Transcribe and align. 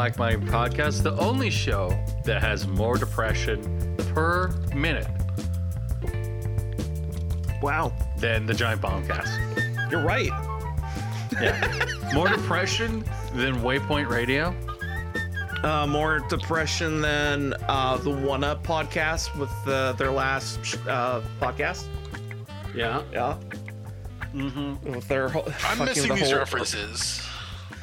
Black 0.00 0.16
Mind 0.16 0.48
Podcast, 0.48 1.02
the 1.02 1.14
only 1.18 1.50
show 1.50 1.90
that 2.24 2.40
has 2.40 2.66
more 2.66 2.96
depression 2.96 3.60
per 4.14 4.48
minute 4.74 5.06
Wow, 7.60 7.92
than 8.16 8.46
the 8.46 8.54
Giant 8.54 8.80
Bombcast. 8.80 9.90
you're 9.90 10.02
right. 10.02 10.30
Yeah. 11.38 11.84
more 12.14 12.28
depression 12.30 13.04
than 13.34 13.56
Waypoint 13.56 14.08
Radio. 14.08 14.54
Uh, 15.62 15.86
more 15.86 16.20
depression 16.30 17.02
than 17.02 17.52
uh, 17.68 17.98
the 17.98 18.08
One 18.08 18.42
Up 18.42 18.64
podcast 18.66 19.36
with 19.38 19.52
uh, 19.68 19.92
their 19.92 20.10
last 20.10 20.78
uh, 20.88 21.20
podcast. 21.42 21.84
Yeah. 22.74 23.02
Yeah. 23.12 23.36
Mm-hmm. 24.34 24.92
With 24.94 25.06
their 25.08 25.28
whole, 25.28 25.44
I'm 25.46 25.52
fucking 25.52 25.84
missing 25.84 26.08
the 26.08 26.14
these 26.14 26.30
whole- 26.30 26.38
references. 26.38 27.20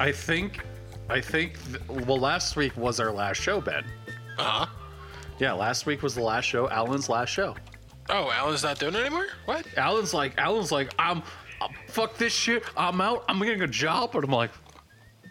I 0.00 0.10
think, 0.10 0.64
I 1.08 1.20
think, 1.20 1.54
th- 1.66 2.06
well, 2.06 2.18
last 2.18 2.56
week 2.56 2.76
was 2.76 3.00
our 3.00 3.10
last 3.12 3.40
show, 3.40 3.60
Ben. 3.60 3.84
Uh 4.38 4.42
huh. 4.42 4.66
Yeah, 5.38 5.52
last 5.52 5.86
week 5.86 6.02
was 6.02 6.14
the 6.14 6.22
last 6.22 6.44
show, 6.44 6.68
Alan's 6.68 7.08
last 7.08 7.30
show. 7.30 7.56
Oh, 8.10 8.30
Alan's 8.30 8.62
not 8.62 8.78
doing 8.78 8.94
it 8.94 9.00
anymore? 9.00 9.26
What? 9.44 9.66
Alan's 9.76 10.12
like, 10.14 10.36
Alan's 10.38 10.72
like, 10.72 10.92
I'm, 10.98 11.22
uh, 11.60 11.68
fuck 11.88 12.16
this 12.16 12.32
shit. 12.32 12.62
I'm 12.76 13.00
out. 13.00 13.24
I'm 13.28 13.38
getting 13.40 13.62
a 13.62 13.66
job. 13.66 14.12
But 14.12 14.24
I'm 14.24 14.30
like, 14.30 14.50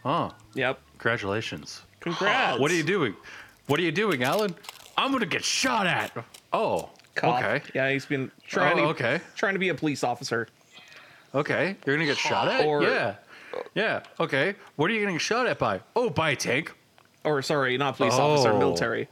oh, 0.06 0.32
Yep. 0.54 0.80
congratulations. 0.98 1.82
Congrats. 2.00 2.60
What 2.60 2.70
are 2.72 2.76
you 2.76 2.84
doing? 2.84 3.16
What 3.66 3.80
are 3.80 3.84
you 3.84 3.92
doing, 3.92 4.24
Alan? 4.24 4.56
I'm 4.98 5.12
gonna 5.12 5.26
get 5.26 5.44
shot 5.44 5.88
at. 5.88 6.12
Oh, 6.54 6.90
Cop. 7.16 7.44
okay, 7.44 7.62
Yeah, 7.76 7.90
he's 7.92 8.06
been 8.06 8.32
trying. 8.48 8.80
Oh, 8.80 8.84
to, 8.84 8.88
okay. 8.90 9.22
Trying 9.36 9.54
to 9.54 9.60
be 9.60 9.70
a 9.70 9.76
police 9.76 10.04
officer. 10.04 10.48
okay. 11.36 11.76
You're 11.86 11.96
gonna 11.96 12.06
get 12.08 12.18
shot 12.18 12.48
at. 12.48 12.66
Or- 12.66 12.84
yeah, 12.84 13.16
yeah. 13.76 14.04
Okay. 14.20 14.56
What 14.76 14.90
are 14.90 14.94
you 14.94 15.00
getting 15.02 15.18
shot 15.18 15.48
at 15.48 15.60
by? 15.60 15.82
Oh, 15.96 16.10
by 16.10 16.32
a 16.32 16.36
tank. 16.36 16.74
Or 17.24 17.42
sorry, 17.42 17.78
not 17.78 17.98
police 17.98 18.14
officer, 18.14 18.52
Oh. 18.52 18.60
military. 18.60 19.10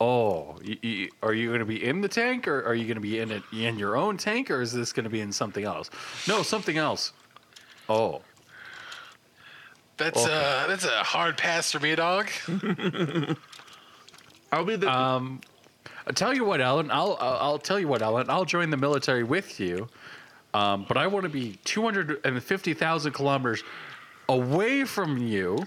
Oh, 0.00 0.56
y- 0.66 0.78
y- 0.84 1.08
are 1.22 1.32
you 1.32 1.48
going 1.48 1.60
to 1.60 1.64
be 1.66 1.82
in 1.82 2.00
the 2.02 2.08
tank, 2.08 2.46
or 2.48 2.62
are 2.66 2.74
you 2.74 2.84
going 2.84 2.96
to 2.96 3.00
be 3.00 3.18
in 3.18 3.30
it 3.30 3.42
in 3.52 3.78
your 3.78 3.96
own 3.96 4.16
tank, 4.18 4.50
or 4.50 4.60
is 4.60 4.72
this 4.72 4.92
going 4.92 5.04
to 5.04 5.10
be 5.10 5.20
in 5.20 5.32
something 5.32 5.64
else? 5.64 5.88
No, 6.28 6.42
something 6.42 6.76
else. 6.76 7.12
Oh, 7.88 8.22
That's 9.96 10.26
uh 10.26 10.66
that's 10.68 10.84
a 10.84 11.02
hard 11.02 11.38
pass 11.38 11.72
for 11.72 11.80
me, 11.80 11.94
dog. 11.94 12.28
I'll 14.52 14.64
be 14.64 14.76
the. 14.76 14.90
um, 14.92 15.40
I'll 16.06 16.12
tell 16.14 16.34
you 16.34 16.44
what, 16.44 16.60
Alan. 16.60 16.90
I'll 16.90 17.16
I'll 17.20 17.36
I'll 17.38 17.58
tell 17.58 17.80
you 17.80 17.88
what, 17.88 18.02
Alan. 18.02 18.28
I'll 18.30 18.44
join 18.44 18.70
the 18.70 18.76
military 18.76 19.24
with 19.24 19.58
you, 19.58 19.88
um, 20.56 20.86
but 20.88 20.96
I 20.96 21.06
want 21.06 21.24
to 21.24 21.28
be 21.28 21.58
two 21.64 21.82
hundred 21.82 22.18
and 22.24 22.42
fifty 22.42 22.72
thousand 22.72 23.12
kilometers 23.12 23.62
away 24.28 24.84
from 24.84 25.18
you. 25.18 25.58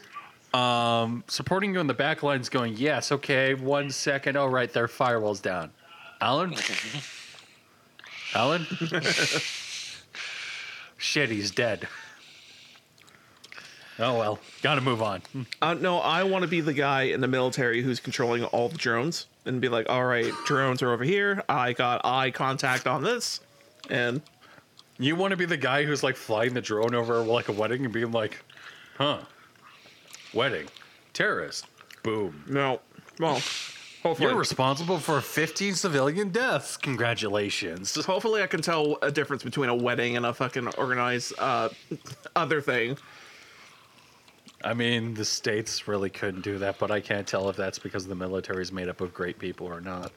Um, 0.52 1.24
supporting 1.28 1.76
you 1.76 1.80
in 1.80 1.86
the 1.86 1.94
back 1.94 2.24
lines, 2.24 2.50
going, 2.50 2.76
yes, 2.76 3.12
okay, 3.12 3.54
one 3.54 3.92
second, 3.92 4.36
all 4.36 4.50
right, 4.50 4.74
their 4.74 4.88
firewall's 4.88 5.42
down. 5.42 5.70
Alan? 6.22 6.56
Alan? 8.34 8.66
Shit, 10.98 11.30
he's 11.30 11.52
dead. 11.52 11.88
Oh 14.00 14.18
well, 14.18 14.40
gotta 14.64 14.82
move 14.82 15.04
on. 15.04 15.22
Uh, 15.62 15.76
no, 15.76 16.00
I 16.00 16.24
want 16.24 16.42
to 16.42 16.48
be 16.48 16.62
the 16.62 16.74
guy 16.74 17.04
in 17.04 17.22
the 17.22 17.28
military 17.28 17.84
who's 17.84 18.00
controlling 18.00 18.44
all 18.46 18.70
the 18.70 18.78
drones 18.78 19.28
and 19.46 19.62
be 19.62 19.70
like, 19.70 19.88
all 19.88 20.06
right, 20.06 20.34
drones 20.46 20.82
are 20.82 20.92
over 20.94 21.04
here. 21.04 21.44
I 21.48 21.74
got 21.74 22.02
eye 22.04 22.32
contact 22.32 22.88
on 22.88 23.04
this, 23.04 23.42
and 23.90 24.22
You 25.00 25.16
want 25.16 25.32
to 25.32 25.38
be 25.38 25.46
the 25.46 25.58
guy 25.58 25.86
who's 25.86 26.04
like 26.04 26.18
flying 26.18 26.54
the 26.54 26.62
drone 26.62 26.94
over 26.94 27.20
like 27.20 27.48
a 27.48 27.54
wedding 27.54 27.86
and 27.86 27.94
being 27.94 28.12
like, 28.12 28.44
huh, 28.98 29.20
wedding, 30.34 30.68
terrorist, 31.14 31.66
boom. 32.04 32.44
no, 32.48 32.82
well, 33.18 33.42
hopefully, 34.04 34.30
You're 34.30 34.38
responsible 34.38 35.00
for 35.00 35.22
15 35.22 35.76
civilian 35.76 36.30
deaths. 36.30 36.76
Congratulations. 36.76 37.96
hopefully 38.06 38.44
I 38.44 38.48
can 38.48 38.62
tell 38.62 38.98
a 39.02 39.10
difference 39.10 39.42
between 39.42 39.70
a 39.70 39.76
wedding 39.76 40.18
and 40.18 40.26
a 40.26 40.34
fucking 40.34 40.68
organized 40.78 41.34
uh, 41.40 41.70
other 42.36 42.60
thing. 42.60 42.98
I 44.64 44.74
mean, 44.74 45.14
the 45.14 45.24
states 45.24 45.88
really 45.88 46.10
couldn't 46.10 46.42
do 46.42 46.58
that, 46.58 46.78
but 46.78 46.92
I 46.92 47.00
can't 47.00 47.26
tell 47.26 47.50
if 47.50 47.56
that's 47.56 47.80
because 47.80 48.06
the 48.06 48.16
military 48.16 48.62
is 48.62 48.74
made 48.74 48.90
up 48.90 49.00
of 49.00 49.14
great 49.14 49.40
people 49.40 49.68
or 49.68 49.80
not. 49.80 50.12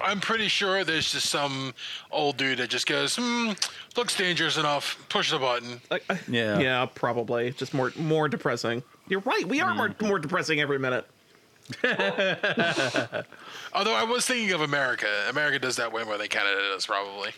I'm 0.00 0.20
pretty 0.20 0.48
sure 0.48 0.84
there's 0.84 1.12
just 1.12 1.28
some 1.30 1.74
old 2.10 2.36
dude 2.36 2.58
that 2.58 2.70
just 2.70 2.86
goes, 2.86 3.16
hmm, 3.16 3.50
looks 3.96 4.16
dangerous 4.16 4.56
enough. 4.56 5.04
Push 5.08 5.30
the 5.30 5.38
button. 5.38 5.80
Like, 5.90 6.04
uh, 6.08 6.16
Yeah. 6.28 6.58
yeah, 6.58 6.86
probably 6.94 7.50
just 7.52 7.74
more 7.74 7.92
more 7.96 8.28
depressing. 8.28 8.82
You're 9.08 9.20
right. 9.20 9.44
We 9.46 9.60
are 9.60 9.74
more 9.74 9.94
more 10.00 10.18
depressing 10.18 10.60
every 10.60 10.78
minute. 10.78 11.06
Although 11.84 13.24
I 13.94 14.04
was 14.04 14.26
thinking 14.26 14.52
of 14.52 14.62
America. 14.62 15.08
America 15.28 15.58
does 15.58 15.76
that 15.76 15.92
way 15.92 16.02
more 16.04 16.16
than 16.16 16.28
Canada 16.28 16.60
does, 16.72 16.86
probably. 16.86 17.30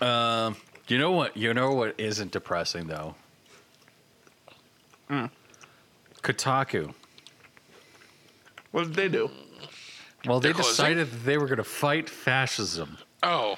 Um, 0.00 0.56
you 0.88 0.98
know 0.98 1.12
what? 1.12 1.36
You 1.36 1.52
know 1.54 1.72
what 1.72 1.94
isn't 1.98 2.32
depressing 2.32 2.86
though. 2.86 3.14
Kotaku. 6.22 6.94
What 8.72 8.84
did 8.84 8.94
they 8.94 9.08
do? 9.08 9.30
Well, 10.26 10.40
they 10.40 10.52
closing? 10.52 10.70
decided 10.70 11.10
that 11.10 11.24
they 11.24 11.38
were 11.38 11.46
going 11.46 11.58
to 11.58 11.64
fight 11.64 12.08
fascism. 12.08 12.98
Oh, 13.22 13.56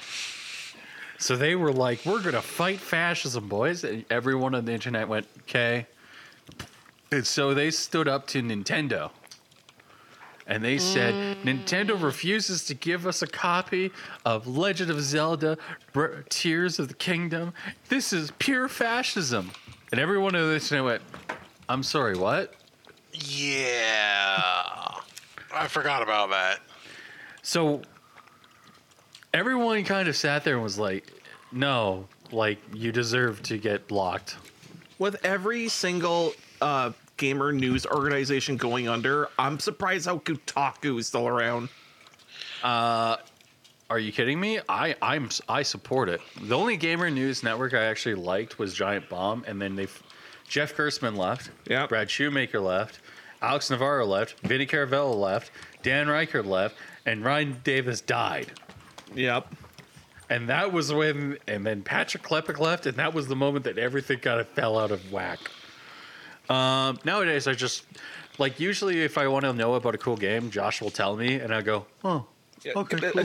So 1.19 1.35
they 1.37 1.55
were 1.55 1.73
like, 1.73 2.05
"We're 2.05 2.21
going 2.21 2.35
to 2.35 2.43
fight 2.43 2.79
fascism, 2.79 3.49
boys." 3.49 3.85
And 3.85 4.05
everyone 4.11 4.55
on 4.55 4.65
the 4.67 4.73
internet 4.73 5.09
went, 5.09 5.27
"Okay." 5.43 5.87
And 7.11 7.27
so 7.27 7.55
they 7.55 7.71
stood 7.71 8.07
up 8.09 8.27
to 8.29 8.43
Nintendo. 8.43 9.11
And 10.49 10.65
they 10.65 10.79
said, 10.79 11.39
Nintendo 11.43 12.01
refuses 12.01 12.65
to 12.67 12.75
give 12.75 13.05
us 13.05 13.21
a 13.21 13.27
copy 13.27 13.91
of 14.25 14.47
Legend 14.47 14.91
of 14.93 15.01
Zelda 15.01 15.59
Br- 15.93 16.21
Tears 16.29 16.79
of 16.79 16.87
the 16.87 16.95
Kingdom. 16.95 17.53
This 17.89 18.13
is 18.13 18.31
pure 18.39 18.69
fascism. 18.69 19.51
And 19.91 20.01
everyone 20.01 20.37
on 20.37 20.43
the 20.49 20.55
internet 20.55 20.85
went, 20.85 21.03
I'm 21.69 21.83
sorry, 21.83 22.17
what? 22.17 22.55
yeah. 23.13 25.01
I 25.57 25.69
forgot 25.69 26.03
about 26.03 26.31
that. 26.31 26.61
So 27.43 27.83
everyone 29.33 29.85
kind 29.85 30.09
of 30.09 30.17
sat 30.17 30.45
there 30.45 30.55
and 30.55 30.63
was 30.63 30.79
like, 30.79 31.13
no, 31.53 32.07
like, 32.31 32.59
you 32.75 32.93
deserve 32.93 33.43
to 33.45 33.59
get 33.59 33.89
blocked. 33.89 34.37
With 34.99 35.25
every 35.25 35.69
single 35.69 36.33
uh, 36.61 36.93
gamer 37.17 37.53
news 37.53 37.87
organization 37.87 38.57
going 38.57 38.89
under, 38.89 39.29
I'm 39.39 39.59
surprised 39.59 40.07
how 40.07 40.19
Kotaku 40.19 40.99
is 40.99 41.07
still 41.07 41.29
around. 41.29 41.69
Uh, 42.63 43.17
Are 43.89 43.99
you 43.99 44.11
kidding 44.11 44.41
me? 44.41 44.59
I 44.69 44.97
I'm 45.01 45.29
I 45.49 45.63
support 45.63 46.09
it. 46.09 46.21
The 46.41 46.57
only 46.57 46.77
gamer 46.77 47.11
news 47.11 47.43
network 47.43 47.75
I 47.75 47.85
actually 47.85 48.17
liked 48.17 48.59
was 48.59 48.75
Giant 48.75 49.09
Bomb, 49.09 49.45
and 49.47 49.63
then 49.63 49.77
they, 49.77 49.87
Jeff 50.49 50.75
Gerstmann 50.75 51.17
left. 51.17 51.51
Yep. 51.69 51.91
Brad 51.91 52.11
Shoemaker 52.11 52.59
left. 52.61 53.01
Alex 53.43 53.71
Navarro 53.71 54.07
left. 54.07 54.41
Vinny 54.41 54.67
Caravella 54.67 55.15
left. 55.15 55.51
Dan 55.83 56.07
Ryckert 56.09 56.47
left, 56.47 56.75
and 57.05 57.25
Ryan 57.25 57.61
Davis 57.63 58.01
died. 58.01 58.53
Yep. 59.15 59.55
And 60.29 60.49
that 60.49 60.73
was 60.73 60.93
when, 60.93 61.39
and 61.47 61.65
then 61.65 61.83
Patrick 61.83 62.25
Klepek 62.25 62.59
left, 62.59 62.87
and 62.87 62.97
that 62.97 63.15
was 63.15 63.29
the 63.29 63.37
moment 63.37 63.65
that 63.67 63.79
everything 63.79 64.19
kind 64.19 64.41
of 64.41 64.49
fell 64.49 64.77
out 64.79 64.91
of 64.91 65.13
whack. 65.13 65.39
Um, 66.49 66.99
nowadays, 67.05 67.47
I 67.47 67.55
just 67.55 67.85
like 68.39 68.59
usually 68.61 69.03
if 69.03 69.19
I 69.19 69.27
want 69.29 69.45
to 69.45 69.53
know 69.53 69.75
about 69.75 69.95
a 69.95 69.99
cool 69.99 70.17
game, 70.17 70.51
Josh 70.51 70.81
will 70.81 70.91
tell 70.91 71.17
me, 71.17 71.35
and 71.37 71.53
I 71.55 71.61
go, 71.63 71.87
"Oh, 72.05 72.27
okay, 72.67 72.99
cool." 73.13 73.25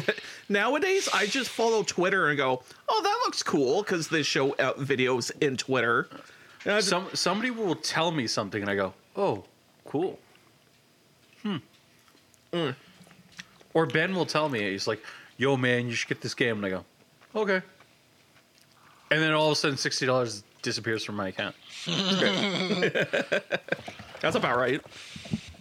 Nowadays, 0.50 1.08
I 1.14 1.26
just 1.28 1.50
follow 1.50 1.84
Twitter 1.84 2.30
and 2.30 2.38
go, 2.38 2.64
"Oh, 2.90 3.02
that 3.04 3.20
looks 3.26 3.44
cool," 3.44 3.84
because 3.84 4.08
they 4.10 4.24
show 4.24 4.56
out 4.60 4.80
videos 4.80 5.32
in 5.42 5.58
Twitter. 5.58 6.08
And 6.66 6.74
I 6.74 6.78
just- 6.78 6.90
Some 6.90 7.08
somebody 7.14 7.52
will 7.52 7.76
tell 7.76 8.12
me 8.12 8.26
something, 8.28 8.62
and 8.62 8.70
I 8.72 8.76
go, 8.76 8.94
"Oh, 9.16 9.46
cool." 9.92 10.20
Hmm. 11.44 11.58
Or 13.74 13.86
Ben 13.86 14.14
will 14.14 14.26
tell 14.26 14.50
me, 14.50 14.60
he's 14.72 14.88
like, 14.88 15.02
"Yo, 15.38 15.56
man, 15.58 15.88
you 15.88 15.94
should 15.96 16.10
get 16.10 16.22
this 16.22 16.34
game," 16.34 16.58
and 16.58 16.66
I 16.66 16.70
go, 16.70 16.86
"Okay." 17.36 17.62
And 19.10 19.22
then 19.22 19.34
all 19.34 19.48
of 19.48 19.54
a 19.54 19.56
sudden, 19.56 19.78
sixty 19.78 20.06
dollars 20.06 20.44
disappears 20.62 21.04
from 21.04 21.16
my 21.16 21.30
account. 21.30 21.56
that's 24.22 24.36
about 24.36 24.58
right. 24.58 24.82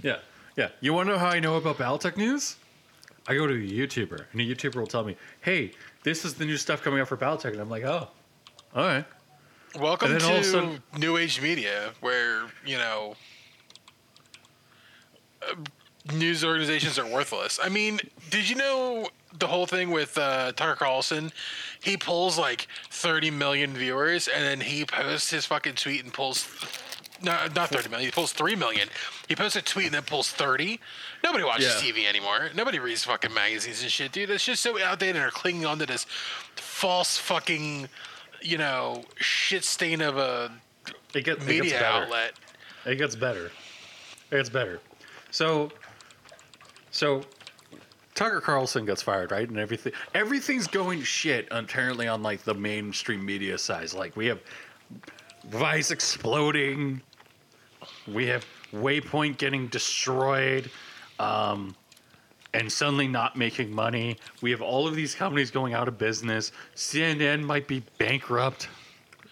Yeah, 0.03 0.19
yeah. 0.57 0.69
You 0.81 0.93
want 0.93 1.09
to 1.09 1.13
know 1.15 1.19
how 1.19 1.29
I 1.29 1.41
know 1.41 1.57
about 1.57 1.79
Battletech 1.79 2.17
news? 2.17 2.57
I 3.29 3.35
go 3.35 3.47
to 3.47 3.55
a 3.55 3.57
YouTuber, 3.57 4.25
and 4.33 4.41
a 4.41 4.45
YouTuber 4.45 4.77
will 4.77 4.87
tell 4.87 5.05
me, 5.05 5.17
"Hey, 5.43 5.73
this 6.03 6.25
is 6.25 6.35
the 6.35 6.45
new 6.45 6.57
stuff 6.57 6.83
coming 6.83 7.01
out 7.01 7.09
for 7.09 7.17
Battletech," 7.17 7.53
and 7.53 7.61
I'm 7.61 7.71
like, 7.71 7.85
"Oh, 7.85 8.09
all 8.75 8.85
right." 8.85 9.05
Welcome 9.79 10.11
And 10.11 10.21
then 10.21 10.29
all 10.29 10.37
of 10.37 10.41
a 10.41 10.45
to 10.45 10.51
sudden- 10.51 10.83
New 10.99 11.17
Age 11.17 11.41
Media, 11.41 11.93
where, 12.01 12.43
you 12.67 12.77
know, 12.77 13.15
news 16.15 16.45
organizations 16.45 16.99
are 16.99 17.07
worthless. 17.07 17.59
I 17.63 17.69
mean, 17.69 18.01
did 18.31 18.49
you 18.49 18.57
know 18.57 19.09
the 19.39 19.47
whole 19.47 19.67
thing 19.67 19.91
with 19.91 20.17
uh, 20.19 20.53
Tucker 20.53 20.77
Carlson, 20.77 21.31
he 21.83 21.97
pulls 21.97 22.39
like 22.39 22.67
30 22.91 23.31
million 23.31 23.73
viewers, 23.75 24.27
and 24.29 24.43
then 24.45 24.61
he 24.61 24.85
posts 24.85 25.31
his 25.31 25.47
fucking 25.47 25.75
tweet 25.75 26.03
and 26.05 26.13
pulls. 26.13 26.49
No, 27.23 27.37
not 27.55 27.69
30 27.69 27.91
million. 27.91 28.07
He 28.09 28.13
pulls 28.13 28.33
3 28.33 28.57
million. 28.57 28.89
He 29.29 29.37
posts 29.37 29.55
a 29.55 29.61
tweet 29.61 29.87
and 29.87 29.95
then 29.95 30.03
pulls 30.05 30.31
30. 30.31 30.81
Nobody 31.23 31.45
watches 31.45 31.67
Yeah. 31.83 31.93
TV 31.93 32.07
anymore. 32.09 32.49
Nobody 32.57 32.79
reads 32.79 33.05
fucking 33.05 33.35
magazines 33.35 33.83
and 33.83 33.91
shit, 33.91 34.11
dude. 34.11 34.31
It's 34.31 34.43
just 34.47 34.63
so 34.63 34.81
outdated 34.83 35.17
and 35.17 35.25
are 35.27 35.31
clinging 35.31 35.67
onto 35.67 35.85
this 35.85 36.07
false 36.57 37.19
fucking, 37.19 37.91
you 38.41 38.57
know, 38.57 39.05
shit 39.17 39.65
stain 39.65 40.01
of 40.01 40.17
a 40.17 40.51
It, 41.15 41.25
get, 41.27 41.43
it 41.47 41.47
gets 41.47 41.73
better. 41.73 41.85
outlet. 41.85 42.33
It 42.87 42.97
gets 42.97 43.17
better. 43.17 43.53
It 44.31 44.37
gets 44.37 44.49
better. 44.49 44.81
So, 45.31 45.71
so 46.91 47.23
Tucker 48.15 48.41
Carlson 48.41 48.85
gets 48.85 49.03
fired, 49.03 49.31
right? 49.31 49.49
And 49.49 49.59
everything, 49.59 49.93
everything's 50.15 50.67
going 50.67 51.03
shit. 51.03 51.49
Apparently, 51.51 52.09
on 52.09 52.23
like 52.23 52.45
the 52.45 52.55
mainstream 52.55 53.25
media 53.25 53.57
side, 53.57 53.93
like 53.95 54.17
we 54.17 54.27
have 54.27 54.41
Vice 55.49 55.91
exploding, 55.91 57.01
we 58.07 58.27
have 58.27 58.45
Waypoint 58.73 59.39
getting 59.39 59.69
destroyed, 59.69 60.71
um, 61.19 61.75
and 62.53 62.71
suddenly 62.71 63.09
not 63.09 63.37
making 63.37 63.73
money. 63.73 64.19
We 64.43 64.51
have 64.51 64.61
all 64.61 64.87
of 64.87 64.95
these 64.95 65.15
companies 65.15 65.51
going 65.51 65.73
out 65.73 65.89
of 65.89 65.97
business. 65.97 66.53
CNN 66.75 67.43
might 67.43 67.69
be 67.69 67.83
bankrupt. 67.99 68.69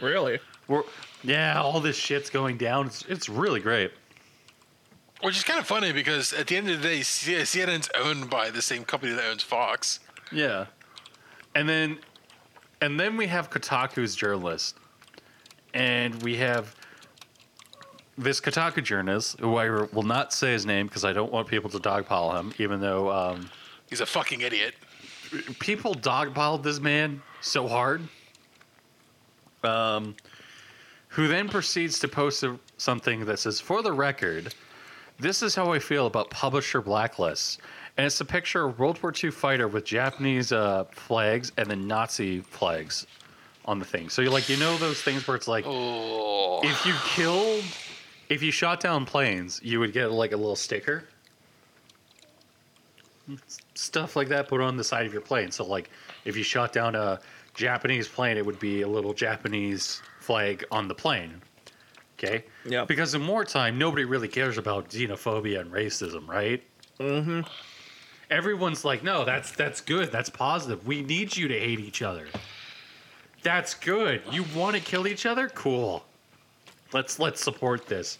Really? 0.00 0.38
We're, 0.68 0.84
yeah, 1.22 1.60
all 1.60 1.80
this 1.80 1.96
shit's 1.96 2.30
going 2.30 2.56
down. 2.56 2.86
It's, 2.86 3.04
it's 3.06 3.28
really 3.28 3.60
great. 3.60 3.92
Which 5.22 5.36
is 5.36 5.42
kind 5.44 5.58
of 5.58 5.66
funny 5.66 5.92
because 5.92 6.32
at 6.32 6.46
the 6.46 6.56
end 6.56 6.70
of 6.70 6.80
the 6.80 6.88
day, 6.88 7.00
CNN's 7.00 7.88
owned 7.98 8.30
by 8.30 8.50
the 8.50 8.62
same 8.62 8.84
company 8.84 9.12
that 9.12 9.24
owns 9.24 9.42
Fox. 9.42 10.00
Yeah. 10.30 10.66
And 11.54 11.68
then 11.68 11.98
and 12.80 12.98
then 12.98 13.16
we 13.16 13.26
have 13.26 13.50
Kotaku's 13.50 14.14
journalist. 14.14 14.76
And 15.74 16.22
we 16.22 16.36
have 16.36 16.74
this 18.16 18.40
Kotaku 18.40 18.82
journalist, 18.82 19.38
who 19.38 19.56
I 19.56 19.68
will 19.68 20.02
not 20.02 20.32
say 20.32 20.52
his 20.52 20.64
name 20.66 20.86
because 20.86 21.04
I 21.04 21.12
don't 21.12 21.32
want 21.32 21.46
people 21.48 21.70
to 21.70 21.78
dogpile 21.78 22.38
him, 22.38 22.52
even 22.58 22.80
though 22.80 23.10
um, 23.10 23.50
He's 23.88 24.00
a 24.00 24.06
fucking 24.06 24.40
idiot. 24.40 24.74
people 25.60 25.94
dogpiled 25.94 26.62
this 26.62 26.80
man 26.80 27.22
so 27.40 27.68
hard. 27.68 28.02
Um, 29.64 30.14
who 31.08 31.26
then 31.26 31.48
proceeds 31.48 31.98
to 32.00 32.08
post 32.08 32.42
a, 32.44 32.58
something 32.76 33.24
that 33.24 33.38
says, 33.38 33.60
"For 33.60 33.82
the 33.82 33.92
record, 33.92 34.54
this 35.18 35.42
is 35.42 35.54
how 35.54 35.72
I 35.72 35.78
feel 35.78 36.06
about 36.06 36.30
publisher 36.30 36.82
blacklists." 36.82 37.58
And 37.96 38.06
it's 38.06 38.20
a 38.20 38.24
picture 38.24 38.64
of 38.64 38.78
World 38.78 39.02
War 39.02 39.12
II 39.12 39.32
fighter 39.32 39.66
with 39.66 39.84
Japanese 39.84 40.52
uh, 40.52 40.84
flags 40.92 41.50
and 41.56 41.68
then 41.68 41.88
Nazi 41.88 42.40
flags 42.40 43.08
on 43.64 43.80
the 43.80 43.84
thing. 43.84 44.08
So 44.08 44.22
you're 44.22 44.30
like, 44.30 44.48
you 44.48 44.56
know 44.56 44.76
those 44.78 45.02
things 45.02 45.26
where 45.26 45.36
it's 45.36 45.48
like, 45.48 45.64
Oh, 45.66 46.60
if 46.62 46.86
you 46.86 46.94
killed, 47.04 47.64
if 48.28 48.40
you 48.40 48.52
shot 48.52 48.80
down 48.80 49.04
planes, 49.04 49.60
you 49.64 49.80
would 49.80 49.92
get 49.92 50.12
like 50.12 50.30
a 50.30 50.36
little 50.36 50.56
sticker. 50.56 51.04
Stuff 53.74 54.14
like 54.14 54.28
that 54.28 54.48
put 54.48 54.60
on 54.60 54.76
the 54.76 54.84
side 54.84 55.04
of 55.04 55.12
your 55.12 55.20
plane. 55.20 55.50
So, 55.50 55.66
like, 55.66 55.90
if 56.24 56.36
you 56.36 56.42
shot 56.42 56.72
down 56.72 56.94
a 56.94 57.20
Japanese 57.52 58.08
plane, 58.08 58.38
it 58.38 58.46
would 58.46 58.58
be 58.58 58.82
a 58.82 58.88
little 58.88 59.12
Japanese 59.12 60.00
flag 60.20 60.64
on 60.70 60.88
the 60.88 60.94
plane. 60.94 61.42
Okay? 62.18 62.44
Yeah. 62.64 62.84
Because 62.84 63.14
in 63.14 63.26
wartime, 63.26 63.78
nobody 63.78 64.04
really 64.04 64.28
cares 64.28 64.58
about 64.58 64.90
xenophobia 64.90 65.60
and 65.60 65.70
racism, 65.72 66.26
right? 66.26 66.62
Mm-hmm. 66.98 67.42
Everyone's 68.30 68.84
like, 68.84 69.02
no, 69.02 69.24
that's 69.24 69.52
that's 69.52 69.80
good. 69.80 70.10
That's 70.12 70.28
positive. 70.28 70.86
We 70.86 71.00
need 71.02 71.36
you 71.36 71.48
to 71.48 71.58
hate 71.58 71.80
each 71.80 72.02
other. 72.02 72.26
That's 73.42 73.72
good. 73.74 74.20
You 74.30 74.44
want 74.54 74.74
to 74.76 74.82
kill 74.82 75.06
each 75.06 75.24
other? 75.26 75.48
Cool. 75.48 76.04
Let's 76.92 77.18
let's 77.18 77.42
support 77.42 77.86
this. 77.86 78.18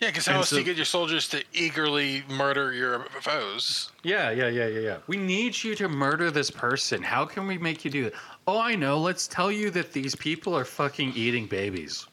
yeah, 0.00 0.08
because 0.08 0.26
how 0.26 0.32
and 0.32 0.38
else 0.38 0.50
do 0.50 0.56
you 0.58 0.64
get 0.64 0.76
your 0.76 0.84
soldiers 0.84 1.28
to 1.30 1.42
eagerly 1.52 2.22
murder 2.30 2.72
your 2.72 3.06
foes? 3.20 3.90
Yeah, 4.04 4.30
yeah, 4.30 4.48
yeah, 4.48 4.66
yeah, 4.68 4.80
yeah. 4.80 4.96
We 5.06 5.16
need 5.16 5.62
you 5.62 5.74
to 5.76 5.88
murder 5.88 6.30
this 6.30 6.50
person. 6.50 7.02
How 7.02 7.24
can 7.24 7.46
we 7.46 7.58
make 7.58 7.84
you 7.84 7.90
do 7.90 8.04
that? 8.04 8.12
Oh, 8.46 8.60
I 8.60 8.74
know. 8.76 8.98
Let's 8.98 9.26
tell 9.26 9.50
you 9.50 9.70
that 9.70 9.92
these 9.92 10.14
people 10.14 10.54
are 10.56 10.64
fucking 10.64 11.12
eating 11.14 11.46
babies. 11.46 12.06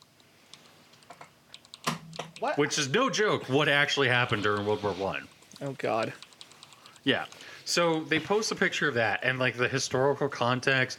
What? 2.40 2.58
Which 2.58 2.78
is 2.78 2.90
no 2.90 3.10
joke. 3.10 3.50
What 3.50 3.70
actually 3.70 4.08
happened 4.08 4.44
during 4.44 4.66
World 4.66 4.84
War 4.84 4.94
One? 4.94 5.28
Oh 5.62 5.74
God. 5.78 6.14
Yeah. 7.04 7.26
So 7.66 8.02
they 8.02 8.20
post 8.20 8.52
a 8.52 8.56
picture 8.56 8.88
of 8.88 8.94
that 8.96 9.22
and 9.24 9.40
like 9.40 9.56
the 9.56 9.68
historical 9.68 10.28
context, 10.28 10.98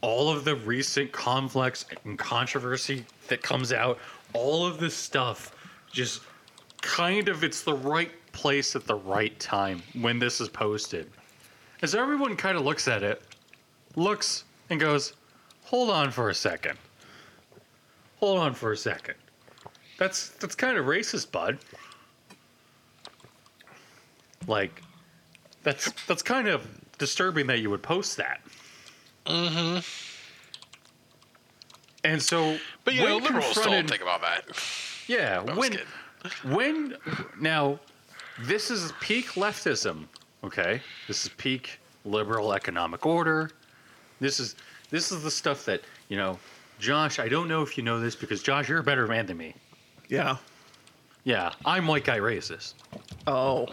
all 0.00 0.30
of 0.30 0.44
the 0.44 0.56
recent 0.56 1.12
conflicts 1.12 1.84
and 2.04 2.18
controversy 2.18 3.04
that 3.28 3.42
comes 3.42 3.72
out, 3.72 3.98
all 4.32 4.66
of 4.66 4.78
this 4.78 4.94
stuff 4.94 5.54
just 5.90 6.22
kind 6.82 7.28
of 7.28 7.44
it's 7.44 7.62
the 7.62 7.74
right 7.74 8.10
place 8.32 8.76
at 8.76 8.86
the 8.86 8.94
right 8.94 9.38
time 9.40 9.82
when 10.00 10.18
this 10.18 10.40
is 10.40 10.48
posted. 10.48 11.10
As 11.82 11.94
everyone 11.94 12.36
kind 12.36 12.56
of 12.56 12.64
looks 12.64 12.88
at 12.88 13.02
it, 13.02 13.22
looks 13.96 14.44
and 14.70 14.80
goes, 14.80 15.14
"Hold 15.64 15.90
on 15.90 16.10
for 16.10 16.30
a 16.30 16.34
second. 16.34 16.78
Hold 18.20 18.38
on 18.38 18.54
for 18.54 18.72
a 18.72 18.76
second. 18.76 19.16
That's 19.98 20.30
that's 20.30 20.54
kind 20.54 20.76
of 20.78 20.86
racist, 20.86 21.30
bud." 21.30 21.58
Like 24.46 24.82
that's 25.62 25.90
that's 26.06 26.22
kind 26.22 26.48
of 26.48 26.66
disturbing 26.98 27.46
that 27.48 27.60
you 27.60 27.70
would 27.70 27.82
post 27.82 28.16
that. 28.16 28.40
Mm-hmm. 29.26 29.78
And 32.04 32.22
so, 32.22 32.56
But 32.84 32.94
you 32.94 33.02
know, 33.02 33.16
liberals 33.16 33.54
don't 33.54 33.88
think 33.88 34.02
about 34.02 34.22
that. 34.22 34.44
Yeah, 35.08 35.44
I'm 35.46 35.56
when 35.56 35.78
when 36.44 36.96
now 37.40 37.80
this 38.42 38.70
is 38.70 38.92
peak 39.00 39.30
leftism. 39.30 40.04
Okay, 40.44 40.80
this 41.08 41.24
is 41.24 41.30
peak 41.36 41.80
liberal 42.04 42.52
economic 42.52 43.04
order. 43.04 43.50
This 44.20 44.38
is 44.38 44.54
this 44.90 45.10
is 45.10 45.24
the 45.24 45.30
stuff 45.30 45.64
that 45.64 45.80
you 46.08 46.16
know, 46.16 46.38
Josh. 46.78 47.18
I 47.18 47.28
don't 47.28 47.48
know 47.48 47.62
if 47.62 47.76
you 47.76 47.82
know 47.82 47.98
this 47.98 48.14
because 48.14 48.42
Josh, 48.42 48.68
you're 48.68 48.78
a 48.78 48.84
better 48.84 49.08
man 49.08 49.26
than 49.26 49.36
me. 49.36 49.54
Yeah. 50.08 50.36
Yeah, 51.24 51.52
I'm 51.64 51.88
white 51.88 52.04
guy 52.04 52.18
racist. 52.18 52.74
Oh. 53.26 53.66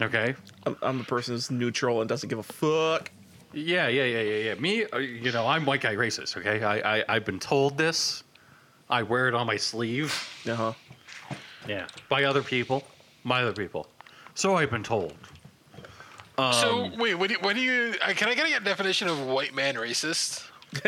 Okay, 0.00 0.34
I'm, 0.66 0.76
I'm 0.82 0.98
the 0.98 1.04
person 1.04 1.34
who's 1.34 1.50
neutral 1.50 2.00
and 2.00 2.08
doesn't 2.08 2.28
give 2.28 2.38
a 2.38 2.42
fuck. 2.42 3.10
Yeah, 3.52 3.88
yeah, 3.88 4.04
yeah, 4.04 4.20
yeah, 4.20 4.36
yeah. 4.36 4.54
Me, 4.54 4.84
uh, 4.84 4.98
you 4.98 5.32
know, 5.32 5.46
I'm 5.46 5.64
white 5.64 5.80
guy 5.80 5.94
racist. 5.94 6.36
Okay, 6.36 6.62
I, 6.62 6.98
I, 6.98 7.04
I've 7.08 7.24
been 7.24 7.38
told 7.38 7.78
this. 7.78 8.24
I 8.90 9.02
wear 9.02 9.28
it 9.28 9.34
on 9.34 9.46
my 9.46 9.56
sleeve. 9.56 10.12
Uh 10.48 10.54
huh. 10.54 10.72
Yeah, 11.68 11.86
by 12.08 12.24
other 12.24 12.42
people, 12.42 12.82
by 13.24 13.42
other 13.42 13.52
people. 13.52 13.86
So 14.34 14.56
I've 14.56 14.70
been 14.70 14.84
told. 14.84 15.14
Um, 16.38 16.52
so 16.52 16.90
wait, 16.96 17.14
what 17.14 17.28
do 17.28 17.34
you, 17.34 17.40
what 17.40 17.54
do 17.54 17.60
you? 17.60 17.94
Uh, 18.02 18.14
can 18.14 18.28
I 18.28 18.34
get 18.34 18.60
a 18.60 18.64
definition 18.64 19.08
of 19.08 19.26
white 19.26 19.54
man 19.54 19.74
racist? 19.74 20.47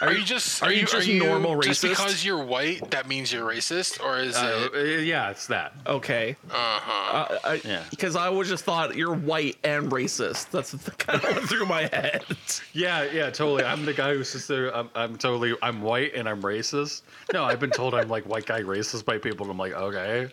Are, 0.00 0.12
you 0.12 0.24
just 0.24 0.62
are 0.62 0.72
you 0.72 0.86
just 0.86 1.08
normal 1.08 1.60
Just 1.60 1.82
racist? 1.82 1.88
because 1.90 2.24
you're 2.24 2.42
white, 2.44 2.90
that 2.92 3.08
means 3.08 3.32
you're 3.32 3.46
racist, 3.48 4.02
or 4.02 4.18
is 4.18 4.36
uh, 4.36 4.68
it? 4.72 4.76
uh, 4.76 5.00
yeah, 5.00 5.30
it's 5.30 5.48
that. 5.48 5.74
okay? 5.86 6.36
Uh-huh. 6.50 7.16
Uh, 7.16 7.38
I, 7.44 7.60
Yeah. 7.64 7.82
Because 7.90 8.14
I 8.16 8.28
would 8.28 8.46
just 8.46 8.64
thought 8.64 8.96
you're 8.96 9.14
white 9.14 9.56
and 9.64 9.90
racist. 9.90 10.50
That's 10.50 10.70
the 10.72 10.90
kind 10.92 11.22
of 11.22 11.24
went 11.36 11.48
through 11.48 11.66
my 11.66 11.82
head. 11.82 12.24
Yeah, 12.72 13.04
yeah, 13.12 13.30
totally. 13.30 13.64
I'm 13.64 13.84
the 13.84 13.92
guy 13.92 14.14
who 14.14 14.24
sits 14.24 14.46
there. 14.46 14.74
I'm, 14.74 14.88
I'm 14.94 15.16
totally. 15.16 15.54
I'm 15.62 15.82
white 15.82 16.14
and 16.14 16.28
I'm 16.28 16.40
racist. 16.40 17.02
No, 17.32 17.44
I've 17.44 17.60
been 17.60 17.70
told 17.70 17.94
I'm 17.94 18.08
like 18.08 18.24
white 18.28 18.46
guy 18.46 18.62
racist 18.62 19.04
by 19.04 19.18
people. 19.18 19.44
And 19.44 19.50
I'm 19.50 19.58
like, 19.58 19.72
okay, 19.74 20.30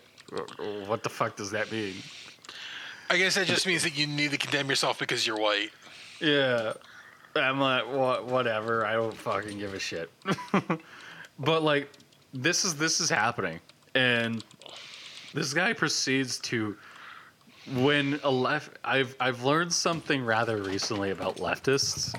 what 0.86 1.02
the 1.02 1.10
fuck 1.10 1.36
does 1.36 1.50
that 1.50 1.70
mean? 1.72 1.94
I 3.10 3.18
guess 3.18 3.34
that 3.34 3.46
just 3.46 3.66
means 3.66 3.82
that 3.82 3.96
you 3.96 4.06
need 4.06 4.30
to 4.30 4.38
condemn 4.38 4.68
yourself 4.70 4.98
because 4.98 5.26
you're 5.26 5.38
white. 5.38 5.70
Yeah. 6.20 6.74
I'm 7.34 7.60
like, 7.60 7.86
what, 7.86 8.26
whatever. 8.26 8.84
I 8.84 8.94
don't 8.94 9.14
fucking 9.14 9.58
give 9.58 9.74
a 9.74 9.78
shit. 9.78 10.10
but 11.38 11.62
like, 11.62 11.90
this 12.34 12.64
is 12.64 12.74
this 12.74 13.00
is 13.00 13.10
happening, 13.10 13.60
and 13.94 14.44
this 15.34 15.52
guy 15.52 15.72
proceeds 15.72 16.38
to 16.40 16.76
when 17.76 18.20
a 18.24 18.30
left. 18.30 18.78
I've 18.84 19.14
I've 19.20 19.44
learned 19.44 19.72
something 19.72 20.24
rather 20.24 20.62
recently 20.62 21.10
about 21.10 21.36
leftists 21.36 22.14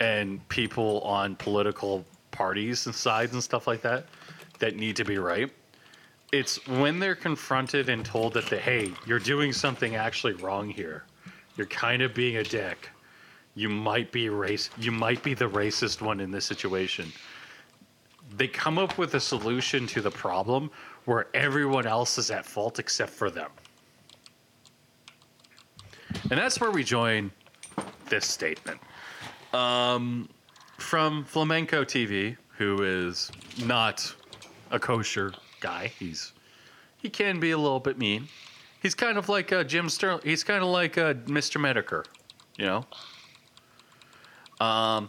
and 0.00 0.46
people 0.48 1.00
on 1.02 1.36
political 1.36 2.04
parties 2.30 2.86
and 2.86 2.94
sides 2.94 3.34
and 3.34 3.42
stuff 3.42 3.66
like 3.66 3.82
that 3.82 4.06
that 4.58 4.76
need 4.76 4.96
to 4.96 5.04
be 5.04 5.18
right. 5.18 5.50
It's 6.32 6.66
when 6.66 6.98
they're 6.98 7.16
confronted 7.16 7.88
and 7.88 8.04
told 8.04 8.34
that, 8.34 8.46
they, 8.46 8.58
hey, 8.58 8.92
you're 9.06 9.18
doing 9.18 9.52
something 9.52 9.96
actually 9.96 10.34
wrong 10.34 10.70
here. 10.70 11.04
You're 11.56 11.66
kind 11.66 12.02
of 12.02 12.14
being 12.14 12.36
a 12.36 12.44
dick 12.44 12.88
you 13.60 13.68
might 13.68 14.10
be 14.12 14.28
race 14.28 14.70
you 14.78 14.92
might 14.92 15.22
be 15.22 15.34
the 15.34 15.48
racist 15.48 16.00
one 16.00 16.20
in 16.20 16.30
this 16.30 16.44
situation 16.44 17.12
they 18.36 18.48
come 18.48 18.78
up 18.78 18.96
with 18.96 19.14
a 19.14 19.20
solution 19.20 19.86
to 19.86 20.00
the 20.00 20.10
problem 20.10 20.70
where 21.04 21.26
everyone 21.34 21.86
else 21.86 22.18
is 22.18 22.30
at 22.30 22.46
fault 22.46 22.78
except 22.78 23.10
for 23.10 23.30
them 23.30 23.50
And 26.30 26.38
that's 26.38 26.60
where 26.60 26.70
we 26.70 26.84
join 26.84 27.30
this 28.08 28.26
statement. 28.26 28.80
Um, 29.52 30.28
from 30.78 31.24
Flamenco 31.24 31.84
TV, 31.84 32.36
who 32.56 32.82
is 32.82 33.30
not 33.64 34.14
a 34.70 34.78
kosher 34.78 35.32
guy. 35.60 35.92
He's 35.98 36.32
he 36.98 37.08
can 37.08 37.40
be 37.40 37.52
a 37.52 37.58
little 37.58 37.80
bit 37.80 37.98
mean. 37.98 38.28
He's 38.82 38.94
kind 38.94 39.16
of 39.18 39.28
like 39.28 39.52
uh, 39.52 39.64
Jim 39.64 39.88
Sterling. 39.88 40.20
He's 40.22 40.44
kind 40.44 40.62
of 40.62 40.68
like 40.68 40.98
uh, 40.98 41.14
Mr. 41.14 41.58
Medicare, 41.60 42.04
you 42.56 42.66
know. 42.66 42.84
Um, 44.60 45.08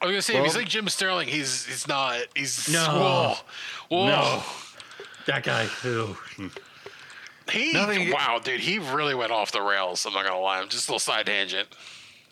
I 0.00 0.06
was 0.06 0.12
gonna 0.12 0.22
say 0.22 0.36
if 0.36 0.44
he's 0.44 0.56
like 0.56 0.68
Jim 0.68 0.88
Sterling, 0.88 1.28
he's 1.28 1.66
he's 1.66 1.86
not. 1.88 2.20
He's 2.34 2.68
No. 2.68 2.84
Whoa, 3.90 3.96
whoa. 3.96 4.06
no, 4.06 4.42
that 5.26 5.42
guy. 5.44 5.68
Ew. 5.84 6.16
He 7.50 7.72
Nothing- 7.72 8.10
wow, 8.10 8.38
dude, 8.42 8.60
he 8.60 8.78
really 8.78 9.14
went 9.14 9.32
off 9.32 9.52
the 9.52 9.62
rails. 9.62 10.04
I'm 10.04 10.12
not 10.12 10.24
gonna 10.24 10.38
lie. 10.38 10.60
I'm 10.60 10.68
just 10.68 10.88
a 10.88 10.92
little 10.92 10.98
side 10.98 11.26
tangent. 11.26 11.68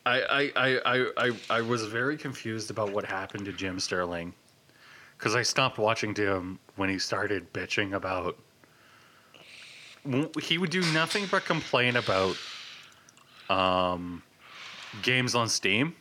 I, 0.04 0.20
I, 0.22 0.52
I, 0.56 0.80
I, 0.84 1.06
I, 1.16 1.30
I 1.50 1.60
was 1.62 1.84
very 1.86 2.16
confused 2.16 2.70
about 2.70 2.92
what 2.92 3.04
happened 3.04 3.44
to 3.46 3.52
Jim 3.52 3.80
Sterling 3.80 4.32
because 5.18 5.34
I 5.34 5.42
stopped 5.42 5.78
watching 5.78 6.14
to 6.14 6.32
him 6.34 6.58
when 6.76 6.88
he 6.88 6.98
started 6.98 7.52
bitching 7.52 7.94
about. 7.94 8.38
He 10.40 10.58
would 10.58 10.70
do 10.70 10.82
nothing 10.92 11.26
but 11.28 11.44
complain 11.44 11.96
about 11.96 12.36
um, 13.50 14.22
games 15.02 15.34
on 15.34 15.48
Steam, 15.48 15.94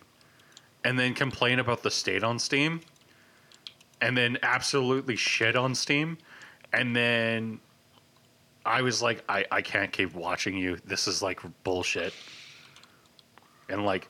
and 0.84 0.98
then 0.98 1.14
complain 1.14 1.60
about 1.60 1.84
the 1.84 1.92
state 1.92 2.24
on 2.24 2.40
Steam, 2.40 2.82
and 4.02 4.18
then 4.18 4.38
absolutely 4.44 5.16
shit 5.16 5.56
on 5.56 5.76
Steam, 5.76 6.18
and 6.74 6.96
then 6.96 7.60
I 8.66 8.82
was 8.82 9.02
like, 9.02 9.24
I, 9.30 9.46
I 9.52 9.62
can't 9.62 9.92
keep 9.92 10.14
watching 10.14 10.58
you. 10.58 10.78
This 10.86 11.08
is 11.08 11.22
like 11.22 11.42
bullshit 11.64 12.14
and 13.70 13.86
like 13.86 14.10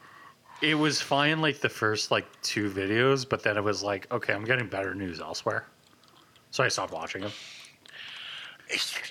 it 0.62 0.76
was 0.76 1.02
fine 1.02 1.42
like 1.42 1.60
the 1.60 1.70
first 1.70 2.12
like 2.12 2.26
two 2.42 2.70
videos 2.70 3.28
but 3.28 3.44
then 3.44 3.58
it 3.58 3.64
was 3.64 3.84
like 3.84 4.12
okay 4.12 4.34
i'm 4.34 4.46
getting 4.46 4.68
better 4.68 4.94
news 4.94 5.20
elsewhere 5.20 5.66
so 6.52 6.64
i 6.64 6.68
stopped 6.68 6.94
watching 6.94 7.22
him. 7.22 7.32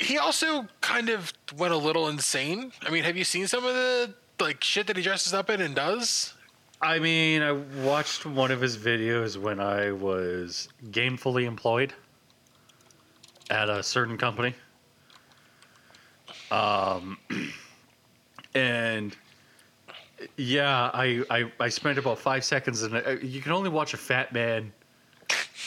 He 0.00 0.18
also 0.18 0.66
kind 0.80 1.10
of 1.10 1.32
went 1.56 1.72
a 1.72 1.76
little 1.76 2.08
insane. 2.08 2.72
I 2.82 2.90
mean, 2.90 3.04
have 3.04 3.16
you 3.16 3.22
seen 3.22 3.46
some 3.46 3.64
of 3.64 3.72
the 3.72 4.12
like 4.40 4.62
shit 4.62 4.86
that 4.86 4.96
he 4.96 5.02
dresses 5.02 5.32
up 5.34 5.50
in 5.50 5.60
and 5.60 5.74
does? 5.74 6.34
i 6.82 6.98
mean 6.98 7.40
i 7.40 7.52
watched 7.52 8.26
one 8.26 8.50
of 8.50 8.60
his 8.60 8.76
videos 8.76 9.36
when 9.36 9.60
i 9.60 9.90
was 9.92 10.68
gainfully 10.90 11.44
employed 11.44 11.94
at 13.50 13.68
a 13.68 13.82
certain 13.82 14.16
company. 14.16 14.54
Um 16.50 17.18
and 18.54 19.16
yeah 20.36 20.90
i 20.92 21.22
i, 21.30 21.52
I 21.60 21.68
spent 21.68 21.98
about 21.98 22.18
five 22.18 22.44
seconds 22.44 22.82
and 22.82 23.22
you 23.22 23.40
can 23.40 23.52
only 23.52 23.70
watch 23.70 23.94
a 23.94 23.98
fat 23.98 24.32
man 24.32 24.72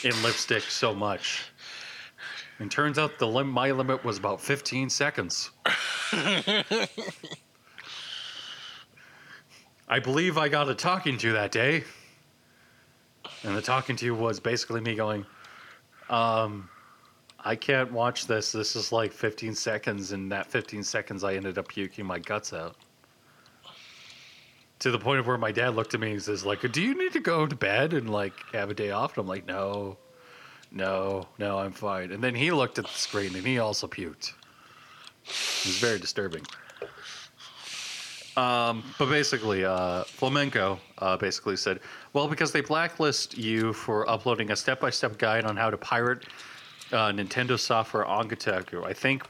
in 0.04 0.22
lipstick 0.22 0.62
so 0.64 0.94
much. 0.94 1.44
And 2.60 2.70
turns 2.70 2.98
out 2.98 3.18
the 3.18 3.26
lim- 3.26 3.50
my 3.50 3.70
limit 3.70 4.04
was 4.04 4.18
about 4.18 4.40
15 4.40 4.90
seconds 4.90 5.50
i 9.88 9.98
believe 9.98 10.38
i 10.38 10.48
got 10.48 10.68
a 10.68 10.74
talking 10.74 11.18
to 11.18 11.32
that 11.32 11.50
day 11.50 11.84
and 13.44 13.56
the 13.56 13.62
talking 13.62 13.96
to 13.96 14.10
was 14.14 14.40
basically 14.40 14.80
me 14.80 14.94
going 14.94 15.24
um 16.10 16.68
I 17.40 17.54
can't 17.54 17.92
watch 17.92 18.26
this. 18.26 18.52
This 18.52 18.74
is 18.74 18.90
like 18.90 19.12
15 19.12 19.54
seconds, 19.54 20.12
and 20.12 20.30
that 20.32 20.46
15 20.46 20.82
seconds, 20.82 21.22
I 21.22 21.34
ended 21.34 21.56
up 21.56 21.68
puking 21.68 22.04
my 22.04 22.18
guts 22.18 22.52
out. 22.52 22.76
To 24.80 24.90
the 24.90 24.98
point 24.98 25.20
of 25.20 25.26
where 25.26 25.38
my 25.38 25.50
dad 25.50 25.74
looked 25.74 25.94
at 25.94 26.00
me 26.00 26.12
and 26.12 26.22
says, 26.22 26.44
"Like, 26.44 26.70
do 26.70 26.82
you 26.82 26.94
need 26.96 27.12
to 27.12 27.20
go 27.20 27.46
to 27.46 27.56
bed 27.56 27.92
and 27.94 28.10
like 28.10 28.34
have 28.52 28.70
a 28.70 28.74
day 28.74 28.90
off?" 28.90 29.16
And 29.16 29.22
I'm 29.22 29.28
like, 29.28 29.46
"No, 29.46 29.96
no, 30.70 31.26
no, 31.38 31.58
I'm 31.58 31.72
fine." 31.72 32.12
And 32.12 32.22
then 32.22 32.34
he 32.34 32.50
looked 32.50 32.78
at 32.78 32.84
the 32.86 32.92
screen 32.92 33.34
and 33.34 33.46
he 33.46 33.58
also 33.58 33.86
puked. 33.88 34.32
It 35.24 35.66
was 35.66 35.78
very 35.78 35.98
disturbing. 35.98 36.46
Um, 38.38 38.84
but 39.00 39.08
basically, 39.08 39.64
uh, 39.64 40.04
Flamenco 40.04 40.78
uh, 40.98 41.16
basically 41.16 41.56
said, 41.56 41.80
well, 42.12 42.28
because 42.28 42.52
they 42.52 42.60
blacklist 42.60 43.36
you 43.36 43.72
for 43.72 44.08
uploading 44.08 44.52
a 44.52 44.56
step 44.56 44.78
by 44.78 44.90
step 44.90 45.18
guide 45.18 45.44
on 45.44 45.56
how 45.56 45.70
to 45.70 45.76
pirate 45.76 46.24
uh, 46.92 47.10
Nintendo 47.10 47.58
software 47.58 48.04
on 48.04 48.28
Kotaku, 48.28 48.86
I 48.86 48.92
think 48.92 49.24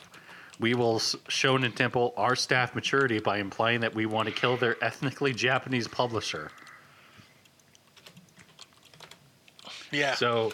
we 0.60 0.74
will 0.74 0.98
show 0.98 1.56
Nintendo 1.56 2.12
our 2.18 2.36
staff 2.36 2.74
maturity 2.74 3.18
by 3.18 3.38
implying 3.38 3.80
that 3.80 3.94
we 3.94 4.04
want 4.04 4.28
to 4.28 4.34
kill 4.34 4.58
their 4.58 4.76
ethnically 4.84 5.32
Japanese 5.32 5.88
publisher. 5.88 6.50
Yeah. 9.90 10.16
So, 10.16 10.52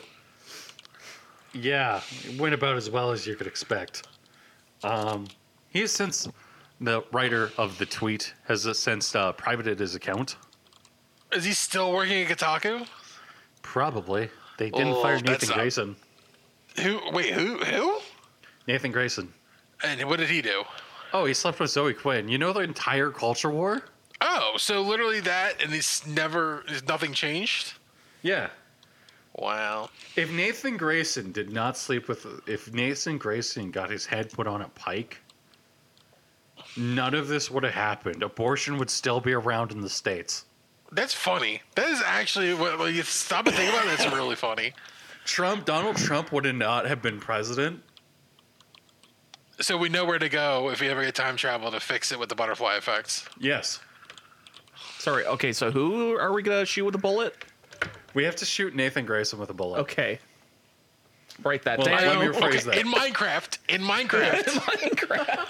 yeah, 1.52 2.02
it 2.22 2.40
went 2.40 2.54
about 2.54 2.76
as 2.76 2.88
well 2.88 3.10
as 3.10 3.26
you 3.26 3.34
could 3.34 3.48
expect. 3.48 4.06
Um, 4.84 5.26
he 5.70 5.80
has 5.80 5.90
since, 5.90 6.28
the 6.84 7.04
writer 7.12 7.50
of 7.58 7.78
the 7.78 7.86
tweet 7.86 8.34
has 8.46 8.66
uh, 8.66 8.74
since 8.74 9.14
uh, 9.14 9.32
privated 9.32 9.78
his 9.80 9.94
account. 9.94 10.36
Is 11.32 11.44
he 11.44 11.52
still 11.52 11.92
working 11.92 12.22
at 12.22 12.28
Kotaku? 12.36 12.86
Probably. 13.62 14.30
They 14.58 14.70
didn't 14.70 14.94
Oh, 14.94 15.02
fire 15.02 15.18
Nathan 15.20 15.48
not- 15.48 15.58
Grayson. 15.58 15.96
Who? 16.82 17.00
Wait, 17.12 17.32
who? 17.32 17.58
Who? 17.58 17.98
Nathan 18.66 18.92
Grayson. 18.92 19.32
And 19.82 20.02
what 20.08 20.18
did 20.18 20.30
he 20.30 20.42
do? 20.42 20.64
Oh, 21.12 21.24
he 21.24 21.34
slept 21.34 21.60
with 21.60 21.70
Zoe 21.70 21.94
Quinn. 21.94 22.28
You 22.28 22.38
know 22.38 22.52
the 22.52 22.60
entire 22.60 23.10
culture 23.10 23.50
war? 23.50 23.82
Oh, 24.20 24.54
so 24.56 24.82
literally 24.82 25.20
that, 25.20 25.62
and 25.62 25.72
it's 25.74 26.06
never, 26.06 26.64
nothing 26.88 27.12
changed. 27.12 27.74
Yeah. 28.22 28.48
Wow. 29.36 29.90
If 30.16 30.30
Nathan 30.32 30.76
Grayson 30.76 31.32
did 31.32 31.52
not 31.52 31.76
sleep 31.76 32.08
with, 32.08 32.26
if 32.48 32.72
Nathan 32.72 33.18
Grayson 33.18 33.70
got 33.70 33.90
his 33.90 34.06
head 34.06 34.32
put 34.32 34.46
on 34.46 34.62
a 34.62 34.68
pike, 34.70 35.20
none 36.76 37.14
of 37.14 37.28
this 37.28 37.50
would 37.50 37.62
have 37.64 37.74
happened. 37.74 38.22
Abortion 38.22 38.78
would 38.78 38.90
still 38.90 39.20
be 39.20 39.32
around 39.32 39.72
in 39.72 39.80
the 39.80 39.88
states. 39.88 40.44
That's 40.92 41.14
funny. 41.14 41.60
That 41.74 41.88
is 41.88 42.02
actually 42.04 42.54
when 42.54 42.78
when 42.78 42.94
you 42.94 43.02
stop 43.02 43.46
and 43.46 43.54
think 43.56 43.72
about 43.72 43.86
it. 43.86 43.94
It's 44.00 44.12
really 44.12 44.36
funny. 44.36 44.72
Trump, 45.24 45.64
Donald 45.64 45.96
Trump 45.96 46.30
would 46.32 46.44
have 46.44 46.54
not 46.54 46.86
have 46.86 47.00
been 47.02 47.18
president. 47.18 47.82
So 49.60 49.76
we 49.78 49.88
know 49.88 50.04
where 50.04 50.18
to 50.18 50.28
go 50.28 50.68
if 50.70 50.80
we 50.80 50.88
ever 50.88 51.04
get 51.04 51.14
time 51.14 51.36
travel 51.36 51.70
to 51.70 51.80
fix 51.80 52.12
it 52.12 52.18
with 52.18 52.28
the 52.28 52.34
butterfly 52.34 52.76
effects. 52.76 53.24
Yes. 53.38 53.80
Sorry. 54.98 55.24
Okay, 55.26 55.52
so 55.52 55.70
who 55.70 56.16
are 56.18 56.32
we 56.32 56.42
gonna 56.42 56.64
shoot 56.66 56.84
with 56.84 56.94
a 56.94 56.98
bullet? 56.98 57.34
We 58.14 58.24
have 58.24 58.36
to 58.36 58.44
shoot 58.44 58.74
Nathan 58.74 59.06
Grayson 59.06 59.38
with 59.38 59.50
a 59.50 59.54
bullet. 59.54 59.80
Okay. 59.80 60.18
Write 61.42 61.62
that 61.64 61.78
Well, 61.78 61.88
down. 61.88 62.00
let 62.06 62.20
me 62.20 62.26
rephrase 62.26 62.44
Okay, 62.48 62.58
that. 62.58 62.78
in 62.78 62.86
Minecraft, 62.92 63.58
in 63.68 63.82
Minecraft, 63.82 64.44
Minecraft. 64.44 65.46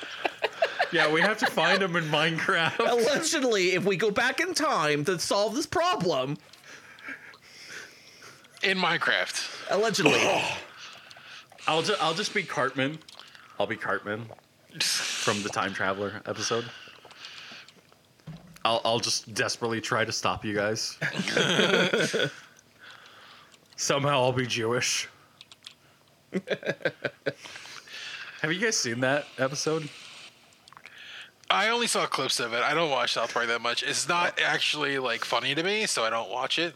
Yeah, 0.95 1.11
we 1.13 1.21
have 1.23 1.39
to 1.39 1.47
find 1.47 1.83
him 1.83 1.97
in 1.97 2.05
Minecraft. 2.05 2.79
Allegedly, 2.89 3.73
if 3.73 3.85
we 3.85 3.97
go 3.97 4.13
back 4.13 4.39
in 4.39 4.55
time 4.55 5.05
to 5.07 5.19
solve 5.19 5.57
this 5.57 5.67
problem, 5.67 6.39
in 8.63 8.79
Minecraft. 8.79 9.73
allegedly, 9.73 10.21
I'll 11.67 11.83
just 11.83 12.01
I'll 12.01 12.15
just 12.15 12.33
be 12.33 12.45
Cartman. 12.45 13.01
I'll 13.59 13.67
be 13.67 13.75
Cartman 13.75 14.27
from 14.81 15.43
the 15.43 15.49
Time 15.49 15.75
Traveler 15.75 16.23
episode. 16.27 16.65
I'll 18.65 18.81
I'll 18.85 19.01
just 19.01 19.35
desperately 19.35 19.81
try 19.81 20.05
to 20.05 20.13
stop 20.13 20.45
you 20.45 20.55
guys. 20.55 20.97
Somehow 23.77 24.23
I'll 24.23 24.33
be 24.33 24.47
Jewish. 24.47 25.09
Have 28.43 28.53
you 28.53 28.61
guys 28.61 28.77
seen 28.77 29.01
that 29.01 29.27
episode? 29.39 29.89
I 31.51 31.69
only 31.69 31.87
saw 31.87 32.07
clips 32.07 32.41
of 32.41 32.53
it. 32.53 32.63
I 32.63 32.75
don't 32.75 32.91
watch 32.91 33.15
South 33.15 33.33
Park 33.33 33.49
that 33.49 33.61
much. 33.61 33.83
It's 33.83 34.09
not 34.09 34.39
oh. 34.41 34.45
actually 34.47 34.99
like 34.99 35.25
funny 35.25 35.55
to 35.55 35.63
me, 35.63 35.87
so 35.87 36.03
I 36.03 36.11
don't 36.11 36.31
watch 36.31 36.59
it. 36.59 36.75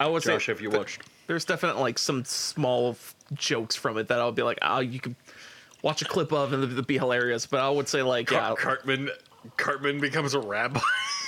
I 0.00 0.06
would 0.06 0.22
Josh, 0.22 0.46
say 0.46 0.52
if 0.52 0.60
you 0.60 0.70
watched? 0.70 1.02
there's 1.28 1.44
definitely 1.44 1.82
like 1.82 1.98
some 1.98 2.24
small 2.24 2.90
f- 2.90 3.14
jokes 3.34 3.76
from 3.76 3.98
it 3.98 4.08
that 4.08 4.18
I'll 4.18 4.32
be 4.32 4.42
like, 4.42 4.58
oh, 4.62 4.80
you 4.80 4.98
could 4.98 5.14
watch 5.82 6.02
a 6.02 6.04
clip 6.04 6.32
of 6.32 6.52
and 6.52 6.64
it'd 6.64 6.86
be 6.86 6.98
hilarious. 6.98 7.46
But 7.46 7.60
I 7.60 7.70
would 7.70 7.88
say 7.88 8.02
like, 8.02 8.30
yeah, 8.30 8.54
Cartman 8.56 9.10
Cartman 9.56 10.00
becomes 10.00 10.34
a 10.34 10.40
rabbi. 10.40 10.80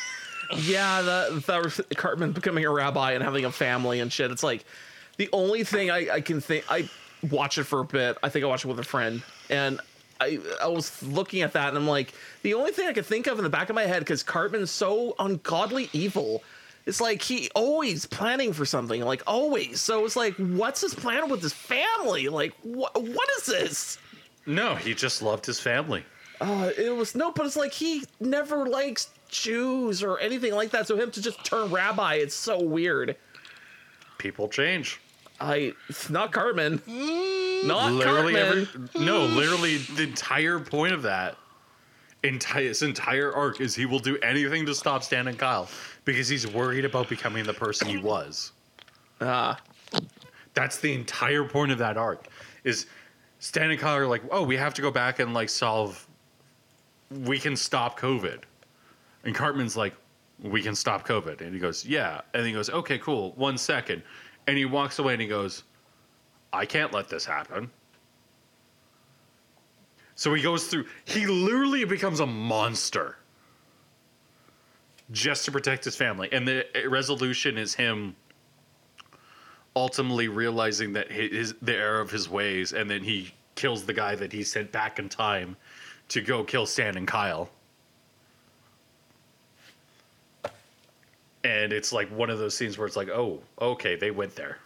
yeah, 0.57 1.03
that 1.03 1.47
that 1.47 1.97
Cartman 1.97 2.33
becoming 2.33 2.65
a 2.65 2.71
rabbi 2.71 3.13
and 3.13 3.23
having 3.23 3.45
a 3.45 3.53
family 3.53 4.01
and 4.01 4.13
shit. 4.13 4.31
It's 4.31 4.43
like 4.43 4.65
the 5.17 5.29
only 5.33 5.65
thing 5.65 5.91
I, 5.91 6.09
I 6.11 6.21
can 6.21 6.41
think. 6.41 6.65
I 6.71 6.89
watch 7.31 7.59
it 7.59 7.65
for 7.65 7.81
a 7.81 7.85
bit. 7.85 8.17
I 8.23 8.31
think 8.31 8.45
I 8.45 8.49
watched 8.49 8.65
it 8.65 8.69
with 8.69 8.79
a 8.79 8.85
friend, 8.85 9.23
and 9.51 9.81
I 10.21 10.39
I 10.63 10.69
was 10.69 11.03
looking 11.03 11.43
at 11.43 11.53
that 11.55 11.69
and 11.69 11.77
I'm 11.79 11.89
like, 11.89 12.13
the 12.43 12.55
only 12.55 12.73
thing 12.73 12.87
I 12.89 12.93
could 12.93 13.07
think 13.07 13.27
of 13.27 13.39
in 13.39 13.45
the 13.45 13.51
back 13.51 13.69
of 13.71 13.75
my 13.75 13.85
head 13.85 14.01
because 14.01 14.23
Cartman's 14.23 14.71
so 14.71 15.15
ungodly 15.19 15.89
evil. 15.93 16.43
It's 16.87 17.01
like 17.01 17.23
he 17.23 17.51
always 17.55 18.07
planning 18.07 18.53
for 18.53 18.65
something, 18.65 19.03
like 19.03 19.23
always. 19.27 19.81
So 19.81 20.05
it's 20.05 20.17
like, 20.17 20.35
what's 20.37 20.81
his 20.81 20.95
plan 20.95 21.29
with 21.29 21.43
his 21.43 21.53
family? 21.53 22.29
Like, 22.29 22.55
what 22.63 22.95
what 23.03 23.29
is 23.39 23.47
this? 23.47 23.99
no, 24.47 24.75
he 24.75 24.95
just 24.95 25.23
loved 25.23 25.47
his 25.47 25.61
family. 25.61 26.05
uh, 26.41 26.71
it 26.79 26.95
was 26.97 27.15
no, 27.15 27.31
but 27.33 27.45
it's 27.47 27.57
like 27.57 27.73
he 27.73 28.03
never 28.19 28.67
likes 28.67 29.11
Jews 29.29 30.03
or 30.03 30.19
anything 30.19 30.55
like 30.55 30.71
that. 30.71 30.87
So 30.89 30.97
him 30.97 31.11
to 31.13 31.23
just 31.23 31.45
turn 31.45 31.71
rabbi, 31.71 32.15
it's 32.15 32.35
so 32.35 32.61
weird. 32.61 33.17
People 34.19 34.49
change. 34.49 35.01
I 35.41 35.73
it's 35.89 36.11
not 36.11 36.33
Cartman, 36.33 36.83
not 37.67 37.93
literally 37.93 38.35
Cartman. 38.35 38.89
every 38.95 39.05
no, 39.05 39.25
literally 39.25 39.79
the 39.79 40.03
entire 40.03 40.59
point 40.59 40.93
of 40.93 41.03
that 41.03 41.37
entire 42.23 42.69
his 42.69 42.83
entire 42.83 43.33
arc 43.33 43.61
is 43.61 43.75
he 43.75 43.87
will 43.87 43.99
do 43.99 44.19
anything 44.19 44.67
to 44.67 44.75
stop 44.75 45.03
Stan 45.03 45.29
and 45.29 45.39
Kyle 45.39 45.69
because 46.05 46.29
he's 46.29 46.47
worried 46.47 46.85
about 46.85 47.09
becoming 47.09 47.45
the 47.45 47.55
person 47.55 47.89
he 47.89 47.97
was. 47.99 48.53
Ah, 49.21 49.59
That's 50.55 50.79
the 50.79 50.93
entire 50.93 51.45
point 51.45 51.73
of 51.73 51.79
that 51.79 51.97
arc. 51.97 52.27
Is 52.65 52.87
Stan 53.39 53.71
and 53.71 53.81
Kyle 53.81 53.97
are 53.97 54.07
like, 54.07 54.23
oh, 54.31 54.43
we 54.43 54.57
have 54.57 54.75
to 54.75 54.83
go 54.83 54.91
back 54.91 55.19
and 55.19 55.33
like 55.33 55.49
solve. 55.49 56.07
We 57.11 57.39
can 57.39 57.57
stop 57.57 57.99
COVID, 57.99 58.43
and 59.25 59.35
Cartman's 59.35 59.77
like, 59.77 59.95
we 60.43 60.63
can 60.63 60.75
stop 60.75 61.07
COVID, 61.07 61.41
and 61.41 61.53
he 61.53 61.59
goes, 61.59 61.85
yeah, 61.85 62.21
and 62.35 62.47
he 62.47 62.53
goes, 62.53 62.71
okay, 62.71 62.99
cool, 62.99 63.33
one 63.33 63.59
second, 63.59 64.03
and 64.47 64.57
he 64.57 64.65
walks 64.65 64.99
away 64.99 65.13
and 65.13 65.23
he 65.23 65.29
goes, 65.29 65.65
I 66.53 66.67
can't 66.67 66.93
let 66.93 67.09
this 67.09 67.25
happen. 67.25 67.71
So 70.15 70.35
he 70.35 70.43
goes 70.43 70.67
through. 70.67 70.87
He 71.05 71.27
literally 71.27 71.85
becomes 71.85 72.21
a 72.21 72.27
monster 72.27 73.17
just 75.13 75.45
to 75.47 75.51
protect 75.51 75.85
his 75.85 75.97
family, 75.97 76.29
and 76.31 76.47
the 76.47 76.65
resolution 76.89 77.59
is 77.59 77.75
him 77.75 78.15
ultimately 79.75 80.29
realizing 80.29 80.93
that 80.93 81.11
his 81.11 81.55
the 81.63 81.75
error 81.75 82.01
of 82.01 82.11
his 82.11 82.29
ways, 82.29 82.73
and 82.73 82.89
then 82.91 83.03
he 83.03 83.33
kills 83.55 83.85
the 83.85 83.93
guy 83.93 84.15
that 84.15 84.33
he 84.33 84.45
sent 84.45 84.71
back 84.71 84.99
in 84.99 85.09
time 85.09 85.57
to 86.09 86.21
go 86.21 86.45
kill 86.45 86.67
Stan 86.67 86.97
and 86.97 87.09
Kyle. 87.09 87.49
And 91.43 91.73
it's 91.73 91.93
like 91.93 92.09
one 92.11 92.29
of 92.31 92.39
those 92.39 92.55
scenes 92.55 92.77
where 92.77 92.87
it's 92.87 92.97
like, 92.97 93.09
oh, 93.09 93.41
okay, 93.61 93.97
they 93.97 94.11
went 94.11 94.35
there. 94.37 94.59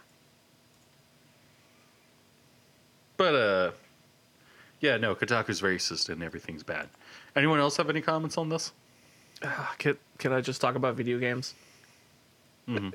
But 3.17 3.35
uh, 3.35 3.71
yeah, 4.81 4.97
no, 4.97 5.15
Kotaku's 5.15 5.61
racist 5.61 6.09
and 6.09 6.21
everything's 6.21 6.63
bad. 6.63 6.89
Anyone 7.35 7.59
else 7.59 7.77
have 7.77 7.89
any 7.89 8.01
comments 8.01 8.37
on 8.37 8.49
this? 8.49 8.73
can 9.77 9.97
can 10.17 10.33
I 10.33 10.41
just 10.41 10.61
talk 10.61 10.75
about 10.75 10.95
video 10.95 11.19
games? 11.19 11.53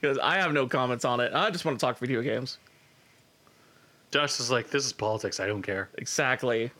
Because 0.00 0.18
I 0.18 0.36
have 0.36 0.52
no 0.52 0.66
comments 0.66 1.04
on 1.04 1.20
it. 1.20 1.32
I 1.34 1.50
just 1.50 1.64
want 1.64 1.78
to 1.78 1.84
talk 1.84 1.98
video 1.98 2.22
games. 2.22 2.58
Josh 4.10 4.40
is 4.40 4.50
like, 4.50 4.70
this 4.70 4.86
is 4.86 4.92
politics. 4.92 5.40
I 5.40 5.46
don't 5.46 5.62
care. 5.62 5.90
Exactly. 5.98 6.70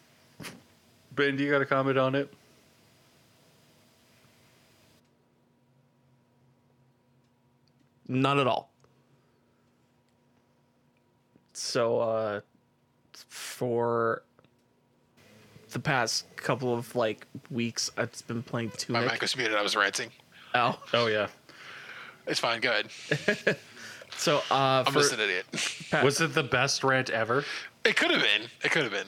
Ben, 1.15 1.37
do 1.37 1.45
you 1.45 1.50
got 1.50 1.61
a 1.61 1.67
comment 1.67 1.99
on 1.99 2.15
it? 2.15 2.33
None 8.09 8.38
at 8.38 8.47
all. 8.47 8.71
So, 11.53 11.99
uh, 12.01 12.40
for 13.29 14.23
the 15.71 15.79
past 15.79 16.25
couple 16.37 16.75
of 16.75 16.94
like 16.94 17.27
weeks, 17.51 17.90
I've 17.97 18.27
been 18.27 18.42
playing 18.42 18.71
too 18.77 18.92
much. 18.92 19.05
My 19.05 19.12
mic 19.12 19.21
was 19.23 19.37
muted. 19.37 19.57
I 19.57 19.62
was 19.62 19.77
ranting. 19.77 20.11
Oh, 20.55 20.79
Oh 20.94 21.07
yeah. 21.09 21.27
It's 22.27 22.40
fine. 22.40 22.61
Go 22.61 22.71
ahead. 22.71 23.57
so 24.16 24.38
uh, 24.51 24.85
I'm 24.87 24.92
for 24.92 25.01
just 25.01 25.12
an 25.14 25.21
idiot. 25.21 25.47
pa- 25.90 26.03
Was 26.05 26.21
it 26.21 26.35
the 26.35 26.42
best 26.42 26.85
rant 26.85 27.11
ever? 27.11 27.44
It 27.85 27.97
could 27.97 28.11
have 28.11 28.23
been. 28.23 28.49
It 28.64 28.71
could 28.71 28.83
have 28.85 28.92
been. 28.92 29.07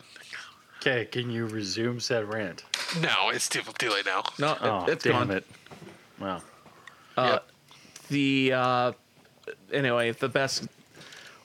Okay, 0.80 1.04
can 1.04 1.30
you 1.30 1.46
resume 1.46 2.00
said 2.00 2.24
rant? 2.32 2.64
No, 3.00 3.28
it's 3.30 3.48
too, 3.48 3.60
too 3.78 3.90
late 3.90 4.06
now. 4.06 4.22
no, 4.38 4.52
it- 4.52 4.58
Oh, 4.62 4.84
it's 4.88 5.04
damn 5.04 5.12
gone. 5.28 5.30
it! 5.30 5.46
Wow. 6.18 6.42
Uh, 7.16 7.28
Yep. 7.32 7.46
The 8.10 8.52
uh, 8.54 8.92
anyway, 9.72 10.10
the 10.10 10.28
best 10.28 10.66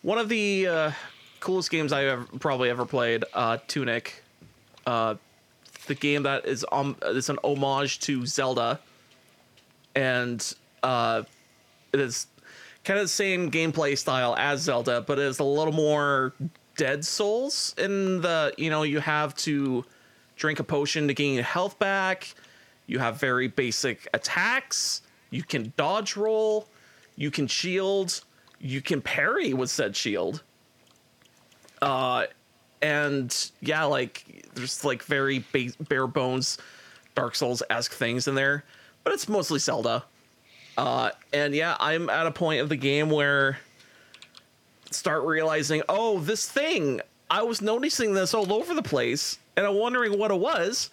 one 0.02 0.18
of 0.18 0.30
the 0.30 0.68
uh, 0.68 0.92
coolest 1.40 1.70
games 1.70 1.94
I 1.94 2.06
ever 2.06 2.26
probably 2.40 2.70
ever 2.70 2.86
played, 2.86 3.24
uh, 3.34 3.58
Tunic. 3.68 4.24
Uh, 4.86 5.16
the 5.88 5.96
game 5.96 6.24
that 6.24 6.46
is 6.46 6.66
um 6.72 6.96
is 7.04 7.30
an 7.30 7.38
homage 7.44 8.00
to 8.02 8.26
Zelda, 8.26 8.80
and 9.96 10.56
uh, 10.84 11.24
it 11.94 12.00
is 12.00 12.28
kind 12.84 13.00
of 13.00 13.06
the 13.06 13.10
same 13.10 13.52
gameplay 13.52 13.98
style 13.98 14.36
as 14.38 14.62
Zelda, 14.62 15.02
but 15.02 15.20
it 15.20 15.26
is 15.26 15.40
a 15.40 15.44
little 15.44 15.74
more 15.74 16.34
Dark 16.78 17.04
Souls 17.04 17.76
in 17.78 18.22
the 18.22 18.54
you 18.58 18.70
know 18.70 18.84
you 18.84 19.00
have 19.00 19.36
to 19.38 19.86
drink 20.36 20.60
a 20.60 20.64
potion 20.64 21.08
to 21.08 21.14
gain 21.14 21.36
your 21.36 21.44
health 21.44 21.78
back. 21.80 22.34
You 22.88 23.00
have 23.00 23.20
very 23.20 23.48
basic 23.48 24.08
attacks. 24.14 25.02
You 25.30 25.44
can 25.44 25.74
dodge 25.78 26.16
roll. 26.16 26.68
You 27.16 27.32
can 27.32 27.48
shield. 27.48 28.24
You 28.60 28.82
can 28.82 29.02
parry 29.02 29.54
with 29.54 29.70
said 29.70 29.96
shield. 29.96 30.44
Uh, 31.82 32.26
and 32.82 33.52
yeah, 33.62 33.84
like 33.86 34.46
there's 34.54 34.84
like 34.84 35.04
very 35.04 35.44
ba- 35.52 35.84
bare 35.88 36.08
bones 36.08 36.58
Dark 37.16 37.36
Souls 37.36 37.64
esque 37.70 37.94
things 37.94 38.28
in 38.28 38.36
there, 38.36 38.64
but 39.04 39.14
it's 39.14 39.28
mostly 39.28 39.60
Zelda. 39.60 40.04
Uh, 40.78 41.12
and 41.32 41.56
yeah, 41.56 41.78
I'm 41.80 42.10
at 42.10 42.28
a 42.28 42.32
point 42.32 42.62
of 42.62 42.70
the 42.70 42.76
game 42.76 43.10
where 43.10 43.60
start 44.92 45.24
realizing, 45.24 45.82
oh, 45.88 46.20
this 46.20 46.50
thing, 46.50 47.02
I 47.30 47.44
was 47.44 47.62
noticing 47.62 48.14
this 48.14 48.34
all 48.34 48.52
over 48.52 48.74
the 48.74 48.84
place, 48.84 49.40
and 49.56 49.66
I'm 49.66 49.76
wondering 49.76 50.18
what 50.18 50.32
it 50.32 50.40
was. 50.40 50.90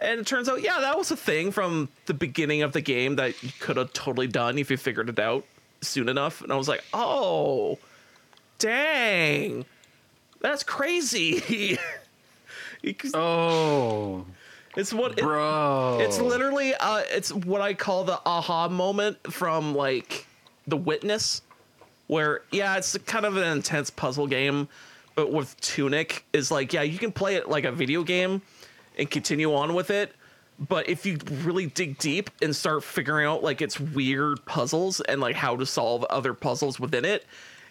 And 0.00 0.20
it 0.20 0.26
turns 0.26 0.48
out, 0.48 0.62
yeah, 0.62 0.80
that 0.80 0.96
was 0.96 1.10
a 1.10 1.16
thing 1.16 1.50
from 1.50 1.88
the 2.06 2.14
beginning 2.14 2.62
of 2.62 2.72
the 2.72 2.80
game 2.80 3.16
that 3.16 3.42
you 3.42 3.50
could 3.58 3.76
have 3.76 3.92
totally 3.92 4.28
done 4.28 4.56
if 4.58 4.70
you 4.70 4.76
figured 4.76 5.08
it 5.08 5.18
out 5.18 5.44
soon 5.80 6.08
enough. 6.08 6.40
And 6.40 6.52
I 6.52 6.56
was 6.56 6.68
like, 6.68 6.84
oh, 6.94 7.78
dang, 8.58 9.64
that's 10.40 10.62
crazy. 10.62 11.78
Oh, 13.12 14.24
it's 14.76 14.92
what 14.94 15.12
it- 15.12 15.24
bro! 15.24 15.98
it's 16.00 16.20
literally 16.20 16.74
uh 16.74 17.02
it's 17.10 17.32
what 17.32 17.60
I 17.60 17.74
call 17.74 18.04
the 18.04 18.20
aha 18.24 18.68
moment 18.68 19.32
from 19.32 19.74
like 19.74 20.26
The 20.68 20.76
Witness 20.76 21.42
where 22.06 22.42
yeah, 22.52 22.76
it's 22.76 22.96
kind 22.98 23.26
of 23.26 23.36
an 23.36 23.42
intense 23.44 23.90
puzzle 23.90 24.26
game, 24.28 24.68
but 25.16 25.32
with 25.32 25.60
Tunic 25.60 26.24
is 26.32 26.50
like 26.52 26.72
yeah, 26.72 26.82
you 26.82 26.98
can 26.98 27.10
play 27.10 27.34
it 27.34 27.48
like 27.48 27.64
a 27.64 27.72
video 27.72 28.04
game 28.04 28.42
and 28.98 29.10
continue 29.10 29.54
on 29.54 29.74
with 29.74 29.90
it, 29.90 30.12
but 30.58 30.88
if 30.88 31.06
you 31.06 31.18
really 31.44 31.66
dig 31.66 31.98
deep 31.98 32.30
and 32.42 32.54
start 32.54 32.82
figuring 32.82 33.26
out 33.26 33.42
like 33.42 33.62
its 33.62 33.78
weird 33.78 34.44
puzzles 34.44 35.00
and 35.00 35.20
like 35.20 35.36
how 35.36 35.56
to 35.56 35.64
solve 35.64 36.04
other 36.04 36.34
puzzles 36.34 36.80
within 36.80 37.04
it, 37.04 37.24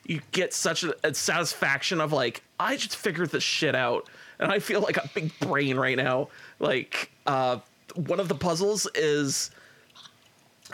you 0.06 0.22
get 0.32 0.54
such 0.54 0.84
a, 0.84 0.96
a 1.04 1.14
satisfaction 1.14 2.00
of 2.00 2.14
like 2.14 2.42
I 2.60 2.78
just 2.78 2.96
figured 2.96 3.30
this 3.32 3.44
shit 3.44 3.76
out, 3.76 4.10
and 4.40 4.52
I 4.52 4.60
feel 4.60 4.80
like 4.82 4.98
a 4.98 5.10
big 5.14 5.38
brain 5.40 5.78
right 5.78 5.98
now. 5.98 6.30
Like 6.60 7.12
uh, 7.26 7.60
one 7.96 8.20
of 8.22 8.30
the 8.30 8.36
puzzles 8.36 8.88
is 8.96 9.52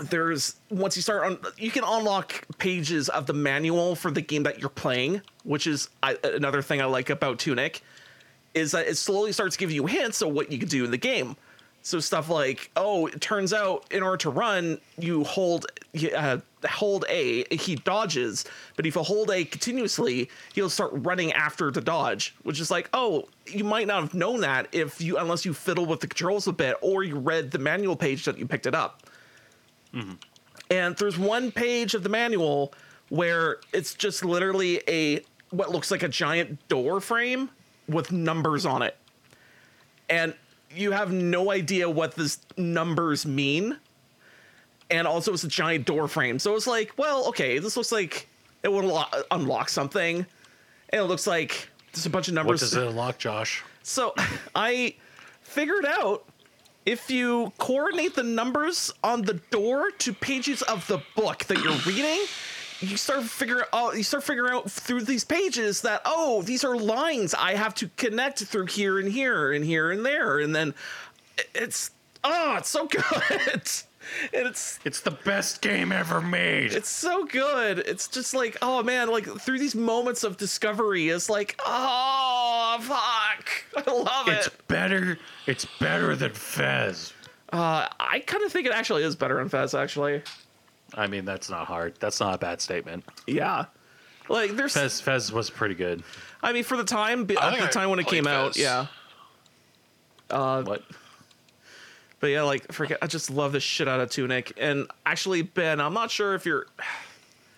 there's 0.09 0.55
once 0.69 0.95
you 0.95 1.01
start 1.01 1.23
on 1.23 1.39
you 1.57 1.71
can 1.71 1.83
unlock 1.83 2.45
pages 2.59 3.09
of 3.09 3.25
the 3.25 3.33
manual 3.33 3.95
for 3.95 4.11
the 4.11 4.21
game 4.21 4.43
that 4.43 4.59
you're 4.59 4.69
playing, 4.69 5.21
which 5.43 5.65
is 5.65 5.89
I, 6.03 6.15
another 6.23 6.61
thing 6.61 6.79
I 6.79 6.85
like 6.85 7.09
about 7.09 7.39
Tunic 7.39 7.81
is 8.53 8.71
that 8.71 8.87
it 8.87 8.97
slowly 8.97 9.31
starts 9.31 9.57
giving 9.57 9.75
you 9.75 9.85
hints 9.85 10.21
of 10.21 10.29
what 10.29 10.51
you 10.51 10.57
can 10.57 10.67
do 10.67 10.85
in 10.85 10.91
the 10.91 10.97
game. 10.97 11.35
So 11.85 11.99
stuff 11.99 12.29
like, 12.29 12.71
oh, 12.77 13.07
it 13.07 13.19
turns 13.19 13.51
out 13.51 13.85
in 13.91 14.03
order 14.03 14.15
to 14.17 14.29
run, 14.29 14.79
you 14.97 15.25
hold 15.25 15.65
uh, 16.15 16.37
hold 16.65 17.03
A, 17.09 17.43
he 17.53 17.75
dodges, 17.75 18.45
but 18.77 18.85
if 18.85 18.95
you 18.95 19.01
hold 19.01 19.29
A 19.31 19.43
continuously, 19.43 20.29
he'll 20.53 20.69
start 20.69 20.91
running 20.93 21.33
after 21.33 21.71
the 21.71 21.81
dodge, 21.81 22.35
which 22.43 22.61
is 22.61 22.71
like, 22.71 22.89
oh, 22.93 23.27
you 23.47 23.65
might 23.65 23.85
not 23.87 24.01
have 24.01 24.13
known 24.13 24.39
that 24.41 24.69
if 24.71 25.01
you 25.01 25.17
unless 25.17 25.43
you 25.43 25.53
fiddle 25.53 25.85
with 25.85 25.99
the 25.99 26.07
controls 26.07 26.47
a 26.47 26.53
bit 26.53 26.77
or 26.81 27.03
you 27.03 27.17
read 27.17 27.51
the 27.51 27.59
manual 27.59 27.97
page 27.97 28.23
that 28.25 28.37
you 28.37 28.47
picked 28.47 28.65
it 28.65 28.73
up. 28.73 29.03
And 30.71 30.95
there's 30.95 31.19
one 31.19 31.51
page 31.51 31.95
of 31.95 32.03
the 32.03 32.09
manual 32.09 32.73
where 33.09 33.57
it's 33.73 33.93
just 33.93 34.23
literally 34.23 34.81
a 34.87 35.21
what 35.49 35.69
looks 35.69 35.91
like 35.91 36.01
a 36.01 36.07
giant 36.07 36.65
door 36.69 37.01
frame 37.01 37.49
with 37.87 38.11
numbers 38.11 38.65
on 38.65 38.81
it. 38.81 38.95
And 40.09 40.33
you 40.75 40.91
have 40.91 41.11
no 41.11 41.51
idea 41.51 41.89
what 41.89 42.15
these 42.15 42.39
numbers 42.57 43.25
mean. 43.25 43.77
And 44.89 45.07
also 45.07 45.33
it's 45.33 45.43
a 45.43 45.47
giant 45.47 45.85
door 45.85 46.07
frame. 46.07 46.39
So 46.39 46.55
it's 46.55 46.67
like, 46.67 46.93
well, 46.97 47.27
okay, 47.29 47.59
this 47.59 47.77
looks 47.77 47.91
like 47.91 48.27
it 48.63 48.71
would 48.71 48.85
unlo- 48.85 49.23
unlock 49.31 49.69
something. 49.69 50.25
And 50.89 51.01
it 51.01 51.05
looks 51.05 51.25
like 51.25 51.69
there's 51.93 52.05
a 52.05 52.09
bunch 52.09 52.27
of 52.27 52.33
numbers. 52.33 52.61
what 52.61 52.69
does 52.69 52.75
it 52.75 52.87
unlock, 52.87 53.17
Josh? 53.17 53.63
So 53.83 54.13
I 54.55 54.95
figured 55.41 55.85
out 55.85 56.25
if 56.85 57.09
you 57.09 57.53
coordinate 57.57 58.15
the 58.15 58.23
numbers 58.23 58.91
on 59.03 59.21
the 59.21 59.35
door 59.51 59.91
to 59.91 60.13
pages 60.13 60.61
of 60.63 60.85
the 60.87 61.01
book 61.15 61.45
that 61.45 61.63
you're 61.63 61.77
reading, 61.85 62.19
you 62.79 62.97
start 62.97 63.23
figuring 63.23 63.63
out 63.73 63.95
you 63.97 64.03
start 64.03 64.23
figuring 64.23 64.53
out 64.53 64.69
through 64.69 65.01
these 65.03 65.23
pages 65.23 65.81
that 65.81 66.01
oh 66.05 66.41
these 66.43 66.63
are 66.63 66.75
lines 66.77 67.33
I 67.33 67.53
have 67.55 67.73
to 67.75 67.89
connect 67.97 68.39
through 68.43 68.67
here 68.67 68.99
and 68.99 69.11
here 69.11 69.51
and 69.53 69.63
here 69.65 69.91
and 69.91 70.05
there 70.05 70.39
and 70.39 70.55
then 70.55 70.73
it's 71.55 71.91
oh 72.23 72.55
it's 72.57 72.69
so 72.69 72.85
good 72.87 73.03
and 74.33 74.45
it's 74.47 74.79
It's 74.83 74.99
the 74.99 75.11
best 75.11 75.61
game 75.61 75.91
ever 75.93 76.19
made. 76.21 76.73
it's 76.73 76.89
so 76.89 77.25
good 77.25 77.79
it's 77.79 78.07
just 78.07 78.33
like 78.33 78.57
oh 78.61 78.83
man 78.83 79.09
like 79.09 79.25
through 79.41 79.59
these 79.59 79.75
moments 79.75 80.23
of 80.23 80.37
discovery 80.37 81.09
it's 81.09 81.29
like 81.29 81.59
oh 81.65 82.77
fuck 82.81 83.85
I 83.87 83.91
love 83.91 84.27
It's 84.27 84.47
it 84.47 84.53
it's 84.53 84.61
better. 84.67 85.17
It's 85.47 85.65
better 85.79 86.15
than 86.15 86.31
Fez. 86.33 87.13
uh, 87.51 87.87
I 87.99 88.19
kind 88.25 88.43
of 88.43 88.51
think 88.51 88.67
it 88.67 88.73
actually 88.73 89.03
is 89.03 89.15
better 89.15 89.35
than 89.37 89.47
Fez 89.49 89.73
actually 89.73 90.21
I 90.95 91.07
mean, 91.07 91.25
that's 91.25 91.49
not 91.49 91.67
hard. 91.67 91.95
That's 91.99 92.19
not 92.19 92.35
a 92.35 92.37
bad 92.37 92.61
statement. 92.61 93.05
yeah 93.27 93.65
like 94.29 94.55
there's 94.55 94.73
Fez 94.73 95.01
Fez 95.01 95.31
was 95.31 95.49
pretty 95.49 95.75
good. 95.75 96.03
I 96.41 96.53
mean 96.53 96.63
for 96.63 96.77
the 96.77 96.83
time 96.83 97.27
I 97.37 97.53
at 97.53 97.59
the 97.59 97.65
I 97.65 97.67
time 97.67 97.89
when 97.89 97.99
it 97.99 98.07
played 98.07 98.23
came 98.23 98.27
out 98.27 98.55
yeah 98.55 98.87
uh, 100.29 100.63
What? 100.63 100.83
But 102.19 102.27
yeah, 102.27 102.43
like 102.43 102.71
forget 102.71 102.99
I 103.01 103.07
just 103.07 103.29
love 103.29 103.51
the 103.51 103.59
shit 103.59 103.87
out 103.87 103.99
of 103.99 104.09
Tunic. 104.09 104.53
And 104.57 104.87
actually, 105.05 105.41
Ben, 105.41 105.81
I'm 105.81 105.93
not 105.93 106.09
sure 106.09 106.35
if 106.35 106.45
you're 106.45 106.67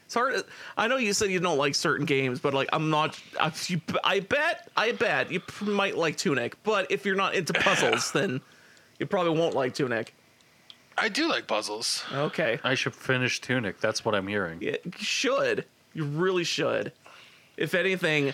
it's 0.05 0.13
hard 0.15 0.43
I 0.75 0.87
know 0.87 0.97
you 0.97 1.13
said 1.13 1.29
you 1.29 1.39
don't 1.39 1.57
like 1.57 1.75
certain 1.75 2.05
games, 2.05 2.39
but 2.39 2.53
like 2.53 2.69
I'm 2.73 2.89
not 2.89 3.19
I, 3.39 3.51
you, 3.67 3.79
I 4.03 4.21
bet 4.21 4.69
I 4.75 4.91
bet 4.91 5.31
you 5.31 5.39
p- 5.39 5.65
might 5.65 5.95
like 5.97 6.17
Tunic, 6.17 6.61
but 6.63 6.89
if 6.91 7.05
you're 7.05 7.15
not 7.15 7.35
into 7.35 7.53
puzzles, 7.53 8.11
then 8.13 8.41
you 8.99 9.05
probably 9.05 9.37
won't 9.37 9.53
like 9.53 9.75
Tunic. 9.75 10.15
I 10.97 11.09
do 11.09 11.27
like 11.27 11.47
puzzles. 11.47 12.03
Okay. 12.13 12.59
I 12.63 12.75
should 12.75 12.95
finish 12.95 13.41
Tunic. 13.41 13.79
That's 13.79 14.05
what 14.05 14.15
I'm 14.15 14.27
hearing. 14.27 14.61
You 14.61 14.77
should. 14.97 15.65
You 15.93 16.05
really 16.05 16.43
should. 16.43 16.91
If 17.57 17.73
anything, 17.73 18.33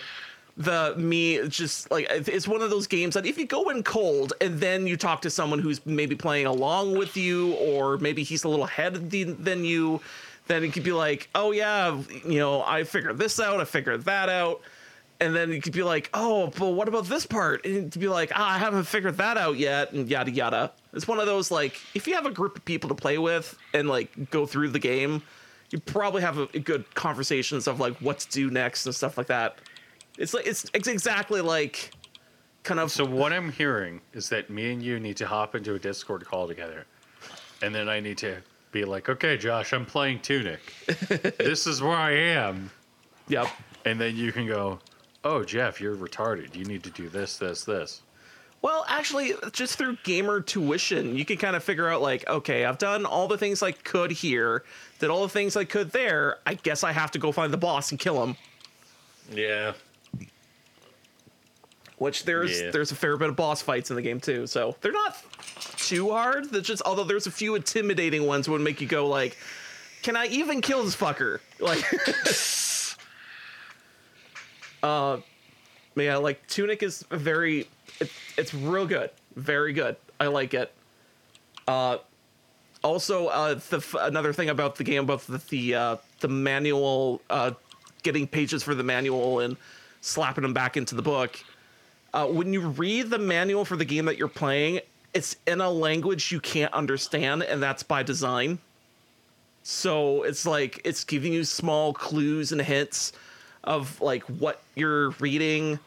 the 0.56 0.94
me 0.96 1.48
just 1.48 1.90
like 1.90 2.06
it's 2.10 2.46
one 2.46 2.60
of 2.60 2.70
those 2.70 2.86
games 2.86 3.14
that 3.14 3.24
if 3.24 3.38
you 3.38 3.46
go 3.46 3.70
in 3.70 3.82
cold 3.82 4.34
and 4.40 4.60
then 4.60 4.86
you 4.86 4.96
talk 4.96 5.22
to 5.22 5.30
someone 5.30 5.58
who's 5.58 5.84
maybe 5.86 6.14
playing 6.14 6.46
along 6.46 6.96
with 6.98 7.16
you 7.16 7.54
or 7.54 7.96
maybe 7.98 8.22
he's 8.22 8.44
a 8.44 8.48
little 8.48 8.66
ahead 8.66 9.10
the- 9.10 9.24
than 9.24 9.64
you 9.64 9.98
then 10.48 10.62
it 10.62 10.72
could 10.74 10.82
be 10.82 10.92
like 10.92 11.30
oh 11.34 11.52
yeah 11.52 11.98
you 12.26 12.38
know 12.38 12.62
i 12.64 12.84
figured 12.84 13.16
this 13.16 13.40
out 13.40 13.60
i 13.62 13.64
figured 13.64 14.04
that 14.04 14.28
out 14.28 14.60
and 15.22 15.34
then 15.34 15.50
you 15.50 15.60
could 15.60 15.72
be 15.72 15.82
like 15.82 16.10
oh 16.14 16.52
but 16.58 16.70
what 16.70 16.88
about 16.88 17.06
this 17.06 17.26
part? 17.26 17.64
And 17.64 17.92
to 17.92 17.98
be 17.98 18.08
like 18.08 18.32
ah, 18.34 18.54
i 18.54 18.58
haven't 18.58 18.84
figured 18.84 19.16
that 19.16 19.36
out 19.36 19.56
yet 19.56 19.92
and 19.92 20.08
yada 20.08 20.30
yada. 20.30 20.72
It's 20.92 21.08
one 21.08 21.18
of 21.18 21.26
those 21.26 21.50
like 21.50 21.80
if 21.94 22.06
you 22.06 22.14
have 22.14 22.26
a 22.26 22.30
group 22.30 22.56
of 22.56 22.64
people 22.64 22.88
to 22.88 22.94
play 22.94 23.18
with 23.18 23.56
and 23.72 23.88
like 23.88 24.30
go 24.30 24.46
through 24.46 24.68
the 24.68 24.78
game 24.78 25.22
you 25.72 25.80
probably 25.80 26.22
have 26.22 26.38
a, 26.38 26.48
a 26.54 26.58
good 26.58 26.94
conversations 26.94 27.66
of 27.66 27.80
like 27.80 27.96
what 27.96 28.20
to 28.20 28.28
do 28.28 28.50
next 28.50 28.86
and 28.86 28.94
stuff 28.94 29.16
like 29.16 29.26
that. 29.28 29.56
It's 30.18 30.34
like 30.34 30.46
it's, 30.46 30.66
it's 30.74 30.86
exactly 30.86 31.40
like 31.40 31.90
kind 32.62 32.78
of 32.78 32.92
So 32.92 33.04
what 33.04 33.32
I'm 33.32 33.50
hearing 33.50 34.00
is 34.12 34.28
that 34.28 34.50
me 34.50 34.72
and 34.72 34.82
you 34.82 35.00
need 35.00 35.16
to 35.16 35.26
hop 35.26 35.54
into 35.54 35.74
a 35.74 35.78
Discord 35.78 36.24
call 36.26 36.46
together, 36.46 36.84
and 37.62 37.74
then 37.74 37.88
I 37.88 38.00
need 38.00 38.18
to 38.18 38.36
be 38.70 38.84
like, 38.84 39.08
"Okay, 39.08 39.38
Josh, 39.38 39.72
I'm 39.72 39.86
playing 39.86 40.20
Tunic. 40.20 40.60
this 41.38 41.66
is 41.66 41.80
where 41.82 41.96
I 41.96 42.12
am," 42.12 42.70
yep. 43.28 43.48
And 43.84 44.00
then 44.00 44.14
you 44.14 44.30
can 44.30 44.46
go, 44.46 44.78
"Oh, 45.24 45.44
Jeff, 45.44 45.80
you're 45.80 45.96
retarded. 45.96 46.54
You 46.54 46.64
need 46.64 46.82
to 46.84 46.90
do 46.90 47.08
this, 47.08 47.36
this, 47.36 47.64
this." 47.64 48.02
Well, 48.60 48.84
actually, 48.88 49.34
just 49.50 49.76
through 49.76 49.96
gamer 50.04 50.40
tuition, 50.40 51.16
you 51.16 51.24
can 51.24 51.36
kind 51.36 51.56
of 51.56 51.64
figure 51.64 51.88
out 51.88 52.00
like, 52.00 52.28
okay, 52.28 52.64
I've 52.64 52.78
done 52.78 53.04
all 53.04 53.26
the 53.26 53.36
things 53.36 53.60
I 53.60 53.72
could 53.72 54.12
here, 54.12 54.62
did 55.00 55.10
all 55.10 55.22
the 55.22 55.28
things 55.28 55.56
I 55.56 55.64
could 55.64 55.90
there. 55.90 56.38
I 56.46 56.54
guess 56.54 56.84
I 56.84 56.92
have 56.92 57.10
to 57.12 57.18
go 57.18 57.32
find 57.32 57.52
the 57.52 57.56
boss 57.58 57.90
and 57.90 57.98
kill 57.98 58.22
him. 58.22 58.36
Yeah. 59.32 59.72
Which 61.98 62.24
there's 62.24 62.60
Yeah. 62.60 62.70
there's 62.70 62.92
a 62.92 62.96
fair 62.96 63.16
bit 63.16 63.28
of 63.30 63.36
boss 63.36 63.62
fights 63.62 63.90
in 63.90 63.96
the 63.96 64.02
game 64.02 64.20
too, 64.20 64.46
so 64.46 64.76
they're 64.80 64.92
not 64.92 65.16
too 65.76 66.10
hard. 66.10 66.50
They're 66.50 66.60
just 66.60 66.82
although 66.84 67.04
there's 67.04 67.26
a 67.26 67.30
few 67.32 67.54
intimidating 67.56 68.26
ones 68.26 68.48
would 68.48 68.60
make 68.60 68.80
you 68.80 68.86
go 68.88 69.08
like, 69.08 69.36
can 70.02 70.16
I 70.16 70.26
even 70.26 70.60
kill 70.60 70.84
this 70.84 70.96
fucker? 70.96 71.40
Like, 71.60 71.78
uh, 74.82 75.18
yeah, 75.96 76.16
like 76.16 76.46
Tunic 76.48 76.82
is 76.82 77.04
very, 77.10 77.68
it, 78.00 78.10
it's 78.36 78.54
real 78.54 78.86
good, 78.86 79.10
very 79.36 79.72
good. 79.72 79.96
I 80.18 80.26
like 80.26 80.54
it. 80.54 80.72
Uh, 81.68 81.98
also, 82.82 83.28
uh, 83.28 83.54
the 83.54 83.98
another 84.00 84.32
thing 84.32 84.48
about 84.48 84.76
the 84.76 84.84
game 84.84 85.04
about 85.04 85.20
the 85.22 85.38
the, 85.50 85.74
uh, 85.74 85.96
the 86.20 86.28
manual, 86.28 87.20
uh, 87.30 87.52
getting 88.02 88.26
pages 88.26 88.62
for 88.62 88.74
the 88.74 88.82
manual 88.82 89.40
and 89.40 89.56
slapping 90.00 90.42
them 90.42 90.52
back 90.52 90.76
into 90.76 90.94
the 90.94 91.02
book. 91.02 91.38
Uh, 92.12 92.26
when 92.26 92.52
you 92.52 92.60
read 92.60 93.08
the 93.08 93.18
manual 93.18 93.64
for 93.64 93.76
the 93.76 93.84
game 93.84 94.04
that 94.06 94.18
you're 94.18 94.28
playing, 94.28 94.80
it's 95.14 95.36
in 95.46 95.60
a 95.60 95.70
language 95.70 96.32
you 96.32 96.40
can't 96.40 96.72
understand, 96.72 97.42
and 97.42 97.62
that's 97.62 97.82
by 97.82 98.02
design. 98.02 98.58
So 99.62 100.24
it's 100.24 100.44
like 100.44 100.80
it's 100.84 101.04
giving 101.04 101.32
you 101.32 101.44
small 101.44 101.92
clues 101.92 102.52
and 102.52 102.60
hints 102.60 103.12
of 103.64 104.00
like 104.00 104.22
what 104.24 104.62
you're 104.74 105.10
reading, 105.20 105.78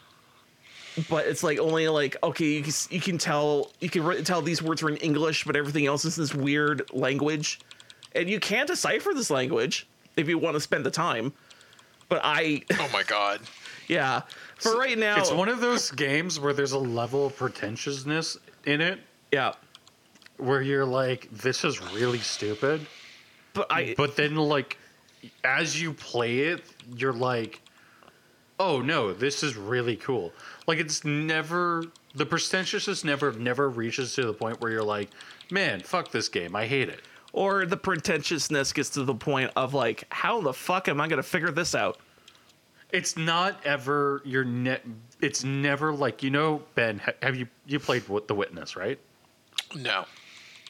but 1.09 1.27
it's 1.27 1.43
like 1.43 1.59
only 1.59 1.87
like 1.87 2.15
okay, 2.23 2.45
you 2.45 2.63
can, 2.63 2.73
you 2.89 2.99
can 3.01 3.17
tell 3.17 3.71
you 3.79 3.89
can 3.89 4.03
re- 4.03 4.23
tell 4.23 4.41
these 4.41 4.61
words 4.61 4.81
are 4.83 4.89
in 4.89 4.97
English, 4.97 5.43
but 5.45 5.55
everything 5.55 5.85
else 5.85 6.05
is 6.05 6.15
this 6.15 6.33
weird 6.33 6.83
language, 6.93 7.59
and 8.13 8.29
you 8.29 8.39
can't 8.39 8.67
decipher 8.67 9.13
this 9.13 9.29
language 9.29 9.87
if 10.15 10.29
you 10.29 10.37
want 10.37 10.55
to 10.55 10.61
spend 10.61 10.85
the 10.85 10.91
time. 10.91 11.33
But 12.07 12.21
I, 12.23 12.61
Oh 12.79 12.89
my 12.93 13.03
god. 13.03 13.41
yeah, 13.87 14.21
for 14.57 14.77
right 14.77 14.97
now, 14.97 15.17
It's 15.19 15.31
one 15.31 15.49
of 15.49 15.59
those 15.59 15.91
games 15.91 16.39
where 16.39 16.53
there's 16.53 16.71
a 16.71 16.79
level 16.79 17.25
of 17.27 17.35
pretentiousness 17.35 18.37
in 18.65 18.79
it 18.79 18.99
yeah. 19.31 19.53
where 20.37 20.61
you're 20.61 20.85
like, 20.85 21.29
this 21.31 21.63
is 21.65 21.81
really 21.93 22.19
stupid. 22.19 22.85
But 23.53 23.67
I, 23.71 23.95
But 23.97 24.15
then, 24.15 24.35
like, 24.35 24.77
as 25.43 25.81
you 25.81 25.93
play 25.93 26.39
it, 26.41 26.63
you're 26.95 27.13
like, 27.13 27.61
oh 28.59 28.81
no, 28.81 29.13
this 29.13 29.43
is 29.43 29.55
really 29.55 29.95
cool. 29.95 30.31
Like, 30.67 30.79
it's 30.79 31.03
never, 31.05 31.83
the 32.15 32.25
pretentiousness 32.25 33.03
never, 33.03 33.31
never 33.33 33.69
reaches 33.69 34.15
to 34.15 34.25
the 34.25 34.33
point 34.33 34.61
where 34.61 34.71
you're 34.71 34.83
like, 34.83 35.09
man, 35.51 35.81
fuck 35.81 36.11
this 36.11 36.29
game. 36.29 36.55
I 36.55 36.65
hate 36.65 36.89
it. 36.89 37.01
or 37.33 37.65
the 37.65 37.77
pretentiousness 37.77 38.71
gets 38.73 38.89
to 38.91 39.03
the 39.03 39.13
point 39.15 39.51
of 39.55 39.73
like, 39.73 40.05
how 40.09 40.41
the 40.41 40.53
fuck 40.53 40.87
am 40.87 41.01
I 41.01 41.07
gonna 41.07 41.21
figure 41.23 41.51
this 41.51 41.75
out? 41.75 41.99
It's 42.91 43.17
not 43.17 43.59
ever 43.65 44.21
your 44.23 44.45
net. 44.45 44.83
It's 45.19 45.43
never 45.43 45.91
like 45.93 46.23
you 46.23 46.29
know, 46.29 46.61
Ben. 46.75 47.01
Have 47.21 47.35
you 47.35 47.47
you 47.65 47.79
played 47.79 48.07
with 48.07 48.27
the 48.27 48.35
Witness, 48.35 48.75
right? 48.77 48.97
No. 49.75 50.05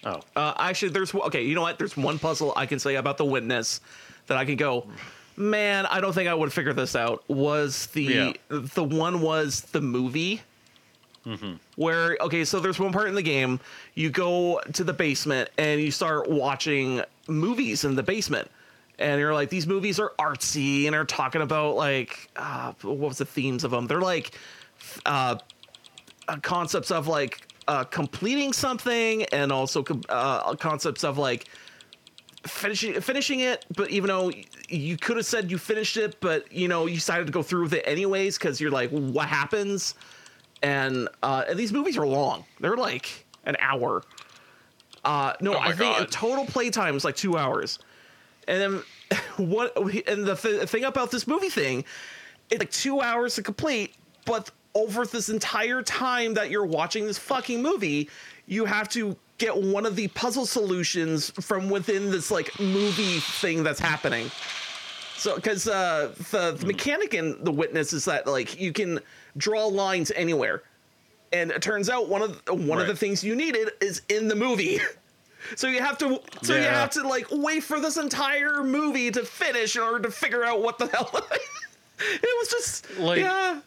Oh, 0.04 0.22
Uh, 0.36 0.54
actually, 0.58 0.90
there's 0.90 1.14
okay. 1.14 1.44
You 1.44 1.54
know 1.56 1.62
what? 1.62 1.78
There's 1.78 1.96
one 1.96 2.18
puzzle 2.18 2.54
I 2.56 2.66
can 2.66 2.80
say 2.80 2.96
about 2.96 3.18
the 3.18 3.26
witness 3.26 3.80
that 4.28 4.38
I 4.38 4.46
can 4.46 4.56
go. 4.56 4.88
Man, 5.38 5.86
I 5.88 6.00
don't 6.00 6.14
think 6.14 6.30
I 6.30 6.34
would 6.34 6.54
figure 6.54 6.74
this 6.74 6.96
out. 6.96 7.24
Was 7.30 7.88
the 7.88 8.04
Yeah. 8.04 8.34
the 8.50 8.84
one 8.84 9.22
was 9.22 9.62
the 9.62 9.82
movie 9.82 10.42
where 11.76 12.18
okay, 12.22 12.46
so 12.46 12.60
there's 12.60 12.80
one 12.80 12.92
part 12.94 13.08
in 13.10 13.16
the 13.16 13.22
game 13.24 13.60
you 13.96 14.12
go 14.12 14.62
to 14.74 14.84
the 14.84 14.94
basement 14.94 15.50
and 15.58 15.82
you 15.82 15.90
start 15.90 16.30
watching 16.30 17.02
movies 17.28 17.84
in 17.84 17.96
the 17.96 18.04
basement. 18.04 18.50
And 19.00 19.20
you're 19.20 19.34
like, 19.34 19.50
these 19.50 19.68
movies 19.68 20.00
are 20.00 20.14
artsy 20.20 20.86
and 20.86 20.96
are 20.96 21.04
talking 21.04 21.42
about 21.42 21.76
like, 21.76 22.30
uh, 22.38 22.74
what 22.84 22.98
was 22.98 23.18
the 23.18 23.26
themes 23.26 23.64
of 23.66 23.72
them? 23.72 23.88
They're 23.88 24.00
like, 24.00 24.38
uh, 25.06 25.36
uh, 26.30 26.38
concepts 26.38 26.92
of 26.92 27.08
like 27.08 27.42
uh, 27.68 27.84
completing 27.86 28.54
something 28.54 29.24
and 29.34 29.52
also 29.52 29.84
com- 29.84 30.04
uh, 30.08 30.56
concepts 30.56 31.04
of 31.04 31.18
like 31.18 31.50
finishing 32.48 33.00
finishing 33.02 33.40
it 33.40 33.66
but 33.76 33.90
even 33.90 34.08
though 34.08 34.32
you 34.70 34.98
could 34.98 35.18
have 35.18 35.26
said 35.26 35.50
you 35.50 35.58
finished 35.58 35.98
it 35.98 36.20
but 36.20 36.52
you 36.52 36.68
know 36.68 36.86
you 36.86 36.96
decided 36.96 37.26
to 37.26 37.34
go 37.34 37.42
through 37.42 37.64
with 37.64 37.74
it 37.74 37.84
anyways 37.88 38.38
because 38.38 38.62
you're 38.62 38.72
like 38.72 38.90
what 38.92 39.28
happens? 39.28 39.96
And 40.64 41.10
uh 41.24 41.44
and 41.48 41.58
these 41.60 41.74
movies 41.74 41.98
are 41.98 42.08
long. 42.08 42.46
They're 42.60 42.78
like 42.78 43.26
an 43.46 43.58
hour. 43.60 44.04
Uh 45.04 45.34
no 45.42 45.56
Oh 45.56 45.60
i 45.60 45.72
think 45.74 45.98
God. 45.98 46.12
total 46.12 46.46
playtime 46.46 46.96
is 46.96 47.04
like 47.06 47.16
two 47.16 47.38
hours. 47.38 47.80
And 48.48 48.62
then 48.62 49.20
what 49.50 49.76
and 49.78 50.26
the 50.26 50.36
th- 50.36 50.70
thing 50.70 50.84
about 50.86 51.12
this 51.12 51.28
movie 51.28 51.50
thing 51.50 51.84
it's 52.50 52.60
like 52.60 52.72
two 52.72 53.02
hours 53.02 53.36
to 53.36 53.44
complete, 53.44 53.96
but 54.26 54.52
over 54.76 55.06
this 55.06 55.30
entire 55.30 55.82
time 55.82 56.34
that 56.36 56.52
you're 56.52 56.66
watching 56.66 57.06
this 57.08 57.18
fucking 57.18 57.62
movie, 57.62 58.10
you 58.46 58.66
have 58.66 58.88
to 58.90 59.16
get 59.38 59.56
one 59.56 59.86
of 59.86 59.96
the 59.96 60.08
puzzle 60.10 60.46
solutions 60.46 61.30
from 61.32 61.70
within 61.70 62.10
this 62.12 62.32
like 62.32 62.58
movie 62.60 63.20
thing 63.20 63.64
that's 63.64 63.80
happening. 63.80 64.30
So, 65.18 65.36
because 65.36 65.68
uh, 65.68 66.14
the, 66.32 66.52
the 66.60 66.66
mechanic 66.66 67.14
in 67.14 67.44
The 67.44 67.52
Witness 67.52 67.94
is 67.94 68.06
that 68.06 68.28
like 68.28 68.60
you 68.60 68.72
can 68.74 69.00
draw 69.38 69.66
lines 69.66 70.12
anywhere, 70.16 70.64
and 71.34 71.52
it 71.52 71.62
turns 71.62 71.90
out 71.90 72.10
one 72.10 72.22
of 72.22 72.44
the, 72.46 72.54
one 72.54 72.80
of 72.80 72.88
the 72.88 72.96
things 72.96 73.24
you 73.24 73.36
needed 73.36 73.72
is 73.82 74.02
in 74.10 74.28
the 74.28 74.36
movie. 74.36 74.80
So 75.56 75.68
you 75.68 75.80
have 75.80 76.00
to 76.00 76.20
so 76.42 76.56
you 76.56 76.64
have 76.64 76.90
to 76.90 77.08
like 77.08 77.28
wait 77.30 77.62
for 77.64 77.80
this 77.80 77.98
entire 77.98 78.64
movie 78.64 79.12
to 79.12 79.24
finish 79.24 79.76
in 79.76 79.84
order 79.84 80.00
to 80.00 80.10
figure 80.10 80.44
out 80.44 80.64
what 80.64 80.80
the 80.80 80.88
hell. 80.88 81.12
it 82.00 82.40
was 82.40 82.48
just 82.50 82.98
Like- 82.98 83.20
yeah. 83.20 83.60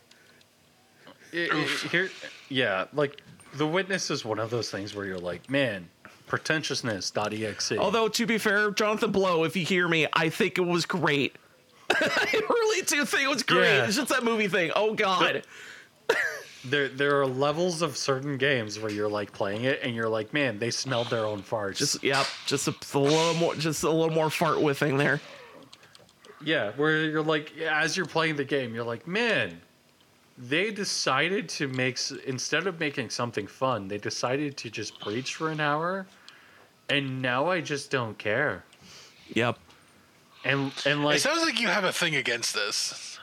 It- 1.32 1.52
it- 1.52 1.68
here, 1.92 2.10
yeah, 2.48 2.86
like 2.92 3.22
the 3.54 3.66
witness 3.66 4.10
is 4.10 4.24
one 4.24 4.38
of 4.38 4.50
those 4.50 4.70
things 4.70 4.94
where 4.94 5.06
you're 5.06 5.18
like, 5.18 5.48
man, 5.50 5.88
pretentiousness.exe. 6.28 7.72
Although 7.72 8.08
to 8.08 8.26
be 8.26 8.38
fair, 8.38 8.70
Jonathan 8.70 9.10
Blow, 9.12 9.44
if 9.44 9.56
you 9.56 9.64
hear 9.64 9.88
me, 9.88 10.06
I 10.12 10.28
think 10.28 10.58
it 10.58 10.66
was 10.66 10.86
great. 10.86 11.36
I 11.90 12.42
really 12.48 12.82
do 12.82 13.04
think 13.04 13.22
it 13.24 13.28
was 13.28 13.42
great. 13.42 13.76
Yeah. 13.76 13.86
It's 13.86 13.96
just 13.96 14.10
that 14.10 14.24
movie 14.24 14.48
thing. 14.48 14.70
Oh 14.76 14.94
god. 14.94 15.44
there 16.64 16.88
there 16.88 17.20
are 17.20 17.26
levels 17.26 17.82
of 17.82 17.96
certain 17.96 18.36
games 18.36 18.78
where 18.78 18.90
you're 18.90 19.08
like 19.08 19.32
playing 19.32 19.64
it 19.64 19.80
and 19.82 19.94
you're 19.94 20.08
like, 20.08 20.32
man, 20.34 20.58
they 20.58 20.70
smelled 20.70 21.08
their 21.08 21.24
own 21.24 21.42
farts. 21.42 21.76
Just 21.76 22.02
yep, 22.04 22.26
just 22.46 22.68
a, 22.68 22.74
a 22.94 22.98
little 22.98 23.34
more, 23.34 23.54
just 23.54 23.82
a 23.84 23.90
little 23.90 24.14
more 24.14 24.28
fart 24.28 24.58
whiffing 24.58 24.98
there. 24.98 25.20
yeah, 26.44 26.72
where 26.76 27.04
you're 27.04 27.22
like, 27.22 27.56
as 27.58 27.96
you're 27.96 28.06
playing 28.06 28.36
the 28.36 28.44
game, 28.44 28.74
you're 28.74 28.84
like, 28.84 29.06
man, 29.06 29.60
they 30.38 30.70
decided 30.70 31.48
to 31.48 31.66
make 31.68 31.98
instead 32.26 32.66
of 32.66 32.78
making 32.78 33.10
something 33.10 33.46
fun, 33.46 33.88
they 33.88 33.98
decided 33.98 34.56
to 34.58 34.70
just 34.70 35.00
preach 35.00 35.34
for 35.34 35.50
an 35.50 35.60
hour, 35.60 36.06
and 36.88 37.20
now 37.20 37.48
I 37.50 37.60
just 37.60 37.90
don't 37.90 38.16
care. 38.16 38.64
Yep. 39.34 39.58
And 40.44 40.72
and 40.86 41.04
like 41.04 41.16
it 41.16 41.20
sounds 41.20 41.42
like 41.42 41.60
you 41.60 41.66
have 41.68 41.84
a 41.84 41.92
thing 41.92 42.16
against 42.16 42.54
this. 42.54 43.18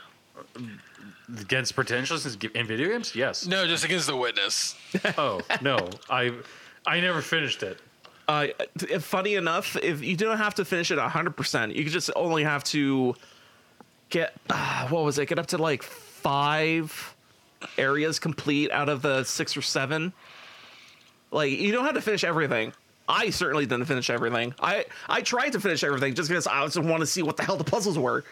against 1.39 1.73
pretentiousness 1.73 2.38
in 2.54 2.67
video 2.67 2.89
games, 2.89 3.15
yes. 3.15 3.47
No, 3.47 3.65
just 3.65 3.86
against 3.86 4.08
the 4.08 4.17
witness. 4.17 4.75
Oh 5.17 5.39
no, 5.62 5.78
I 6.10 6.34
I 6.86 6.99
never 6.99 7.21
finished 7.21 7.63
it. 7.63 7.80
Uh, 8.28 8.47
funny 8.99 9.36
enough, 9.36 9.78
if 9.78 10.04
you 10.04 10.17
don't 10.17 10.38
have 10.38 10.56
to 10.56 10.65
finish 10.65 10.89
it 10.89 10.97
100%, 10.97 11.75
you 11.75 11.84
could 11.84 11.93
just 11.93 12.10
only 12.15 12.43
have 12.43 12.63
to 12.63 13.13
get, 14.10 14.34
uh, 14.49 14.88
what 14.88 15.04
was 15.04 15.19
it, 15.19 15.28
get 15.28 15.38
up 15.38 15.45
to 15.45 15.60
like 15.60 15.84
five 16.36 17.16
areas 17.78 18.18
complete 18.18 18.72
out 18.72 18.90
of 18.90 19.04
the 19.04 19.24
six 19.24 19.56
or 19.56 19.62
seven. 19.62 20.12
Like, 21.30 21.52
you 21.52 21.72
don't 21.72 21.86
have 21.86 21.94
to 21.94 22.02
finish 22.02 22.24
everything. 22.24 22.74
I 23.08 23.30
certainly 23.30 23.68
didn't 23.68 23.86
finish 23.86 24.10
everything. 24.10 24.56
I, 24.60 24.86
I 25.08 25.22
tried 25.22 25.52
to 25.52 25.60
finish 25.60 25.84
everything 25.84 26.16
just 26.16 26.28
because 26.30 26.48
I 26.48 26.64
just 26.66 26.80
want 26.80 27.02
to 27.02 27.06
see 27.06 27.22
what 27.22 27.38
the 27.38 27.44
hell 27.44 27.58
the 27.58 27.64
puzzles 27.64 28.00
were. 28.00 28.24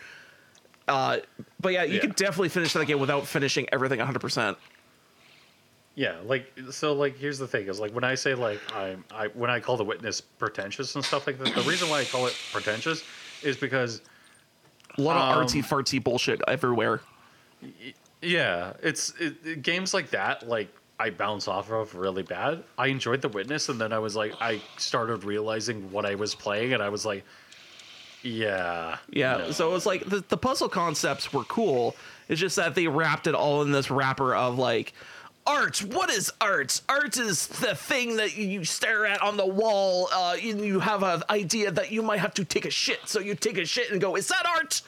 Uh, 0.88 1.18
but 1.62 1.74
yeah, 1.74 1.84
you 1.84 1.96
Yeah. 1.96 2.02
could 2.02 2.16
definitely 2.16 2.50
finish 2.50 2.74
that 2.74 2.88
game 2.88 3.00
without 3.00 3.28
finishing 3.28 3.68
everything 3.72 4.00
100%. 4.00 4.56
Yeah, 5.96 6.16
like 6.26 6.52
so. 6.72 6.94
Like 6.94 7.16
here's 7.20 7.38
the 7.38 7.48
thing: 7.48 7.68
is 7.68 7.80
like 7.80 7.92
when 7.94 8.04
I 8.04 8.16
say 8.16 8.34
like 8.34 8.60
I'm 8.76 9.06
I 9.14 9.28
when 9.28 9.52
I 9.52 9.60
call 9.60 9.78
the 9.78 9.84
witness 9.84 10.22
pretentious 10.22 10.96
and 10.96 11.06
stuff 11.06 11.28
like 11.28 11.38
that. 11.38 11.54
The 11.54 11.62
reason 11.70 11.88
why 11.88 12.00
I 12.00 12.06
call 12.06 12.26
it 12.26 12.36
pretentious 12.52 13.04
is 13.44 13.58
because 13.58 14.02
A 14.98 15.02
lot 15.02 15.18
of 15.18 15.38
Um, 15.38 15.46
artsy 15.46 15.64
fartsy 15.64 16.04
bullshit 16.04 16.42
everywhere. 16.48 17.02
Yeah, 18.22 18.74
it's 18.82 19.14
it, 19.20 19.62
games 19.62 19.94
like 19.94 20.10
that. 20.12 20.48
Like 20.48 20.70
I 21.00 21.10
bounce 21.10 21.48
off 21.48 21.72
of 21.72 21.96
really 21.96 22.24
bad. 22.24 22.64
I 22.78 22.88
enjoyed 22.88 23.22
the 23.22 23.30
witness, 23.30 23.70
and 23.70 23.80
then 23.80 23.92
I 23.94 24.00
was 24.00 24.16
like, 24.16 24.34
I 24.40 24.62
started 24.78 25.24
realizing 25.24 25.92
what 25.92 26.06
I 26.06 26.16
was 26.16 26.36
playing, 26.36 26.74
and 26.74 26.82
I 26.82 26.90
was 26.90 27.06
like, 27.06 27.24
yeah, 28.22 28.98
Yeah, 29.10 29.38
no. 29.38 29.52
so 29.52 29.70
it 29.70 29.74
was 29.74 29.86
like 29.86 30.06
the, 30.06 30.24
the 30.30 30.38
puzzle 30.38 30.70
concepts 30.70 31.34
were 31.34 31.44
cool. 31.44 31.96
It's 32.30 32.40
just 32.40 32.56
that 32.56 32.74
they 32.74 32.88
wrapped 32.88 33.28
it 33.28 33.36
all 33.36 33.62
in 33.64 33.72
this 33.72 33.92
wrapper 33.92 34.34
of 34.34 34.58
like 34.58 34.94
art. 35.46 35.80
What 35.84 36.10
is 36.10 36.32
art? 36.40 36.80
Art 36.88 37.18
is 37.18 37.48
the 37.48 37.76
thing 37.76 38.16
that 38.16 38.38
you 38.38 38.64
stare 38.64 39.06
at 39.06 39.22
on 39.22 39.36
the 39.36 39.46
wall. 39.46 40.08
Uh, 40.14 40.38
and 40.42 40.62
you 40.62 40.80
have 40.80 41.04
an 41.04 41.24
idea 41.30 41.70
that 41.72 41.92
you 41.92 42.02
might 42.02 42.20
have 42.22 42.34
to 42.36 42.46
take 42.46 42.64
a 42.64 42.70
shit, 42.70 43.00
so 43.06 43.20
you 43.20 43.36
take 43.36 43.58
a 43.58 43.66
shit 43.66 43.92
and 43.92 44.00
go, 44.00 44.16
"Is 44.16 44.30
that 44.30 44.46
art?" 44.56 44.82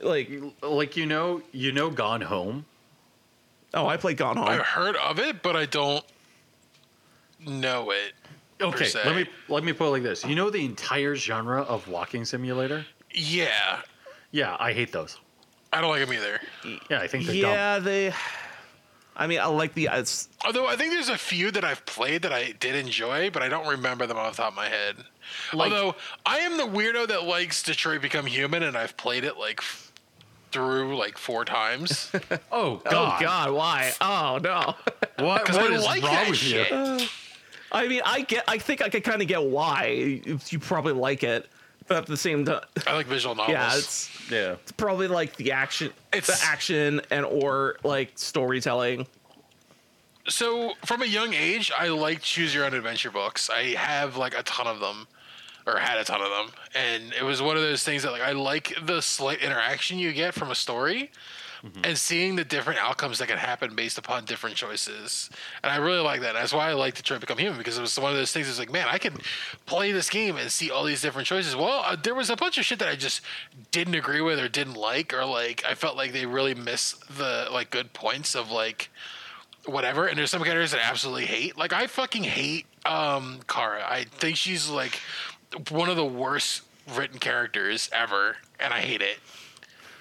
Like, 0.00 0.30
like 0.62 0.96
you 0.96 1.06
know, 1.06 1.42
you 1.52 1.72
know, 1.72 1.90
Gone 1.90 2.20
Home. 2.22 2.64
oh, 3.74 3.86
I 3.86 3.96
played 3.96 4.16
Gone 4.16 4.36
Home. 4.36 4.48
I've 4.48 4.60
heard 4.60 4.96
of 4.96 5.18
it, 5.18 5.42
but 5.42 5.56
I 5.56 5.66
don't 5.66 6.04
know 7.46 7.90
it. 7.90 8.12
Okay, 8.60 8.86
se. 8.86 9.00
let 9.04 9.16
me 9.16 9.26
let 9.48 9.64
me 9.64 9.72
put 9.72 9.86
it 9.86 9.90
like 9.90 10.02
this. 10.02 10.24
You 10.24 10.34
know 10.34 10.50
the 10.50 10.64
entire 10.64 11.16
genre 11.16 11.62
of 11.62 11.88
walking 11.88 12.24
simulator. 12.24 12.84
Yeah, 13.12 13.80
Yeah, 14.30 14.56
I 14.60 14.72
hate 14.72 14.92
those. 14.92 15.18
I 15.72 15.80
don't 15.80 15.90
like 15.90 16.00
them 16.06 16.12
either. 16.12 16.40
Yeah, 16.90 17.00
I 17.00 17.06
think 17.06 17.26
they're 17.26 17.34
dumb. 17.42 17.50
yeah, 17.52 17.78
they. 17.78 18.12
I 19.16 19.26
mean, 19.26 19.40
I 19.40 19.46
like 19.46 19.74
the. 19.74 19.88
It's, 19.92 20.28
Although 20.44 20.66
I 20.66 20.76
think 20.76 20.92
there's 20.92 21.08
a 21.08 21.18
few 21.18 21.50
that 21.50 21.64
I've 21.64 21.84
played 21.86 22.22
that 22.22 22.32
I 22.32 22.52
did 22.52 22.74
enjoy, 22.74 23.30
but 23.30 23.42
I 23.42 23.48
don't 23.48 23.66
remember 23.66 24.06
them 24.06 24.16
off 24.16 24.36
the 24.36 24.42
top 24.42 24.52
of 24.52 24.56
my 24.56 24.68
head. 24.68 24.96
Although 25.52 25.94
I 26.26 26.38
am 26.38 26.56
the 26.56 26.64
weirdo 26.64 27.08
that 27.08 27.24
likes 27.24 27.62
Detroit 27.62 28.02
Become 28.02 28.26
Human, 28.26 28.62
and 28.62 28.76
I've 28.76 28.96
played 28.96 29.24
it 29.24 29.36
like 29.36 29.60
f- 29.60 29.89
through 30.52 30.96
like 30.96 31.16
four 31.18 31.44
times. 31.44 32.10
Oh, 32.52 32.80
oh 32.84 32.90
God! 32.90 33.22
oh 33.22 33.24
God, 33.24 33.52
why? 33.52 33.92
Oh 34.00 34.38
no. 34.42 34.74
What, 35.24 35.44
'Cause 35.44 35.56
what 35.56 35.70
I 35.70 35.74
is 35.74 35.84
like 35.84 36.02
wrong 36.02 36.28
with 36.30 36.38
shit. 36.38 36.70
you? 36.70 37.06
I 37.72 37.86
mean, 37.88 38.00
I 38.04 38.22
get. 38.22 38.42
I 38.48 38.56
think 38.58 38.80
I 38.82 38.88
could 38.88 39.04
kind 39.04 39.20
of 39.22 39.28
get 39.28 39.42
why 39.44 40.20
you 40.48 40.58
probably 40.58 40.94
like 40.94 41.22
it, 41.22 41.46
but 41.86 41.98
at 41.98 42.06
the 42.06 42.16
same 42.16 42.44
time, 42.46 42.60
I 42.86 42.94
like 42.94 43.06
visual 43.06 43.34
novels. 43.34 43.52
yeah, 43.52 43.76
it's 43.76 44.30
Yeah, 44.30 44.54
probably 44.78 45.08
like 45.08 45.36
the 45.36 45.52
action, 45.52 45.92
It's- 46.12 46.26
the 46.26 46.46
action 46.46 47.02
and 47.10 47.24
or 47.26 47.76
like 47.84 48.12
storytelling. 48.16 49.06
So 50.28 50.72
from 50.84 51.02
a 51.02 51.06
young 51.06 51.34
age, 51.34 51.70
I 51.76 51.88
like 51.88 52.22
choose 52.22 52.54
your 52.54 52.64
own 52.64 52.74
adventure 52.74 53.10
books. 53.10 53.50
I 53.50 53.74
have 53.74 54.16
like 54.16 54.36
a 54.38 54.42
ton 54.44 54.66
of 54.66 54.80
them, 54.80 55.06
or 55.66 55.78
had 55.78 55.98
a 55.98 56.04
ton 56.04 56.20
of 56.20 56.30
them, 56.30 56.54
and 56.74 57.12
it 57.12 57.22
was 57.22 57.42
one 57.42 57.56
of 57.56 57.62
those 57.62 57.82
things 57.84 58.02
that 58.02 58.12
like 58.12 58.22
I 58.22 58.32
like 58.32 58.74
the 58.84 59.00
slight 59.00 59.40
interaction 59.40 59.98
you 59.98 60.12
get 60.12 60.34
from 60.34 60.50
a 60.50 60.54
story, 60.54 61.10
and 61.84 61.96
seeing 61.98 62.36
the 62.36 62.44
different 62.44 62.80
outcomes 62.80 63.18
that 63.18 63.28
can 63.28 63.38
happen 63.38 63.74
based 63.74 63.98
upon 63.98 64.24
different 64.24 64.56
choices. 64.56 65.30
And 65.62 65.70
I 65.70 65.76
really 65.76 66.00
like 66.00 66.22
that. 66.22 66.32
That's 66.32 66.52
why 66.52 66.70
I 66.70 66.72
like 66.72 66.94
Detroit 66.94 67.20
Become 67.20 67.38
Human 67.38 67.58
because 67.58 67.76
it 67.76 67.82
was 67.82 67.98
one 67.98 68.10
of 68.10 68.16
those 68.16 68.32
things. 68.32 68.48
It's 68.48 68.58
like, 68.58 68.72
man, 68.72 68.86
I 68.90 68.98
can 68.98 69.14
play 69.66 69.92
this 69.92 70.08
game 70.08 70.36
and 70.36 70.50
see 70.50 70.70
all 70.70 70.84
these 70.84 71.02
different 71.02 71.26
choices. 71.26 71.54
Well, 71.54 71.82
uh, 71.84 71.96
there 71.96 72.14
was 72.14 72.30
a 72.30 72.36
bunch 72.36 72.58
of 72.58 72.64
shit 72.64 72.78
that 72.78 72.88
I 72.88 72.96
just 72.96 73.20
didn't 73.70 73.94
agree 73.94 74.20
with 74.20 74.38
or 74.38 74.48
didn't 74.48 74.74
like, 74.74 75.12
or 75.12 75.24
like 75.24 75.64
I 75.68 75.74
felt 75.74 75.96
like 75.96 76.12
they 76.12 76.26
really 76.26 76.54
missed 76.54 77.16
the 77.18 77.48
like 77.52 77.70
good 77.70 77.92
points 77.92 78.34
of 78.34 78.50
like 78.50 78.90
whatever. 79.66 80.06
And 80.06 80.18
there's 80.18 80.30
some 80.30 80.42
characters 80.42 80.70
that 80.70 80.80
I 80.80 80.88
absolutely 80.88 81.26
hate. 81.26 81.58
Like 81.58 81.72
I 81.72 81.86
fucking 81.86 82.24
hate 82.24 82.66
um 82.86 83.40
Kara. 83.46 83.84
I 83.86 84.04
think 84.04 84.36
she's 84.36 84.70
like 84.70 85.00
one 85.70 85.88
of 85.88 85.96
the 85.96 86.04
worst 86.04 86.62
written 86.94 87.18
characters 87.18 87.88
ever, 87.92 88.36
and 88.58 88.72
I 88.72 88.80
hate 88.80 89.02
it. 89.02 89.18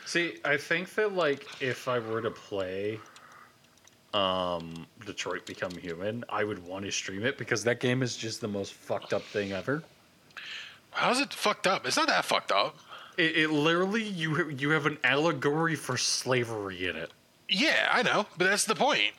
See, 0.05 0.35
I 0.43 0.57
think 0.57 0.93
that 0.95 1.13
like 1.13 1.45
if 1.62 1.88
I 1.88 1.99
were 1.99 2.21
to 2.21 2.31
play 2.31 2.99
um 4.13 4.88
Detroit 5.05 5.45
Become 5.45 5.71
Human, 5.71 6.23
I 6.29 6.43
would 6.43 6.65
want 6.65 6.85
to 6.85 6.91
stream 6.91 7.23
it 7.23 7.38
because 7.38 7.63
that 7.65 7.79
game 7.79 8.01
is 8.01 8.17
just 8.17 8.41
the 8.41 8.47
most 8.47 8.73
fucked 8.73 9.13
up 9.13 9.21
thing 9.21 9.51
ever. 9.51 9.83
How's 10.91 11.19
it 11.19 11.33
fucked 11.33 11.67
up? 11.67 11.85
It's 11.85 11.97
not 11.97 12.07
that 12.07 12.25
fucked 12.25 12.51
up. 12.51 12.77
It, 13.17 13.38
it 13.38 13.49
literally 13.51 14.03
you 14.03 14.49
you 14.49 14.71
have 14.71 14.85
an 14.85 14.97
allegory 15.03 15.75
for 15.75 15.97
slavery 15.97 16.88
in 16.88 16.95
it. 16.95 17.12
Yeah, 17.47 17.89
I 17.91 18.03
know, 18.03 18.25
but 18.38 18.45
that's 18.45 18.65
the 18.65 18.75
point. 18.75 19.13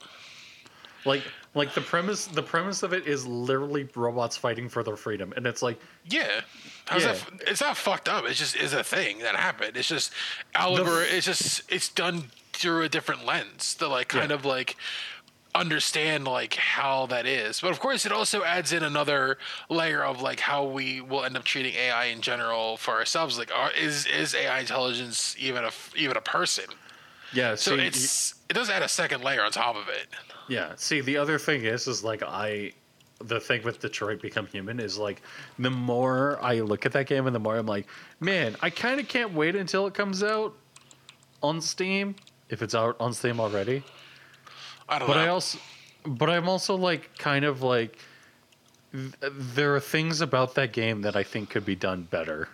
Like 1.04 1.22
like 1.54 1.74
the 1.74 1.80
premise 1.80 2.26
the 2.26 2.42
premise 2.42 2.82
of 2.82 2.92
it 2.92 3.06
is 3.06 3.26
literally 3.26 3.88
robots 3.96 4.36
fighting 4.36 4.68
for 4.68 4.82
their 4.82 4.96
freedom, 4.96 5.32
and 5.36 5.46
it's 5.46 5.62
like 5.62 5.80
Yeah. 6.04 6.40
How's 6.86 7.02
Yeah. 7.04 7.12
that? 7.12 7.48
It's 7.48 7.60
not 7.60 7.76
fucked 7.76 8.08
up. 8.08 8.24
It's 8.26 8.38
just 8.38 8.56
is 8.56 8.72
a 8.72 8.82
thing 8.84 9.18
that 9.20 9.36
happened. 9.36 9.76
It's 9.76 9.88
just 9.88 10.12
allegory. 10.54 11.06
it's 11.08 11.26
just 11.26 11.62
it's 11.70 11.88
done 11.88 12.30
through 12.52 12.82
a 12.82 12.88
different 12.88 13.24
lens 13.24 13.74
to 13.76 13.88
like 13.88 14.08
kind 14.08 14.30
Yeah. 14.30 14.36
of 14.36 14.44
like 14.44 14.76
understand 15.54 16.26
like 16.26 16.54
how 16.54 17.06
that 17.06 17.26
is. 17.26 17.60
But 17.60 17.70
of 17.72 17.80
course, 17.80 18.06
it 18.06 18.12
also 18.12 18.44
adds 18.44 18.72
in 18.72 18.82
another 18.84 19.38
layer 19.68 20.04
of 20.04 20.22
like 20.22 20.40
how 20.40 20.64
we 20.64 21.00
will 21.00 21.24
end 21.24 21.36
up 21.36 21.44
treating 21.44 21.74
AI 21.74 22.06
in 22.06 22.20
general 22.20 22.76
for 22.76 22.94
ourselves. 22.94 23.38
Like, 23.38 23.50
are, 23.54 23.72
is 23.72 24.06
is 24.06 24.34
AI 24.34 24.60
intelligence 24.60 25.34
even 25.38 25.64
a 25.64 25.68
f- 25.68 25.92
even 25.96 26.16
a 26.16 26.20
person? 26.20 26.66
yeah. 27.32 27.54
So 27.56 27.74
it's 27.74 28.34
it 28.48 28.52
does 28.54 28.70
add 28.70 28.82
a 28.82 28.88
second 28.88 29.22
layer 29.24 29.42
on 29.42 29.50
top 29.52 29.74
of 29.76 29.88
it. 29.88 30.06
Yeah. 30.50 30.72
See, 30.76 31.00
the 31.00 31.16
other 31.16 31.38
thing 31.38 31.64
is, 31.64 31.86
is 31.86 32.02
like 32.02 32.24
I, 32.24 32.72
the 33.24 33.38
thing 33.38 33.62
with 33.62 33.78
Detroit 33.78 34.20
Become 34.20 34.46
Human 34.48 34.80
is 34.80 34.98
like, 34.98 35.22
the 35.60 35.70
more 35.70 36.38
I 36.42 36.60
look 36.60 36.84
at 36.84 36.92
that 36.92 37.06
game 37.06 37.26
and 37.26 37.34
the 37.34 37.38
more 37.38 37.56
I'm 37.56 37.66
like, 37.66 37.86
man, 38.18 38.56
I 38.60 38.68
kind 38.68 38.98
of 38.98 39.06
can't 39.06 39.32
wait 39.32 39.54
until 39.54 39.86
it 39.86 39.94
comes 39.94 40.24
out 40.24 40.54
on 41.40 41.60
Steam 41.60 42.16
if 42.48 42.62
it's 42.62 42.74
out 42.74 42.96
on 42.98 43.14
Steam 43.14 43.38
already. 43.38 43.84
I 44.88 44.98
don't 44.98 45.06
But 45.06 45.14
know. 45.14 45.20
I 45.20 45.28
also, 45.28 45.58
but 46.04 46.28
I'm 46.28 46.48
also 46.48 46.74
like 46.74 47.16
kind 47.16 47.44
of 47.44 47.62
like, 47.62 47.96
th- 48.92 49.14
there 49.20 49.76
are 49.76 49.80
things 49.80 50.20
about 50.20 50.56
that 50.56 50.72
game 50.72 51.02
that 51.02 51.14
I 51.14 51.22
think 51.22 51.48
could 51.50 51.64
be 51.64 51.76
done 51.76 52.08
better. 52.10 52.48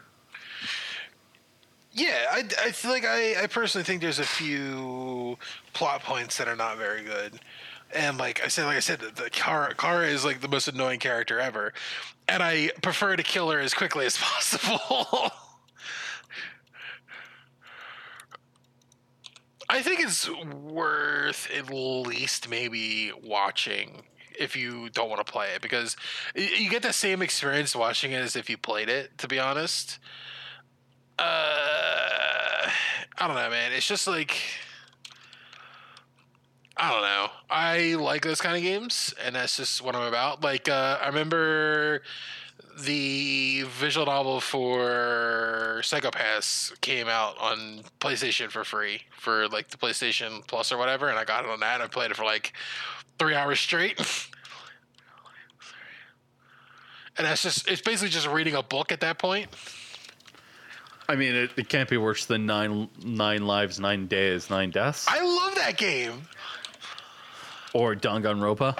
Yeah, 1.92 2.26
I, 2.30 2.40
I 2.62 2.72
feel 2.72 2.90
like 2.90 3.06
I, 3.06 3.44
I 3.44 3.46
personally 3.46 3.84
think 3.84 4.02
there's 4.02 4.18
a 4.18 4.24
few 4.24 5.38
plot 5.72 6.02
points 6.02 6.36
that 6.36 6.46
are 6.46 6.56
not 6.56 6.76
very 6.76 7.02
good. 7.02 7.40
And 7.94 8.18
like 8.18 8.42
I 8.44 8.48
said, 8.48 8.66
like 8.66 8.76
I 8.76 8.80
said, 8.80 9.00
the, 9.00 9.30
Kara, 9.30 9.74
Kara 9.74 10.06
is 10.06 10.24
like 10.24 10.40
the 10.40 10.48
most 10.48 10.68
annoying 10.68 11.00
character 11.00 11.38
ever, 11.38 11.72
and 12.28 12.42
I 12.42 12.70
prefer 12.82 13.16
to 13.16 13.22
kill 13.22 13.50
her 13.50 13.60
as 13.60 13.74
quickly 13.74 14.06
as 14.06 14.16
possible. 14.20 15.30
I 19.68 19.82
think 19.82 20.00
it's 20.00 20.30
worth 20.30 21.50
at 21.50 21.70
least 21.70 22.48
maybe 22.48 23.10
watching 23.24 24.04
if 24.38 24.54
you 24.54 24.90
don't 24.90 25.08
want 25.08 25.24
to 25.26 25.30
play 25.30 25.48
it 25.54 25.62
because 25.62 25.96
you 26.34 26.70
get 26.70 26.82
the 26.82 26.92
same 26.92 27.22
experience 27.22 27.74
watching 27.74 28.12
it 28.12 28.20
as 28.20 28.36
if 28.36 28.48
you 28.48 28.56
played 28.56 28.88
it. 28.88 29.16
To 29.18 29.28
be 29.28 29.38
honest, 29.38 29.98
uh, 31.18 31.22
I 33.18 33.26
don't 33.26 33.34
know, 33.34 33.50
man. 33.50 33.72
It's 33.72 33.88
just 33.88 34.06
like 34.06 34.36
I 36.76 36.92
don't 36.92 37.02
know. 37.02 37.28
I 37.48 37.94
like 37.94 38.22
those 38.22 38.40
kind 38.40 38.56
of 38.56 38.62
games, 38.62 39.14
and 39.24 39.34
that's 39.34 39.56
just 39.56 39.82
what 39.82 39.96
I'm 39.96 40.06
about. 40.06 40.42
Like 40.42 40.68
uh, 40.68 40.98
I 41.00 41.06
remember 41.06 42.02
the 42.78 43.62
visual 43.62 44.04
novel 44.04 44.40
for 44.40 45.80
Psycho-Pass 45.82 46.74
came 46.82 47.08
out 47.08 47.38
on 47.40 47.80
PlayStation 48.00 48.50
for 48.50 48.64
free 48.64 49.00
for 49.18 49.48
like 49.48 49.68
the 49.68 49.78
PlayStation 49.78 50.46
Plus 50.46 50.70
or 50.70 50.76
whatever, 50.76 51.08
and 51.08 51.18
I 51.18 51.24
got 51.24 51.44
it 51.44 51.50
on 51.50 51.60
that. 51.60 51.80
I 51.80 51.86
played 51.86 52.10
it 52.10 52.16
for 52.16 52.24
like 52.24 52.52
three 53.18 53.34
hours 53.34 53.58
straight. 53.58 53.98
and 57.16 57.26
that's 57.26 57.42
just 57.42 57.66
it's 57.68 57.80
basically 57.80 58.10
just 58.10 58.28
reading 58.28 58.54
a 58.54 58.62
book 58.62 58.92
at 58.92 59.00
that 59.00 59.18
point. 59.18 59.48
I 61.08 61.14
mean, 61.14 61.34
it, 61.34 61.50
it 61.56 61.68
can't 61.68 61.88
be 61.88 61.96
worse 61.96 62.26
than 62.26 62.46
nine 62.46 62.88
nine 63.02 63.46
lives, 63.46 63.80
nine 63.80 64.06
days, 64.06 64.50
nine 64.50 64.70
deaths, 64.70 65.06
I 65.08 65.22
love 65.22 65.54
that 65.54 65.78
game. 65.78 66.22
Or 67.76 67.94
Danganronpa. 67.94 68.78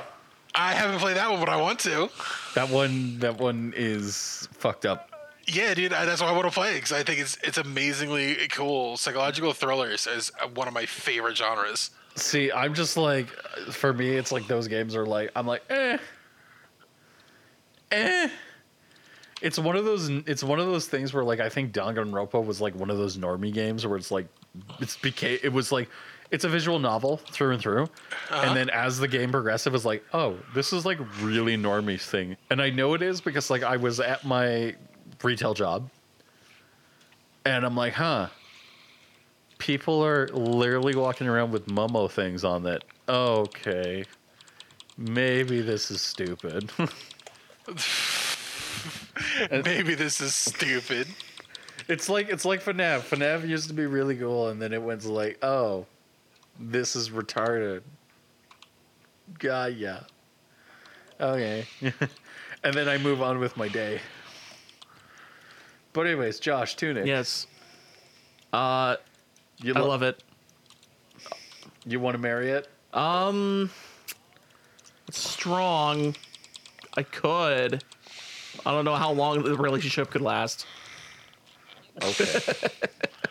I 0.55 0.73
haven't 0.73 1.01
played 1.01 1.19
that 1.19 1.31
one, 1.31 1.39
but 1.39 1.51
I 1.51 1.61
want 1.61 1.79
to. 1.81 2.09
That 2.55 2.71
one, 2.71 3.19
that 3.19 3.39
one 3.39 3.75
is 3.77 4.49
fucked 4.53 4.87
up. 4.87 5.11
Yeah, 5.47 5.75
dude, 5.75 5.93
I, 5.93 6.07
that's 6.07 6.23
why 6.23 6.29
I 6.29 6.33
want 6.33 6.47
to 6.47 6.51
play 6.51 6.75
because 6.75 6.93
I 6.93 7.03
think 7.03 7.21
it's 7.21 7.37
it's 7.45 7.59
amazingly 7.59 8.49
cool. 8.49 8.97
Psychological 8.97 9.53
thrillers 9.53 10.07
is 10.07 10.33
one 10.55 10.67
of 10.67 10.73
my 10.73 10.87
favorite 10.87 11.37
genres. 11.37 11.91
See, 12.15 12.51
I'm 12.51 12.73
just 12.73 12.97
like, 12.97 13.29
for 13.71 13.93
me, 13.93 14.17
it's 14.17 14.33
like 14.33 14.47
those 14.47 14.67
games 14.67 14.97
are 14.97 15.05
like, 15.05 15.31
I'm 15.37 15.47
like, 15.47 15.63
eh, 15.69 15.99
eh. 17.93 18.29
It's 19.43 19.59
one 19.59 19.77
of 19.77 19.85
those. 19.85 20.09
It's 20.09 20.43
one 20.43 20.59
of 20.59 20.67
those 20.67 20.89
things 20.89 21.13
where, 21.13 21.23
like, 21.23 21.41
I 21.41 21.51
think 21.51 21.73
Danganronpa 21.73 22.45
was 22.45 22.63
like 22.63 22.75
one 22.75 22.89
of 22.89 22.97
those 22.97 23.19
normie 23.19 23.53
games 23.53 23.87
where 23.87 23.99
it's 23.99 24.11
like, 24.11 24.27
it's 24.81 24.97
became. 24.97 25.39
It 25.43 25.53
was 25.53 25.71
like, 25.71 25.91
it's 26.37 26.45
a 26.45 26.51
visual 26.51 26.79
novel 26.79 27.17
through 27.17 27.53
and 27.53 27.63
through, 27.63 27.85
and 27.85 27.91
uh-huh. 28.31 28.53
then 28.53 28.69
as 28.69 28.99
the 28.99 29.09
game 29.09 29.33
progressed, 29.33 29.67
it 29.67 29.73
was 29.73 29.87
like, 29.87 30.05
oh, 30.13 30.37
this 30.55 30.71
is 30.71 30.85
like 30.85 30.99
really 31.23 31.57
normie 31.57 31.99
thing, 31.99 32.37
and 32.51 32.61
I 32.61 32.69
know 32.69 32.93
it 32.93 33.01
is 33.01 33.23
because 33.23 33.49
like 33.49 33.63
I 33.63 33.79
was 33.79 34.01
at 34.01 34.23
my 34.23 34.77
retail 35.25 35.55
job, 35.55 35.89
and 37.47 37.65
I'm 37.65 37.75
like, 37.75 37.95
huh, 37.95 38.29
people 39.57 40.05
are 40.05 40.29
literally 40.29 40.95
walking 40.95 41.27
around 41.27 41.53
with 41.53 41.69
Momo 41.69 42.11
things 42.11 42.45
on 42.45 42.65
that. 42.65 42.85
Okay. 43.09 44.05
Maybe 44.99 45.63
this 45.63 45.91
is 45.91 46.03
stupid. 46.03 46.71
Maybe 49.51 49.95
this 49.95 50.21
is 50.21 50.35
stupid. 50.35 51.09
it's 51.89 52.11
like 52.11 52.29
it's 52.29 52.45
like 52.45 52.63
FNAF. 52.63 53.09
FNAF 53.09 53.49
used 53.49 53.69
to 53.69 53.75
be 53.75 53.87
really 53.87 54.17
cool 54.17 54.49
and 54.49 54.61
then 54.61 54.75
it 54.75 54.83
went 54.83 55.01
to 55.03 55.11
like, 55.11 55.39
oh, 55.43 55.87
this 56.59 56.97
is 56.97 57.11
retarded. 57.11 57.83
God 59.39 59.75
yeah. 59.75 60.01
Okay. 61.21 61.67
and 62.63 62.75
then 62.75 62.89
I 62.89 62.99
move 62.99 63.23
on 63.23 63.39
with 63.39 63.57
my 63.57 63.69
day. 63.69 64.01
But 65.93 66.07
anyways, 66.07 66.41
Josh, 66.41 66.77
Tunic. 66.77 67.07
Yes. 67.07 67.47
Uh, 68.53 68.97
You 69.63 69.75
I 69.75 69.81
love 69.81 70.03
it. 70.03 70.23
You 71.87 72.01
want 72.01 72.17
to 72.17 72.23
marry 72.23 72.51
it? 72.51 72.69
Um, 72.93 73.71
it's 75.09 75.19
strong. 75.19 76.15
I 76.97 77.03
could. 77.03 77.83
I 78.65 78.73
don't 78.73 78.85
know 78.85 78.95
how 78.97 79.13
long 79.13 79.43
the 79.43 79.57
relationship 79.57 80.11
could 80.11 80.23
last. 80.23 80.67
Okay. 82.03 82.41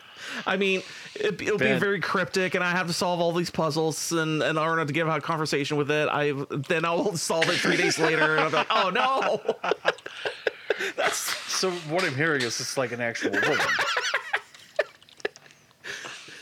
I 0.46 0.58
mean, 0.58 0.82
it, 1.16 1.42
it'll 1.42 1.58
be 1.58 1.74
very 1.74 2.00
cryptic, 2.00 2.56
and 2.56 2.64
I 2.64 2.72
have 2.72 2.88
to 2.88 2.94
solve 2.94 3.20
all 3.20 3.32
these 3.32 3.50
puzzles, 3.50 4.12
and 4.12 4.42
and 4.42 4.58
in 4.58 4.58
order 4.58 4.86
to 4.86 4.94
give 4.94 5.08
a 5.08 5.20
conversation 5.22 5.78
with 5.78 5.92
it, 5.92 6.08
I 6.10 6.34
then 6.68 6.86
I 6.86 6.94
will 6.94 7.18
solve 7.18 7.48
it 7.50 7.58
three 7.60 7.78
days 7.78 8.00
later, 8.00 8.36
and 8.36 8.42
I'm 8.46 8.52
like, 8.52 8.68
oh 8.70 8.90
no. 8.90 9.72
That's 10.98 11.18
so 11.52 11.72
what 11.90 12.04
I'm 12.04 12.16
hearing 12.16 12.42
is 12.42 12.60
it's 12.60 12.78
like 12.78 12.92
an 12.92 13.00
actual 13.02 13.32
woman. 13.32 13.58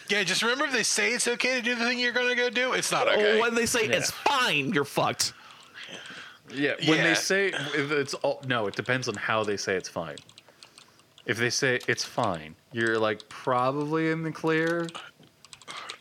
Yeah, 0.10 0.24
just 0.24 0.42
remember 0.44 0.66
if 0.66 0.72
they 0.74 0.84
say 0.84 1.14
it's 1.14 1.28
okay 1.28 1.56
to 1.56 1.62
do 1.62 1.76
the 1.76 1.86
thing 1.86 1.98
you're 2.00 2.12
gonna 2.12 2.36
go 2.36 2.50
do, 2.50 2.74
it's 2.74 2.92
not 2.92 3.08
okay. 3.08 3.40
when 3.40 3.56
they 3.56 3.66
say 3.66 3.88
Yeah. 3.88 3.96
it's 3.98 4.12
fine, 4.12 4.74
you're 4.74 4.86
fucked. 4.86 5.34
Yeah, 6.54 6.74
when 6.86 6.98
Yeah. 7.00 7.04
they 7.06 7.14
say 7.16 7.52
it's 7.74 8.14
all 8.16 8.42
no, 8.48 8.68
it 8.68 8.76
depends 8.76 9.08
on 9.08 9.16
how 9.16 9.44
they 9.44 9.58
say 9.58 9.76
it's 9.76 9.90
fine. 9.90 10.18
If 11.26 11.38
they 11.38 11.50
say 11.50 11.80
it's 11.88 12.04
fine, 12.04 12.56
you're 12.72 13.00
like 13.00 13.28
probably 13.30 14.12
in 14.12 14.24
the 14.24 14.32
clear. 14.32 14.88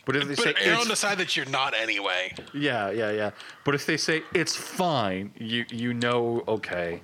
But 0.05 0.17
if 0.17 0.27
they 0.27 0.35
say 0.35 0.53
but 0.53 0.63
err 0.63 0.75
on 0.75 0.81
it's, 0.81 0.89
the 0.89 0.97
side 0.97 1.19
that 1.19 1.37
you're 1.37 1.47
not 1.47 1.75
anyway. 1.75 2.35
yeah, 2.53 2.91
yeah, 2.91 3.13
yeah. 3.13 3.31
But 3.65 3.77
if 3.77 3.87
they 3.87 3.97
say 3.97 4.23
it's 4.35 4.57
fine, 4.57 5.33
you 5.39 5.65
you 5.71 5.95
know, 5.95 6.43
okay, 6.49 7.03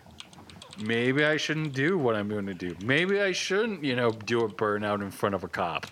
maybe 0.80 1.24
I 1.24 1.36
shouldn't 1.36 1.74
do 1.74 1.96
what 1.96 2.16
I'm 2.16 2.28
going 2.28 2.46
to 2.46 2.54
do. 2.54 2.74
Maybe 2.84 3.20
I 3.20 3.32
shouldn't, 3.32 3.84
you 3.84 3.94
know, 3.94 4.10
do 4.10 4.40
a 4.40 4.48
burnout 4.48 5.02
in 5.02 5.10
front 5.10 5.34
of 5.34 5.44
a 5.44 5.48
cop. 5.48 5.86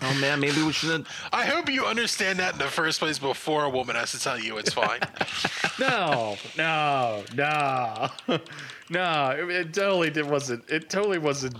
Oh 0.00 0.14
man, 0.20 0.38
maybe 0.38 0.62
we 0.62 0.72
shouldn't. 0.72 1.08
I 1.32 1.44
hope 1.46 1.68
you 1.68 1.84
understand 1.84 2.38
that 2.38 2.52
in 2.52 2.58
the 2.58 2.66
first 2.66 3.00
place 3.00 3.18
before 3.18 3.64
a 3.64 3.68
woman 3.70 3.96
has 3.96 4.12
to 4.12 4.20
tell 4.20 4.38
you 4.38 4.58
it's 4.58 4.72
fine. 4.72 5.00
No, 5.80 6.36
no, 6.56 7.22
no, 7.36 8.08
no. 8.90 9.30
It, 9.30 9.48
it 9.48 9.72
totally 9.72 10.10
did 10.10 10.28
wasn't. 10.28 10.68
It 10.68 10.90
totally 10.90 11.18
wasn't. 11.18 11.56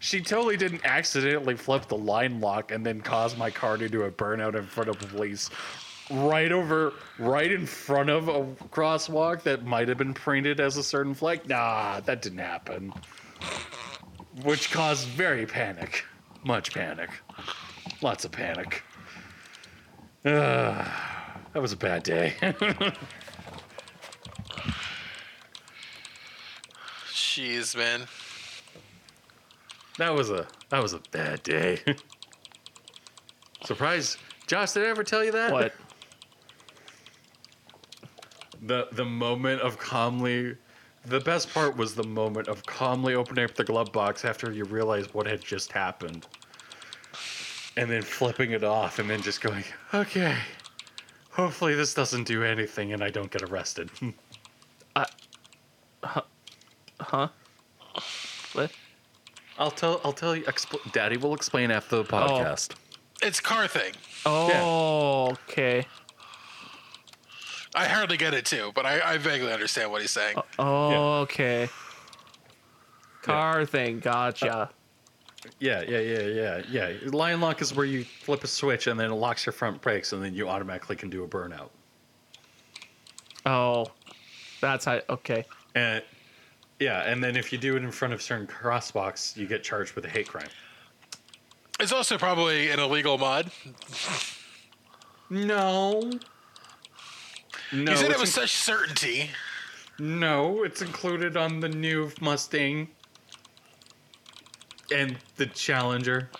She 0.00 0.20
totally 0.20 0.56
didn't 0.56 0.84
accidentally 0.84 1.54
flip 1.54 1.86
the 1.86 1.96
line 1.96 2.40
lock 2.40 2.72
and 2.72 2.84
then 2.84 3.00
cause 3.00 3.36
my 3.36 3.48
car 3.48 3.76
to 3.76 3.88
do 3.88 4.02
a 4.02 4.10
burnout 4.10 4.56
in 4.56 4.66
front 4.66 4.90
of 4.90 4.98
police, 4.98 5.50
right 6.10 6.50
over, 6.50 6.94
right 7.20 7.52
in 7.52 7.64
front 7.64 8.10
of 8.10 8.26
a 8.28 8.44
crosswalk 8.72 9.44
that 9.44 9.64
might 9.64 9.86
have 9.86 9.98
been 9.98 10.14
painted 10.14 10.58
as 10.58 10.76
a 10.76 10.82
certain 10.82 11.14
flag. 11.14 11.48
Nah, 11.48 12.00
that 12.00 12.22
didn't 12.22 12.38
happen. 12.38 12.92
Which 14.42 14.72
caused 14.72 15.06
very 15.08 15.46
panic, 15.46 16.04
much 16.44 16.72
panic, 16.74 17.10
lots 18.02 18.24
of 18.24 18.32
panic. 18.32 18.82
Ugh, 20.24 20.86
that 21.52 21.60
was 21.60 21.72
a 21.72 21.76
bad 21.76 22.02
day. 22.02 22.34
Jeez, 27.12 27.76
man. 27.76 28.06
That 29.98 30.14
was 30.14 30.30
a 30.30 30.46
that 30.70 30.82
was 30.82 30.92
a 30.94 31.00
bad 31.10 31.42
day. 31.42 31.78
Surprise, 33.64 34.16
Josh! 34.46 34.72
Did 34.72 34.84
I 34.84 34.88
ever 34.88 35.04
tell 35.04 35.24
you 35.24 35.32
that? 35.32 35.52
What? 35.52 35.74
The 38.62 38.88
the 38.92 39.04
moment 39.04 39.62
of 39.62 39.78
calmly. 39.78 40.56
The 41.06 41.20
best 41.20 41.52
part 41.54 41.76
was 41.76 41.94
the 41.94 42.04
moment 42.04 42.48
of 42.48 42.64
calmly 42.66 43.14
opening 43.14 43.44
up 43.44 43.54
the 43.54 43.64
glove 43.64 43.90
box 43.90 44.24
after 44.24 44.52
you 44.52 44.64
realize 44.64 45.14
what 45.14 45.26
had 45.26 45.40
just 45.42 45.72
happened, 45.72 46.26
and 47.80 47.90
then 47.90 48.02
flipping 48.02 48.52
it 48.52 48.62
off, 48.62 48.98
and 48.98 49.08
then 49.08 49.22
just 49.22 49.40
going, 49.40 49.64
"Okay, 49.94 50.36
hopefully 51.30 51.74
this 51.74 51.94
doesn't 51.94 52.24
do 52.24 52.44
anything, 52.44 52.92
and 52.92 53.02
I 53.02 53.10
don't 53.10 53.30
get 53.30 53.42
arrested." 53.42 53.90
Huh? 57.00 57.28
What? 58.52 58.70
I'll 59.58 59.70
tell. 59.70 60.00
I'll 60.04 60.12
tell 60.12 60.36
you. 60.36 60.42
Expl- 60.44 60.92
Daddy 60.92 61.16
will 61.16 61.34
explain 61.34 61.70
after 61.70 62.02
the 62.02 62.02
oh. 62.02 62.04
podcast. 62.04 62.74
It's 63.22 63.40
car 63.40 63.66
thing. 63.66 63.94
Oh, 64.26 65.30
okay. 65.48 65.86
I 67.74 67.86
hardly 67.86 68.16
get 68.16 68.34
it 68.34 68.44
too, 68.44 68.72
but 68.74 68.84
I, 68.84 69.14
I 69.14 69.18
vaguely 69.18 69.52
understand 69.52 69.90
what 69.90 70.02
he's 70.02 70.10
saying. 70.10 70.36
Oh, 70.58 71.20
okay. 71.20 71.68
Car 73.22 73.64
thing, 73.64 74.00
gotcha. 74.00 74.54
Uh, 74.54 74.68
Yeah, 75.58 75.82
yeah, 75.82 76.00
yeah, 76.00 76.18
yeah, 76.20 76.62
yeah. 76.70 77.10
Line 77.10 77.40
lock 77.40 77.62
is 77.62 77.74
where 77.74 77.86
you 77.86 78.04
flip 78.04 78.44
a 78.44 78.46
switch 78.46 78.86
and 78.86 79.00
then 79.00 79.10
it 79.10 79.14
locks 79.14 79.46
your 79.46 79.52
front 79.52 79.80
brakes, 79.80 80.12
and 80.12 80.22
then 80.22 80.34
you 80.34 80.48
automatically 80.48 80.96
can 80.96 81.08
do 81.08 81.24
a 81.24 81.28
burnout. 81.28 81.70
oh, 83.46 83.86
that's 84.60 84.84
how. 84.84 85.00
Okay. 85.08 85.44
And 85.74 86.02
yeah, 86.78 87.02
and 87.10 87.22
then 87.24 87.36
if 87.36 87.52
you 87.52 87.58
do 87.58 87.76
it 87.76 87.82
in 87.82 87.90
front 87.90 88.12
of 88.12 88.20
certain 88.20 88.46
crosswalks, 88.46 89.36
you 89.36 89.46
get 89.46 89.62
charged 89.62 89.94
with 89.94 90.04
a 90.04 90.08
hate 90.08 90.28
crime. 90.28 90.48
It's 91.78 91.92
also 91.92 92.18
probably 92.18 92.70
an 92.70 92.78
illegal 92.78 93.16
mod. 93.16 93.50
No, 95.30 96.10
No, 97.72 97.92
you 97.92 97.96
said 97.96 98.06
it 98.06 98.12
it's 98.12 98.20
with 98.20 98.28
such 98.28 98.50
certainty. 98.52 99.30
No, 99.98 100.64
it's 100.64 100.82
included 100.82 101.36
on 101.36 101.60
the 101.60 101.68
new 101.68 102.10
Mustang 102.20 102.88
and 104.92 105.16
the 105.36 105.46
Challenger 105.46 106.30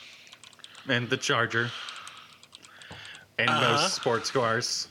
and 0.89 1.09
the 1.09 1.17
Charger 1.17 1.71
and 3.39 3.49
Uh-huh. 3.49 3.73
most 3.73 3.95
sports 3.95 4.31
cars. 4.31 4.89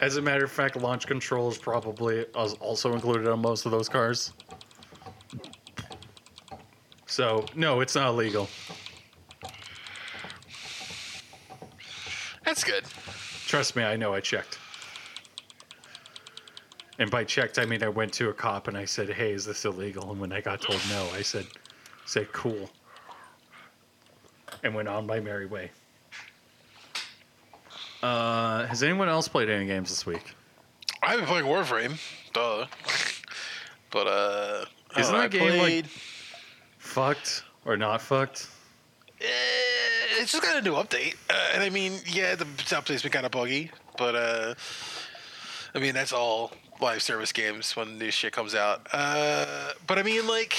As 0.00 0.16
a 0.16 0.22
matter 0.22 0.44
of 0.44 0.50
fact, 0.50 0.76
launch 0.76 1.06
control 1.06 1.48
is 1.50 1.58
probably 1.58 2.24
also 2.24 2.94
included 2.94 3.28
on 3.28 3.40
most 3.42 3.66
of 3.66 3.72
those 3.72 3.88
cars. 3.88 4.32
So, 7.06 7.44
no, 7.54 7.80
it's 7.80 7.94
not 7.96 8.08
illegal. 8.08 8.48
That's 12.44 12.64
good. 12.64 12.84
Trust 13.46 13.76
me, 13.76 13.82
I 13.82 13.96
know 13.96 14.14
I 14.14 14.20
checked. 14.20 14.59
And 17.00 17.10
by 17.10 17.24
checked, 17.24 17.58
I 17.58 17.64
mean 17.64 17.82
I 17.82 17.88
went 17.88 18.12
to 18.14 18.28
a 18.28 18.32
cop 18.34 18.68
and 18.68 18.76
I 18.76 18.84
said, 18.84 19.08
"Hey, 19.08 19.32
is 19.32 19.44
this 19.46 19.64
illegal?" 19.64 20.10
And 20.12 20.20
when 20.20 20.32
I 20.32 20.40
got 20.42 20.60
told 20.60 20.80
no, 20.90 21.08
I 21.14 21.22
said, 21.22 21.46
"Said 22.04 22.30
cool," 22.32 22.68
and 24.62 24.74
went 24.74 24.86
on 24.86 25.06
my 25.06 25.18
merry 25.18 25.46
way. 25.46 25.70
Uh, 28.02 28.66
has 28.66 28.82
anyone 28.82 29.08
else 29.08 29.28
played 29.28 29.48
any 29.48 29.66
games 29.66 29.88
this 29.88 30.04
week? 30.04 30.34
I've 31.02 31.18
been 31.18 31.26
playing 31.26 31.46
Warframe, 31.46 31.98
duh. 32.34 32.66
But 33.90 34.06
uh, 34.06 34.64
I 34.94 35.00
Isn't 35.00 35.12
that 35.14 35.22
I 35.22 35.28
game, 35.28 35.48
like- 35.50 35.58
played- 35.58 35.88
Fucked 36.78 37.44
or 37.64 37.76
not 37.76 38.02
fucked? 38.02 38.48
Eh, 39.20 39.26
it's 40.18 40.32
just 40.32 40.42
got 40.42 40.56
a 40.56 40.62
new 40.62 40.72
update, 40.74 41.14
uh, 41.30 41.50
and 41.54 41.62
I 41.62 41.70
mean, 41.70 41.92
yeah, 42.06 42.34
the 42.34 42.44
update's 42.46 43.02
been 43.02 43.12
kind 43.12 43.24
of 43.26 43.32
buggy, 43.32 43.70
but 43.96 44.14
uh, 44.14 44.54
I 45.74 45.78
mean 45.78 45.94
that's 45.94 46.12
all 46.12 46.52
live 46.80 47.02
service 47.02 47.32
games 47.32 47.76
when 47.76 47.98
new 47.98 48.10
shit 48.10 48.32
comes 48.32 48.54
out. 48.54 48.86
Uh, 48.92 49.72
but 49.86 49.98
I 49.98 50.02
mean, 50.02 50.26
like, 50.26 50.54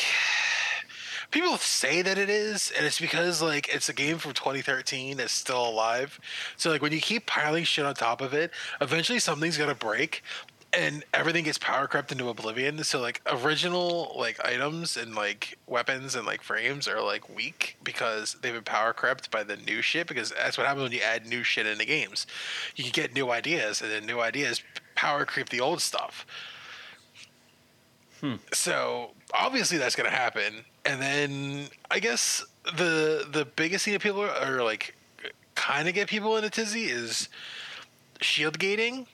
people 1.32 1.58
say 1.58 2.02
that 2.02 2.18
it 2.18 2.30
is, 2.30 2.72
and 2.78 2.86
it's 2.86 3.00
because 3.00 3.42
like 3.42 3.74
it's 3.74 3.90
a 3.90 3.94
game 3.94 4.18
from 4.18 4.34
2013 4.34 5.18
that's 5.18 5.32
still 5.32 5.68
alive. 5.68 6.20
So 6.58 6.70
like 6.70 6.82
when 6.82 6.92
you 6.92 7.02
keep 7.02 7.26
piling 7.26 7.64
shit 7.64 7.86
on 7.86 7.96
top 7.96 8.22
of 8.22 8.34
it, 8.34 8.52
eventually 8.80 9.20
something's 9.20 9.58
gonna 9.58 9.76
break. 9.76 10.24
And 10.74 11.04
everything 11.14 11.44
gets 11.44 11.58
power 11.58 11.86
crept 11.86 12.14
into 12.14 12.30
oblivion. 12.30 12.82
So 12.86 13.02
like 13.02 13.22
original 13.30 14.16
like 14.18 14.40
items 14.46 14.96
and 14.96 15.16
like 15.16 15.58
weapons 15.68 16.16
and 16.16 16.26
like 16.26 16.42
frames 16.42 16.88
are 16.88 17.02
like 17.02 17.34
weak 17.36 17.76
because 17.84 18.38
they've 18.42 18.54
been 18.54 18.64
power 18.64 18.94
crept 18.94 19.30
by 19.32 19.44
the 19.44 19.58
new 19.58 19.82
shit. 19.82 20.08
Because 20.08 20.32
that's 20.32 20.58
what 20.58 20.66
happens 20.66 20.84
when 20.84 20.94
you 20.94 21.02
add 21.02 21.26
new 21.26 21.44
shit 21.44 21.68
into 21.68 21.84
games. 21.84 22.26
You 22.78 22.86
can 22.86 22.94
get 22.94 23.14
new 23.14 23.32
ideas, 23.32 23.82
and 23.82 23.92
then 23.92 24.06
new 24.06 24.22
ideas 24.22 24.64
power 24.96 25.26
creep 25.26 25.50
the 25.50 25.62
old 25.62 25.82
stuff. 25.82 26.26
Hmm. 28.20 28.36
So 28.54 29.12
obviously 29.34 29.78
that's 29.78 29.96
gonna 29.96 30.10
happen, 30.10 30.66
and 30.86 31.02
then 31.02 31.68
I 31.90 32.00
guess 32.00 32.46
the 32.64 33.28
the 33.32 33.46
biggest 33.46 33.86
thing 33.86 33.94
that 33.94 34.02
people 34.02 34.22
are, 34.22 34.30
are 34.30 34.64
like 34.64 34.96
kind 35.56 35.88
of 35.88 35.94
get 35.94 36.08
people 36.08 36.38
in 36.38 36.44
a 36.44 36.50
tizzy 36.50 36.86
is 36.86 37.30
shield 38.20 38.60
gating 38.60 39.08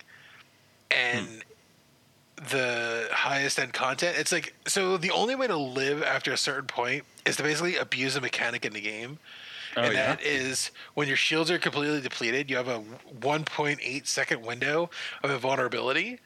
and 0.91 1.25
hmm. 1.25 2.45
the 2.49 3.07
highest 3.11 3.59
end 3.59 3.73
content. 3.73 4.17
It's 4.17 4.31
like 4.31 4.53
so 4.67 4.97
the 4.97 5.11
only 5.11 5.35
way 5.35 5.47
to 5.47 5.57
live 5.57 6.03
after 6.03 6.33
a 6.33 6.37
certain 6.37 6.67
point 6.67 7.03
is 7.25 7.37
to 7.37 7.43
basically 7.43 7.77
abuse 7.77 8.15
a 8.15 8.21
mechanic 8.21 8.65
in 8.65 8.73
the 8.73 8.81
game. 8.81 9.19
Oh, 9.75 9.81
and 9.81 9.93
yeah? 9.93 10.15
that 10.15 10.21
is 10.21 10.71
when 10.93 11.07
your 11.07 11.17
shields 11.17 11.51
are 11.51 11.59
completely 11.59 12.01
depleted, 12.01 12.49
you 12.49 12.57
have 12.57 12.67
a 12.67 12.83
1.8 13.19 14.07
second 14.07 14.41
window 14.43 14.89
of 15.23 15.31
invulnerability. 15.31 16.19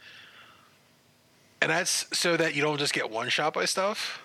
And 1.62 1.70
that's 1.70 2.06
so 2.18 2.38
that 2.38 2.56
you 2.56 2.62
don't 2.62 2.80
just 2.80 2.94
get 2.94 3.10
one 3.10 3.30
shot 3.30 3.54
by 3.54 3.66
stuff. 3.66 4.22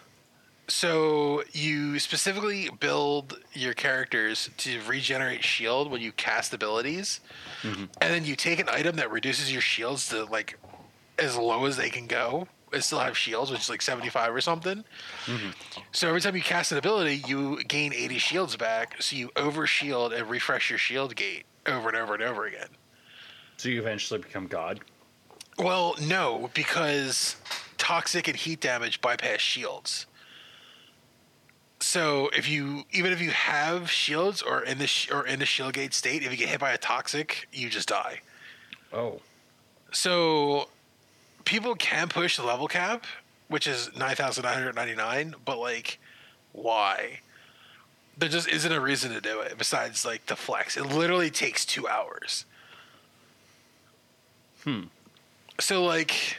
So 0.69 1.45
you 1.53 1.99
specifically 1.99 2.71
build 2.81 3.39
your 3.53 3.73
characters 3.73 4.51
to 4.59 4.81
regenerate 4.89 5.45
shield 5.45 5.91
when 5.91 6.01
you 6.01 6.11
cast 6.13 6.53
abilities, 6.53 7.21
mm-hmm. 7.63 7.85
and 8.01 8.13
then 8.13 8.25
you 8.25 8.35
take 8.35 8.59
an 8.59 8.69
item 8.69 8.97
that 8.97 9.13
reduces 9.13 9.53
your 9.53 9.61
shields 9.61 10.09
to 10.09 10.25
like 10.25 10.59
as 11.19 11.37
low 11.37 11.67
as 11.67 11.77
they 11.77 11.89
can 11.89 12.07
go. 12.07 12.49
And 12.73 12.83
still 12.83 12.99
have 12.99 13.17
shields, 13.17 13.51
which 13.51 13.61
is 13.61 13.71
like 13.71 13.81
seventy 13.81 14.09
five 14.09 14.35
or 14.35 14.41
something. 14.41 14.85
Mm-hmm. 15.27 15.51
So 15.93 16.09
every 16.09 16.21
time 16.21 16.35
you 16.35 16.43
cast 16.43 16.73
an 16.73 16.79
ability, 16.79 17.23
you 17.27 17.63
gain 17.63 17.93
eighty 17.93 18.19
shields 18.19 18.57
back. 18.57 19.01
So 19.01 19.15
you 19.17 19.31
over 19.37 19.67
shield 19.67 20.13
and 20.13 20.29
refresh 20.29 20.69
your 20.69 20.79
shield 20.79 21.15
gate 21.15 21.45
over 21.65 21.89
and 21.89 21.97
over 21.97 22.15
and 22.15 22.23
over 22.25 22.47
again. 22.47 22.69
So 23.57 23.69
you 23.69 23.81
eventually 23.81 24.21
become 24.21 24.49
God. 24.49 24.81
Well, 25.59 25.95
no, 26.03 26.51
because 26.55 27.37
toxic 27.79 28.27
and 28.29 28.37
heat 28.37 28.61
damage 28.61 29.01
bypass 29.01 29.41
shields. 29.41 30.07
So 31.81 32.31
if 32.37 32.49
you 32.49 32.85
even 32.91 33.13
if 33.13 33.21
you 33.21 33.31
have 33.31 33.91
shields 33.91 34.43
or 34.43 34.63
in 34.65 34.79
the 34.79 34.87
sh- 34.87 35.11
or 35.11 35.27
in 35.27 35.39
the 35.39 35.47
shield 35.47 35.75
gate 35.75 35.95
state, 35.95 36.23
if 36.25 36.31
you 36.33 36.37
get 36.37 36.49
hit 36.49 36.61
by 36.61 36.73
a 36.73 36.79
toxic, 36.79 37.49
you 37.53 37.69
just 37.71 37.89
die. 37.89 38.21
Oh, 38.93 39.21
So 39.93 40.69
people 41.47 41.75
can 41.75 42.09
push 42.09 42.37
the 42.37 42.43
level 42.43 42.69
cap, 42.69 43.07
which 43.49 43.67
is 43.67 43.91
nine 43.97 44.17
thousand 44.17 44.45
nine 44.45 44.53
hundred 44.53 44.75
ninety 44.75 44.95
nine, 44.95 45.35
but 45.47 45.59
like, 45.59 45.99
why? 46.53 47.21
There 48.19 48.29
just 48.29 48.49
isn't 48.49 48.73
a 48.73 48.81
reason 48.81 49.13
to 49.13 49.21
do 49.23 49.41
it 49.41 49.57
besides 49.57 50.05
like 50.05 50.27
the 50.27 50.37
flex. 50.37 50.77
It 50.77 50.85
literally 50.85 51.31
takes 51.31 51.65
two 51.65 51.89
hours. 51.89 52.45
Hmm. 54.65 54.85
So 55.61 55.85
like, 55.85 56.37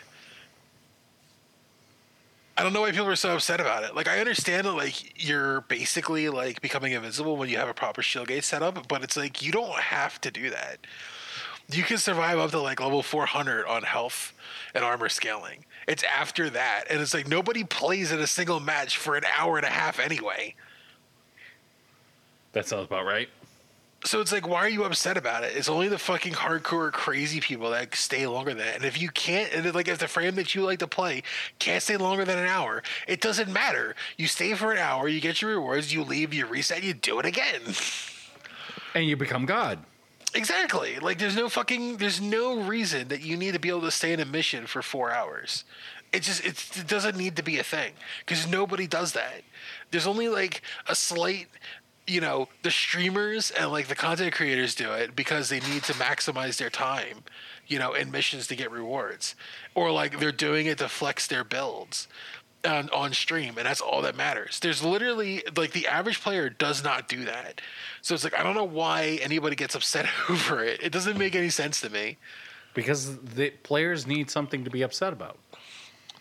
I 2.58 2.64
don't 2.64 2.74
know 2.74 2.82
why 2.82 2.91
people 2.91 3.08
are 3.08 3.16
so 3.16 3.36
upset 3.36 3.62
about 3.62 3.84
it. 3.84 3.95
Like, 3.95 4.08
I 4.08 4.20
understand 4.20 4.68
that 4.68 4.74
like 4.74 5.24
you're 5.24 5.62
basically 5.62 6.30
like 6.30 6.62
becoming 6.62 6.91
invincible 6.91 7.38
when 7.38 7.49
you 7.49 7.58
have 7.58 7.70
a 7.70 7.74
proper 7.74 8.01
shield 8.01 8.28
gate 8.28 8.43
set 8.43 8.62
up, 8.62 8.88
but 8.88 9.03
it's 9.03 9.16
like 9.16 9.41
you 9.41 9.51
don't 9.51 9.80
have 9.80 10.20
to 10.22 10.32
do 10.32 10.49
that 10.49 10.80
you 11.72 11.84
can 11.84 11.97
survive 11.97 12.39
up 12.39 12.51
to 12.51 12.61
like 12.61 12.80
level 12.80 13.03
400 13.03 13.65
on 13.65 13.84
health 13.84 14.34
and 14.74 14.84
armor 14.84 15.09
scaling. 15.09 15.65
It's 15.88 16.03
after 16.03 16.49
that, 16.49 16.86
and 16.89 17.01
it's 17.01 17.13
like 17.13 17.28
nobody 17.28 17.63
plays 17.63 18.11
in 18.11 18.20
a 18.20 18.28
single 18.28 18.59
match 18.59 18.97
for 18.97 19.15
an 19.15 19.24
hour 19.38 19.57
and 19.57 19.65
a 19.65 19.70
half 19.70 19.99
anyway. 19.99 20.55
that 22.53 22.68
sounds 22.68 22.86
about 22.86 23.05
right. 23.05 23.30
So 24.05 24.22
it's 24.22 24.32
like, 24.32 24.47
why 24.47 24.59
are 24.59 24.70
you 24.70 24.84
upset 24.84 25.18
about 25.18 25.43
it? 25.43 25.55
It's 25.55 25.68
only 25.68 25.88
the 25.88 25.97
fucking 25.97 26.34
hardcore 26.34 26.91
crazy 26.91 27.41
people 27.41 27.72
that 27.72 27.95
stay 27.95 28.28
longer 28.28 28.51
than 28.51 28.59
that. 28.59 28.76
And 28.76 28.86
if 28.86 29.01
you 29.01 29.09
can't, 29.09 29.51
and 29.53 29.74
like 29.74 29.88
if 29.88 29.97
the 29.97 30.07
frame 30.07 30.36
that 30.36 30.53
you 30.53 30.63
like 30.63 30.80
to 30.80 30.88
play 30.88 31.24
can't 31.59 31.82
stay 31.82 31.97
longer 31.97 32.24
than 32.24 32.38
an 32.38 32.47
hour, 32.47 32.84
it 33.07 33.22
doesn't 33.22 33.51
matter. 33.51 33.95
You 34.15 34.28
stay 34.28 34.53
for 34.53 34.72
an 34.72 34.78
hour, 34.78 35.07
you 35.07 35.20
get 35.20 35.41
your 35.41 35.51
rewards, 35.51 35.93
you 35.93 36.03
leave, 36.03 36.34
you 36.34 36.45
reset, 36.45 36.84
you 36.84 36.93
do 36.93 37.20
it 37.20 37.26
again. 37.26 37.61
And 38.93 39.05
you 39.05 39.18
become 39.18 39.45
God. 39.45 39.80
Exactly. 40.38 40.99
Like 40.99 41.17
there's 41.17 41.35
no 41.35 41.49
fucking 41.49 41.97
there's 41.97 42.21
no 42.21 42.61
reason 42.61 43.07
that 43.09 43.21
you 43.21 43.35
need 43.35 43.53
to 43.53 43.59
be 43.59 43.69
able 43.69 43.81
to 43.81 43.91
stay 43.91 44.13
in 44.13 44.19
a 44.19 44.25
mission 44.25 44.67
for 44.67 44.81
4 44.81 45.11
hours. 45.11 45.65
It 46.13 46.21
just 46.21 46.45
it's, 46.45 46.77
it 46.79 46.88
doesn't 46.88 47.17
need 47.17 47.35
to 47.38 47.43
be 47.43 47.59
a 47.59 47.63
thing 47.63 47.93
cuz 48.25 48.47
nobody 48.47 48.88
does 48.88 49.13
that. 49.13 49.41
There's 49.91 50.07
only 50.07 50.29
like 50.29 50.61
a 50.88 50.95
slight 50.95 51.47
you 52.07 52.21
know, 52.21 52.47
the 52.63 52.71
streamers 52.71 53.51
and 53.51 53.69
like 53.69 53.88
the 53.88 53.95
content 53.95 54.33
creators 54.33 54.73
do 54.75 54.93
it 54.93 55.13
because 55.13 55.49
they 55.49 55.59
need 55.59 55.83
to 55.83 55.93
maximize 55.93 56.57
their 56.57 56.69
time, 56.69 57.23
you 57.67 57.77
know, 57.77 57.93
in 57.93 58.09
missions 58.09 58.47
to 58.47 58.55
get 58.55 58.71
rewards. 58.71 59.35
Or 59.75 59.91
like 59.91 60.19
they're 60.19 60.31
doing 60.31 60.67
it 60.67 60.77
to 60.77 60.88
flex 60.88 61.27
their 61.27 61.43
builds 61.43 62.07
on, 62.66 62.89
on 62.89 63.14
stream, 63.14 63.58
and 63.58 63.66
that's 63.66 63.82
all 63.82 64.01
that 64.01 64.16
matters. 64.16 64.60
There's 64.60 64.84
literally 64.84 65.43
like 65.55 65.72
the 65.72 65.88
average 65.88 66.22
player 66.22 66.49
does 66.49 66.84
not 66.84 67.08
do 67.08 67.26
that. 67.26 67.62
So 68.01 68.16
it's 68.16 68.24
like 68.24 68.38
I 68.38 68.43
don't 68.43 68.55
know 68.55 68.64
why 68.64 69.20
anybody 69.22 69.55
gets 69.55 69.76
upset 69.76 70.08
over 70.30 70.64
it. 70.64 70.82
It 70.82 70.91
doesn't 70.91 71.18
make 71.18 71.36
any 71.36 71.49
sense 71.49 71.82
to 71.82 71.89
me. 71.89 72.18
Because 72.74 73.18
the 73.18 73.49
players 73.64 74.05
need 74.05 74.30
something 74.30 74.64
to 74.64 74.70
be 74.70 74.84
upset 74.84 75.12
about. 75.12 75.39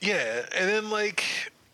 Yeah, 0.00 0.46
and 0.56 0.68
then 0.68 0.90
like 0.90 1.24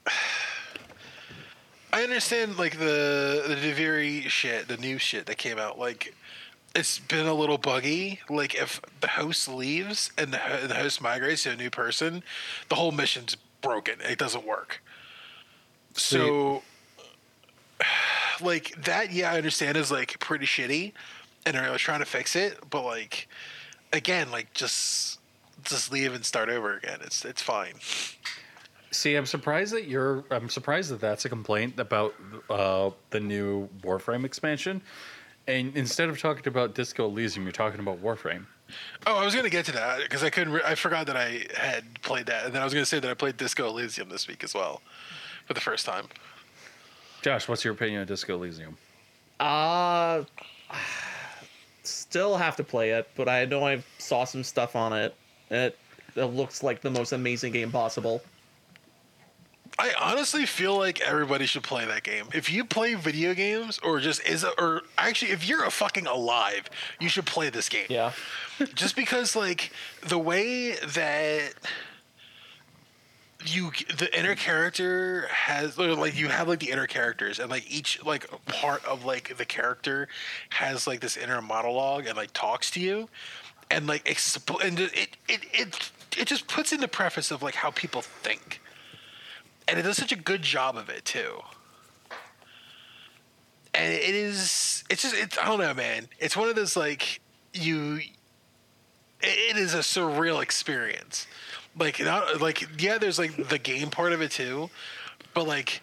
I 1.92 2.02
understand 2.02 2.58
like 2.58 2.78
the 2.78 3.44
the 3.46 3.54
Duviri 3.54 4.22
shit, 4.28 4.68
the 4.68 4.76
new 4.76 4.98
shit 4.98 5.26
that 5.26 5.38
came 5.38 5.58
out. 5.58 5.78
Like 5.78 6.14
it's 6.74 6.98
been 6.98 7.26
a 7.26 7.34
little 7.34 7.58
buggy. 7.58 8.20
Like 8.28 8.54
if 8.54 8.80
the 9.00 9.08
host 9.08 9.48
leaves 9.48 10.10
and 10.16 10.32
the, 10.32 10.40
the 10.66 10.74
host 10.74 11.00
migrates 11.00 11.44
to 11.44 11.50
a 11.50 11.56
new 11.56 11.70
person, 11.70 12.22
the 12.68 12.76
whole 12.76 12.92
mission's 12.92 13.36
broken. 13.62 13.94
It 14.00 14.18
doesn't 14.18 14.46
work. 14.46 14.82
So 15.94 16.62
like 18.40 18.84
that, 18.84 19.12
yeah, 19.12 19.32
I 19.32 19.36
understand 19.36 19.76
is 19.76 19.90
like 19.90 20.18
pretty 20.20 20.46
shitty, 20.46 20.92
and 21.46 21.56
they're 21.56 21.76
trying 21.78 22.00
to 22.00 22.06
fix 22.06 22.36
it. 22.36 22.58
But 22.68 22.82
like 22.82 23.28
again, 23.92 24.30
like 24.30 24.52
just 24.52 25.20
just 25.64 25.92
leave 25.92 26.12
and 26.14 26.24
start 26.24 26.48
over 26.48 26.76
again. 26.76 26.98
It's 27.02 27.24
it's 27.24 27.42
fine. 27.42 27.74
See, 28.90 29.14
I'm 29.14 29.26
surprised 29.26 29.72
that 29.72 29.86
you're. 29.88 30.24
I'm 30.30 30.48
surprised 30.48 30.90
that 30.90 31.00
that's 31.00 31.24
a 31.24 31.28
complaint 31.28 31.78
about 31.78 32.14
uh, 32.50 32.90
the 33.10 33.20
new 33.20 33.68
Warframe 33.82 34.24
expansion, 34.24 34.82
and 35.46 35.74
instead 35.76 36.08
of 36.08 36.20
talking 36.20 36.46
about 36.46 36.74
Disco 36.74 37.06
Elysium, 37.06 37.44
you're 37.44 37.52
talking 37.52 37.80
about 37.80 38.02
Warframe. 38.02 38.44
Oh, 39.06 39.18
I 39.18 39.24
was 39.24 39.34
gonna 39.34 39.50
get 39.50 39.64
to 39.66 39.72
that 39.72 40.00
because 40.02 40.22
I 40.22 40.30
couldn't. 40.30 40.52
Re- 40.52 40.62
I 40.64 40.74
forgot 40.74 41.06
that 41.06 41.16
I 41.16 41.46
had 41.56 41.84
played 42.02 42.26
that, 42.26 42.44
and 42.46 42.54
then 42.54 42.62
I 42.62 42.64
was 42.64 42.72
gonna 42.72 42.86
say 42.86 43.00
that 43.00 43.10
I 43.10 43.14
played 43.14 43.36
Disco 43.36 43.68
Elysium 43.68 44.08
this 44.08 44.28
week 44.28 44.44
as 44.44 44.54
well, 44.54 44.80
for 45.46 45.54
the 45.54 45.60
first 45.60 45.86
time. 45.86 46.06
Josh, 47.22 47.48
what's 47.48 47.64
your 47.64 47.74
opinion 47.74 48.00
on 48.00 48.06
Disco 48.06 48.34
Elysium? 48.34 48.76
Uh 49.40 50.24
still 51.84 52.36
have 52.36 52.56
to 52.56 52.64
play 52.64 52.90
it, 52.90 53.08
but 53.16 53.28
I 53.28 53.44
know 53.44 53.66
I 53.66 53.82
saw 53.98 54.24
some 54.24 54.44
stuff 54.44 54.76
on 54.76 54.92
it. 54.92 55.14
It 55.50 55.78
it 56.14 56.24
looks 56.24 56.62
like 56.62 56.80
the 56.80 56.90
most 56.90 57.12
amazing 57.12 57.52
game 57.52 57.72
possible. 57.72 58.22
I 59.78 59.92
honestly 60.00 60.46
feel 60.46 60.76
like 60.76 61.00
everybody 61.00 61.46
should 61.46 61.62
play 61.62 61.84
that 61.86 62.02
game. 62.02 62.26
If 62.34 62.52
you 62.52 62.64
play 62.64 62.94
video 62.94 63.34
games, 63.34 63.78
or 63.82 64.00
just 64.00 64.26
is 64.26 64.44
a, 64.44 64.50
or 64.60 64.82
actually, 64.98 65.32
if 65.32 65.48
you're 65.48 65.64
a 65.64 65.70
fucking 65.70 66.06
alive, 66.06 66.68
you 67.00 67.08
should 67.08 67.26
play 67.26 67.48
this 67.50 67.68
game. 67.68 67.86
Yeah. 67.88 68.12
just 68.74 68.96
because 68.96 69.34
like 69.34 69.72
the 70.02 70.18
way 70.18 70.72
that 70.94 71.54
you 73.46 73.72
the 73.96 74.16
inner 74.16 74.34
character 74.34 75.26
has 75.28 75.78
or, 75.78 75.94
like 75.94 76.16
you 76.16 76.28
have 76.28 76.48
like 76.48 76.60
the 76.60 76.70
inner 76.70 76.86
characters 76.86 77.38
and 77.38 77.50
like 77.50 77.68
each 77.68 78.04
like 78.04 78.28
part 78.46 78.84
of 78.84 79.04
like 79.04 79.36
the 79.36 79.44
character 79.44 80.06
has 80.50 80.86
like 80.86 81.00
this 81.00 81.16
inner 81.16 81.42
monologue 81.42 82.06
and 82.06 82.16
like 82.16 82.32
talks 82.32 82.70
to 82.70 82.80
you 82.80 83.08
and 83.70 83.86
like 83.86 84.04
exp- 84.04 84.64
and 84.64 84.78
it 84.78 85.16
it 85.28 85.40
it 85.52 85.90
it 86.16 86.26
just 86.26 86.46
puts 86.46 86.72
in 86.72 86.80
the 86.80 86.88
preface 86.88 87.30
of 87.30 87.42
like 87.42 87.54
how 87.54 87.70
people 87.70 88.02
think 88.02 88.60
and 89.68 89.78
it 89.78 89.82
does 89.82 89.96
such 89.96 90.12
a 90.12 90.16
good 90.16 90.42
job 90.42 90.76
of 90.76 90.88
it 90.88 91.04
too. 91.04 91.40
And 93.74 93.92
it 93.92 94.14
is 94.14 94.84
it's 94.90 95.02
just 95.02 95.14
it's 95.14 95.38
i 95.38 95.46
don't 95.46 95.58
know 95.58 95.74
man. 95.74 96.08
It's 96.18 96.36
one 96.36 96.48
of 96.48 96.56
those 96.56 96.76
like 96.76 97.20
you 97.54 98.00
it 99.20 99.56
is 99.56 99.74
a 99.74 99.78
surreal 99.78 100.42
experience. 100.42 101.26
Like 101.78 102.00
not 102.00 102.40
like 102.40 102.82
yeah 102.82 102.98
there's 102.98 103.18
like 103.18 103.48
the 103.48 103.58
game 103.58 103.90
part 103.90 104.12
of 104.12 104.20
it 104.20 104.30
too 104.30 104.68
but 105.34 105.46
like 105.46 105.80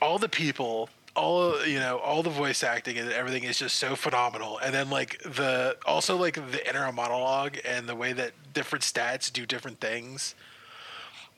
all 0.00 0.18
the 0.18 0.28
people 0.28 0.88
all 1.16 1.64
you 1.66 1.78
know 1.78 1.98
all 1.98 2.22
the 2.22 2.30
voice 2.30 2.62
acting 2.64 2.98
and 2.98 3.10
everything 3.12 3.44
is 3.44 3.58
just 3.58 3.76
so 3.76 3.96
phenomenal. 3.96 4.58
And 4.58 4.74
then 4.74 4.90
like 4.90 5.22
the 5.22 5.76
also 5.86 6.16
like 6.16 6.34
the 6.34 6.68
inner 6.68 6.90
monologue 6.92 7.58
and 7.64 7.88
the 7.88 7.94
way 7.94 8.12
that 8.12 8.32
different 8.52 8.84
stats 8.84 9.32
do 9.32 9.46
different 9.46 9.80
things 9.80 10.34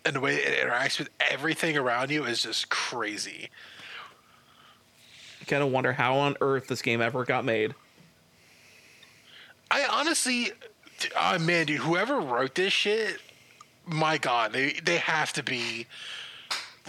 and 0.07 0.16
the 0.16 0.20
way 0.20 0.36
it 0.36 0.64
interacts 0.64 0.98
with 0.98 1.11
everything 1.30 1.76
around 1.76 2.11
you 2.11 2.24
is 2.24 2.42
just 2.42 2.68
crazy 2.70 3.50
I 5.46 5.48
kind 5.48 5.62
of 5.62 5.70
wonder 5.70 5.92
how 5.92 6.16
on 6.16 6.36
earth 6.40 6.66
this 6.66 6.82
game 6.82 7.00
ever 7.00 7.24
got 7.24 7.44
made. 7.44 7.74
I 9.70 9.84
honestly, 9.84 10.50
oh 11.16 11.38
man, 11.38 11.66
dude, 11.66 11.80
whoever 11.80 12.20
wrote 12.20 12.57
this 12.57 12.72
shit, 12.72 13.20
my 13.84 14.18
god, 14.18 14.52
they 14.52 14.72
they 14.84 14.96
have 14.96 15.32
to 15.34 15.44
be 15.44 15.86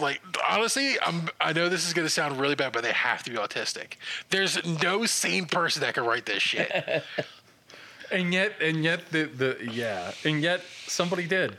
like 0.00 0.20
honestly, 0.48 0.96
I'm 1.00 1.28
I 1.40 1.52
know 1.52 1.68
this 1.68 1.86
is 1.86 1.92
gonna 1.92 2.08
sound 2.08 2.40
really 2.40 2.56
bad, 2.56 2.72
but 2.72 2.82
they 2.82 2.92
have 2.92 3.22
to 3.24 3.30
be 3.30 3.36
autistic. 3.36 3.94
There's 4.30 4.64
no 4.82 5.06
sane 5.06 5.46
person 5.46 5.82
that 5.82 5.94
can 5.94 6.04
write 6.04 6.26
this 6.26 6.42
shit. 6.42 7.04
And 8.10 8.32
yet, 8.32 8.54
and 8.62 8.82
yet, 8.82 9.10
the 9.10 9.24
the 9.24 9.58
yeah, 9.70 10.12
and 10.24 10.40
yet 10.40 10.62
somebody 10.86 11.26
did. 11.26 11.58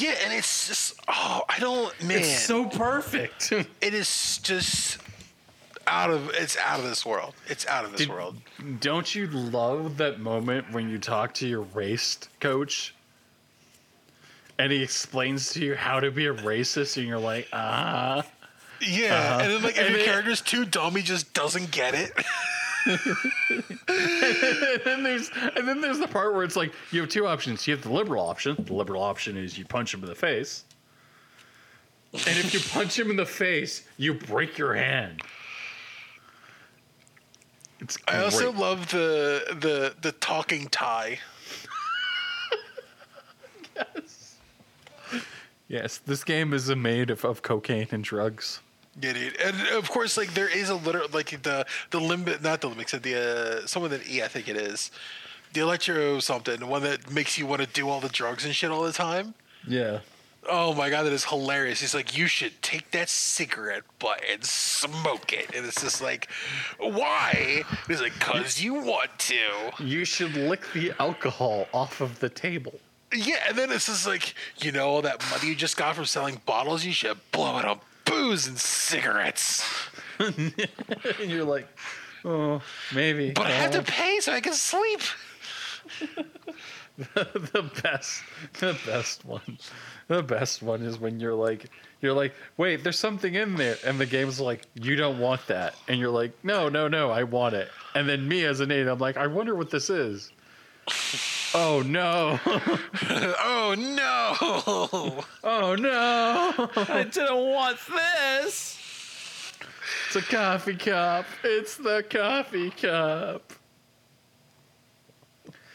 Yeah, 0.00 0.14
and 0.24 0.32
it's 0.32 0.68
just 0.68 0.94
oh, 1.08 1.42
I 1.48 1.58
don't 1.58 2.02
man, 2.04 2.18
It's 2.18 2.40
so 2.42 2.64
perfect. 2.66 3.52
it 3.80 3.94
is 3.94 4.38
just 4.42 4.98
out 5.86 6.10
of 6.10 6.30
it's 6.34 6.56
out 6.58 6.78
of 6.80 6.84
this 6.86 7.04
world. 7.06 7.34
It's 7.46 7.66
out 7.66 7.84
of 7.84 7.92
this 7.92 8.00
Did- 8.02 8.10
world. 8.10 8.36
Don't 8.80 9.14
you 9.14 9.26
love 9.28 9.96
that 9.98 10.20
moment 10.20 10.72
when 10.72 10.88
you 10.90 10.98
talk 10.98 11.34
to 11.34 11.46
your 11.48 11.62
race 11.62 12.18
coach 12.40 12.94
and 14.58 14.72
he 14.72 14.82
explains 14.82 15.50
to 15.52 15.64
you 15.64 15.74
how 15.76 16.00
to 16.00 16.10
be 16.10 16.26
a 16.26 16.34
racist 16.34 16.96
and 16.96 17.06
you're 17.06 17.18
like, 17.18 17.48
ah. 17.52 18.24
Yeah, 18.80 19.14
Uh-huh. 19.14 19.38
and 19.42 19.52
then 19.52 19.62
like 19.62 19.76
if 19.76 19.80
And 19.82 19.90
your 19.90 19.98
it- 20.00 20.04
character's 20.04 20.40
too 20.40 20.64
dumb, 20.64 20.94
he 20.96 21.02
just 21.02 21.32
doesn't 21.34 21.70
get 21.70 21.94
it. 21.94 22.12
and 22.86 24.80
then 24.84 25.02
there's 25.02 25.30
and 25.56 25.66
then 25.66 25.80
there's 25.80 25.98
the 25.98 26.08
part 26.08 26.34
where 26.34 26.44
it's 26.44 26.56
like 26.56 26.72
you 26.90 27.00
have 27.00 27.10
two 27.10 27.26
options. 27.26 27.66
You 27.66 27.74
have 27.74 27.82
the 27.82 27.92
liberal 27.92 28.26
option. 28.26 28.56
The 28.64 28.74
liberal 28.74 29.02
option 29.02 29.36
is 29.36 29.58
you 29.58 29.64
punch 29.64 29.92
him 29.92 30.02
in 30.02 30.08
the 30.08 30.14
face. 30.14 30.64
And 32.12 32.38
if 32.38 32.54
you 32.54 32.60
punch 32.60 32.98
him 32.98 33.10
in 33.10 33.16
the 33.16 33.26
face, 33.26 33.84
you 33.98 34.14
break 34.14 34.56
your 34.56 34.74
hand. 34.74 35.20
It's 37.80 37.98
I 38.08 38.22
also 38.24 38.50
great. 38.50 38.60
love 38.60 38.90
the 38.90 39.56
the 39.60 39.94
the 40.00 40.12
talking 40.12 40.68
tie. 40.68 41.18
Yes, 45.68 45.98
this 45.98 46.24
game 46.24 46.54
is 46.54 46.74
made 46.74 47.10
of, 47.10 47.26
of 47.26 47.42
cocaine 47.42 47.88
and 47.90 48.02
drugs. 48.02 48.60
Yeah, 49.00 49.12
dude. 49.12 49.36
And 49.40 49.56
of 49.76 49.90
course, 49.90 50.16
like 50.16 50.34
there 50.34 50.48
is 50.48 50.70
a 50.70 50.74
literal 50.74 51.08
like 51.12 51.42
the 51.42 51.66
the 51.90 52.00
limit, 52.00 52.42
not 52.42 52.60
the 52.60 52.68
limit, 52.68 52.88
said 52.88 53.02
the 53.02 53.62
uh, 53.62 53.66
someone 53.66 53.90
that 53.90 54.08
E, 54.08 54.22
I 54.22 54.28
think 54.28 54.48
it 54.48 54.56
is, 54.56 54.90
the 55.52 55.60
electro 55.60 56.18
something, 56.20 56.58
the 56.58 56.66
one 56.66 56.82
that 56.82 57.10
makes 57.10 57.38
you 57.38 57.46
want 57.46 57.62
to 57.62 57.68
do 57.68 57.88
all 57.88 58.00
the 58.00 58.08
drugs 58.08 58.44
and 58.44 58.54
shit 58.54 58.70
all 58.70 58.82
the 58.82 58.92
time. 58.92 59.34
Yeah. 59.66 60.00
Oh 60.50 60.72
my 60.72 60.88
god, 60.88 61.02
that 61.02 61.12
is 61.12 61.24
hilarious. 61.24 61.80
He's 61.80 61.94
like, 61.94 62.16
you 62.16 62.26
should 62.26 62.62
take 62.62 62.90
that 62.92 63.08
cigarette 63.10 63.82
butt 63.98 64.22
and 64.30 64.42
smoke 64.42 65.32
it, 65.32 65.54
and 65.54 65.66
it's 65.66 65.82
just 65.82 66.00
like, 66.00 66.28
why? 66.78 67.64
He's 67.86 68.00
like, 68.00 68.18
cause 68.18 68.60
you 68.60 68.74
want 68.74 69.10
to. 69.18 69.34
You 69.78 70.04
should 70.04 70.34
lick 70.34 70.62
the 70.72 70.92
alcohol 70.98 71.66
off 71.74 72.00
of 72.00 72.18
the 72.20 72.30
table. 72.30 72.80
Yeah, 73.12 73.36
and 73.48 73.58
then 73.58 73.70
it's 73.70 73.86
just 73.86 74.06
like, 74.06 74.34
you 74.58 74.72
know, 74.72 74.88
all 74.88 75.02
that 75.02 75.22
money 75.30 75.48
you 75.48 75.54
just 75.54 75.76
got 75.76 75.96
from 75.96 76.04
selling 76.04 76.40
bottles, 76.46 76.84
you 76.84 76.92
should 76.92 77.18
blow 77.32 77.58
it 77.58 77.64
on 77.64 77.80
booze 78.08 78.46
and 78.46 78.58
cigarettes. 78.58 79.64
and 80.18 80.52
you're 81.20 81.44
like, 81.44 81.66
oh, 82.24 82.60
maybe. 82.94 83.30
But 83.30 83.46
I 83.46 83.50
have 83.50 83.70
to 83.72 83.78
Oh. 83.80 83.84
pay 83.86 84.20
so 84.20 84.32
I 84.32 84.40
can 84.40 84.52
sleep. 84.54 85.00
the 87.14 87.70
best 87.82 88.22
the 88.60 88.76
best 88.84 89.24
one 89.24 89.56
the 90.08 90.22
best 90.22 90.62
one 90.62 90.82
is 90.82 90.98
when 90.98 91.18
you're 91.20 91.34
like 91.34 91.70
you're 92.02 92.12
like 92.12 92.34
wait 92.56 92.82
there's 92.82 92.98
something 92.98 93.34
in 93.36 93.54
there 93.54 93.76
and 93.86 93.98
the 93.98 94.04
game's 94.04 94.38
like 94.40 94.62
you 94.74 94.96
don't 94.96 95.18
want 95.18 95.40
that 95.46 95.74
and 95.86 95.98
you're 95.98 96.10
like 96.10 96.32
no 96.42 96.68
no 96.68 96.88
no 96.88 97.10
i 97.10 97.22
want 97.22 97.54
it 97.54 97.70
and 97.94 98.08
then 98.08 98.26
me 98.28 98.44
as 98.44 98.60
an 98.60 98.70
aide 98.72 98.86
i'm 98.88 98.98
like 98.98 99.16
i 99.16 99.26
wonder 99.26 99.54
what 99.54 99.70
this 99.70 99.88
is 99.88 100.30
oh 101.54 101.82
no 101.86 102.38
oh 102.46 103.74
no! 103.78 105.24
oh 105.44 105.74
no 105.74 106.70
I 106.76 107.04
didn't 107.04 107.36
want 107.36 107.78
this. 107.86 108.78
it's 110.06 110.16
a 110.16 110.22
coffee 110.22 110.76
cup 110.76 111.26
it's 111.42 111.76
the 111.76 112.04
coffee 112.08 112.70
cup 112.70 113.52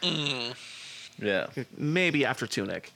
mm. 0.02 0.54
yeah 1.18 1.46
Maybe 1.76 2.24
after 2.24 2.46
Tunic. 2.46 2.92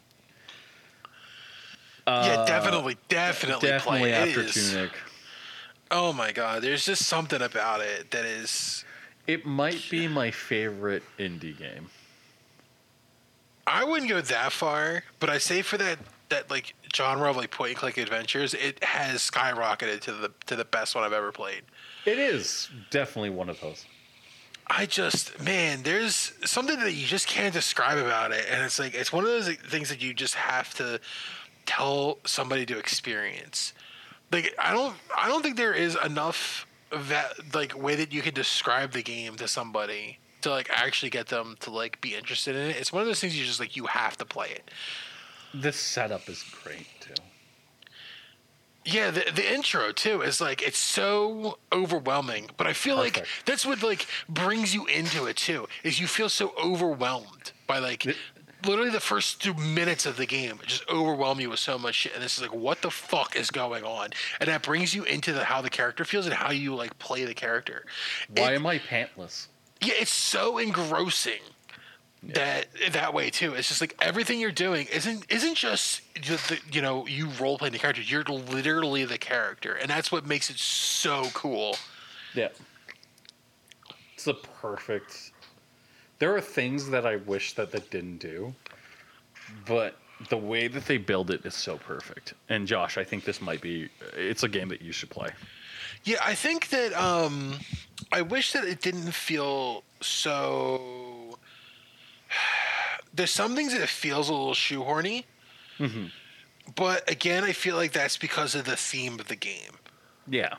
Uh, 2.07 2.25
yeah, 2.27 2.45
definitely, 2.47 2.97
definitely, 3.09 3.69
definitely 3.69 4.01
play. 4.01 4.11
It 4.13 4.29
after 4.29 4.41
is- 4.41 4.71
tunic 4.73 4.91
Oh 5.91 6.13
my 6.13 6.33
god, 6.33 6.63
there's 6.63 6.85
just 6.85 7.07
something 7.07 7.41
about 7.41 7.81
it 7.81 8.11
that 8.11 8.25
is. 8.27 8.85
it 9.27 9.47
might 9.47 9.83
be 9.91 10.07
my 10.07 10.31
favorite 10.31 11.03
indie 11.19 11.57
game 11.59 11.89
I 13.69 13.85
wouldn't 13.85 14.09
go 14.09 14.21
that 14.21 14.53
far, 14.53 15.05
but 15.21 15.29
I 15.29 15.39
say 15.39 15.63
for 15.63 15.77
that 15.79 15.99
that 16.31 16.51
like 16.51 16.75
genre 16.95 17.31
of 17.31 17.37
like 17.37 17.51
point 17.51 17.71
and 17.71 17.79
click 17.79 17.99
adventures, 17.99 18.55
it 18.55 18.83
has 18.83 19.31
skyrocketed 19.31 20.01
to 20.03 20.13
the 20.13 20.31
to 20.47 20.57
the 20.57 20.65
best 20.65 20.95
one 20.95 21.05
I've 21.05 21.13
ever 21.13 21.33
played. 21.33 21.63
It 22.05 22.19
is 22.19 22.71
definitely 22.91 23.31
one 23.31 23.49
of 23.49 23.61
those. 23.61 23.85
I 24.67 24.87
just 24.87 25.41
man, 25.43 25.83
there's 25.83 26.33
something 26.45 26.79
that 26.81 26.93
you 26.93 27.07
just 27.07 27.27
can't 27.27 27.55
describe 27.55 27.99
about 27.99 28.33
it, 28.33 28.47
and 28.51 28.63
it's 28.63 28.79
like 28.79 28.95
it's 28.95 29.13
one 29.13 29.25
of 29.25 29.31
those 29.31 29.55
things 29.57 29.89
that 29.91 30.03
you 30.03 30.15
just 30.15 30.35
have 30.35 30.75
to 30.75 31.01
tell 31.67 32.19
somebody 32.25 32.65
to 32.67 32.79
experience. 32.79 33.75
Like 34.33 34.55
I 34.59 34.73
don't, 34.73 34.95
I 35.17 35.29
don't 35.29 35.43
think 35.43 35.57
there 35.57 35.75
is 35.75 35.97
enough 36.05 36.67
that 36.91 37.55
like 37.55 37.77
way 37.81 37.95
that 37.97 38.13
you 38.13 38.23
can 38.23 38.35
describe 38.35 38.93
the 38.93 39.03
game 39.03 39.37
to 39.37 39.49
somebody 39.49 40.19
to 40.43 40.51
like 40.51 40.69
actually 40.71 41.11
get 41.11 41.29
them 41.29 41.57
to 41.61 41.71
like 41.71 42.01
be 42.01 42.15
interested 42.15 42.55
in 42.57 42.71
it. 42.71 42.77
It's 42.77 42.93
one 42.93 43.01
of 43.03 43.07
those 43.07 43.21
things 43.21 43.39
you 43.39 43.45
just 43.45 43.61
like 43.61 43.77
you 43.77 43.87
have 43.87 44.17
to 44.19 44.25
play 44.25 44.49
it. 44.51 44.71
This 45.55 45.77
setup 45.77 46.29
is 46.29 46.43
great 46.63 46.87
too. 47.01 47.15
Yeah, 48.85 49.11
the 49.11 49.25
the 49.35 49.53
intro 49.53 49.93
too 49.93 50.23
is 50.23 50.41
like 50.41 50.63
it's 50.63 50.79
so 50.79 51.59
overwhelming, 51.73 52.49
but 52.57 52.67
I 52.67 52.73
feel 52.73 52.97
like 52.97 53.27
that's 53.45 53.67
what 53.67 53.83
like 53.83 54.07
brings 54.29 54.75
you 54.75 54.87
into 54.87 55.27
it 55.27 55.37
too. 55.37 55.69
Is 55.83 56.01
you 56.01 56.07
feel 56.07 56.29
so 56.31 56.55
overwhelmed 56.63 57.53
by 57.67 57.79
like 57.81 58.07
literally 58.65 58.91
the 58.91 58.99
first 59.01 59.43
two 59.43 59.53
minutes 59.55 60.07
of 60.07 60.17
the 60.17 60.27
game 60.27 60.59
just 60.67 60.89
overwhelm 60.89 61.39
you 61.39 61.51
with 61.51 61.59
so 61.61 61.77
much 61.79 61.97
shit, 61.97 62.15
and 62.15 62.23
this 62.23 62.37
is 62.37 62.43
like 62.43 62.55
what 62.55 62.81
the 62.81 62.91
fuck 62.91 63.37
is 63.37 63.51
going 63.51 63.85
on, 63.85 64.11
and 64.41 64.49
that 64.49 64.63
brings 64.63 64.95
you 64.95 65.05
into 65.05 65.33
the 65.35 65.45
how 65.45 65.61
the 65.61 65.71
character 65.71 66.05
feels 66.05 66.25
and 66.25 66.35
how 66.35 66.51
you 66.51 66.75
like 66.75 66.99
play 66.99 67.25
the 67.27 67.35
character. 67.35 67.85
Why 68.37 68.53
It- 68.53 68.57
am 68.57 68.67
I 68.67 68.79
pantless? 68.79 69.49
Yeah, 69.81 69.95
it's 69.99 70.11
so 70.11 70.59
engrossing. 70.59 71.41
that 72.23 72.67
that 72.91 73.15
way 73.15 73.31
too. 73.31 73.55
It's 73.55 73.69
just 73.69 73.81
like 73.81 73.95
everything 74.01 74.41
you're 74.41 74.51
doing 74.51 74.89
isn't 74.93 75.25
isn't 75.31 75.55
just 75.55 76.03
the, 76.15 76.59
you 76.73 76.83
know 76.83 77.07
you 77.07 77.29
role 77.41 77.59
playing 77.59 77.73
the 77.73 77.79
character. 77.79 78.03
You're 78.03 78.25
literally 78.25 79.05
the 79.05 79.19
character, 79.19 79.75
and 79.75 79.89
that's 79.89 80.11
what 80.11 80.27
makes 80.27 80.51
it 80.51 80.59
so 80.59 81.29
cool. 81.33 81.77
Yeah. 82.35 82.49
It's 84.15 84.25
the 84.25 84.35
perfect. 84.35 85.33
There 86.19 86.35
are 86.35 86.41
things 86.41 86.91
that 86.91 87.07
I 87.07 87.17
wish 87.17 87.53
that 87.53 87.71
that 87.71 87.91
didn't 87.91 88.19
do, 88.19 88.53
but 89.65 89.97
the 90.29 90.37
way 90.37 90.67
that 90.67 90.87
they 90.87 90.99
build 90.99 91.31
it 91.31 91.47
is 91.47 91.55
so 91.55 91.77
perfect. 91.79 92.35
And 92.49 92.67
Josh, 92.67 92.99
I 92.99 93.05
think 93.05 93.25
this 93.25 93.41
might 93.41 93.61
be. 93.61 93.89
It's 94.17 94.43
a 94.43 94.49
game 94.49 94.69
that 94.71 94.83
you 94.83 94.91
should 94.91 95.11
play. 95.11 95.31
Yeah, 96.05 96.19
I 96.25 96.35
think 96.35 96.69
that 96.71 96.93
um, 96.95 97.59
I 98.13 98.23
wish 98.23 98.53
that 98.53 98.65
it 98.65 98.81
didn't 98.81 99.13
feel 99.13 99.83
so. 100.01 101.39
There's 103.15 103.31
some 103.31 103.57
things 103.57 103.73
that 103.73 103.81
it 103.83 103.89
feels 103.89 104.29
a 104.29 104.33
little 104.33 104.55
shoehorny, 104.55 105.25
but 106.77 107.11
again, 107.11 107.43
I 107.45 107.53
feel 107.53 107.75
like 107.77 107.93
that's 107.93 108.17
because 108.17 108.55
of 108.55 108.65
the 108.65 108.77
theme 108.77 109.19
of 109.19 109.27
the 109.29 109.35
game. 109.37 109.73
Yeah. 110.31 110.55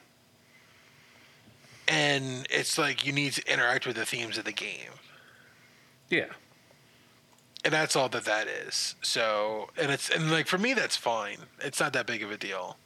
and 1.87 2.45
it's 2.49 2.77
like 2.77 3.05
you 3.05 3.11
need 3.13 3.33
to 3.33 3.51
interact 3.53 3.85
with 3.85 3.95
the 3.95 4.05
themes 4.05 4.37
of 4.37 4.45
the 4.45 4.51
game 4.51 4.91
Yeah. 6.09 6.25
and 7.63 7.73
that's 7.73 7.95
all 7.95 8.09
that 8.09 8.25
that 8.25 8.47
is 8.47 8.95
so 9.01 9.69
and 9.77 9.91
it's 9.91 10.09
and 10.09 10.31
like 10.31 10.47
for 10.47 10.57
me 10.57 10.73
that's 10.73 10.95
fine 10.97 11.37
it's 11.61 11.79
not 11.79 11.93
that 11.93 12.05
big 12.07 12.23
of 12.23 12.31
a 12.31 12.37
deal 12.37 12.77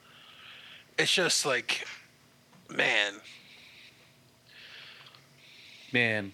it's 0.98 1.14
just 1.14 1.46
like 1.46 1.86
man. 2.76 3.14
Man. 5.92 6.34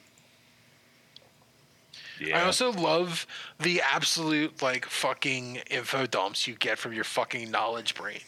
i 2.33 2.41
also 2.41 2.71
love 2.71 3.27
the 3.59 3.81
absolute 3.81 4.61
like 4.61 4.85
fucking 4.85 5.57
info 5.69 6.05
dumps 6.05 6.47
you 6.47 6.55
get 6.55 6.77
from 6.77 6.93
your 6.93 7.03
fucking 7.03 7.49
knowledge 7.51 7.95
brain. 7.95 8.21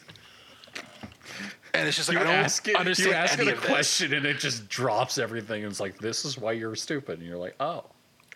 And 1.74 1.88
it's 1.88 1.96
just 1.96 2.10
like 2.10 2.18
you 2.18 2.24
i 2.24 2.28
don't 2.28 2.34
ask 2.34 2.68
it, 2.68 2.76
understand 2.76 3.12
you 3.12 3.16
ask 3.16 3.40
any 3.40 3.48
it 3.48 3.54
a 3.54 3.56
of 3.56 3.62
this. 3.62 3.72
question 3.72 4.14
and 4.14 4.26
it 4.26 4.40
just 4.40 4.68
drops 4.68 5.18
everything. 5.18 5.64
And 5.64 5.72
it's 5.72 5.80
like 5.80 5.98
this 5.98 6.26
is 6.26 6.38
why 6.38 6.52
you're 6.52 6.76
stupid. 6.76 7.20
And 7.20 7.28
you're 7.28 7.38
like 7.38 7.56
oh. 7.60 7.86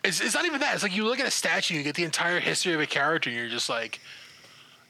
It's, 0.04 0.20
it's 0.20 0.34
not 0.34 0.44
even 0.44 0.60
that. 0.60 0.74
It's 0.74 0.84
like 0.84 0.94
you 0.94 1.04
look 1.04 1.18
at 1.18 1.26
a 1.26 1.30
statue, 1.32 1.74
you 1.74 1.82
get 1.82 1.96
the 1.96 2.04
entire 2.04 2.38
history 2.38 2.72
of 2.72 2.80
a 2.80 2.86
character, 2.86 3.28
and 3.28 3.36
you're 3.36 3.48
just 3.48 3.68
like, 3.68 4.00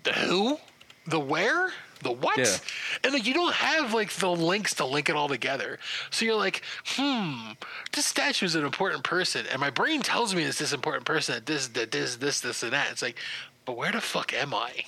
the 0.04 0.12
who, 0.12 0.58
the 1.06 1.18
where, 1.18 1.72
the 2.02 2.10
what, 2.12 2.36
Yeah. 2.38 2.56
and 3.04 3.12
like 3.12 3.26
you 3.26 3.34
don't 3.34 3.54
have 3.54 3.92
like 3.94 4.10
the 4.12 4.30
links 4.30 4.74
to 4.74 4.84
link 4.84 5.08
it 5.08 5.16
all 5.16 5.28
together. 5.28 5.78
So 6.10 6.24
you're 6.24 6.34
like, 6.36 6.62
hmm, 6.84 7.52
this 7.92 8.06
statue 8.06 8.46
is 8.46 8.54
an 8.54 8.64
important 8.64 9.04
person, 9.04 9.46
and 9.50 9.60
my 9.60 9.70
brain 9.70 10.02
tells 10.02 10.34
me 10.34 10.42
it's 10.44 10.58
this 10.58 10.72
important 10.72 11.04
person 11.04 11.34
that 11.36 11.46
this, 11.46 11.68
that 11.68 11.90
this, 11.90 12.16
this, 12.16 12.40
this, 12.40 12.62
and 12.62 12.72
that. 12.72 12.88
It's 12.90 13.02
like, 13.02 13.16
but 13.64 13.76
where 13.76 13.92
the 13.92 14.00
fuck 14.00 14.32
am 14.34 14.52
I? 14.54 14.84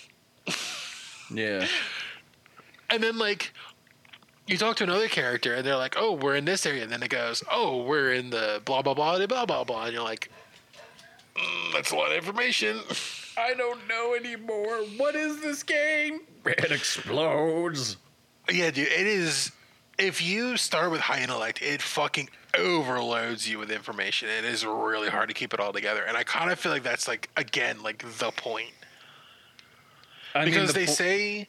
yeah 1.32 1.66
And 2.90 3.02
then 3.02 3.18
like. 3.18 3.52
You 4.46 4.56
talk 4.56 4.76
to 4.76 4.84
another 4.84 5.08
character 5.08 5.52
and 5.54 5.66
they're 5.66 5.76
like, 5.76 5.96
"Oh, 5.98 6.14
we're 6.14 6.34
in 6.34 6.46
this 6.46 6.64
area," 6.64 6.82
and 6.82 6.90
then 6.90 7.02
it 7.02 7.10
goes, 7.10 7.44
"Oh, 7.52 7.82
we're 7.82 8.14
in 8.14 8.30
the 8.30 8.62
blah 8.64 8.80
blah 8.80 8.94
blah 8.94 9.18
blah 9.26 9.44
blah 9.44 9.62
blah," 9.62 9.84
and 9.84 9.92
you're 9.92 10.02
like, 10.02 10.30
mm, 11.36 11.72
"That's 11.74 11.90
a 11.90 11.96
lot 11.96 12.12
of 12.12 12.16
information." 12.16 12.80
i 13.36 13.52
don't 13.54 13.86
know 13.86 14.14
anymore 14.14 14.78
what 14.96 15.14
is 15.14 15.40
this 15.42 15.62
game 15.62 16.22
it 16.46 16.72
explodes 16.72 17.96
Yeah, 18.50 18.70
dude, 18.70 18.88
it 18.88 19.06
is. 19.06 19.52
If 19.98 20.22
you 20.22 20.56
start 20.56 20.90
with 20.92 21.00
high 21.00 21.22
intellect, 21.22 21.60
it 21.60 21.82
fucking 21.82 22.28
overloads 22.56 23.48
you 23.48 23.58
with 23.58 23.70
information. 23.70 24.28
It 24.28 24.44
is 24.44 24.64
really 24.64 25.08
hard 25.08 25.28
to 25.28 25.34
keep 25.34 25.52
it 25.52 25.60
all 25.60 25.72
together, 25.72 26.04
and 26.04 26.16
I 26.16 26.22
kind 26.22 26.50
of 26.52 26.58
feel 26.58 26.70
like 26.72 26.84
that's 26.84 27.08
like 27.08 27.28
again 27.36 27.82
like 27.82 28.04
the 28.18 28.30
point 28.30 28.70
I 30.34 30.44
because 30.44 30.72
the 30.72 30.80
they 30.80 30.86
po- 30.86 30.92
say 30.92 31.48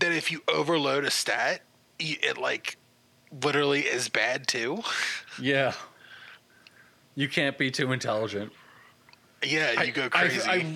that 0.00 0.12
if 0.12 0.32
you 0.32 0.42
overload 0.48 1.04
a 1.04 1.10
stat, 1.10 1.60
it 2.00 2.36
like 2.36 2.76
literally 3.42 3.80
is 3.82 4.08
bad 4.08 4.46
too. 4.48 4.82
yeah 5.40 5.72
you 7.14 7.28
can't 7.28 7.58
be 7.58 7.70
too 7.70 7.92
intelligent 7.92 8.52
yeah, 9.44 9.82
you 9.82 9.92
go 9.92 10.04
I- 10.06 10.08
crazy 10.08 10.40
I, 10.48 10.54
I, 10.54 10.66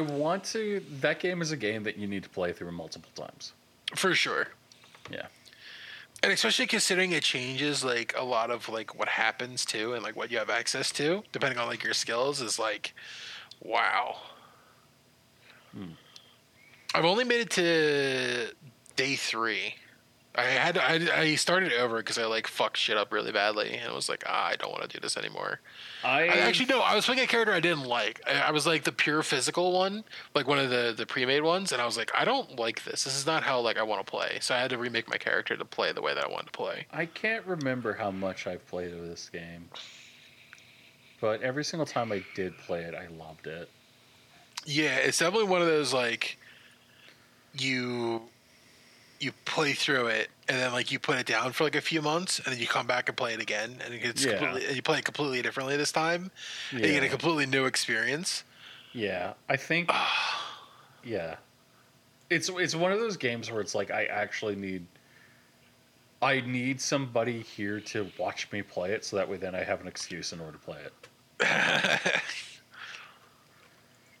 want 0.00 0.44
to 0.44 0.82
that 1.00 1.20
game 1.20 1.40
is 1.42 1.52
a 1.52 1.56
game 1.56 1.82
that 1.84 1.96
you 1.96 2.06
need 2.06 2.22
to 2.22 2.28
play 2.28 2.52
through 2.52 2.72
multiple 2.72 3.10
times 3.14 3.52
for 3.94 4.14
sure. 4.14 4.48
yeah 5.10 5.26
And 6.22 6.32
especially 6.32 6.66
considering 6.66 7.12
it 7.12 7.22
changes 7.22 7.84
like 7.84 8.14
a 8.16 8.24
lot 8.24 8.50
of 8.50 8.68
like 8.68 8.98
what 8.98 9.08
happens 9.08 9.64
too 9.64 9.94
and 9.94 10.02
like 10.02 10.16
what 10.16 10.30
you 10.30 10.38
have 10.38 10.50
access 10.50 10.90
to, 10.92 11.22
depending 11.32 11.58
on 11.58 11.68
like 11.68 11.84
your 11.84 11.94
skills, 11.94 12.40
is 12.40 12.58
like 12.58 12.94
wow. 13.62 14.16
Hmm. 15.72 15.92
I've 16.94 17.04
only 17.04 17.24
made 17.24 17.40
it 17.40 17.50
to 17.50 18.48
day 18.96 19.14
three. 19.16 19.74
I 20.36 20.42
had 20.44 20.76
I, 20.76 21.20
I 21.20 21.34
started 21.36 21.72
over 21.72 21.96
because 21.98 22.18
I 22.18 22.26
like 22.26 22.46
fucked 22.46 22.76
shit 22.76 22.96
up 22.96 23.12
really 23.12 23.32
badly 23.32 23.74
and 23.74 23.90
I 23.90 23.94
was 23.94 24.08
like 24.08 24.22
ah, 24.26 24.48
I 24.48 24.56
don't 24.56 24.70
want 24.70 24.82
to 24.82 24.88
do 24.88 25.00
this 25.00 25.16
anymore. 25.16 25.60
I, 26.04 26.24
I 26.24 26.36
actually 26.38 26.66
no, 26.66 26.80
I 26.80 26.94
was 26.94 27.06
playing 27.06 27.20
a 27.20 27.26
character 27.26 27.52
I 27.52 27.60
didn't 27.60 27.84
like. 27.84 28.20
I, 28.26 28.48
I 28.48 28.50
was 28.50 28.66
like 28.66 28.84
the 28.84 28.92
pure 28.92 29.22
physical 29.22 29.72
one, 29.72 30.04
like 30.34 30.46
one 30.46 30.58
of 30.58 30.68
the 30.68 30.94
the 30.96 31.06
pre-made 31.06 31.42
ones, 31.42 31.72
and 31.72 31.80
I 31.80 31.86
was 31.86 31.96
like 31.96 32.10
I 32.14 32.24
don't 32.24 32.58
like 32.58 32.84
this. 32.84 33.04
This 33.04 33.16
is 33.16 33.24
not 33.26 33.42
how 33.42 33.60
like 33.60 33.78
I 33.78 33.82
want 33.82 34.04
to 34.04 34.10
play. 34.10 34.38
So 34.40 34.54
I 34.54 34.58
had 34.58 34.70
to 34.70 34.78
remake 34.78 35.08
my 35.08 35.16
character 35.16 35.56
to 35.56 35.64
play 35.64 35.92
the 35.92 36.02
way 36.02 36.14
that 36.14 36.24
I 36.24 36.28
wanted 36.28 36.46
to 36.46 36.52
play. 36.52 36.86
I 36.92 37.06
can't 37.06 37.44
remember 37.46 37.94
how 37.94 38.10
much 38.10 38.46
I've 38.46 38.66
played 38.66 38.92
of 38.92 39.06
this 39.06 39.30
game, 39.30 39.68
but 41.20 41.40
every 41.42 41.64
single 41.64 41.86
time 41.86 42.12
I 42.12 42.22
did 42.34 42.56
play 42.58 42.82
it, 42.82 42.94
I 42.94 43.06
loved 43.16 43.46
it. 43.46 43.70
Yeah, 44.66 44.96
it's 44.96 45.18
definitely 45.18 45.48
one 45.48 45.62
of 45.62 45.68
those 45.68 45.94
like 45.94 46.38
you 47.54 48.22
you 49.20 49.32
play 49.44 49.72
through 49.72 50.06
it 50.08 50.28
and 50.48 50.58
then 50.58 50.72
like 50.72 50.90
you 50.92 50.98
put 50.98 51.18
it 51.18 51.26
down 51.26 51.52
for 51.52 51.64
like 51.64 51.74
a 51.76 51.80
few 51.80 52.00
months 52.02 52.38
and 52.38 52.52
then 52.54 52.60
you 52.60 52.66
come 52.66 52.86
back 52.86 53.08
and 53.08 53.16
play 53.16 53.34
it 53.34 53.40
again 53.40 53.78
and 53.84 53.94
it's 53.94 54.24
Yeah. 54.24 54.38
completely 54.38 54.66
and 54.66 54.76
you 54.76 54.82
play 54.82 54.98
it 54.98 55.04
completely 55.04 55.42
differently 55.42 55.76
this 55.76 55.92
time 55.92 56.30
and 56.70 56.80
you 56.80 56.92
get 56.92 57.02
a 57.02 57.08
completely 57.08 57.46
new 57.46 57.64
experience. 57.66 58.44
Yeah, 58.92 59.34
I 59.48 59.56
think. 59.56 59.90
yeah, 61.04 61.36
it's 62.30 62.48
it's 62.48 62.74
one 62.74 62.92
of 62.92 62.98
those 62.98 63.16
games 63.16 63.50
where 63.50 63.60
it's 63.60 63.74
like 63.74 63.90
I 63.90 64.04
actually 64.06 64.56
need. 64.56 64.86
I 66.22 66.40
need 66.40 66.80
somebody 66.80 67.42
here 67.42 67.78
to 67.80 68.10
watch 68.18 68.50
me 68.50 68.62
play 68.62 68.92
it, 68.92 69.04
so 69.04 69.16
that 69.16 69.28
way 69.28 69.36
then 69.36 69.54
I 69.54 69.62
have 69.64 69.82
an 69.82 69.86
excuse 69.86 70.32
in 70.32 70.40
order 70.40 70.52
to 70.52 70.58
play 70.58 70.78
it. 70.80 72.12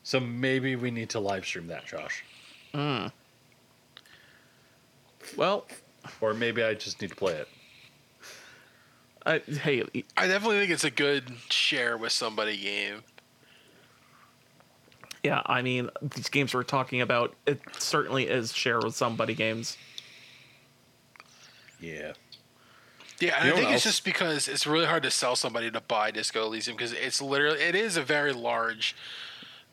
so 0.02 0.20
maybe 0.20 0.76
we 0.76 0.90
need 0.90 1.08
to 1.10 1.20
live 1.20 1.46
stream 1.46 1.66
that, 1.68 1.86
Josh, 1.86 2.22
hmm. 2.74 3.06
Well, 5.36 5.66
or 6.20 6.34
maybe 6.34 6.62
I 6.62 6.74
just 6.74 7.00
need 7.00 7.10
to 7.10 7.16
play 7.16 7.34
it. 7.34 7.48
I, 9.24 9.38
hey, 9.38 9.82
I 10.16 10.28
definitely 10.28 10.60
think 10.60 10.70
it's 10.70 10.84
a 10.84 10.90
good 10.90 11.32
share 11.50 11.96
with 11.96 12.12
somebody 12.12 12.56
game. 12.56 13.02
yeah, 15.24 15.42
I 15.44 15.62
mean, 15.62 15.90
these 16.00 16.28
games 16.28 16.54
we're 16.54 16.62
talking 16.62 17.00
about, 17.00 17.34
it 17.44 17.60
certainly 17.78 18.28
is 18.28 18.52
share 18.52 18.78
with 18.78 18.94
somebody 18.94 19.34
games. 19.34 19.76
Yeah, 21.80 22.12
Yeah, 23.20 23.34
and 23.38 23.46
You 23.46 23.52
I 23.52 23.56
think 23.56 23.66
what 23.66 23.74
it's 23.74 23.82
just 23.82 24.04
because 24.04 24.46
it's 24.46 24.66
really 24.66 24.86
hard 24.86 25.02
to 25.02 25.10
sell 25.10 25.34
somebody 25.34 25.72
to 25.72 25.80
buy 25.80 26.12
Disco 26.12 26.46
Elysium 26.46 26.76
because 26.76 26.92
it's 26.92 27.20
literally 27.20 27.60
it 27.60 27.74
is 27.74 27.96
a 27.96 28.02
very 28.02 28.32
large 28.32 28.94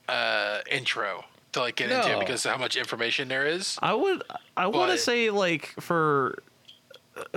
uh, 0.09 0.61
intro 0.69 1.25
to 1.53 1.61
like 1.61 1.75
get 1.75 1.91
into 1.91 2.07
No. 2.09 2.19
because 2.19 2.45
of 2.45 2.51
how 2.51 2.57
much 2.57 2.75
information 2.75 3.27
there 3.27 3.45
is. 3.45 3.77
I 3.81 3.93
would, 3.93 4.23
I 4.57 4.67
want 4.67 4.91
to 4.91 4.97
say 4.97 5.29
like 5.29 5.67
for 5.79 6.39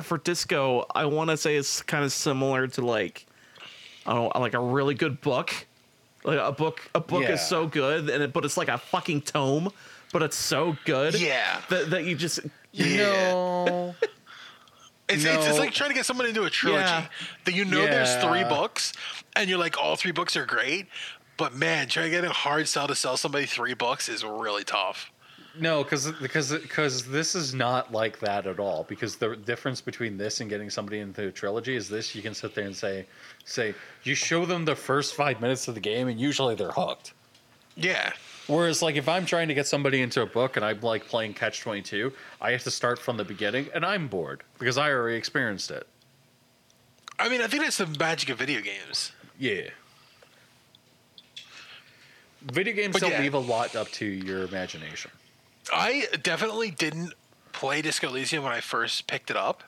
for 0.02 0.18
disco, 0.18 0.86
I 0.94 1.04
want 1.06 1.30
to 1.30 1.36
say 1.36 1.56
it's 1.56 1.82
kind 1.82 2.04
of 2.04 2.12
similar 2.12 2.66
to 2.68 2.80
like, 2.84 3.26
I 4.06 4.14
don't 4.14 4.34
know, 4.34 4.40
like 4.40 4.54
a 4.54 4.60
really 4.60 4.94
good 4.94 5.20
book. 5.20 5.52
Like 6.24 6.38
a 6.40 6.50
book, 6.50 6.80
a 6.94 7.00
book 7.00 7.22
Yeah. 7.22 7.32
is 7.34 7.46
so 7.46 7.66
good, 7.66 8.10
and 8.10 8.22
it, 8.22 8.32
but 8.32 8.44
it's 8.44 8.56
like 8.56 8.68
a 8.68 8.78
fucking 8.78 9.20
tome, 9.22 9.70
but 10.12 10.22
it's 10.22 10.36
so 10.36 10.76
good. 10.84 11.14
Yeah. 11.20 11.60
that, 11.68 11.90
that 11.90 12.04
you 12.04 12.16
just 12.16 12.40
Yeah. 12.72 12.96
no, 13.32 13.94
It's, 15.08 15.24
it's, 15.24 15.46
it's 15.46 15.58
like 15.60 15.70
trying 15.72 15.90
to 15.90 15.94
get 15.94 16.04
someone 16.04 16.26
into 16.26 16.42
a 16.42 16.50
trilogy 16.50 16.82
Yeah. 16.82 17.06
that 17.44 17.54
you 17.54 17.64
know 17.64 17.82
there's 17.86 18.16
three 18.16 18.42
books 18.42 18.92
and 19.36 19.48
you're 19.48 19.58
like 19.58 19.78
all 19.78 19.94
three 19.94 20.10
books 20.10 20.36
are 20.36 20.44
great, 20.46 20.86
but 21.36 21.54
man, 21.54 21.88
trying 21.88 22.06
to 22.06 22.10
get 22.10 22.24
a 22.24 22.30
hard 22.30 22.68
sell 22.68 22.88
to 22.88 22.94
sell 22.94 23.16
somebody 23.16 23.46
three 23.46 23.74
books 23.74 24.08
is 24.08 24.24
really 24.24 24.64
tough. 24.64 25.10
No, 25.58 25.82
because 25.82 26.12
because 26.12 26.52
because 26.52 27.06
this 27.06 27.34
is 27.34 27.54
not 27.54 27.92
like 27.92 28.18
that 28.20 28.46
at 28.46 28.60
all. 28.60 28.84
Because 28.84 29.16
the 29.16 29.36
difference 29.36 29.80
between 29.80 30.16
this 30.16 30.40
and 30.40 30.50
getting 30.50 30.68
somebody 30.68 30.98
into 30.98 31.28
a 31.28 31.32
trilogy 31.32 31.76
is 31.76 31.88
this: 31.88 32.14
you 32.14 32.22
can 32.22 32.34
sit 32.34 32.54
there 32.54 32.66
and 32.66 32.76
say, 32.76 33.06
say 33.44 33.74
you 34.02 34.14
show 34.14 34.44
them 34.44 34.64
the 34.64 34.76
first 34.76 35.14
five 35.14 35.40
minutes 35.40 35.66
of 35.68 35.74
the 35.74 35.80
game, 35.80 36.08
and 36.08 36.20
usually 36.20 36.54
they're 36.54 36.72
hooked. 36.72 37.14
Yeah. 37.74 38.12
Whereas, 38.46 38.80
like 38.82 38.96
if 38.96 39.08
I'm 39.08 39.26
trying 39.26 39.48
to 39.48 39.54
get 39.54 39.66
somebody 39.66 40.02
into 40.02 40.22
a 40.22 40.26
book 40.26 40.56
and 40.56 40.64
I'm 40.64 40.80
like 40.80 41.06
playing 41.06 41.34
Catch 41.34 41.60
Twenty 41.60 41.82
Two, 41.82 42.12
I 42.40 42.52
have 42.52 42.62
to 42.64 42.70
start 42.70 42.98
from 42.98 43.16
the 43.16 43.24
beginning, 43.24 43.68
and 43.74 43.84
I'm 43.84 44.08
bored 44.08 44.42
because 44.58 44.78
I 44.78 44.90
already 44.90 45.16
experienced 45.16 45.70
it. 45.70 45.86
I 47.18 47.28
mean, 47.28 47.40
I 47.40 47.46
think 47.46 47.62
that's 47.62 47.78
the 47.78 47.86
magic 47.86 48.28
of 48.28 48.38
video 48.38 48.60
games. 48.60 49.12
Yeah, 49.38 49.70
video 52.52 52.74
games 52.74 52.92
But 52.92 53.02
don't 53.02 53.10
yeah. 53.12 53.20
leave 53.20 53.34
a 53.34 53.38
lot 53.38 53.74
up 53.76 53.88
to 53.92 54.06
your 54.06 54.44
imagination. 54.44 55.10
I 55.72 56.06
definitely 56.22 56.70
didn't 56.70 57.14
play 57.52 57.82
Disco 57.82 58.08
Elysium 58.08 58.44
when 58.44 58.52
I 58.52 58.60
first 58.60 59.06
picked 59.06 59.30
it 59.30 59.36
up, 59.36 59.62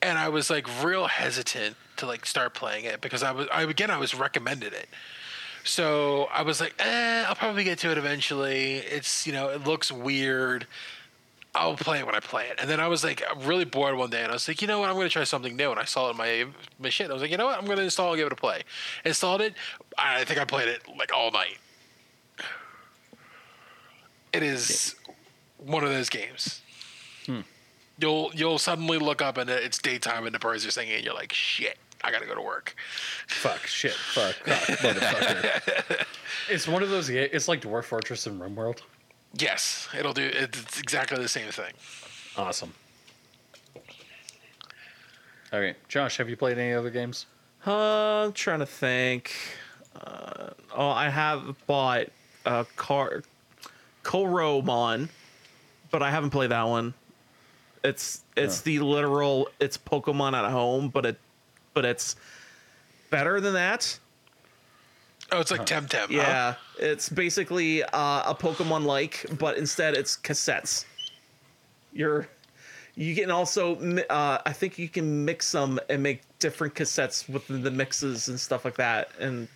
and 0.00 0.18
I 0.18 0.28
was 0.28 0.50
like 0.50 0.66
real 0.84 1.06
hesitant 1.06 1.76
to 1.96 2.06
like 2.06 2.26
start 2.26 2.54
playing 2.54 2.84
it 2.84 3.00
because 3.00 3.22
I 3.22 3.32
was 3.32 3.48
I 3.52 3.62
again 3.62 3.90
I 3.90 3.98
was 3.98 4.14
recommended 4.14 4.72
it. 4.72 4.88
So 5.64 6.24
I 6.24 6.42
was 6.42 6.60
like, 6.60 6.74
eh, 6.78 7.24
I'll 7.26 7.34
probably 7.34 7.64
get 7.64 7.78
to 7.80 7.90
it 7.90 7.98
eventually. 7.98 8.74
It's 8.74 9.26
you 9.26 9.32
know 9.32 9.48
it 9.48 9.64
looks 9.64 9.90
weird. 9.90 10.66
I'll 11.56 11.76
play 11.76 12.00
it 12.00 12.06
when 12.06 12.16
I 12.16 12.20
play 12.20 12.48
it. 12.48 12.58
And 12.60 12.68
then 12.68 12.80
I 12.80 12.88
was 12.88 13.04
like 13.04 13.22
really 13.44 13.64
bored 13.64 13.96
one 13.96 14.10
day, 14.10 14.22
and 14.22 14.30
I 14.30 14.34
was 14.34 14.46
like, 14.48 14.60
you 14.60 14.66
know 14.68 14.80
what, 14.80 14.88
I'm 14.88 14.96
going 14.96 15.06
to 15.06 15.12
try 15.12 15.22
something 15.24 15.56
new. 15.56 15.70
And 15.70 15.78
I 15.78 15.84
saw 15.84 16.08
it 16.08 16.10
in 16.10 16.16
my 16.16 16.46
my 16.78 16.88
shit. 16.88 17.10
I 17.10 17.12
was 17.12 17.22
like, 17.22 17.30
you 17.30 17.36
know 17.36 17.46
what, 17.46 17.58
I'm 17.58 17.64
going 17.64 17.78
to 17.78 17.84
install 17.84 18.10
and 18.10 18.18
give 18.18 18.26
it 18.26 18.32
a 18.32 18.36
play. 18.36 18.62
Installed 19.04 19.40
it. 19.40 19.54
I 19.96 20.24
think 20.24 20.40
I 20.40 20.44
played 20.44 20.68
it 20.68 20.82
like 20.98 21.12
all 21.14 21.30
night. 21.30 21.58
It 24.34 24.42
is 24.42 24.96
one 25.58 25.84
of 25.84 25.90
those 25.90 26.08
games. 26.08 26.60
You'll 27.98 28.32
you'll 28.34 28.58
suddenly 28.58 28.98
look 28.98 29.22
up 29.22 29.38
and 29.38 29.48
it's 29.48 29.78
daytime 29.78 30.26
and 30.26 30.34
the 30.34 30.40
birds 30.40 30.66
are 30.66 30.70
singing, 30.70 30.96
and 30.96 31.04
you're 31.04 31.14
like, 31.14 31.32
shit, 31.32 31.78
I 32.02 32.10
got 32.10 32.20
to 32.20 32.26
go 32.26 32.34
to 32.34 32.42
work. 32.42 32.74
Fuck, 33.28 33.66
shit, 33.66 33.92
fuck, 33.92 34.34
cock, 34.44 34.58
motherfucker. 34.78 36.04
it's 36.50 36.66
one 36.66 36.82
of 36.82 36.90
those. 36.90 37.08
It's 37.08 37.46
like 37.46 37.60
Dwarf 37.60 37.84
Fortress 37.84 38.26
and 38.26 38.40
RimWorld. 38.40 38.80
Yes, 39.34 39.88
it'll 39.96 40.12
do. 40.12 40.28
It's 40.32 40.80
exactly 40.80 41.18
the 41.18 41.28
same 41.28 41.50
thing. 41.52 41.72
Awesome. 42.36 42.74
Okay, 45.52 45.76
Josh, 45.88 46.16
have 46.16 46.28
you 46.28 46.36
played 46.36 46.58
any 46.58 46.72
other 46.72 46.90
games? 46.90 47.26
Uh, 47.64 48.24
I'm 48.24 48.32
trying 48.32 48.58
to 48.58 48.66
think. 48.66 49.32
Uh, 49.94 50.50
oh, 50.74 50.88
I 50.88 51.08
have 51.08 51.54
bought 51.68 52.06
a 52.44 52.66
car, 52.74 53.22
Coromon, 54.04 55.08
but 55.90 56.02
I 56.02 56.10
haven't 56.10 56.30
played 56.30 56.50
that 56.50 56.62
one. 56.68 56.94
It's 57.82 58.22
it's 58.36 58.58
Huh. 58.58 58.62
the 58.64 58.78
literal 58.80 59.48
it's 59.60 59.76
Pokemon 59.76 60.32
at 60.34 60.50
home, 60.50 60.88
but 60.88 61.04
it 61.04 61.18
but 61.74 61.84
it's 61.84 62.14
better 63.10 63.40
than 63.40 63.54
that. 63.54 63.98
Oh, 65.32 65.40
it's 65.40 65.50
like 65.50 65.66
Temtem. 65.66 66.06
huh? 66.06 66.06
Yeah, 66.10 66.54
it's 66.78 67.08
basically 67.08 67.82
uh, 67.82 68.30
a 68.30 68.34
Pokemon 68.38 68.84
like, 68.84 69.26
but 69.38 69.56
instead 69.56 69.94
it's 69.94 70.16
cassettes. 70.16 70.84
You're 71.92 72.28
you 72.94 73.14
can 73.14 73.30
also 73.30 73.76
uh, 74.10 74.38
I 74.46 74.52
think 74.52 74.78
you 74.78 74.88
can 74.88 75.24
mix 75.24 75.50
them 75.52 75.80
and 75.90 76.02
make 76.02 76.22
different 76.38 76.74
cassettes 76.74 77.28
within 77.28 77.62
the 77.62 77.70
mixes 77.70 78.28
and 78.28 78.38
stuff 78.38 78.64
like 78.64 78.76
that, 78.76 79.08
and 79.18 79.48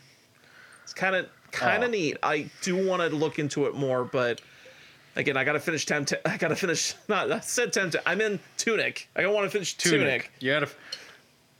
it's 0.82 0.92
kind 0.94 1.14
of 1.14 1.28
kind 1.52 1.82
of 1.84 1.88
Oh. 1.88 1.92
neat. 1.92 2.16
I 2.22 2.50
do 2.62 2.86
want 2.86 3.02
to 3.02 3.08
look 3.14 3.38
into 3.38 3.66
it 3.66 3.74
more, 3.74 4.04
but 4.04 4.40
again, 5.16 5.36
I 5.36 5.44
gotta 5.44 5.60
finish 5.60 5.84
Tempt. 5.86 6.14
I 6.24 6.36
gotta 6.36 6.56
finish. 6.56 6.94
Not 7.08 7.30
I 7.32 7.40
said 7.40 7.72
Tempt. 7.72 7.96
I'm 8.06 8.20
in 8.20 8.38
Tunic. 8.56 9.08
I 9.16 9.22
gotta 9.22 9.32
want 9.34 9.46
to 9.46 9.50
finish 9.50 9.76
Tunic. 9.76 10.30
You 10.40 10.52
gotta. 10.52 10.68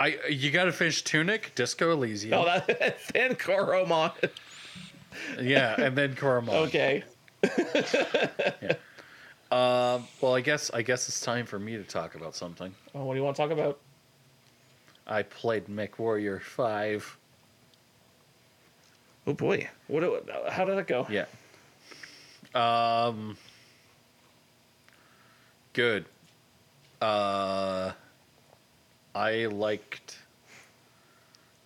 I 0.01 0.19
you 0.31 0.51
gotta 0.53 0.71
finish 0.73 1.03
Tunic, 1.03 1.53
Disco 1.57 1.91
Elysium. 1.93 2.39
Oh, 2.41 2.45
that 2.45 2.99
then 3.13 3.35
Coromon. 3.35 4.13
yeah, 5.41 5.81
and 5.81 5.97
then 5.99 6.15
Coromon. 6.15 6.67
okay. 6.69 7.03
yeah. 8.63 8.75
Um, 9.51 10.07
well, 10.21 10.35
I 10.37 10.41
guess 10.41 10.71
I 10.73 10.83
guess 10.83 11.09
it's 11.09 11.21
time 11.21 11.47
for 11.47 11.59
me 11.59 11.77
to 11.77 11.83
talk 11.83 12.15
about 12.15 12.37
something. 12.37 12.73
Oh, 12.95 13.05
what 13.05 13.15
do 13.15 13.19
you 13.19 13.25
want 13.25 13.35
to 13.37 13.43
talk 13.43 13.51
about? 13.51 13.81
I 15.07 15.23
played 15.25 15.69
Mech 15.69 15.99
Warrior 15.99 16.39
Five. 16.39 17.18
Oh 19.29 19.35
boy, 19.35 19.69
what? 19.89 20.03
How 20.49 20.65
did 20.65 20.79
that 20.79 20.87
go? 20.87 21.07
Yeah. 21.11 21.27
Um. 22.55 23.37
Good. 25.75 26.07
Uh. 27.03 27.93
I 29.15 29.47
liked. 29.47 30.19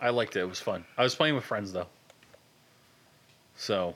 I 0.00 0.10
liked 0.10 0.34
it. 0.34 0.40
It 0.40 0.48
was 0.48 0.58
fun. 0.58 0.84
I 0.98 1.04
was 1.04 1.14
playing 1.14 1.36
with 1.36 1.44
friends 1.44 1.72
though. 1.72 1.86
So. 3.54 3.94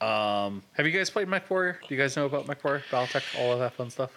Um, 0.00 0.62
have 0.72 0.86
you 0.86 0.92
guys 0.92 1.10
played 1.10 1.28
MechWarrior? 1.28 1.74
Do 1.86 1.94
you 1.94 2.00
guys 2.00 2.16
know 2.16 2.24
about 2.24 2.48
Mech 2.48 2.64
Warrior, 2.64 2.82
Battletech, 2.90 3.38
all 3.38 3.52
of 3.52 3.58
that 3.58 3.74
fun 3.74 3.90
stuff? 3.90 4.10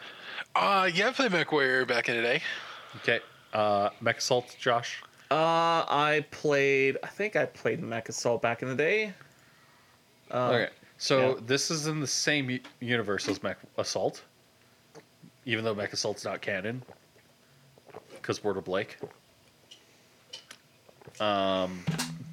Uh, 0.55 0.89
yeah, 0.93 1.09
I 1.09 1.11
played 1.11 1.31
MechWarrior 1.31 1.85
back 1.85 2.07
in 2.07 2.15
the 2.15 2.21
day. 2.21 2.41
Okay. 3.01 3.19
Uh, 3.51 3.89
Mech 3.99 4.19
Assault, 4.19 4.55
Josh. 4.57 5.03
Uh, 5.33 5.83
I 5.89 6.25
played. 6.29 6.97
I 7.01 7.07
think 7.07 7.35
I 7.35 7.45
played 7.45 7.81
Mech 7.81 8.07
Assault 8.07 8.43
back 8.43 8.61
in 8.61 8.67
the 8.67 8.75
day. 8.75 9.13
Uh, 10.29 10.51
Okay. 10.51 10.69
So 10.99 11.31
yeah. 11.31 11.41
this 11.47 11.71
is 11.71 11.87
in 11.87 11.99
the 11.99 12.07
same 12.07 12.59
universe 12.79 13.27
as 13.27 13.41
Mech 13.41 13.57
Assault, 13.79 14.21
even 15.45 15.65
though 15.65 15.73
Mech 15.73 15.91
Assault's 15.91 16.23
not 16.23 16.39
canon, 16.41 16.83
because 18.11 18.43
Word 18.43 18.57
of 18.57 18.63
Blake. 18.63 18.97
Um, 21.19 21.83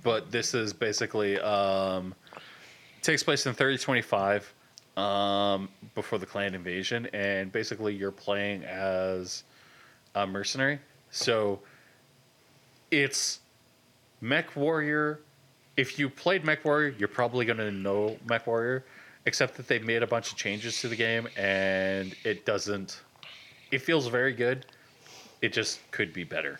but 0.03 0.31
this 0.31 0.53
is 0.53 0.75
basically 0.75 1.41
um, 1.41 2.15
takes 3.01 3.23
place 3.23 3.47
in 3.47 3.55
3025, 3.55 4.55
um, 4.99 5.71
before 5.95 6.19
the 6.19 6.27
clan 6.27 6.55
invasion, 6.55 7.07
and 7.15 7.51
basically 7.51 7.95
you're 7.95 8.13
playing 8.13 8.63
as 8.65 9.45
a 10.15 10.27
mercenary. 10.27 10.79
So 11.11 11.61
it's 12.91 13.41
Mech 14.21 14.55
Warrior 14.57 15.21
if 15.81 15.99
you 15.99 16.11
played 16.11 16.45
Mech 16.45 16.63
Warrior, 16.65 16.95
you're 16.99 17.09
probably 17.09 17.47
going 17.47 17.59
to 17.59 17.71
know 17.71 18.19
Mech 18.29 18.47
Warrior, 18.47 18.85
except 19.25 19.57
that 19.57 19.67
they've 19.67 19.85
made 19.85 20.03
a 20.03 20.07
bunch 20.07 20.31
of 20.31 20.37
changes 20.37 20.79
to 20.83 20.89
the 20.89 20.97
game 20.97 21.27
and 21.39 22.15
it 22.23 22.45
doesn't. 22.45 23.01
It 23.71 23.81
feels 23.81 24.07
very 24.09 24.35
good. 24.35 24.67
It 25.41 25.55
just 25.55 25.79
could 25.91 26.13
be 26.13 26.25
better. 26.25 26.59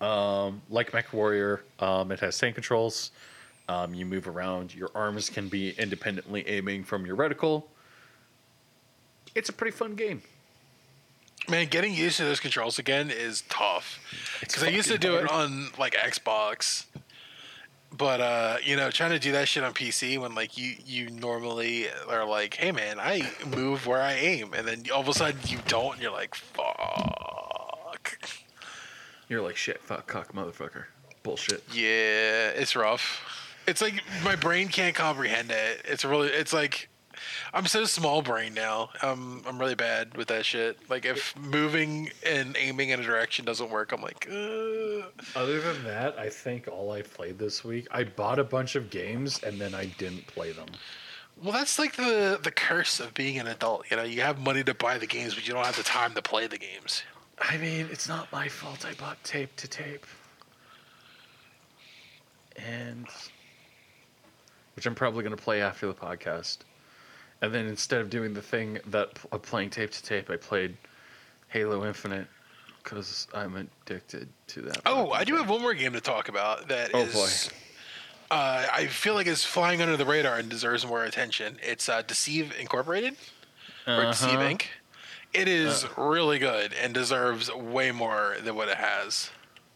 Um, 0.00 0.62
like 0.68 0.92
Mech 0.92 1.12
Warrior, 1.12 1.62
um, 1.78 2.10
it 2.10 2.18
has 2.20 2.36
tank 2.36 2.56
controls. 2.56 3.12
Um, 3.68 3.94
you 3.94 4.04
move 4.04 4.26
around. 4.26 4.74
Your 4.74 4.90
arms 4.96 5.30
can 5.30 5.48
be 5.48 5.70
independently 5.78 6.48
aiming 6.48 6.82
from 6.82 7.06
your 7.06 7.16
reticle. 7.16 7.64
It's 9.36 9.48
a 9.48 9.52
pretty 9.52 9.76
fun 9.76 9.94
game. 9.94 10.22
Man, 11.48 11.66
getting 11.68 11.94
used 11.94 12.18
to 12.18 12.24
those 12.24 12.40
controls 12.40 12.78
again 12.78 13.10
is 13.10 13.42
tough. 13.48 14.00
Because 14.40 14.62
I 14.62 14.68
used 14.68 14.88
to 14.90 14.98
do 14.98 15.16
it 15.16 15.30
on 15.30 15.68
like 15.78 15.94
Xbox, 15.94 16.84
but 17.96 18.20
uh, 18.20 18.56
you 18.62 18.76
know, 18.76 18.90
trying 18.90 19.10
to 19.10 19.18
do 19.18 19.32
that 19.32 19.48
shit 19.48 19.64
on 19.64 19.72
PC 19.72 20.18
when 20.18 20.34
like 20.34 20.58
you 20.58 20.74
you 20.84 21.08
normally 21.08 21.86
are 22.08 22.26
like, 22.26 22.54
hey 22.54 22.70
man, 22.70 23.00
I 23.00 23.30
move 23.46 23.86
where 23.86 24.02
I 24.02 24.12
aim, 24.12 24.52
and 24.54 24.66
then 24.66 24.84
all 24.94 25.00
of 25.00 25.08
a 25.08 25.14
sudden 25.14 25.38
you 25.46 25.58
don't, 25.66 25.94
and 25.94 26.02
you're 26.02 26.12
like, 26.12 26.34
fuck. 26.34 28.18
You're 29.28 29.42
like 29.42 29.56
shit, 29.56 29.82
fuck, 29.82 30.06
cock, 30.06 30.32
motherfucker, 30.32 30.84
bullshit. 31.22 31.62
Yeah, 31.72 32.50
it's 32.50 32.76
rough. 32.76 33.22
It's 33.66 33.82
like 33.82 34.02
my 34.24 34.36
brain 34.36 34.68
can't 34.68 34.94
comprehend 34.94 35.50
it. 35.50 35.82
It's 35.84 36.04
really, 36.04 36.28
it's 36.28 36.52
like 36.52 36.88
I'm 37.52 37.66
so 37.66 37.84
small 37.84 38.22
brain 38.22 38.54
now. 38.54 38.90
Um, 39.02 39.42
I'm 39.46 39.58
really 39.58 39.74
bad 39.74 40.16
with 40.16 40.28
that 40.28 40.44
shit. 40.44 40.78
Like 40.88 41.04
if 41.04 41.36
moving 41.36 42.10
and 42.26 42.56
aiming 42.58 42.90
in 42.90 43.00
a 43.00 43.02
direction 43.02 43.44
doesn't 43.44 43.70
work, 43.70 43.92
I'm 43.92 44.02
like, 44.02 44.28
uh. 44.30 45.08
Other 45.38 45.60
than 45.60 45.84
that, 45.84 46.18
I 46.18 46.28
think 46.28 46.68
all 46.68 46.90
I 46.92 47.02
played 47.02 47.38
this 47.38 47.64
week, 47.64 47.86
I 47.90 48.04
bought 48.04 48.38
a 48.38 48.44
bunch 48.44 48.74
of 48.76 48.90
games 48.90 49.42
and 49.42 49.60
then 49.60 49.74
I 49.74 49.86
didn't 49.86 50.26
play 50.26 50.52
them. 50.52 50.68
well, 51.42 51.52
that's 51.52 51.78
like 51.78 51.96
the 51.96 52.38
the 52.42 52.50
curse 52.50 53.00
of 53.00 53.14
being 53.14 53.38
an 53.38 53.46
adult. 53.46 53.90
You 53.90 53.96
know, 53.96 54.02
you 54.04 54.20
have 54.22 54.38
money 54.40 54.64
to 54.64 54.74
buy 54.74 54.98
the 54.98 55.06
games, 55.06 55.34
but 55.34 55.46
you 55.46 55.54
don't 55.54 55.64
have 55.64 55.76
the 55.76 55.82
time 55.82 56.14
to 56.14 56.22
play 56.22 56.46
the 56.46 56.58
games. 56.58 57.02
I 57.40 57.56
mean, 57.56 57.88
it's 57.92 58.08
not 58.08 58.30
my 58.32 58.48
fault. 58.48 58.84
I 58.84 58.94
bought 58.94 59.22
tape 59.22 59.54
to 59.56 59.68
tape, 59.68 60.04
and 62.56 63.06
which 64.74 64.86
I'm 64.86 64.94
probably 64.94 65.22
going 65.22 65.36
to 65.36 65.42
play 65.42 65.60
after 65.62 65.86
the 65.86 65.94
podcast. 65.94 66.58
And 67.40 67.54
then 67.54 67.66
instead 67.66 68.00
of 68.00 68.10
doing 68.10 68.34
the 68.34 68.42
thing 68.42 68.78
that 68.86 69.10
of 69.32 69.42
playing 69.42 69.70
tape 69.70 69.90
to 69.92 70.02
tape, 70.02 70.28
I 70.30 70.36
played 70.36 70.76
Halo 71.48 71.86
Infinite 71.86 72.26
because 72.82 73.28
I'm 73.34 73.54
addicted 73.86 74.28
to 74.48 74.62
that. 74.62 74.80
Oh, 74.86 75.10
I 75.12 75.24
do 75.24 75.36
have 75.36 75.48
one 75.48 75.60
more 75.62 75.74
game 75.74 75.92
to 75.92 76.00
talk 76.00 76.28
about 76.28 76.68
that 76.68 76.90
Oh, 76.94 77.02
is, 77.02 77.50
Uh, 78.30 78.66
I 78.72 78.86
feel 78.86 79.14
like 79.14 79.26
it's 79.26 79.44
flying 79.44 79.80
under 79.80 79.96
the 79.96 80.04
radar 80.04 80.36
and 80.38 80.48
deserves 80.48 80.86
more 80.86 81.04
attention. 81.04 81.58
It's 81.62 81.88
uh, 81.88 82.02
Deceive 82.02 82.54
Incorporated 82.58 83.16
or 83.86 84.04
Deceive 84.04 84.34
Uh-huh. 84.38 84.48
Inc. 84.48 84.62
It 85.32 85.46
is 85.48 85.86
really 85.96 86.38
good 86.38 86.72
and 86.82 86.92
deserves 86.94 87.52
way 87.54 87.90
more 87.92 88.36
than 88.42 88.54
what 88.56 88.68
it 88.68 88.76
has. 88.78 89.30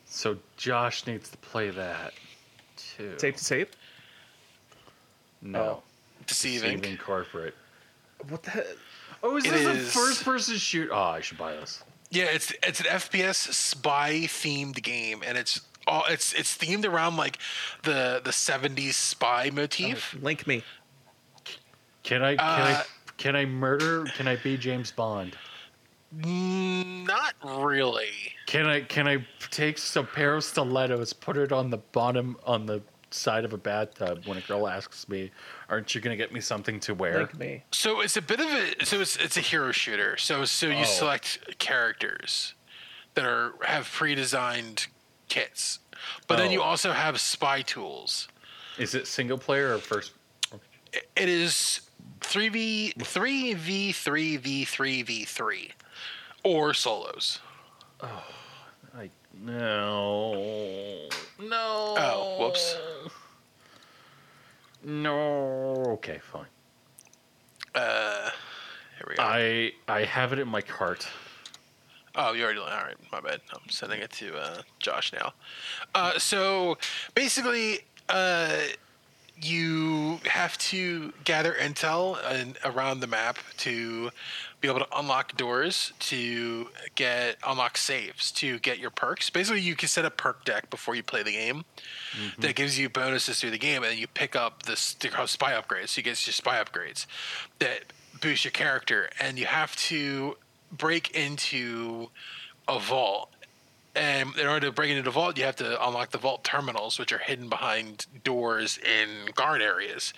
So 0.06 0.38
Josh 0.56 1.06
needs 1.06 1.28
to 1.30 1.36
play 1.38 1.70
that 1.70 2.12
too. 2.76 3.14
Tape 3.18 3.36
to 3.36 3.44
tape. 3.44 3.76
No. 5.42 5.60
Oh. 5.60 5.82
Deceive 6.26 6.62
Deceive 6.62 6.80
Inc. 6.80 6.90
Incorporate. 6.90 7.54
What 8.28 8.42
the? 8.42 8.50
Heck? 8.50 8.66
Oh, 9.22 9.36
is 9.36 9.44
It 9.44 9.50
this 9.50 9.66
a 9.66 9.98
first 9.98 10.24
person 10.24 10.56
shoot? 10.56 10.90
Oh, 10.92 10.96
I 10.96 11.20
should 11.20 11.38
buy 11.38 11.52
this. 11.52 11.84
Yeah, 12.10 12.24
it's 12.24 12.52
it's 12.62 12.80
an 12.80 12.86
FPS 12.86 13.52
spy 13.52 14.22
themed 14.24 14.82
game, 14.82 15.22
and 15.24 15.38
it's 15.38 15.60
all 15.86 16.04
it's 16.08 16.32
it's 16.34 16.56
themed 16.56 16.84
around 16.86 17.16
like 17.16 17.38
the 17.84 18.20
the 18.22 18.30
70s 18.30 18.94
spy 18.94 19.50
motif. 19.50 20.14
Link 20.20 20.46
me. 20.46 20.62
Can 22.02 22.22
I 22.22 22.36
can 22.36 22.44
I 22.44 22.72
Uh, 22.72 22.82
can 23.16 23.36
I 23.36 23.44
murder? 23.46 24.04
Can 24.16 24.28
I 24.28 24.36
be 24.36 24.56
James 24.56 24.90
Bond? 24.90 25.36
Not 26.12 27.34
really. 27.44 28.10
Can 28.46 28.66
I 28.66 28.82
can 28.82 29.08
I 29.08 29.26
take 29.50 29.78
some 29.78 30.06
pair 30.06 30.34
of 30.34 30.44
stilettos, 30.44 31.12
put 31.12 31.36
it 31.36 31.52
on 31.52 31.70
the 31.70 31.78
bottom 31.78 32.36
on 32.44 32.66
the 32.66 32.82
side 33.14 33.44
of 33.44 33.52
a 33.52 33.58
bathtub 33.58 34.22
when 34.26 34.38
a 34.38 34.40
girl 34.42 34.66
asks 34.68 35.08
me, 35.08 35.30
"Aren't 35.68 35.94
you 35.94 36.00
gonna 36.00 36.16
get 36.16 36.32
me 36.32 36.40
something 36.40 36.80
to 36.80 36.94
wear?" 36.94 37.18
Link 37.18 37.34
me. 37.38 37.64
So 37.72 38.00
it's 38.00 38.16
a 38.16 38.22
bit 38.22 38.40
of 38.40 38.46
a 38.46 38.84
so 38.84 39.00
it's 39.00 39.16
it's 39.16 39.36
a 39.36 39.40
hero 39.40 39.72
shooter. 39.72 40.16
So 40.16 40.44
so 40.44 40.66
you 40.66 40.80
Oh. 40.80 40.84
select 40.84 41.58
characters 41.58 42.54
that 43.14 43.24
are 43.24 43.54
have 43.64 43.88
pre-designed 43.90 44.86
kits. 45.28 45.78
But 46.26 46.36
then 46.36 46.50
you 46.50 46.60
Oh. 46.60 46.64
also 46.64 46.92
have 46.92 47.20
spy 47.20 47.62
tools. 47.62 48.28
Is 48.78 48.94
it 48.94 49.06
single 49.06 49.38
player 49.38 49.74
or 49.74 49.78
first? 49.78 50.12
It 50.92 51.28
is 51.28 51.80
3v 52.20 52.94
3v3 52.98 54.36
v3 54.38 55.02
v3 55.04 55.72
or 56.42 56.74
solos. 56.74 57.38
I 58.00 58.08
no 59.42 61.08
no. 61.38 61.94
Oh, 61.98 62.36
whoops. 62.38 62.76
No. 64.84 65.74
Okay, 65.94 66.18
fine. 66.22 66.46
Uh 67.74 68.30
here 68.98 69.06
we 69.08 69.14
go. 69.16 69.22
I 69.22 69.72
I 69.88 70.04
have 70.04 70.32
it 70.32 70.38
in 70.38 70.48
my 70.48 70.60
cart. 70.60 71.06
Oh, 72.14 72.32
you 72.34 72.44
already. 72.44 72.60
All 72.60 72.66
right, 72.66 72.96
my 73.10 73.20
bad. 73.20 73.40
I'm 73.52 73.68
sending 73.70 74.00
it 74.00 74.12
to 74.12 74.36
uh, 74.36 74.62
Josh 74.78 75.14
now. 75.14 75.32
Uh, 75.94 76.18
so 76.18 76.76
basically, 77.14 77.80
uh, 78.10 78.58
you 79.42 80.20
have 80.26 80.56
to 80.56 81.12
gather 81.24 81.52
intel 81.52 82.18
and 82.30 82.56
around 82.64 83.00
the 83.00 83.06
map 83.06 83.38
to 83.58 84.10
be 84.60 84.68
able 84.68 84.78
to 84.78 84.86
unlock 84.96 85.36
doors, 85.36 85.92
to 85.98 86.68
get 86.94 87.36
unlock 87.46 87.76
saves, 87.76 88.30
to 88.30 88.58
get 88.60 88.78
your 88.78 88.90
perks. 88.90 89.30
Basically, 89.30 89.60
you 89.60 89.74
can 89.74 89.88
set 89.88 90.04
a 90.04 90.10
perk 90.10 90.44
deck 90.44 90.70
before 90.70 90.94
you 90.94 91.02
play 91.02 91.22
the 91.22 91.32
game 91.32 91.64
mm-hmm. 92.12 92.40
that 92.40 92.54
gives 92.54 92.78
you 92.78 92.88
bonuses 92.88 93.40
through 93.40 93.50
the 93.50 93.58
game, 93.58 93.82
and 93.82 93.92
then 93.92 93.98
you 93.98 94.06
pick 94.06 94.36
up 94.36 94.62
they're 94.62 94.76
spy 94.76 95.52
upgrades. 95.52 95.88
So 95.88 95.98
you 95.98 96.04
get 96.04 96.24
your 96.26 96.32
spy 96.32 96.62
upgrades 96.62 97.06
that 97.58 97.92
boost 98.20 98.44
your 98.44 98.52
character, 98.52 99.10
and 99.20 99.38
you 99.38 99.46
have 99.46 99.74
to 99.76 100.36
break 100.70 101.10
into 101.10 102.08
a 102.68 102.78
vault. 102.78 103.30
And 103.94 104.36
in 104.38 104.46
order 104.46 104.66
to 104.66 104.72
break 104.72 104.90
into 104.90 105.02
the 105.02 105.10
vault, 105.10 105.36
you 105.36 105.44
have 105.44 105.56
to 105.56 105.86
unlock 105.86 106.10
the 106.10 106.18
vault 106.18 106.44
terminals, 106.44 106.98
which 106.98 107.12
are 107.12 107.18
hidden 107.18 107.48
behind 107.48 108.06
doors 108.24 108.78
in 108.78 109.32
guard 109.34 109.60
areas. 109.60 110.14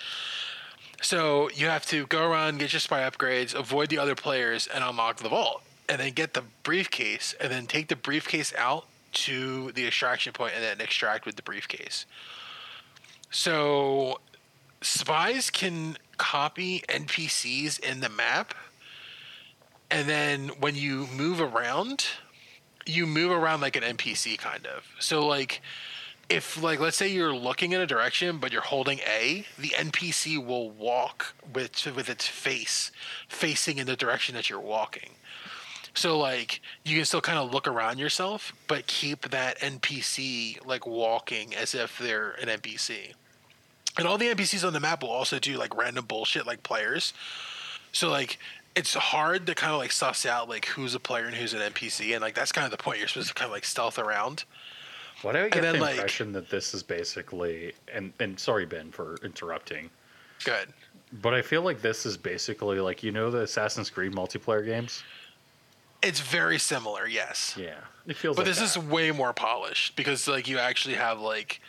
So 1.03 1.51
you 1.51 1.67
have 1.67 1.85
to 1.87 2.07
go 2.07 2.31
around, 2.31 2.59
get 2.59 2.73
your 2.73 2.81
spy 2.81 3.01
upgrades, 3.01 3.55
avoid 3.55 3.89
the 3.89 3.99
other 3.99 4.15
players, 4.15 4.67
and 4.67 4.85
unlock 4.85 5.17
the 5.17 5.29
vault. 5.29 5.63
And 5.89 6.01
then 6.01 6.13
get 6.13 6.35
the 6.35 6.45
briefcase, 6.63 7.35
and 7.41 7.53
then 7.53 7.67
take 7.67 7.89
the 7.89 7.97
briefcase 7.97 8.55
out 8.57 8.87
to 9.13 9.73
the 9.73 9.87
extraction 9.87 10.33
point, 10.33 10.55
and 10.55 10.63
then 10.63 10.81
extract 10.81 11.27
with 11.27 11.37
the 11.37 11.43
briefcase. 11.43 12.07
So 13.31 14.21
spies 14.81 15.51
can 15.51 15.99
copy 16.17 16.85
NPCs 16.89 17.81
in 17.81 18.01
the 18.01 18.09
map, 18.09 18.55
and 19.91 20.09
then 20.09 20.49
when 20.61 20.75
you 20.77 21.07
move 21.15 21.41
around, 21.41 22.07
you 22.87 23.07
move 23.07 23.31
around 23.31 23.61
like 23.61 23.77
an 23.77 23.83
NPC 23.83 24.39
kind 24.39 24.67
of. 24.67 24.87
So 24.99 25.27
like 25.27 25.63
if 26.29 26.63
like 26.63 26.81
let's 26.81 26.97
say 26.97 27.09
you're 27.09 27.35
looking 27.35 27.73
in 27.73 27.81
a 27.81 27.87
direction 27.87 28.39
but 28.39 28.53
you're 28.53 28.63
holding 28.63 28.99
A, 29.01 29.45
the 29.59 29.69
NPC 29.71 30.45
will 30.45 30.71
walk 30.71 31.35
with 31.53 31.85
with 31.95 32.09
its 32.09 32.27
face 32.27 32.91
facing 33.29 33.79
in 33.79 33.87
the 33.87 33.97
direction 33.97 34.35
that 34.35 34.49
you're 34.49 34.61
walking. 34.61 35.11
So 35.95 36.19
like 36.19 36.61
you 36.85 36.97
can 36.97 37.05
still 37.05 37.21
kind 37.21 37.39
of 37.39 37.53
look 37.53 37.69
around 37.69 37.99
yourself 37.99 38.53
but 38.67 38.87
keep 38.87 39.31
that 39.31 39.59
NPC 39.61 40.65
like 40.67 40.87
walking 40.87 41.55
as 41.55 41.75
if 41.75 41.99
they're 41.99 42.33
an 42.33 42.49
NPC. 42.49 43.15
And 43.97 44.09
all 44.09 44.19
the 44.19 44.27
NPCs 44.27 44.67
on 44.67 44.73
the 44.73 44.81
map 44.81 45.03
will 45.03 45.11
also 45.11 45.39
do 45.39 45.57
like 45.57 45.77
random 45.77 46.05
bullshit 46.07 46.47
like 46.47 46.63
players. 46.63 47.13
So 47.93 48.11
like 48.11 48.39
it's 48.77 48.95
hard 48.95 49.47
to 49.47 49.55
kind 49.55 49.73
of 49.73 49.79
like 49.79 49.93
suss 49.93 50.27
out 50.27 50.49
like 50.49 50.67
who's 50.67 50.95
a 50.95 51.01
player 51.01 51.27
and 51.27 51.35
who's 51.35 51.55
an 51.55 51.61
NPC, 51.61 52.13
and 52.13 52.21
like 52.23 52.35
that's 52.35 52.53
kind 52.53 52.65
of 52.65 52.71
the 52.71 52.83
point. 52.83 52.99
You're 52.99 53.09
supposed 53.09 53.29
to 53.29 53.35
kind 53.35 53.49
of 53.49 53.53
like 53.53 53.65
stealth 53.65 53.99
around. 53.99 54.45
Why 55.23 55.33
do 55.33 55.39
I 55.39 55.49
get 55.49 55.63
then, 55.63 55.75
the 55.77 55.81
like- 55.81 55.95
impression 55.95 56.33
that 56.33 56.51
this 56.51 56.75
is 56.75 56.83
basically 56.83 57.73
and 57.93 58.13
and 58.21 58.39
sorry 58.39 58.67
Ben 58.67 58.91
for 58.91 59.17
interrupting, 59.23 59.91
Good. 60.45 60.69
but 61.23 61.35
I 61.35 61.43
feel 61.43 61.63
like 61.63 61.81
this 61.81 62.05
is 62.05 62.17
basically 62.17 62.81
like 62.81 63.03
you 63.03 63.13
know 63.13 63.31
the 63.31 63.43
Assassin's 63.43 63.91
Creed 63.91 64.13
multiplayer 64.13 64.65
games. 64.65 65.03
It's 66.03 66.21
very 66.21 66.59
similar, 66.59 67.07
yes. 67.07 67.57
Yeah, 67.59 67.77
it 68.07 68.17
feels. 68.17 68.37
But 68.37 68.43
like 68.43 68.55
this 68.55 68.59
that. 68.75 68.79
is 68.79 68.87
way 68.91 69.11
more 69.11 69.33
polished 69.33 69.97
because 69.97 70.29
like 70.29 70.49
you 70.49 70.59
actually 70.59 70.97
have 70.97 71.21
like 71.21 71.63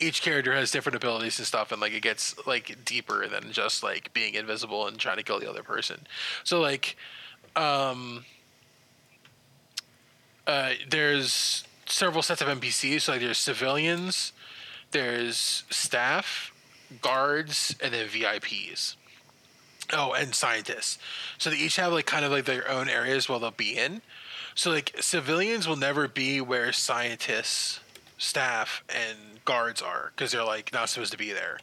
each 0.00 0.22
character 0.22 0.54
has 0.54 0.70
different 0.70 0.96
abilities 0.96 1.38
and 1.38 1.46
stuff 1.46 1.72
and 1.72 1.80
like 1.80 1.92
it 1.92 2.02
gets 2.02 2.34
like 2.46 2.84
deeper 2.84 3.26
than 3.26 3.52
just 3.52 3.82
like 3.82 4.12
being 4.14 4.34
invisible 4.34 4.86
and 4.86 4.98
trying 4.98 5.16
to 5.16 5.22
kill 5.22 5.40
the 5.40 5.48
other 5.48 5.62
person. 5.62 6.06
So 6.44 6.60
like 6.60 6.96
um 7.56 8.24
uh 10.46 10.72
there's 10.88 11.64
several 11.86 12.22
sets 12.22 12.40
of 12.40 12.48
NPCs, 12.48 13.02
so 13.02 13.12
like 13.12 13.20
there's 13.20 13.38
civilians, 13.38 14.32
there's 14.90 15.64
staff, 15.70 16.52
guards, 17.00 17.74
and 17.82 17.92
then 17.92 18.06
VIPs. 18.06 18.96
Oh, 19.92 20.12
and 20.12 20.34
scientists. 20.34 20.98
So 21.38 21.50
they 21.50 21.56
each 21.56 21.76
have 21.76 21.92
like 21.92 22.06
kind 22.06 22.24
of 22.24 22.30
like 22.30 22.44
their 22.44 22.70
own 22.70 22.88
areas 22.88 23.28
where 23.28 23.38
they'll 23.38 23.50
be 23.50 23.76
in. 23.76 24.02
So 24.54 24.70
like 24.70 24.94
civilians 25.00 25.66
will 25.66 25.76
never 25.76 26.08
be 26.08 26.40
where 26.40 26.72
scientists, 26.72 27.80
staff, 28.18 28.84
and 28.88 29.37
guards 29.48 29.80
are 29.80 30.12
because 30.14 30.30
they're 30.30 30.44
like 30.44 30.74
not 30.74 30.90
supposed 30.90 31.10
to 31.10 31.16
be 31.16 31.32
there. 31.32 31.58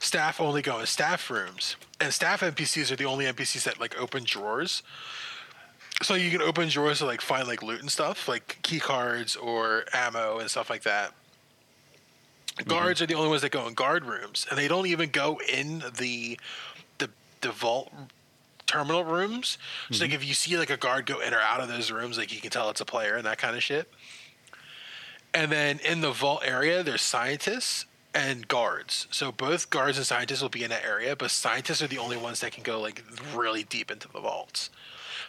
Staff 0.00 0.38
only 0.38 0.60
go 0.60 0.80
in 0.80 0.86
staff 0.86 1.30
rooms, 1.30 1.76
and 1.98 2.12
staff 2.12 2.42
NPCs 2.42 2.92
are 2.92 2.96
the 2.96 3.06
only 3.06 3.24
NPCs 3.24 3.64
that 3.64 3.80
like 3.80 3.98
open 3.98 4.24
drawers. 4.24 4.82
So 6.02 6.12
you 6.12 6.30
can 6.30 6.42
open 6.42 6.68
drawers 6.68 6.98
to 6.98 7.06
like 7.06 7.22
find 7.22 7.48
like 7.48 7.62
loot 7.62 7.80
and 7.80 7.90
stuff, 7.90 8.28
like 8.28 8.58
key 8.60 8.78
cards 8.78 9.34
or 9.34 9.86
ammo 9.94 10.40
and 10.40 10.50
stuff 10.50 10.68
like 10.68 10.82
that. 10.82 11.14
Mm-hmm. 12.58 12.68
Guards 12.68 13.00
are 13.00 13.06
the 13.06 13.14
only 13.14 13.30
ones 13.30 13.40
that 13.40 13.50
go 13.50 13.66
in 13.66 13.72
guard 13.72 14.04
rooms, 14.04 14.46
and 14.50 14.58
they 14.58 14.68
don't 14.68 14.86
even 14.86 15.08
go 15.08 15.40
in 15.50 15.82
the 15.98 16.38
the 16.98 17.08
the 17.40 17.50
vault 17.50 17.90
terminal 18.66 19.04
rooms. 19.04 19.56
So 19.90 20.04
like 20.04 20.10
mm-hmm. 20.10 20.16
if 20.16 20.28
you 20.28 20.34
see 20.34 20.58
like 20.58 20.68
a 20.68 20.76
guard 20.76 21.06
go 21.06 21.20
in 21.20 21.32
or 21.32 21.40
out 21.40 21.62
of 21.62 21.68
those 21.68 21.90
rooms, 21.90 22.18
like 22.18 22.30
you 22.34 22.42
can 22.42 22.50
tell 22.50 22.68
it's 22.68 22.82
a 22.82 22.84
player 22.84 23.14
and 23.14 23.24
that 23.24 23.38
kind 23.38 23.56
of 23.56 23.62
shit. 23.62 23.90
And 25.34 25.50
then 25.50 25.78
in 25.78 26.00
the 26.00 26.12
vault 26.12 26.42
area, 26.44 26.82
there's 26.82 27.02
scientists 27.02 27.86
and 28.14 28.46
guards. 28.46 29.06
So 29.10 29.32
both 29.32 29.70
guards 29.70 29.96
and 29.96 30.06
scientists 30.06 30.42
will 30.42 30.50
be 30.50 30.64
in 30.64 30.70
that 30.70 30.84
area, 30.84 31.16
but 31.16 31.30
scientists 31.30 31.82
are 31.82 31.86
the 31.86 31.98
only 31.98 32.16
ones 32.16 32.40
that 32.40 32.52
can 32.52 32.62
go 32.62 32.80
like 32.80 33.02
really 33.34 33.62
deep 33.64 33.90
into 33.90 34.08
the 34.08 34.20
vaults. 34.20 34.70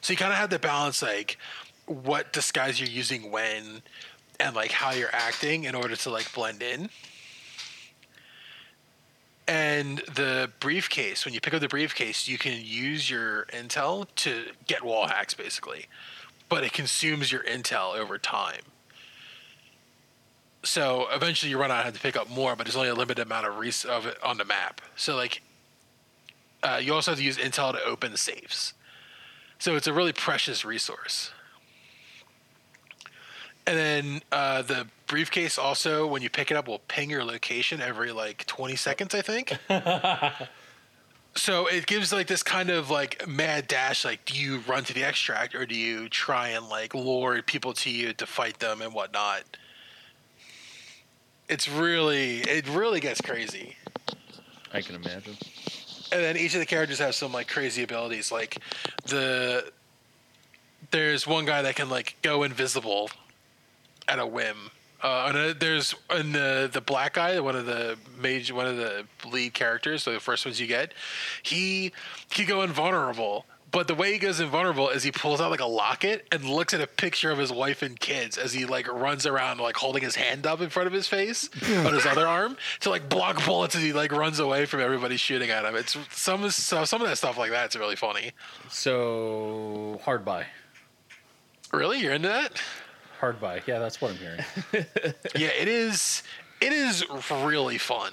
So 0.02 0.12
you 0.12 0.18
kind 0.18 0.34
of 0.34 0.38
have 0.38 0.50
to 0.50 0.60
balance 0.60 1.02
like 1.02 1.38
what 1.86 2.34
disguise 2.34 2.80
you're 2.80 2.90
using 2.90 3.32
when 3.32 3.82
and 4.40 4.56
like 4.56 4.72
how 4.72 4.92
you're 4.92 5.14
acting 5.14 5.64
in 5.64 5.76
order 5.76 5.96
to 5.96 6.10
like 6.10 6.34
blend 6.34 6.62
in. 6.62 6.90
And 9.48 10.00
the 10.00 10.52
briefcase, 10.60 11.26
when 11.26 11.34
you 11.34 11.42
pick 11.42 11.54
up 11.54 11.62
the 11.62 11.68
briefcase, 11.68 12.28
you 12.28 12.38
can 12.38 12.60
use 12.62 13.10
your 13.10 13.46
intel 13.46 14.08
to 14.16 14.46
get 14.68 14.84
wall 14.84 15.08
hacks 15.08 15.34
basically, 15.34 15.86
but 16.50 16.64
it 16.64 16.74
consumes 16.74 17.32
your 17.32 17.44
intel 17.44 17.96
over 17.96 18.18
time. 18.18 18.62
So 20.64 21.08
eventually 21.12 21.50
you 21.50 21.60
run 21.60 21.72
out 21.72 21.78
and 21.78 21.86
have 21.86 21.94
to 21.94 22.00
pick 22.00 22.16
up 22.16 22.30
more, 22.30 22.56
but 22.56 22.66
there's 22.66 22.76
only 22.76 22.90
a 22.90 22.96
limited 22.96 23.22
amount 23.22 23.46
of, 23.46 23.58
res- 23.58 23.86
of 23.86 24.06
it 24.06 24.18
on 24.24 24.38
the 24.38 24.46
map. 24.46 24.82
So 24.96 25.16
like, 25.16 25.42
uh, 26.64 26.80
you 26.82 26.94
also 26.94 27.12
have 27.12 27.18
to 27.18 27.24
use 27.24 27.38
intel 27.38 27.74
to 27.74 27.84
open 27.84 28.12
the 28.12 28.18
safes. 28.18 28.74
So 29.60 29.76
it's 29.76 29.88
a 29.88 29.94
really 29.94 30.14
precious 30.14 30.64
resource. 30.64 31.32
And 33.66 33.78
then 33.78 34.22
uh, 34.32 34.62
the 34.62 34.88
briefcase 35.08 35.58
also, 35.58 36.08
when 36.08 36.22
you 36.22 36.30
pick 36.30 36.52
it 36.52 36.58
up, 36.58 36.68
will 36.68 36.80
ping 36.88 37.10
your 37.10 37.24
location 37.24 37.82
every 37.82 38.12
like 38.12 38.46
20 38.46 38.76
seconds, 38.76 39.14
I 39.14 39.22
think. 39.22 39.58
so 41.36 41.68
it 41.68 41.86
gives 41.86 42.12
like 42.12 42.28
this 42.28 42.44
kind 42.44 42.70
of 42.70 42.90
like 42.90 43.28
mad 43.28 43.68
dash. 43.68 44.04
Like, 44.04 44.26
do 44.26 44.38
you 44.38 44.60
run 44.68 44.84
to 44.86 44.94
the 44.94 45.04
extract 45.04 45.56
or 45.56 45.66
do 45.66 45.76
you 45.76 46.10
try 46.10 46.50
and 46.50 46.68
like 46.68 46.94
lure 46.94 47.42
people 47.42 47.74
to 47.74 47.90
you 47.90 48.14
to 48.14 48.26
fight 48.26 48.60
them 48.60 48.82
and 48.82 48.94
whatnot? 48.94 49.44
It's 51.50 51.68
really, 51.70 52.40
it 52.42 52.68
really 52.70 53.00
gets 53.00 53.22
crazy. 53.22 53.76
I 54.74 54.82
can 54.82 54.96
imagine. 54.96 55.36
and 56.12 56.22
then 56.24 56.38
each 56.38 56.54
of 56.56 56.60
the 56.60 56.66
characters 56.66 57.00
have 57.00 57.14
some 57.16 57.32
like 57.32 57.48
crazy 57.48 57.84
abilities 57.84 58.32
like 58.32 58.58
the 59.06 59.72
there's 60.92 61.28
one 61.28 61.46
guy 61.46 61.62
that 61.64 61.76
can 61.76 61.90
like 61.90 62.16
go 62.22 62.44
invisible 62.44 63.10
at 64.08 64.20
a 64.20 64.26
whim 64.26 64.72
Uh, 65.04 65.26
and 65.28 65.38
uh, 65.38 65.54
there's 65.60 65.94
and 66.10 66.34
the 66.34 66.70
the 66.72 66.80
black 66.82 67.14
guy, 67.16 67.38
one 67.40 67.56
of 67.58 67.66
the 67.66 67.98
major, 68.20 68.56
one 68.56 68.66
of 68.66 68.78
the 68.78 69.06
lead 69.30 69.54
characters, 69.54 70.02
so 70.04 70.14
the 70.14 70.20
first 70.20 70.46
ones 70.46 70.60
you 70.62 70.68
get, 70.68 70.94
he 71.44 71.92
he 72.32 72.46
go 72.46 72.62
invulnerable. 72.64 73.46
But 73.74 73.88
the 73.88 73.96
way 73.96 74.14
he 74.14 74.20
goes 74.20 74.40
invulnerable 74.40 74.90
is 74.90 75.02
he 75.04 75.12
pulls 75.12 75.42
out 75.42 75.50
like 75.52 75.60
a 75.60 75.66
locket 75.66 76.28
and 76.32 76.46
looks 76.46 76.76
at 76.76 76.80
a 76.82 76.86
picture 76.88 77.32
of 77.32 77.40
his 77.40 77.52
wife 77.52 77.82
and 77.82 78.00
kids 78.00 78.38
as 78.38 78.54
he 78.54 78.66
like 78.66 78.88
runs 78.88 79.26
around 79.26 79.60
like 79.60 79.76
holding 79.76 80.04
his 80.04 80.16
hand 80.16 80.46
up 80.46 80.62
in 80.62 80.70
front 80.70 80.86
of 80.86 80.94
his 80.94 81.08
face 81.08 81.50
on 81.84 81.92
his 81.92 82.06
other 82.06 82.28
arm 82.28 82.56
to 82.82 82.92
like 82.92 83.10
block 83.10 83.44
bullets 83.46 83.76
as 83.76 83.82
he 83.82 83.92
like 83.92 84.12
runs 84.12 84.38
away 84.40 84.66
from 84.68 84.80
everybody 84.80 85.18
shooting 85.18 85.50
at 85.50 85.66
him. 85.66 85.76
It's 85.76 85.98
some 86.12 86.44
of 86.44 86.54
so- 86.54 86.86
some 86.86 87.02
of 87.02 87.08
that 87.08 87.18
stuff 87.18 87.36
like 87.38 87.50
that's 87.50 87.76
really 87.76 87.96
funny. 87.96 88.32
So 88.70 90.00
hard 90.04 90.24
buy, 90.24 90.46
Really, 91.74 92.00
you're 92.00 92.14
into 92.14 92.28
that? 92.28 92.62
hard 93.20 93.42
buy. 93.42 93.62
Yeah, 93.66 93.80
that's 93.80 94.00
what 94.00 94.12
I'm 94.12 94.18
hearing. 94.18 94.40
yeah, 95.36 95.48
it 95.60 95.68
is. 95.68 96.22
It 96.62 96.74
is 96.74 97.04
really 97.32 97.78
fun. 97.80 98.12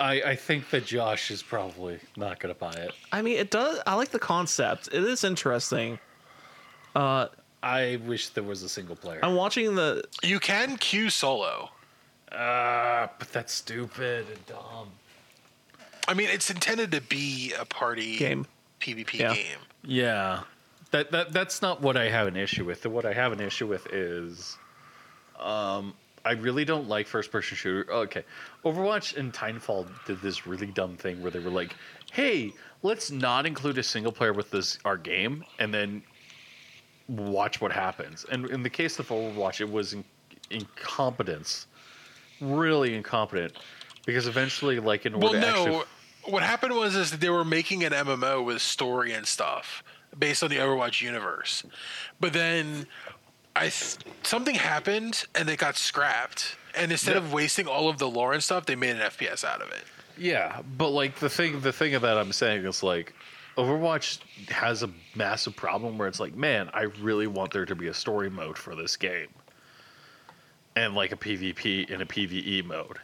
I 0.00 0.22
I 0.22 0.36
think 0.36 0.70
that 0.70 0.86
Josh 0.86 1.30
is 1.30 1.42
probably 1.42 1.98
not 2.16 2.38
gonna 2.40 2.54
buy 2.54 2.72
it. 2.72 2.92
I 3.12 3.22
mean, 3.22 3.36
it 3.38 3.50
does. 3.50 3.80
I 3.86 3.94
like 3.94 4.10
the 4.10 4.18
concept. 4.18 4.88
It 4.92 5.02
is 5.04 5.24
interesting. 5.24 5.98
Uh, 6.94 7.28
I 7.62 8.00
wish 8.06 8.28
there 8.30 8.44
was 8.44 8.62
a 8.62 8.68
single 8.68 8.96
player. 8.96 9.20
I'm 9.22 9.34
watching 9.34 9.74
the. 9.74 10.04
You 10.22 10.38
can 10.40 10.76
queue 10.76 11.10
solo. 11.10 11.70
Ah, 12.32 13.10
but 13.18 13.32
that's 13.32 13.52
stupid 13.54 14.26
and 14.28 14.46
dumb. 14.46 14.88
I 16.06 16.14
mean, 16.14 16.28
it's 16.30 16.50
intended 16.50 16.92
to 16.92 17.00
be 17.00 17.52
a 17.58 17.64
party 17.64 18.16
Game. 18.18 18.46
PvP 18.80 19.14
Yeah. 19.14 19.34
game. 19.34 19.58
Yeah. 19.82 20.40
That 20.90 21.10
that 21.10 21.32
that's 21.32 21.60
not 21.60 21.80
what 21.82 21.96
I 21.96 22.08
have 22.08 22.26
an 22.26 22.36
issue 22.36 22.64
with. 22.64 22.86
What 22.86 23.04
I 23.04 23.12
have 23.12 23.32
an 23.32 23.40
issue 23.40 23.66
with 23.66 23.86
is 23.92 24.56
um 25.38 25.94
I 26.28 26.32
really 26.32 26.66
don't 26.66 26.88
like 26.88 27.06
first 27.06 27.30
person 27.32 27.56
shooter. 27.56 27.90
Oh, 27.90 28.00
okay. 28.00 28.22
Overwatch 28.64 29.16
and 29.16 29.32
Titanfall 29.32 29.88
did 30.06 30.20
this 30.20 30.46
really 30.46 30.66
dumb 30.66 30.94
thing 30.96 31.22
where 31.22 31.30
they 31.30 31.38
were 31.38 31.50
like, 31.50 31.74
"Hey, 32.12 32.52
let's 32.82 33.10
not 33.10 33.46
include 33.46 33.78
a 33.78 33.82
single 33.82 34.12
player 34.12 34.34
with 34.34 34.50
this 34.50 34.78
our 34.84 34.98
game 34.98 35.42
and 35.58 35.72
then 35.72 36.02
watch 37.08 37.62
what 37.62 37.72
happens." 37.72 38.26
And 38.30 38.44
in 38.50 38.62
the 38.62 38.68
case 38.68 38.98
of 38.98 39.08
Overwatch, 39.08 39.62
it 39.62 39.70
was 39.70 39.94
in, 39.94 40.04
incompetence. 40.50 41.66
Really 42.40 42.94
incompetent 42.94 43.56
because 44.04 44.26
eventually 44.26 44.80
like 44.80 45.06
in 45.06 45.14
order 45.14 45.24
Well, 45.24 45.32
to 45.32 45.40
no. 45.40 45.48
actually 45.48 45.84
What 46.32 46.42
happened 46.42 46.74
was 46.74 46.94
is 46.94 47.10
that 47.10 47.20
they 47.20 47.30
were 47.30 47.44
making 47.44 47.84
an 47.84 47.92
MMO 47.94 48.44
with 48.44 48.60
story 48.60 49.12
and 49.12 49.26
stuff 49.26 49.82
based 50.18 50.42
on 50.42 50.50
the 50.50 50.56
Overwatch 50.56 51.00
universe, 51.00 51.64
but 52.20 52.32
then 52.34 52.86
I 53.58 53.68
th- 53.70 53.96
something 54.22 54.54
happened 54.54 55.24
and 55.34 55.48
it 55.50 55.58
got 55.58 55.76
scrapped. 55.76 56.56
And 56.74 56.92
instead 56.92 57.12
Yeah. 57.16 57.18
of 57.18 57.32
wasting 57.32 57.66
all 57.66 57.88
of 57.88 57.98
the 57.98 58.08
lore 58.08 58.32
and 58.32 58.42
stuff, 58.42 58.66
they 58.66 58.76
made 58.76 58.90
an 58.96 59.02
FPS 59.02 59.42
out 59.44 59.60
of 59.60 59.70
it. 59.70 59.84
Yeah, 60.16 60.62
but 60.76 60.90
like 60.90 61.16
the 61.16 61.28
thing, 61.28 61.60
the 61.60 61.72
thing 61.72 61.94
of 61.94 62.02
that 62.02 62.16
I'm 62.18 62.32
saying 62.32 62.64
is 62.64 62.82
like, 62.82 63.12
Overwatch 63.56 64.18
has 64.50 64.84
a 64.84 64.90
massive 65.16 65.56
problem 65.56 65.98
where 65.98 66.06
it's 66.06 66.20
like, 66.20 66.36
man, 66.36 66.70
I 66.72 66.82
really 67.00 67.26
want 67.26 67.52
there 67.52 67.64
to 67.66 67.74
be 67.74 67.88
a 67.88 67.94
story 67.94 68.30
mode 68.30 68.56
for 68.56 68.76
this 68.76 68.96
game, 68.96 69.28
and 70.76 70.94
like 70.94 71.10
a 71.10 71.16
PvP 71.16 71.90
and 71.92 72.00
a 72.00 72.04
PVE 72.04 72.64
mode, 72.64 72.98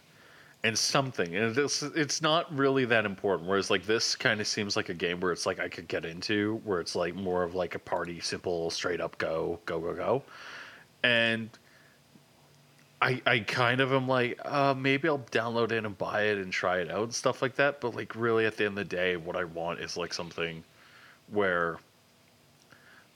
and 0.64 0.76
something. 0.76 1.36
And 1.36 1.56
it's 1.56 1.82
it's 1.82 2.22
not 2.22 2.52
really 2.56 2.86
that 2.86 3.04
important. 3.04 3.48
Whereas 3.48 3.70
like 3.70 3.84
this 3.84 4.16
kind 4.16 4.40
of 4.40 4.46
seems 4.48 4.76
like 4.76 4.88
a 4.88 4.94
game 4.94 5.20
where 5.20 5.30
it's 5.30 5.46
like 5.46 5.60
I 5.60 5.68
could 5.68 5.86
get 5.86 6.04
into, 6.04 6.60
where 6.64 6.80
it's 6.80 6.96
like 6.96 7.14
more 7.14 7.44
of 7.44 7.54
like 7.54 7.74
a 7.76 7.78
party, 7.78 8.18
simple, 8.20 8.70
straight 8.70 9.00
up 9.00 9.16
go, 9.18 9.60
go, 9.66 9.78
go, 9.78 9.94
go, 9.94 10.22
and 11.04 11.50
I, 13.02 13.20
I 13.26 13.38
kind 13.40 13.82
of 13.82 13.92
am 13.92 14.08
like, 14.08 14.40
uh, 14.46 14.74
maybe 14.74 15.08
I'll 15.08 15.18
download 15.30 15.72
it 15.72 15.84
and 15.84 15.96
buy 15.98 16.22
it 16.22 16.38
and 16.38 16.50
try 16.50 16.78
it 16.78 16.90
out 16.90 17.02
and 17.02 17.14
stuff 17.14 17.42
like 17.42 17.54
that. 17.56 17.82
But 17.82 17.94
like, 17.94 18.16
really, 18.16 18.46
at 18.46 18.56
the 18.56 18.64
end 18.64 18.78
of 18.78 18.88
the 18.88 18.96
day, 18.96 19.16
what 19.16 19.36
I 19.36 19.44
want 19.44 19.80
is 19.80 19.98
like 19.98 20.14
something 20.14 20.64
where 21.28 21.76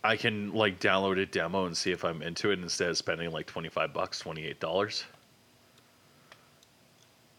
I 0.05 0.17
can 0.17 0.53
like 0.53 0.79
download 0.81 1.19
a 1.19 1.25
demo 1.25 1.65
and 1.65 1.75
see 1.75 1.91
if 1.91 2.05
I'm 2.05 2.21
into 2.21 2.51
it 2.51 2.59
instead 2.59 2.91
of 2.91 2.99
spending 2.99 3.31
like 3.31 3.47
twenty 3.47 3.71
five 3.71 3.95
bucks, 3.95 4.19
twenty 4.19 4.45
eight 4.45 4.61
dollars. 4.61 5.05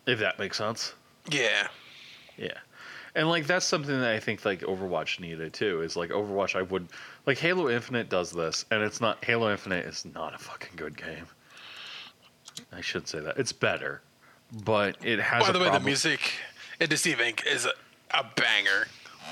If 0.09 0.19
that 0.19 0.39
makes 0.39 0.57
sense. 0.57 0.93
Yeah. 1.29 1.67
Yeah. 2.37 2.57
And 3.15 3.27
like 3.29 3.47
that's 3.47 3.65
something 3.65 3.99
that 3.99 4.13
I 4.13 4.19
think 4.19 4.45
like 4.45 4.61
Overwatch 4.61 5.19
needed 5.19 5.53
too. 5.53 5.81
Is 5.81 5.95
like 5.95 6.09
Overwatch 6.09 6.55
I 6.55 6.61
would 6.61 6.87
like 7.25 7.37
Halo 7.37 7.69
Infinite 7.69 8.09
does 8.09 8.31
this 8.31 8.65
and 8.71 8.81
it's 8.81 9.01
not 9.01 9.23
Halo 9.23 9.51
Infinite 9.51 9.85
is 9.85 10.05
not 10.05 10.33
a 10.33 10.37
fucking 10.37 10.75
good 10.75 10.97
game. 10.97 11.25
I 12.71 12.81
should 12.81 13.07
say 13.07 13.19
that. 13.19 13.37
It's 13.37 13.51
better. 13.51 14.01
But 14.63 14.97
it 15.05 15.19
has 15.19 15.45
By 15.45 15.51
the 15.51 15.59
way, 15.59 15.69
the 15.69 15.79
music 15.79 16.31
in 16.79 16.89
Deceive 16.89 17.17
Inc. 17.17 17.45
is 17.45 17.65
a, 17.65 17.73
a 18.11 18.25
banger. 18.35 18.87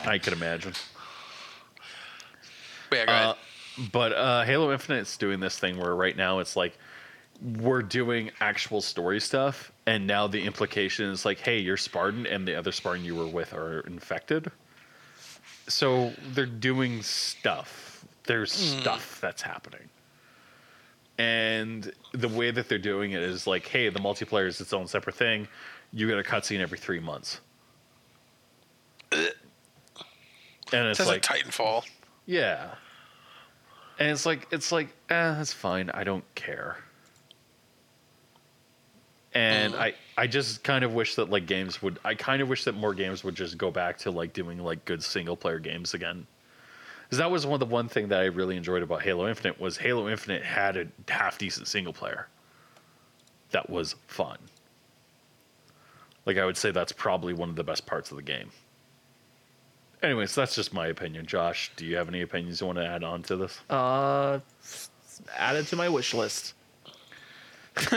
I 0.05 0.17
can 0.19 0.33
imagine. 0.33 0.73
But 2.89 2.95
yeah, 2.95 3.05
go 3.05 3.11
ahead. 3.11 3.25
Uh, 3.25 3.35
but 3.91 4.13
uh, 4.13 4.43
Halo 4.43 4.71
Infinite's 4.71 5.17
doing 5.17 5.39
this 5.39 5.57
thing 5.57 5.77
where 5.77 5.95
right 5.95 6.15
now 6.15 6.39
it's 6.39 6.55
like 6.55 6.77
we're 7.41 7.81
doing 7.81 8.31
actual 8.39 8.81
story 8.81 9.19
stuff, 9.19 9.71
and 9.85 10.07
now 10.07 10.27
the 10.27 10.43
implication 10.43 11.09
is 11.09 11.25
like, 11.25 11.39
hey, 11.39 11.59
you're 11.59 11.77
Spartan, 11.77 12.25
and 12.25 12.47
the 12.47 12.55
other 12.55 12.71
Spartan 12.71 13.05
you 13.05 13.15
were 13.15 13.27
with 13.27 13.53
are 13.53 13.81
infected. 13.81 14.51
So 15.67 16.13
they're 16.33 16.45
doing 16.45 17.03
stuff. 17.03 18.05
There's 18.25 18.51
stuff 18.51 19.19
that's 19.21 19.41
happening. 19.41 19.89
And 21.17 21.91
the 22.13 22.27
way 22.27 22.51
that 22.51 22.69
they're 22.69 22.77
doing 22.77 23.11
it 23.13 23.23
is 23.23 23.47
like, 23.47 23.67
hey, 23.67 23.89
the 23.89 23.99
multiplayer 23.99 24.47
is 24.47 24.61
its 24.61 24.73
own 24.73 24.87
separate 24.87 25.15
thing. 25.15 25.47
You 25.91 26.07
get 26.07 26.19
a 26.19 26.23
cutscene 26.23 26.59
every 26.59 26.77
three 26.77 26.99
months. 26.99 27.39
And 29.11 29.29
it's 30.73 31.05
like 31.05 31.21
Titanfall. 31.21 31.85
yeah. 32.25 32.75
And 33.99 34.09
it's 34.11 34.25
like 34.25 34.47
it's 34.51 34.71
like, 34.71 34.89
eh, 35.09 35.33
that's 35.33 35.53
fine. 35.53 35.89
I 35.91 36.03
don't 36.03 36.23
care. 36.35 36.77
And 39.37 39.73
Mm. 39.75 39.79
I 39.79 39.93
I 40.17 40.25
just 40.25 40.63
kind 40.63 40.83
of 40.83 40.93
wish 40.95 41.13
that 41.15 41.29
like 41.29 41.45
games 41.45 41.79
would 41.83 41.99
I 42.03 42.15
kind 42.15 42.41
of 42.41 42.49
wish 42.49 42.63
that 42.63 42.73
more 42.73 42.95
games 42.95 43.23
would 43.23 43.35
just 43.35 43.55
go 43.55 43.69
back 43.69 43.99
to 43.99 44.09
like 44.09 44.33
doing 44.33 44.57
like 44.57 44.83
good 44.85 45.03
single 45.03 45.37
player 45.37 45.59
games 45.59 45.93
again. 45.93 46.25
Cuz 47.11 47.19
that 47.19 47.29
was 47.29 47.45
one 47.45 47.53
of 47.53 47.59
the 47.59 47.71
one 47.73 47.87
thing 47.87 48.07
that 48.07 48.19
I 48.19 48.25
really 48.25 48.57
enjoyed 48.57 48.81
about 48.81 49.03
Halo 49.03 49.27
Infinite 49.29 49.59
was 49.59 49.77
Halo 49.77 50.09
Infinite 50.09 50.43
had 50.43 50.75
a 50.75 50.87
half 51.11 51.37
decent 51.37 51.67
single 51.67 51.93
player. 51.93 52.27
That 53.51 53.69
was 53.69 53.95
fun. 54.07 54.39
Like 56.25 56.37
I 56.37 56.45
would 56.45 56.57
say 56.57 56.71
that's 56.71 56.91
probably 56.91 57.33
one 57.33 57.49
of 57.51 57.55
the 57.55 57.63
best 57.63 57.85
parts 57.85 58.09
of 58.09 58.17
the 58.17 58.23
game. 58.23 58.49
Anyways, 60.01 60.33
that's 60.33 60.55
just 60.55 60.73
my 60.73 60.87
opinion. 60.87 61.27
Josh, 61.27 61.71
do 61.75 61.85
you 61.85 61.95
have 61.95 62.07
any 62.07 62.21
opinions 62.21 62.59
you 62.59 62.65
want 62.67 62.79
to 62.79 62.85
add 62.87 63.03
on 63.03 63.21
to 63.23 63.35
this? 63.35 63.59
Uh, 63.69 64.39
add 65.37 65.55
it 65.55 65.67
to 65.67 65.75
my 65.75 65.89
wish 65.89 66.13
list. 66.15 66.55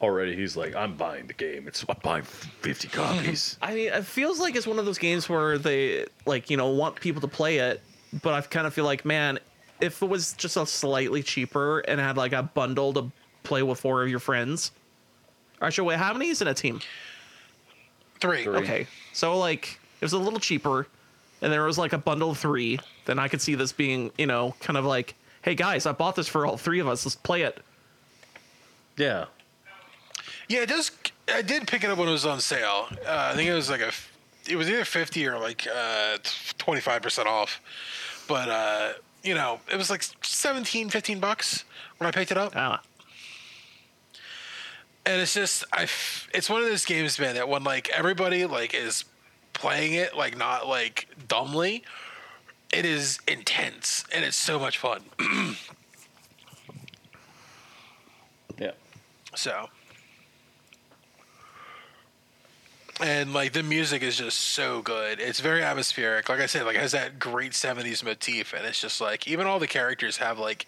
Already, 0.00 0.34
he's 0.34 0.56
like, 0.56 0.74
I'm 0.74 0.94
buying 0.96 1.26
the 1.26 1.34
game. 1.34 1.68
It's 1.68 1.84
I'm 1.88 1.96
buying 2.02 2.22
50 2.22 2.88
copies. 2.92 3.58
I 3.60 3.74
mean, 3.74 3.92
it 3.92 4.04
feels 4.06 4.40
like 4.40 4.56
it's 4.56 4.66
one 4.66 4.78
of 4.78 4.86
those 4.86 4.96
games 4.98 5.28
where 5.28 5.58
they 5.58 6.06
like 6.24 6.48
you 6.48 6.56
know 6.56 6.68
want 6.70 6.96
people 7.00 7.20
to 7.20 7.28
play 7.28 7.58
it, 7.58 7.82
but 8.22 8.32
I 8.32 8.40
kind 8.40 8.66
of 8.66 8.72
feel 8.72 8.86
like, 8.86 9.04
man, 9.04 9.38
if 9.80 10.02
it 10.02 10.08
was 10.08 10.32
just 10.34 10.56
a 10.56 10.64
slightly 10.64 11.22
cheaper 11.22 11.80
and 11.80 12.00
had 12.00 12.16
like 12.16 12.32
a 12.32 12.42
bundle 12.42 12.92
to 12.94 13.10
play 13.42 13.62
with 13.62 13.80
four 13.80 14.02
of 14.02 14.08
your 14.08 14.20
friends. 14.20 14.72
Actually, 15.62 15.88
wait, 15.88 15.98
how 15.98 16.12
many 16.14 16.28
is 16.28 16.40
in 16.40 16.48
a 16.48 16.54
team? 16.54 16.80
Three. 18.20 18.44
Three. 18.44 18.56
Okay, 18.56 18.86
so 19.12 19.38
like 19.38 19.78
it 20.00 20.04
was 20.04 20.14
a 20.14 20.18
little 20.18 20.40
cheaper, 20.40 20.86
and 21.42 21.52
there 21.52 21.64
was 21.64 21.76
like 21.78 21.92
a 21.92 21.98
bundle 21.98 22.30
of 22.30 22.38
three. 22.38 22.78
Then 23.04 23.18
I 23.18 23.28
could 23.28 23.42
see 23.42 23.54
this 23.54 23.72
being, 23.72 24.10
you 24.16 24.26
know, 24.26 24.54
kind 24.60 24.78
of 24.78 24.84
like, 24.86 25.14
hey 25.42 25.54
guys, 25.54 25.84
I 25.84 25.92
bought 25.92 26.16
this 26.16 26.28
for 26.28 26.46
all 26.46 26.56
three 26.56 26.80
of 26.80 26.88
us. 26.88 27.04
Let's 27.04 27.16
play 27.16 27.42
it. 27.42 27.60
yeah. 28.96 29.26
Yeah, 30.50 30.62
it 30.62 30.68
does. 30.68 30.90
I 31.32 31.42
did 31.42 31.68
pick 31.68 31.84
it 31.84 31.90
up 31.90 31.96
when 31.98 32.08
it 32.08 32.10
was 32.10 32.26
on 32.26 32.40
sale. 32.40 32.88
Uh, 33.06 33.30
I 33.32 33.36
think 33.36 33.48
it 33.48 33.54
was 33.54 33.70
like 33.70 33.80
a. 33.80 33.92
It 34.48 34.56
was 34.56 34.68
either 34.68 34.84
fifty 34.84 35.24
or 35.28 35.38
like 35.38 35.64
uh, 35.72 36.18
twenty 36.58 36.80
five 36.80 37.02
percent 37.02 37.28
off. 37.28 37.60
But 38.26 38.48
uh, 38.48 38.92
you 39.22 39.34
know, 39.34 39.60
it 39.72 39.76
was 39.76 39.90
like 39.90 40.02
17, 40.22 40.90
15 40.90 41.20
bucks 41.20 41.64
when 41.98 42.08
I 42.08 42.10
picked 42.10 42.32
it 42.32 42.36
up. 42.36 42.52
Ah, 42.56 42.82
and 45.06 45.20
it's 45.20 45.34
just 45.34 45.62
I. 45.72 45.84
f- 45.84 46.28
It's 46.34 46.50
one 46.50 46.60
of 46.62 46.68
those 46.68 46.84
games, 46.84 47.16
man, 47.20 47.36
that 47.36 47.48
when 47.48 47.62
like 47.62 47.88
everybody 47.90 48.44
like 48.44 48.74
is 48.74 49.04
playing 49.52 49.94
it 49.94 50.16
like 50.16 50.36
not 50.36 50.66
like 50.66 51.06
dumbly, 51.28 51.84
it 52.72 52.84
is 52.84 53.20
intense 53.28 54.04
and 54.12 54.24
it's 54.24 54.36
so 54.36 54.58
much 54.58 54.78
fun. 54.78 55.02
Yeah. 58.58 58.72
So. 59.34 59.68
And 63.02 63.32
like 63.32 63.52
the 63.52 63.62
music 63.62 64.02
is 64.02 64.18
just 64.18 64.38
so 64.38 64.82
good. 64.82 65.20
It's 65.20 65.40
very 65.40 65.62
atmospheric. 65.62 66.28
Like 66.28 66.40
I 66.40 66.46
said, 66.46 66.64
like 66.66 66.76
it 66.76 66.82
has 66.82 66.92
that 66.92 67.18
great 67.18 67.52
'70s 67.52 68.04
motif, 68.04 68.52
and 68.52 68.66
it's 68.66 68.80
just 68.80 69.00
like 69.00 69.26
even 69.26 69.46
all 69.46 69.58
the 69.58 69.66
characters 69.66 70.18
have 70.18 70.38
like 70.38 70.66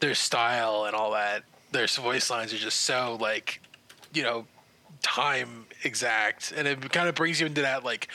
their 0.00 0.14
style 0.14 0.84
and 0.84 0.94
all 0.94 1.12
that. 1.12 1.42
their 1.72 1.86
voice 1.86 2.30
lines 2.30 2.52
are 2.54 2.58
just 2.58 2.82
so 2.82 3.16
like, 3.20 3.60
you 4.14 4.22
know, 4.22 4.46
time 5.02 5.66
exact, 5.82 6.52
and 6.56 6.68
it 6.68 6.92
kind 6.92 7.08
of 7.08 7.14
brings 7.14 7.40
you 7.40 7.46
into 7.46 7.62
that 7.62 7.84
like 7.84 8.08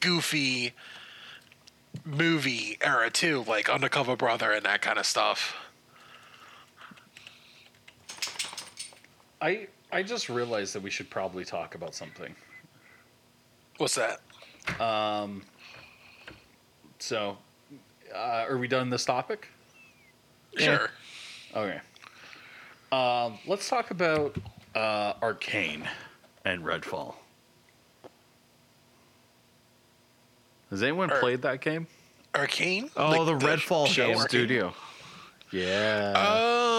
goofy 0.00 0.72
movie 2.04 2.78
era 2.82 3.10
too, 3.10 3.44
like 3.48 3.68
Undercover 3.68 4.16
Brother 4.16 4.52
and 4.52 4.64
that 4.64 4.82
kind 4.82 4.98
of 4.98 5.06
stuff. 5.06 5.56
I 9.40 9.68
I 9.90 10.02
just 10.02 10.28
realized 10.28 10.74
that 10.74 10.82
we 10.82 10.90
should 10.90 11.10
probably 11.10 11.44
talk 11.44 11.74
about 11.74 11.94
something. 11.94 12.34
What's 13.80 13.94
that? 13.94 14.20
Um, 14.78 15.42
So, 16.98 17.38
uh, 18.14 18.44
are 18.46 18.58
we 18.58 18.68
done 18.68 18.90
this 18.90 19.06
topic? 19.06 19.48
Sure. 20.58 20.90
Okay. 21.56 21.80
Um, 22.92 23.38
let's 23.46 23.70
talk 23.70 23.90
about 23.90 24.36
uh, 24.74 25.14
Arkane 25.14 25.86
and 26.44 26.62
Redfall. 26.62 27.14
Has 30.68 30.82
anyone 30.82 31.10
Ar- 31.10 31.18
played 31.20 31.40
that 31.40 31.62
game? 31.62 31.86
Arkane. 32.34 32.90
Oh, 32.98 33.24
the 33.24 33.32
Redfall 33.34 33.86
show 33.86 34.08
game. 34.08 34.18
Arkane? 34.18 34.28
Studio. 34.28 34.74
Yeah. 35.52 36.12
Oh 36.16 36.69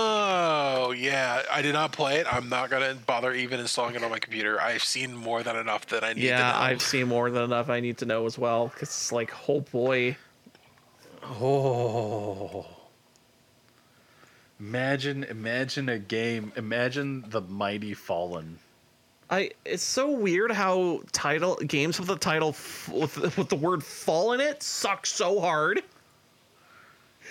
Oh, 0.91 0.93
yeah, 0.93 1.43
I 1.49 1.61
did 1.61 1.71
not 1.71 1.93
play 1.93 2.17
it. 2.17 2.27
I'm 2.29 2.49
not 2.49 2.69
gonna 2.69 2.95
bother 2.95 3.33
even 3.33 3.61
installing 3.61 3.95
it 3.95 4.03
on 4.03 4.11
my 4.11 4.19
computer. 4.19 4.59
I've 4.59 4.83
seen 4.83 5.15
more 5.15 5.41
than 5.41 5.55
enough 5.55 5.85
that 5.85 6.03
I 6.03 6.11
need 6.11 6.23
to 6.23 6.31
know. 6.31 6.37
Yeah, 6.37 6.59
I've 6.59 6.81
seen 6.81 7.07
more 7.07 7.31
than 7.31 7.43
enough 7.43 7.69
I 7.69 7.79
need 7.79 7.99
to 7.99 8.05
know 8.05 8.25
as 8.25 8.37
well. 8.37 8.67
Because 8.67 8.89
it's 8.89 9.09
like, 9.13 9.31
oh 9.47 9.61
boy. 9.61 10.17
Oh. 11.23 12.65
Imagine, 14.59 15.23
imagine 15.23 15.87
a 15.87 15.97
game. 15.97 16.51
Imagine 16.57 17.23
the 17.29 17.39
mighty 17.39 17.93
fallen. 17.93 18.59
I 19.29 19.51
it's 19.63 19.83
so 19.83 20.11
weird 20.11 20.51
how 20.51 21.03
title 21.13 21.55
games 21.55 21.99
with 21.99 22.09
the 22.09 22.17
title 22.17 22.49
f- 22.49 22.89
with, 22.89 23.37
with 23.37 23.47
the 23.47 23.55
word 23.55 23.81
fall 23.81 24.33
in 24.33 24.41
it 24.41 24.61
suck 24.61 25.05
so 25.05 25.39
hard. 25.39 25.83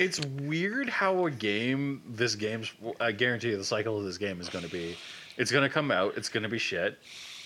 It's 0.01 0.19
weird 0.19 0.89
how 0.89 1.27
a 1.27 1.31
game, 1.31 2.01
this 2.09 2.35
game's, 2.35 2.73
I 3.01 3.13
guarantee 3.13 3.51
you 3.51 3.59
the 3.59 3.65
cycle 3.65 3.99
of 3.99 4.05
this 4.05 4.17
game 4.17 4.41
is 4.41 4.49
going 4.49 4.65
to 4.65 4.71
be, 4.71 4.97
it's 5.37 5.53
going 5.53 5.63
to 5.63 5.69
come 5.69 5.91
out, 5.91 6.17
it's 6.17 6.31
going 6.31 6.43
to 6.43 6.49
be 6.49 6.57
shit. 6.57 6.99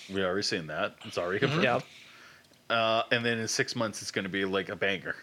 We 0.09 0.23
already 0.23 0.43
seen 0.43 0.69
that. 0.69 0.95
It's 1.05 1.19
already 1.19 1.41
confirmed. 1.41 1.65
Yeah. 1.65 1.81
Uh, 2.71 3.03
and 3.11 3.27
then 3.27 3.39
in 3.39 3.49
six 3.49 3.75
months, 3.75 4.03
it's 4.03 4.13
going 4.13 4.23
to 4.23 4.29
be 4.29 4.45
like 4.45 4.69
a 4.69 4.77
banger. 4.77 5.17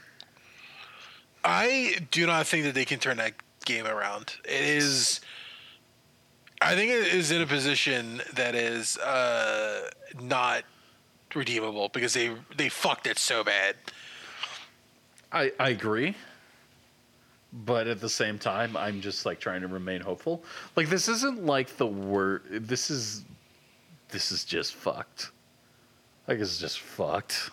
I 1.45 2.05
do 2.11 2.25
not 2.25 2.47
think 2.47 2.65
that 2.65 2.73
they 2.73 2.83
can 2.83 2.99
turn 2.99 3.15
that 3.17 3.31
game 3.63 3.87
around. 3.87 4.35
It 4.43 4.61
is. 4.61 5.21
I 6.61 6.75
think 6.75 6.91
it 6.91 7.13
is 7.13 7.31
in 7.31 7.41
a 7.41 7.47
position 7.47 8.21
that 8.33 8.55
is 8.55 8.97
uh, 8.97 9.89
not 10.21 10.65
redeemable 11.33 11.87
because 11.87 12.13
they 12.13 12.35
they 12.57 12.67
fucked 12.67 13.07
it 13.07 13.17
so 13.17 13.41
bad. 13.41 13.77
I, 15.31 15.53
I 15.57 15.69
agree. 15.69 16.15
But 17.53 17.87
at 17.87 17.99
the 17.99 18.09
same 18.09 18.39
time, 18.39 18.77
I'm 18.77 19.01
just 19.01 19.25
like 19.25 19.39
trying 19.39 19.61
to 19.61 19.67
remain 19.67 20.01
hopeful. 20.01 20.43
Like 20.75 20.87
this 20.89 21.07
isn't 21.09 21.45
like 21.45 21.77
the 21.77 21.87
word. 21.87 22.43
This 22.49 22.89
is, 22.89 23.25
this 24.09 24.31
is 24.31 24.45
just 24.45 24.73
fucked. 24.73 25.31
Like 26.27 26.39
it's 26.39 26.57
just 26.57 26.79
fucked. 26.79 27.49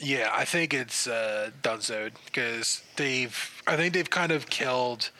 Yeah, 0.00 0.30
I 0.32 0.44
think 0.44 0.74
it's 0.74 1.06
uh, 1.06 1.50
Dunzoed 1.62 2.12
because 2.24 2.82
they've. 2.96 3.62
I 3.66 3.76
think 3.76 3.94
they've 3.94 4.08
kind 4.08 4.32
of 4.32 4.48
killed 4.48 5.10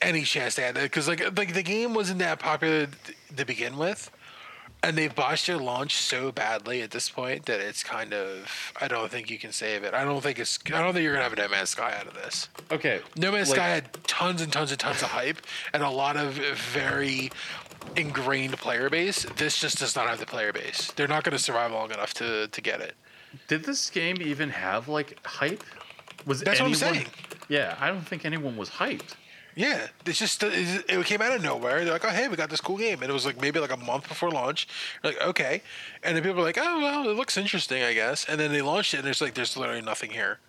any 0.00 0.22
chance 0.22 0.54
they 0.54 0.62
had 0.62 0.74
because 0.74 1.08
like 1.08 1.36
like 1.36 1.54
the 1.54 1.62
game 1.62 1.94
wasn't 1.94 2.18
that 2.20 2.38
popular 2.38 2.88
to 3.36 3.44
begin 3.44 3.76
with, 3.76 4.10
and 4.86 4.96
they've 4.96 5.14
botched 5.14 5.46
their 5.46 5.56
launch 5.56 5.96
so 5.96 6.30
badly 6.30 6.80
at 6.82 6.90
this 6.92 7.08
point 7.10 7.46
that 7.46 7.60
it's 7.60 7.82
kind 7.82 8.14
of. 8.14 8.72
I 8.80 8.88
don't 8.88 9.10
think 9.10 9.30
you 9.30 9.38
can 9.38 9.52
save 9.52 9.82
it. 9.84 9.94
I 9.94 10.04
don't 10.04 10.20
think 10.22 10.38
it's. 10.38 10.58
I 10.66 10.80
don't 10.82 10.92
think 10.94 11.02
you're 11.02 11.12
gonna 11.12 11.24
have 11.24 11.32
a 11.32 11.36
No 11.36 11.48
Man's 11.48 11.70
Sky 11.70 11.94
out 11.98 12.06
of 12.06 12.14
this. 12.14 12.48
Okay. 12.70 13.00
No 13.16 13.32
Man's 13.32 13.50
like- 13.50 13.56
Sky 13.58 13.68
had 13.68 13.92
tons 14.04 14.40
and 14.42 14.52
tons 14.52 14.70
and 14.70 14.78
tons 14.80 15.02
of 15.02 15.08
hype 15.08 15.38
and 15.72 15.82
a 15.82 15.90
lot 15.90 16.16
of 16.16 16.34
very 16.34 17.30
ingrained 17.96 18.56
player 18.58 18.88
base. 18.88 19.24
This 19.36 19.58
just 19.58 19.78
does 19.78 19.96
not 19.96 20.08
have 20.08 20.20
the 20.20 20.26
player 20.26 20.52
base. 20.52 20.92
They're 20.92 21.08
not 21.08 21.24
going 21.24 21.36
to 21.36 21.42
survive 21.42 21.72
long 21.72 21.90
enough 21.90 22.14
to 22.14 22.48
to 22.48 22.60
get 22.60 22.80
it. 22.80 22.94
Did 23.48 23.64
this 23.64 23.90
game 23.90 24.16
even 24.20 24.50
have 24.50 24.88
like 24.88 25.18
hype? 25.26 25.64
Was 26.26 26.40
That's 26.40 26.60
what 26.60 26.66
I'm 26.66 26.74
saying. 26.74 27.06
Yeah, 27.48 27.76
I 27.78 27.88
don't 27.88 28.06
think 28.06 28.24
anyone 28.24 28.56
was 28.56 28.70
hyped. 28.70 29.14
Yeah, 29.56 29.86
it's 30.04 30.18
just 30.18 30.42
it 30.42 31.06
came 31.06 31.22
out 31.22 31.34
of 31.34 31.42
nowhere. 31.42 31.82
They're 31.82 31.94
like, 31.94 32.04
"Oh, 32.04 32.10
hey, 32.10 32.28
we 32.28 32.36
got 32.36 32.50
this 32.50 32.60
cool 32.60 32.76
game," 32.76 33.00
and 33.00 33.10
it 33.10 33.12
was 33.14 33.24
like 33.24 33.40
maybe 33.40 33.58
like 33.58 33.72
a 33.72 33.76
month 33.78 34.06
before 34.06 34.30
launch. 34.30 34.68
You're 35.02 35.14
like, 35.14 35.22
okay, 35.22 35.62
and 36.02 36.14
then 36.14 36.22
people 36.22 36.40
are 36.40 36.44
like, 36.44 36.58
"Oh, 36.60 36.78
well, 36.78 37.08
it 37.08 37.16
looks 37.16 37.38
interesting, 37.38 37.82
I 37.82 37.94
guess." 37.94 38.26
And 38.28 38.38
then 38.38 38.52
they 38.52 38.60
launched 38.60 38.92
it, 38.92 38.98
and 38.98 39.06
there's 39.06 39.22
like, 39.22 39.32
there's 39.32 39.56
literally 39.56 39.80
nothing 39.80 40.10
here. 40.10 40.40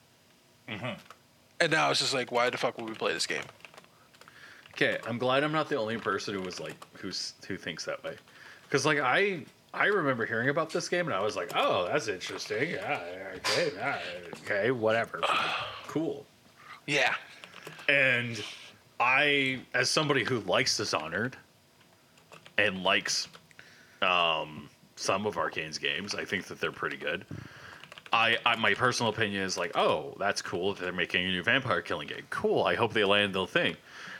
Mm-hmm. 0.67 0.99
And 1.61 1.71
now 1.71 1.89
it's 1.89 2.01
just 2.01 2.13
like, 2.13 2.33
why 2.33 2.49
the 2.49 2.57
fuck 2.57 2.77
would 2.77 2.87
we 2.89 2.95
play 2.95 3.13
this 3.13 3.25
game? 3.25 3.43
Okay, 4.73 4.99
I'm 5.07 5.17
glad 5.17 5.43
I'm 5.43 5.53
not 5.53 5.69
the 5.69 5.77
only 5.77 5.97
person 5.97 6.33
who 6.33 6.41
was 6.41 6.59
like 6.59 6.75
who's 6.97 7.33
who 7.47 7.55
thinks 7.55 7.85
that 7.85 8.03
way, 8.03 8.15
because 8.63 8.85
like 8.85 8.99
I 8.99 9.45
I 9.73 9.85
remember 9.85 10.25
hearing 10.25 10.49
about 10.49 10.69
this 10.69 10.89
game 10.89 11.05
and 11.05 11.15
I 11.15 11.21
was 11.21 11.37
like, 11.37 11.51
oh, 11.55 11.87
that's 11.87 12.09
interesting. 12.09 12.71
Yeah, 12.71 12.99
okay, 13.37 13.71
yeah, 13.73 13.99
okay, 14.43 14.71
whatever, 14.71 15.21
cool. 15.87 16.25
Yeah, 16.85 17.15
And 17.89 18.43
I, 18.99 19.59
as 19.73 19.89
somebody 19.89 20.23
who 20.23 20.39
likes 20.41 20.77
Dishonored 20.77 21.37
and 22.57 22.83
likes 22.83 23.27
um, 24.01 24.69
some 24.95 25.25
of 25.25 25.37
Arkane's 25.37 25.77
games, 25.77 26.15
I 26.15 26.25
think 26.25 26.45
that 26.45 26.59
they're 26.59 26.71
pretty 26.71 26.97
good. 26.97 27.25
I, 28.13 28.37
I 28.45 28.55
my 28.55 28.73
personal 28.73 29.11
opinion 29.11 29.43
is 29.43 29.57
like, 29.57 29.75
oh, 29.75 30.15
that's 30.19 30.41
cool 30.41 30.73
that 30.73 30.81
they're 30.81 30.93
making 30.93 31.25
a 31.25 31.29
new 31.29 31.43
vampire 31.43 31.81
killing 31.81 32.07
game. 32.07 32.23
Cool. 32.29 32.63
I 32.63 32.75
hope 32.75 32.93
they 32.93 33.03
land 33.03 33.33
the 33.33 33.45
thing. 33.45 33.75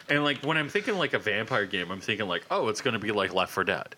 And 0.10 0.24
like 0.24 0.44
when 0.44 0.58
I'm 0.58 0.70
thinking 0.70 0.98
like 0.98 1.14
a 1.14 1.20
vampire 1.20 1.66
game, 1.66 1.92
I'm 1.92 2.02
thinking 2.02 2.28
like, 2.28 2.46
oh, 2.52 2.68
it's 2.68 2.82
gonna 2.82 3.00
be 3.00 3.12
like 3.12 3.34
Left 3.34 3.52
4 3.52 3.64
Dead. 3.64 3.96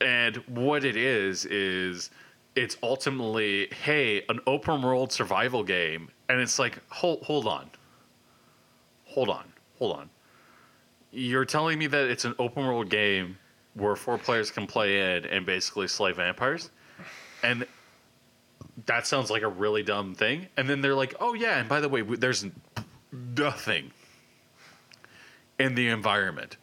And 0.00 0.36
what 0.46 0.84
it 0.84 0.96
is 0.96 1.46
is 1.46 2.10
it's 2.54 2.76
ultimately, 2.82 3.68
hey, 3.82 4.24
an 4.28 4.40
open 4.46 4.82
world 4.82 5.12
survival 5.12 5.62
game, 5.62 6.08
and 6.28 6.40
it's 6.40 6.58
like, 6.58 6.78
hold 6.90 7.22
hold 7.22 7.46
on. 7.46 7.70
Hold 9.16 9.30
on. 9.30 9.44
Hold 9.78 9.96
on. 9.96 10.10
You're 11.10 11.46
telling 11.46 11.78
me 11.78 11.86
that 11.86 12.10
it's 12.10 12.26
an 12.26 12.34
open 12.38 12.66
world 12.66 12.90
game 12.90 13.38
where 13.72 13.96
four 13.96 14.18
players 14.18 14.50
can 14.50 14.66
play 14.66 15.16
in 15.16 15.24
and 15.24 15.46
basically 15.46 15.88
slay 15.88 16.12
vampires? 16.12 16.70
And 17.42 17.66
that 18.84 19.06
sounds 19.06 19.30
like 19.30 19.40
a 19.40 19.48
really 19.48 19.82
dumb 19.82 20.14
thing. 20.14 20.48
And 20.58 20.68
then 20.68 20.82
they're 20.82 20.94
like, 20.94 21.14
oh, 21.18 21.32
yeah, 21.32 21.58
and 21.58 21.66
by 21.66 21.80
the 21.80 21.88
way, 21.88 22.02
there's 22.02 22.44
nothing 23.10 23.90
in 25.58 25.74
the 25.74 25.88
environment. 25.88 26.58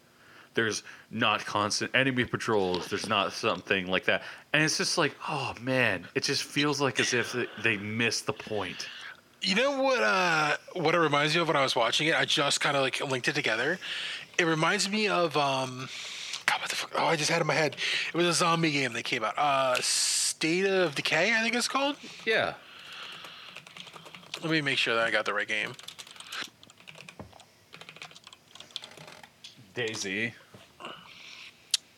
There's 0.54 0.84
not 1.10 1.44
constant 1.44 1.90
enemy 1.96 2.26
patrols. 2.26 2.88
There's 2.88 3.10
not 3.10 3.34
something 3.34 3.88
like 3.88 4.06
that. 4.06 4.22
And 4.54 4.62
it's 4.62 4.78
just 4.78 5.00
like, 5.00 5.16
oh, 5.28 5.56
man, 5.60 6.06
it 6.14 6.22
just 6.22 6.44
feels 6.44 6.80
like 6.80 7.00
as 7.00 7.16
if 7.16 7.36
they- 7.64 7.78
missed 7.78 8.28
the 8.28 8.34
point. 8.34 8.88
You 9.44 9.56
know 9.56 9.82
what? 9.82 10.02
Uh, 10.02 10.56
what 10.72 10.96
it 10.96 11.00
reminds 11.00 11.36
me 11.36 11.42
of 11.42 11.48
when 11.50 11.58
I 11.58 11.64
was 11.64 11.76
watching 11.76 12.08
it, 12.08 12.16
I 12.16 12.24
just 12.24 12.62
kind 12.62 12.78
of 12.78 12.82
like 12.82 13.02
linked 13.02 13.28
it 13.28 13.36
together. 13.36 13.78
It 14.40 14.46
reminds 14.46 14.90
me 14.90 15.10
of 15.10 15.36
um, 15.36 15.90
God, 16.46 16.62
what 16.62 16.70
the 16.70 16.76
fuck? 16.78 16.92
Oh, 16.96 17.06
I 17.06 17.18
just 17.18 17.30
had 17.30 17.38
it 17.38 17.42
in 17.42 17.48
my 17.48 17.54
head. 17.54 17.76
It 18.14 18.18
was 18.18 18.26
a 18.26 18.34
zombie 18.34 18.72
game 18.72 18.94
that 18.94 19.04
came 19.04 19.22
out. 19.22 19.38
Uh, 19.38 19.76
State 19.82 20.66
of 20.66 20.96
Decay, 20.96 21.34
I 21.34 21.42
think 21.42 21.56
it's 21.56 21.68
called. 21.68 21.98
Yeah. 22.26 22.54
Let 24.42 24.50
me 24.50 24.62
make 24.62 24.78
sure 24.78 24.96
that 24.96 25.06
I 25.06 25.12
got 25.12 25.26
the 25.26 25.34
right 25.34 25.48
game. 25.48 25.74
Daisy. 29.74 30.34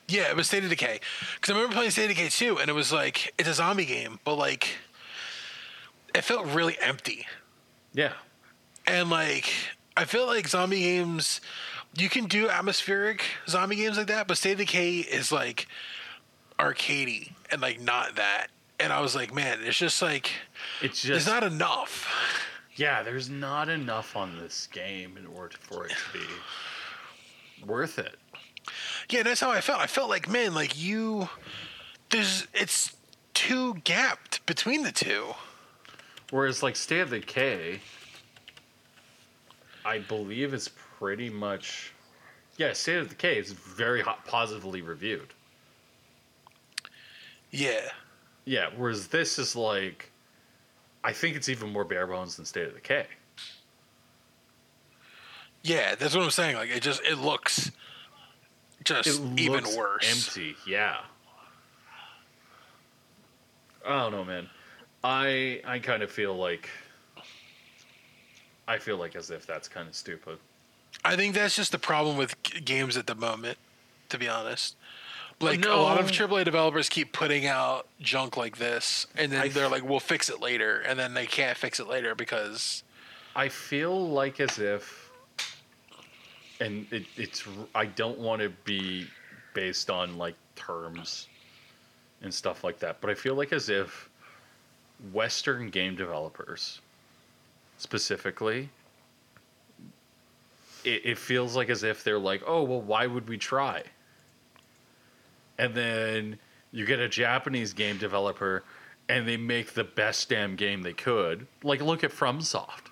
Yeah, 0.08 0.30
it 0.30 0.36
was 0.36 0.48
State 0.48 0.64
of 0.64 0.70
Decay. 0.72 1.00
Because 1.36 1.52
I 1.52 1.56
remember 1.56 1.76
playing 1.76 1.92
State 1.92 2.10
of 2.10 2.18
Decay 2.18 2.30
2, 2.30 2.60
and 2.60 2.70
it 2.70 2.74
was 2.74 2.92
like 2.92 3.34
it's 3.38 3.50
a 3.50 3.54
zombie 3.54 3.86
game, 3.86 4.20
but 4.24 4.36
like 4.36 4.78
it 6.16 6.24
felt 6.24 6.46
really 6.48 6.78
empty. 6.80 7.26
Yeah. 7.94 8.14
And 8.88 9.10
like 9.10 9.52
I 9.98 10.06
feel 10.06 10.26
like 10.26 10.48
zombie 10.48 10.82
games 10.82 11.42
you 11.98 12.10
can 12.10 12.26
do 12.26 12.50
atmospheric 12.50 13.24
zombie 13.48 13.78
games 13.78 13.98
like 13.98 14.08
that, 14.08 14.28
but 14.28 14.38
State 14.38 14.54
of 14.54 14.58
Decay 14.60 14.98
is 15.00 15.32
like 15.32 15.68
arcadey 16.60 17.32
and 17.52 17.62
like 17.62 17.80
not 17.80 18.16
that. 18.16 18.48
And 18.80 18.92
I 18.92 19.00
was 19.00 19.16
like, 19.16 19.34
man, 19.34 19.60
it's 19.64 19.78
just 19.78 20.02
like 20.02 20.30
It's 20.82 21.02
just 21.02 21.08
there's 21.08 21.24
just 21.26 21.34
not 21.34 21.44
enough. 21.50 22.08
yeah. 22.76 23.04
There's 23.04 23.30
not 23.30 23.70
enough 23.70 24.16
on 24.16 24.38
this 24.38 24.68
game 24.72 25.18
in 25.18 25.26
order 25.28 25.56
for 25.60 25.86
it 25.86 25.92
to 25.92 26.20
be 26.20 27.66
worth 27.66 27.98
it. 28.00 28.16
Yeah, 29.10 29.24
that's 29.24 29.40
how 29.40 29.52
I 29.52 29.62
felt. 29.62 29.80
I 29.80 29.88
felt 29.88 30.10
like, 30.10 30.28
man, 30.30 30.54
like 30.54 30.78
you 30.78 31.30
there's 32.10 32.48
it's 32.54 32.96
too 33.34 33.76
gapped 33.84 34.46
between 34.46 34.84
the 34.84 34.92
two. 34.92 35.34
Whereas 36.32 36.64
like 36.64 36.76
State 36.76 37.02
of 37.02 37.10
Decay, 37.12 37.80
I 39.86 40.00
believe 40.00 40.54
is 40.54 40.68
pretty 40.68 41.30
much 41.30 41.94
Yeah, 42.58 42.74
State 42.74 42.98
of 42.98 43.10
Decay 43.10 43.38
is 43.38 43.52
very 43.52 44.02
hot, 44.02 44.26
positively 44.26 44.82
reviewed. 44.82 45.34
Yeah. 47.52 47.90
Yeah, 48.46 48.70
whereas 48.76 49.08
this 49.08 49.40
is 49.40 49.56
like, 49.56 50.12
I 51.04 51.12
think 51.12 51.36
it's 51.36 51.50
even 51.50 51.72
more 51.72 51.84
bare 51.84 52.08
bones 52.08 52.36
than 52.38 52.46
State 52.46 52.68
of 52.68 52.76
Decay. 52.76 53.08
Yeah, 55.64 55.96
that's 55.96 56.16
what 56.16 56.24
I'm 56.24 56.30
saying. 56.32 56.56
Like 56.56 56.70
it 56.70 56.82
just 56.82 57.04
it 57.04 57.18
looks 57.18 57.72
just 58.84 59.10
It 59.10 59.40
even 59.40 59.64
looks 59.64 59.76
worse. 59.76 60.28
Empty, 60.30 60.56
yeah. 60.68 60.98
I 63.84 64.04
don't 64.04 64.12
know, 64.12 64.24
man. 64.24 64.48
I 65.06 65.62
I 65.68 65.78
kind 65.78 66.02
of 66.02 66.12
feel 66.12 66.36
like 66.36 66.68
I 68.68 68.80
feel 68.80 68.98
like 68.98 69.16
as 69.16 69.30
if 69.30 69.46
that's 69.46 69.68
kind 69.68 69.88
of 69.88 69.96
stupid. 69.96 70.40
I 71.04 71.16
think 71.16 71.36
that's 71.36 71.56
just 71.56 71.72
the 71.72 71.78
problem 71.78 72.18
with 72.18 72.42
g- 72.42 72.60
games 72.62 72.98
at 72.98 73.06
the 73.06 73.14
moment, 73.14 73.60
to 74.10 74.18
be 74.18 74.28
honest. 74.28 74.76
Like 75.40 75.64
a 75.64 75.70
lot 75.70 76.00
of 76.00 76.10
AAA 76.10 76.44
developers 76.46 76.90
keep 76.90 77.12
putting 77.14 77.46
out 77.46 77.88
junk 78.00 78.36
like 78.36 78.58
this, 78.58 79.06
and 79.16 79.32
then 79.32 79.42
I 79.42 79.48
they're 79.50 79.66
f- 79.66 79.72
like, 79.72 79.84
"We'll 79.84 80.00
fix 80.00 80.30
it 80.30 80.40
later," 80.42 80.80
and 80.80 80.98
then 80.98 81.14
they 81.14 81.28
can't 81.28 81.56
fix 81.56 81.80
it 81.80 81.88
later 81.88 82.16
because 82.16 82.84
I 83.36 83.50
feel 83.50 84.10
like 84.10 84.40
as 84.40 84.58
if, 84.58 85.12
and 86.60 86.88
it, 86.92 87.06
it's 87.16 87.44
I 87.76 87.86
don't 87.86 88.18
want 88.18 88.42
to 88.42 88.50
be 88.64 89.06
based 89.54 89.92
on 89.92 90.18
like 90.18 90.36
terms 90.56 91.28
and 92.24 92.34
stuff 92.34 92.64
like 92.64 92.80
that, 92.80 93.02
but 93.02 93.12
I 93.12 93.14
feel 93.14 93.36
like 93.36 93.54
as 93.54 93.70
if 93.70 94.10
Western 95.14 95.70
game 95.70 95.96
developers, 95.96 96.82
specifically, 97.78 98.70
it, 100.84 101.02
it 101.06 101.18
feels 101.18 101.56
like 101.56 101.70
as 101.70 101.84
if 101.84 102.04
they're 102.04 102.20
like, 102.20 102.44
oh 102.46 102.64
well, 102.64 102.82
why 102.82 103.08
would 103.08 103.28
we 103.28 103.38
try? 103.38 103.84
And 105.58 105.74
then 105.74 106.40
you 106.72 106.86
get 106.86 107.00
a 107.00 107.08
Japanese 107.08 107.74
game 107.74 107.98
developer, 107.98 108.64
and 109.08 109.28
they 109.28 109.38
make 109.38 109.74
the 109.74 109.84
best 109.84 110.30
damn 110.30 110.56
game 110.56 110.82
they 110.82 110.94
could. 110.94 111.48
Like 111.64 111.82
look 111.82 112.04
at 112.04 112.12
FromSoft 112.12 112.90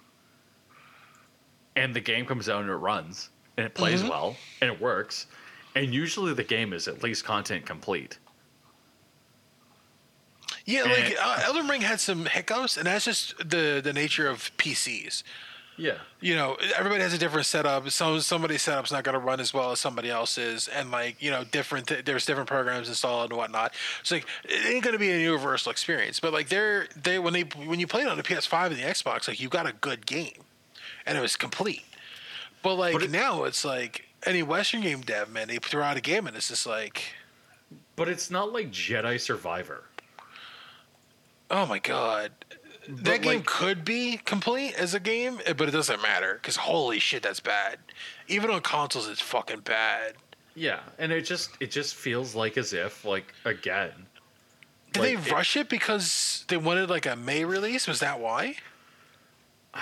and 1.75 1.93
the 1.93 1.99
game 1.99 2.25
comes 2.25 2.49
out 2.49 2.61
and 2.61 2.69
it 2.69 2.75
runs 2.75 3.29
and 3.57 3.65
it 3.65 3.73
plays 3.73 4.01
mm-hmm. 4.01 4.09
well 4.09 4.35
and 4.61 4.71
it 4.71 4.81
works 4.81 5.27
and 5.75 5.93
usually 5.93 6.33
the 6.33 6.43
game 6.43 6.73
is 6.73 6.87
at 6.87 7.03
least 7.03 7.23
content 7.23 7.65
complete 7.65 8.17
yeah, 10.65 10.83
like 10.83 11.05
And- 11.05 11.15
uh, 11.19 11.39
Elden 11.45 11.67
Ring 11.67 11.81
had 11.81 11.99
some 11.99 12.25
hiccups, 12.25 12.77
and 12.77 12.85
that's 12.87 13.05
just 13.05 13.37
the 13.37 13.81
the 13.83 13.93
nature 13.93 14.27
of 14.29 14.51
PCs. 14.57 15.23
yeah 15.75 15.95
you 16.21 16.35
know, 16.35 16.55
everybody 16.77 17.01
has 17.01 17.13
a 17.13 17.17
different 17.17 17.45
setup. 17.47 17.89
Some 17.89 18.21
somebody's 18.21 18.61
setup's 18.61 18.91
not 18.91 19.03
going 19.03 19.13
to 19.13 19.19
run 19.19 19.39
as 19.39 19.53
well 19.53 19.71
as 19.71 19.79
somebody 19.79 20.09
else's, 20.09 20.67
and 20.67 20.91
like 20.91 21.21
you 21.21 21.31
know, 21.31 21.43
different 21.43 21.87
th- 21.87 22.05
there's 22.05 22.25
different 22.25 22.47
programs 22.47 22.87
installed 22.87 23.31
and 23.31 23.37
whatnot. 23.37 23.73
So 24.03 24.15
like, 24.15 24.25
it 24.45 24.65
ain't 24.73 24.83
going 24.83 24.93
to 24.93 24.99
be 24.99 25.11
a 25.11 25.19
universal 25.19 25.71
experience. 25.71 26.19
But 26.19 26.31
like, 26.31 26.47
they're 26.49 26.87
they 27.01 27.19
when 27.19 27.33
they 27.33 27.41
when 27.41 27.79
you 27.79 27.87
play 27.87 28.01
it 28.03 28.07
on 28.07 28.17
the 28.17 28.23
PS5 28.23 28.67
and 28.67 28.75
the 28.77 28.83
Xbox, 28.83 29.27
like 29.27 29.39
you 29.39 29.49
got 29.49 29.65
a 29.67 29.73
good 29.73 30.05
game, 30.05 30.43
and 31.05 31.17
it 31.17 31.21
was 31.21 31.35
complete. 31.35 31.83
But 32.61 32.75
like 32.75 32.93
But 32.93 33.03
it- 33.03 33.11
now, 33.11 33.43
it's 33.43 33.65
like 33.65 34.05
any 34.25 34.43
Western 34.43 34.79
game 34.81 35.01
dev 35.01 35.29
man, 35.29 35.49
they 35.49 35.57
throw 35.57 35.83
out 35.83 35.97
a 35.97 36.01
game 36.01 36.27
and 36.27 36.37
it's 36.37 36.47
just 36.47 36.65
like, 36.65 37.03
but 37.97 38.07
it's 38.07 38.31
not 38.31 38.53
like 38.53 38.71
jedi 38.71 39.19
survivor 39.19 39.83
oh 41.53 41.65
my 41.65 41.79
god. 41.79 42.31
But, 42.87 43.03
That 43.05 43.21
game 43.21 43.35
like- 43.37 43.45
could 43.45 43.85
be 43.85 44.17
complete 44.17 44.73
as 44.75 44.93
a 44.93 44.99
game, 44.99 45.39
eh, 45.45 45.53
but 45.53 45.69
it 45.69 45.71
doesn't 45.71 46.01
matter 46.01 46.33
because 46.41 46.57
holy 46.57 46.99
shit, 46.99 47.23
that's 47.23 47.39
bad. 47.39 47.77
Even 48.27 48.49
on 48.49 48.59
consoles, 48.61 49.07
it's 49.07 49.21
fucking 49.21 49.61
bad. 49.61 50.15
yeah 50.55 50.81
and 50.99 51.11
it 51.11 51.21
just 51.21 51.49
it 51.59 51.71
just 51.71 51.95
feels 51.95 52.35
like 52.35 52.57
as 52.57 52.73
if 52.73 53.03
like 53.05 53.33
again 53.45 53.91
Did 54.91 54.99
Like, 55.01 55.23
they 55.23 55.31
rush 55.31 55.55
it 55.57 55.67
because 55.69 56.45
they 56.49 56.57
wanted 56.57 56.89
like 56.89 57.05
a 57.07 57.15
May 57.15 57.43
release? 57.45 57.87
Was 57.87 57.99
that 58.01 58.19
why? 58.19 58.57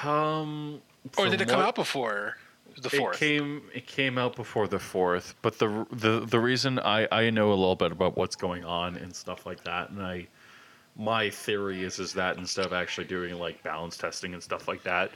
um 0.03 0.81
Or 1.17 1.27
did 1.27 1.41
it 1.41 1.47
come 1.49 1.59
out 1.59 1.75
before 1.75 2.37
the 2.81 2.89
fourth? 2.89 3.15
It 3.15 3.19
came 3.19 3.63
it 3.73 3.85
came 3.87 4.17
out 4.17 4.35
before 4.35 4.67
the 4.67 4.79
fourth, 4.79 5.35
but 5.41 5.59
the 5.59 5.85
the 5.91 6.21
the 6.21 6.39
reason 6.39 6.79
I 6.79 7.07
I 7.11 7.29
know 7.29 7.49
a 7.49 7.57
little 7.63 7.75
bit 7.75 7.91
about 7.91 8.15
what's 8.15 8.35
going 8.35 8.63
on 8.63 8.95
and 8.95 9.13
stuff 9.13 9.45
like 9.45 9.63
that, 9.65 9.89
and 9.89 10.01
I 10.01 10.27
my 11.01 11.29
theory 11.29 11.83
is 11.83 11.97
is 11.99 12.13
that 12.13 12.37
instead 12.37 12.65
of 12.65 12.73
actually 12.73 13.07
doing 13.07 13.33
like 13.39 13.61
balance 13.63 13.97
testing 13.97 14.33
and 14.33 14.43
stuff 14.43 14.67
like 14.67 14.83
that, 14.83 15.11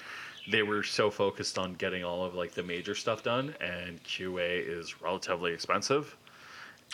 they 0.49 0.63
were 0.63 0.81
so 0.83 1.11
focused 1.11 1.59
on 1.59 1.73
getting 1.75 2.03
all 2.03 2.25
of 2.25 2.33
like 2.33 2.51
the 2.53 2.63
major 2.63 2.95
stuff 2.95 3.21
done, 3.23 3.53
and 3.61 4.03
QA 4.03 4.67
is 4.67 4.99
relatively 5.01 5.53
expensive. 5.53 6.17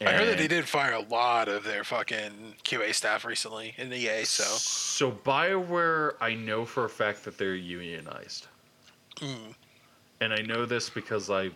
I 0.01 0.11
heard 0.13 0.27
that 0.29 0.37
they 0.37 0.47
did 0.47 0.67
fire 0.67 0.93
a 0.93 1.01
lot 1.01 1.47
of 1.47 1.63
their 1.63 1.83
fucking 1.83 2.55
QA 2.63 2.93
staff 2.93 3.23
recently 3.23 3.75
in 3.77 3.89
the 3.89 3.97
EA. 3.97 4.23
So 4.25 4.43
So 4.43 5.11
Bioware, 5.11 6.15
I 6.19 6.33
know 6.33 6.65
for 6.65 6.85
a 6.85 6.89
fact 6.89 7.23
that 7.25 7.37
they're 7.37 7.55
unionized, 7.55 8.47
Mm. 9.17 9.53
and 10.21 10.33
I 10.33 10.41
know 10.41 10.65
this 10.65 10.89
because 10.89 11.29
I 11.29 11.51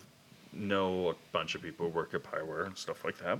know 0.54 1.10
a 1.10 1.16
bunch 1.32 1.56
of 1.56 1.62
people 1.62 1.90
work 1.90 2.14
at 2.14 2.24
Bioware 2.24 2.68
and 2.68 2.78
stuff 2.78 3.04
like 3.04 3.18
that, 3.18 3.40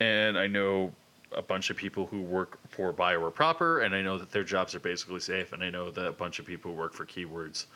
and 0.00 0.36
I 0.38 0.46
know 0.46 0.92
a 1.32 1.42
bunch 1.42 1.70
of 1.70 1.76
people 1.76 2.06
who 2.06 2.22
work 2.22 2.58
for 2.70 2.92
Bioware 2.92 3.32
proper, 3.34 3.80
and 3.80 3.94
I 3.94 4.02
know 4.02 4.18
that 4.18 4.30
their 4.30 4.44
jobs 4.44 4.74
are 4.74 4.80
basically 4.80 5.20
safe, 5.20 5.52
and 5.52 5.62
I 5.62 5.70
know 5.70 5.90
that 5.90 6.06
a 6.06 6.12
bunch 6.12 6.38
of 6.38 6.46
people 6.46 6.72
who 6.72 6.76
work 6.78 6.94
for 6.94 7.04
Keywords, 7.04 7.66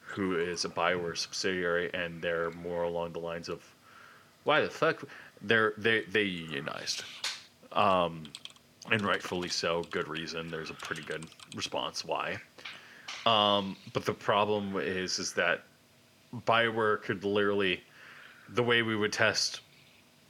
who 0.00 0.38
is 0.38 0.64
a 0.64 0.68
Bioware 0.68 1.16
subsidiary, 1.16 1.90
and 1.94 2.22
they're 2.22 2.50
more 2.52 2.84
along 2.84 3.12
the 3.12 3.18
lines 3.18 3.48
of, 3.48 3.62
why 4.44 4.60
the 4.60 4.70
fuck 4.70 5.02
they're 5.40 5.72
they 5.78 6.02
they 6.02 6.22
unionized 6.22 7.04
and 8.90 9.02
rightfully 9.02 9.48
so. 9.48 9.82
Good 9.90 10.08
reason. 10.08 10.48
There's 10.48 10.70
a 10.70 10.74
pretty 10.74 11.02
good 11.02 11.26
response 11.54 12.04
why. 12.04 12.38
Um, 13.26 13.76
but 13.92 14.04
the 14.04 14.12
problem 14.12 14.76
is, 14.76 15.18
is 15.18 15.32
that 15.34 15.64
Bioware 16.46 17.00
could 17.02 17.24
literally, 17.24 17.82
the 18.50 18.62
way 18.62 18.82
we 18.82 18.96
would 18.96 19.12
test 19.12 19.60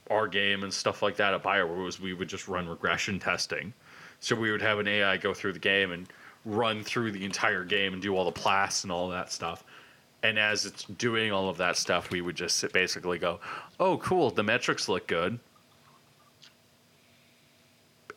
our 0.09 0.27
game 0.27 0.63
and 0.63 0.73
stuff 0.73 1.01
like 1.01 1.15
that 1.17 1.33
at 1.33 1.43
Bioware 1.43 1.83
was 1.83 1.99
we 1.99 2.13
would 2.13 2.27
just 2.27 2.47
run 2.47 2.67
regression 2.67 3.19
testing. 3.19 3.73
So 4.19 4.35
we 4.35 4.51
would 4.51 4.61
have 4.61 4.79
an 4.79 4.87
AI 4.87 5.17
go 5.17 5.33
through 5.33 5.53
the 5.53 5.59
game 5.59 5.91
and 5.91 6.07
run 6.45 6.83
through 6.83 7.11
the 7.11 7.25
entire 7.25 7.63
game 7.63 7.93
and 7.93 8.01
do 8.01 8.15
all 8.15 8.25
the 8.25 8.31
plasts 8.31 8.83
and 8.83 8.91
all 8.91 9.09
that 9.09 9.31
stuff. 9.31 9.63
And 10.23 10.39
as 10.39 10.65
it's 10.65 10.83
doing 10.83 11.31
all 11.31 11.49
of 11.49 11.57
that 11.57 11.77
stuff, 11.77 12.11
we 12.11 12.21
would 12.21 12.35
just 12.35 12.71
basically 12.71 13.19
go, 13.19 13.39
"Oh, 13.79 13.97
cool! 13.97 14.31
The 14.31 14.43
metrics 14.43 14.87
look 14.87 15.07
good." 15.07 15.39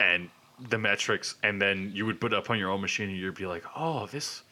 and 0.01 0.29
the 0.71 0.79
metrics 0.79 1.37
and 1.43 1.61
then 1.61 1.91
you 1.95 2.05
would 2.07 2.21
put 2.21 2.33
it 2.33 2.37
up 2.37 2.51
on 2.51 2.59
your 2.59 2.71
own 2.71 2.81
machine 2.81 3.09
and 3.09 3.19
you'd 3.19 3.35
be 3.35 3.47
like 3.47 3.65
oh 3.77 4.07
this 4.07 4.43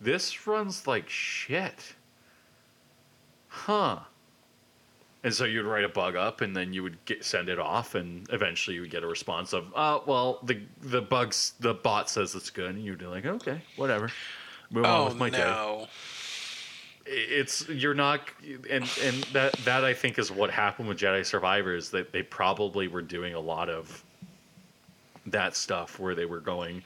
this 0.00 0.46
runs 0.46 0.86
like 0.86 1.08
shit 1.08 1.94
huh 3.48 4.00
and 5.22 5.34
so 5.34 5.44
you'd 5.44 5.66
write 5.66 5.84
a 5.84 5.88
bug 5.88 6.16
up 6.16 6.40
and 6.40 6.56
then 6.56 6.72
you 6.72 6.82
would 6.82 7.04
get, 7.04 7.24
send 7.24 7.48
it 7.48 7.58
off 7.58 7.94
and 7.94 8.26
eventually 8.32 8.74
you 8.74 8.80
would 8.80 8.90
get 8.90 9.02
a 9.02 9.06
response 9.06 9.52
of 9.52 9.66
uh 9.74 10.00
well 10.06 10.40
the 10.44 10.60
the 10.80 11.00
bugs 11.00 11.54
the 11.60 11.74
bot 11.74 12.08
says 12.08 12.34
it's 12.34 12.50
good. 12.50 12.74
And 12.74 12.84
you'd 12.84 12.98
be 12.98 13.06
like 13.06 13.26
okay 13.26 13.60
whatever. 13.76 14.10
Move 14.70 14.84
on 14.84 15.00
oh 15.00 15.04
with 15.06 15.16
my 15.16 15.30
day. 15.30 15.38
no, 15.38 15.86
it's 17.06 17.68
you're 17.68 17.94
not 17.94 18.20
and 18.70 18.88
and 19.02 19.22
that 19.32 19.52
that 19.64 19.84
I 19.84 19.92
think 19.92 20.18
is 20.18 20.30
what 20.30 20.50
happened 20.50 20.88
with 20.88 20.98
Jedi 20.98 21.24
Survivors 21.26 21.90
that 21.90 22.12
they 22.12 22.22
probably 22.22 22.88
were 22.88 23.02
doing 23.02 23.34
a 23.34 23.40
lot 23.40 23.68
of 23.68 24.04
that 25.26 25.54
stuff 25.54 25.98
where 25.98 26.14
they 26.14 26.24
were 26.24 26.40
going 26.40 26.82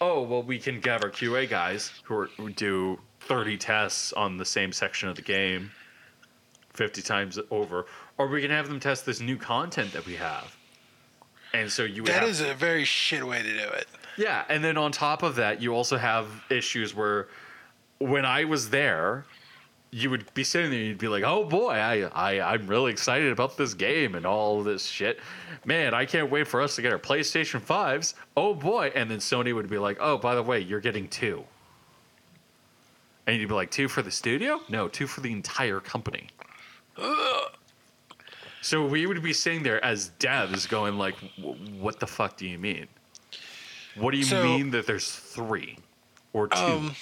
oh 0.00 0.22
well 0.22 0.42
we 0.42 0.58
can 0.58 0.80
have 0.82 1.02
our 1.02 1.10
QA 1.10 1.48
guys 1.48 1.90
who, 2.04 2.14
are, 2.14 2.26
who 2.36 2.50
do 2.50 2.98
30 3.20 3.56
tests 3.56 4.12
on 4.12 4.36
the 4.36 4.44
same 4.44 4.72
section 4.72 5.08
of 5.08 5.16
the 5.16 5.22
game 5.22 5.70
50 6.78 7.02
times 7.02 7.38
over 7.50 7.86
or 8.18 8.28
we 8.28 8.40
can 8.40 8.52
have 8.52 8.68
them 8.68 8.78
test 8.78 9.04
this 9.04 9.20
new 9.20 9.36
content 9.36 9.92
that 9.92 10.06
we 10.06 10.14
have 10.14 10.56
and 11.52 11.70
so 11.70 11.82
you 11.82 12.02
would 12.02 12.12
that 12.12 12.20
have 12.20 12.28
is 12.28 12.40
a 12.40 12.54
very 12.54 12.84
shit 12.84 13.26
way 13.26 13.42
to 13.42 13.52
do 13.52 13.68
it. 13.70 13.88
yeah, 14.16 14.44
and 14.48 14.62
then 14.62 14.76
on 14.76 14.92
top 14.92 15.22
of 15.22 15.34
that, 15.36 15.62
you 15.62 15.74
also 15.74 15.96
have 15.96 16.26
issues 16.50 16.94
where 16.94 17.28
when 17.98 18.26
I 18.26 18.44
was 18.44 18.68
there, 18.68 19.24
you 19.90 20.10
would 20.10 20.32
be 20.34 20.44
sitting 20.44 20.70
there 20.70 20.78
and 20.78 20.88
you'd 20.88 20.98
be 20.98 21.08
like, 21.08 21.24
"Oh 21.24 21.44
boy, 21.44 21.70
I, 21.72 22.02
I 22.14 22.52
I'm 22.52 22.66
really 22.66 22.92
excited 22.92 23.32
about 23.32 23.56
this 23.56 23.72
game 23.72 24.14
and 24.14 24.26
all 24.26 24.62
this 24.62 24.84
shit. 24.84 25.20
Man, 25.64 25.94
I 25.94 26.04
can't 26.04 26.30
wait 26.30 26.46
for 26.46 26.60
us 26.60 26.76
to 26.76 26.82
get 26.82 26.92
our 26.92 26.98
PlayStation 26.98 27.62
5s. 27.62 28.12
Oh 28.36 28.52
boy." 28.52 28.92
And 28.94 29.10
then 29.10 29.18
Sony 29.18 29.54
would 29.54 29.70
be 29.70 29.78
like, 29.78 29.96
"Oh, 30.00 30.18
by 30.18 30.34
the 30.34 30.42
way, 30.42 30.60
you're 30.60 30.80
getting 30.80 31.08
two. 31.08 31.44
And 33.26 33.38
you'd 33.38 33.48
be 33.48 33.54
like, 33.54 33.70
two 33.70 33.88
for 33.88 34.00
the 34.00 34.10
studio? 34.10 34.60
No, 34.70 34.88
two 34.88 35.06
for 35.06 35.20
the 35.20 35.30
entire 35.30 35.80
company. 35.80 36.28
So 38.60 38.84
we 38.84 39.06
would 39.06 39.22
be 39.22 39.32
sitting 39.32 39.62
there 39.62 39.82
as 39.84 40.10
devs 40.18 40.68
going 40.68 40.98
like, 40.98 41.14
what 41.78 42.00
the 42.00 42.06
fuck 42.06 42.36
do 42.36 42.46
you 42.46 42.58
mean? 42.58 42.86
What 43.94 44.10
do 44.10 44.18
you 44.18 44.24
so, 44.24 44.42
mean 44.42 44.70
that 44.72 44.86
there's 44.86 45.10
three 45.10 45.78
or 46.32 46.48
two? 46.48 46.56
Um, 46.56 46.94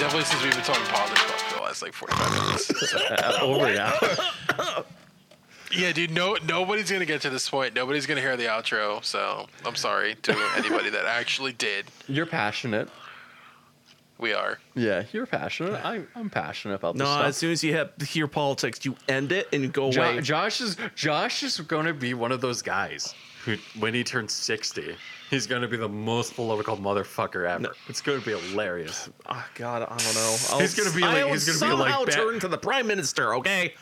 definitely 0.00 0.24
since 0.24 0.42
we've 0.42 0.54
been 0.54 0.64
talking 0.64 0.82
politics 0.86 1.42
for 1.42 1.56
the 1.56 1.62
last 1.62 1.82
like 1.82 1.92
45 1.92 2.32
minutes. 2.32 2.94
Over 3.42 3.74
now. 3.74 4.84
yeah, 5.72 5.92
dude, 5.92 6.10
no, 6.10 6.36
nobody's 6.46 6.90
gonna 6.90 7.04
get 7.06 7.20
to 7.22 7.30
this 7.30 7.48
point. 7.48 7.74
Nobody's 7.74 8.06
gonna 8.06 8.20
hear 8.20 8.36
the 8.36 8.44
outro. 8.46 9.04
So 9.04 9.46
I'm 9.64 9.76
sorry 9.76 10.14
to 10.22 10.36
anybody 10.56 10.90
that 10.90 11.04
actually 11.06 11.52
did. 11.52 11.86
You're 12.08 12.26
passionate. 12.26 12.88
We 14.18 14.34
are. 14.34 14.58
Yeah, 14.74 15.04
you're 15.12 15.24
passionate. 15.24 15.82
I'm, 15.82 16.06
I'm 16.14 16.28
passionate 16.28 16.74
about 16.74 16.92
this 16.94 16.98
No, 17.00 17.06
stuff. 17.06 17.24
as 17.24 17.36
soon 17.38 17.52
as 17.52 17.64
you 17.64 17.72
hit, 17.72 17.90
hear 18.02 18.26
politics, 18.28 18.84
you 18.84 18.94
end 19.08 19.32
it 19.32 19.48
and 19.50 19.62
you 19.62 19.68
go 19.68 19.90
Jo- 19.90 20.02
away. 20.02 20.20
Josh 20.20 20.60
is 20.60 20.76
Josh 20.94 21.42
is 21.42 21.58
going 21.60 21.86
to 21.86 21.94
be 21.94 22.12
one 22.12 22.30
of 22.30 22.42
those 22.42 22.60
guys 22.60 23.14
who, 23.46 23.56
when 23.78 23.94
he 23.94 24.04
turns 24.04 24.34
sixty, 24.34 24.94
he's 25.30 25.46
going 25.46 25.62
to 25.62 25.68
be 25.68 25.78
the 25.78 25.88
most 25.88 26.34
political 26.34 26.76
motherfucker 26.76 27.48
ever. 27.48 27.72
It's 27.88 28.02
going 28.02 28.20
to 28.20 28.26
be 28.26 28.38
hilarious. 28.48 29.08
oh 29.26 29.46
God, 29.54 29.84
I 29.84 29.96
don't 29.96 30.14
know. 30.14 30.36
I'll, 30.50 30.60
He's 30.60 30.74
gonna 30.74 30.94
be 30.94 31.00
like- 31.00 31.16
I 31.16 31.24
will 31.24 31.32
he's 31.32 31.58
gonna 31.58 31.72
be 31.74 31.80
like 31.80 31.94
somehow 31.94 32.04
turn 32.04 32.40
to 32.40 32.48
the 32.48 32.58
prime 32.58 32.86
minister. 32.86 33.34
Okay, 33.36 33.72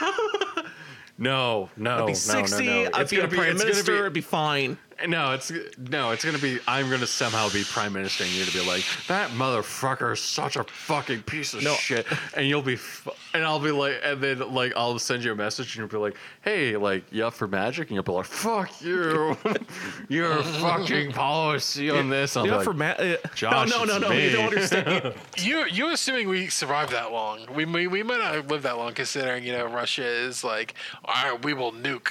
No, 1.18 1.68
no, 1.76 1.98
I'd 1.98 2.06
be 2.06 2.12
no, 2.12 2.14
sixty. 2.14 2.64
no, 2.66 2.84
no. 2.84 2.90
I'd 2.94 3.02
It's 3.02 3.10
be 3.10 3.16
gonna 3.18 3.28
a 3.28 3.30
be. 3.30 3.36
prime 3.36 3.50
It's 3.50 3.62
minister. 3.62 3.92
gonna 3.92 4.00
It'd 4.04 4.12
be 4.14 4.20
fine. 4.22 4.78
Be. 5.00 5.06
No, 5.08 5.32
it's 5.32 5.52
no. 5.78 6.10
It's 6.10 6.24
gonna 6.24 6.38
be. 6.38 6.58
I'm 6.68 6.88
gonna 6.90 7.06
somehow 7.06 7.48
be 7.50 7.64
prime 7.64 7.92
minister, 7.92 8.24
and 8.24 8.32
you're 8.32 8.46
gonna 8.46 8.58
be 8.64 8.66
like 8.68 8.84
that 9.08 9.30
motherfucker 9.30 10.12
is 10.12 10.20
such 10.20 10.56
a 10.56 10.64
fucking 10.64 11.22
piece 11.22 11.54
of 11.54 11.62
No. 11.62 11.74
shit, 11.74 12.06
and 12.36 12.46
you'll 12.46 12.62
be, 12.62 12.74
f- 12.74 13.08
and 13.34 13.44
I'll 13.44 13.60
be 13.60 13.70
like, 13.70 13.94
and 14.04 14.20
then 14.20 14.52
like 14.52 14.72
I'll 14.76 14.98
send 14.98 15.24
you 15.24 15.32
a 15.32 15.34
message, 15.36 15.76
and 15.76 15.80
you'll 15.90 16.00
be 16.00 16.04
like, 16.10 16.16
hey, 16.42 16.76
like 16.76 17.04
you 17.12 17.24
up 17.26 17.34
for 17.34 17.46
magic, 17.48 17.88
and 17.88 17.94
you'll 17.94 18.02
be 18.04 18.12
like, 18.12 18.26
fuck 18.26 18.80
you, 18.82 19.36
your 20.08 20.42
fucking 20.42 21.12
policy 21.12 21.90
on 21.90 22.08
this. 22.10 22.36
I'm 22.36 22.44
You 22.46 22.50
know, 22.52 22.56
like, 22.58 22.64
for 22.64 22.74
ma- 22.74 22.86
uh, 22.90 23.16
Josh, 23.34 23.70
no, 23.70 23.84
no, 23.84 23.94
it's 23.94 24.00
no, 24.02 24.08
no. 24.08 24.10
You 24.14 24.26
me. 24.28 24.32
don't 24.32 24.46
understand. 24.46 25.14
You 25.38 25.64
you 25.66 25.90
assuming 25.92 26.28
we 26.28 26.48
survived 26.48 26.92
that 26.92 27.12
long? 27.12 27.40
We 27.54 27.64
we, 27.64 27.86
we 27.86 28.02
might 28.02 28.18
not 28.18 28.48
live 28.48 28.62
that 28.62 28.76
long, 28.76 28.92
considering 28.94 29.44
you 29.44 29.52
know 29.52 29.66
Russia 29.66 30.04
is 30.04 30.44
like, 30.44 30.74
all 31.04 31.14
right, 31.32 31.44
we 31.44 31.54
will 31.54 31.72
nuke. 31.72 32.10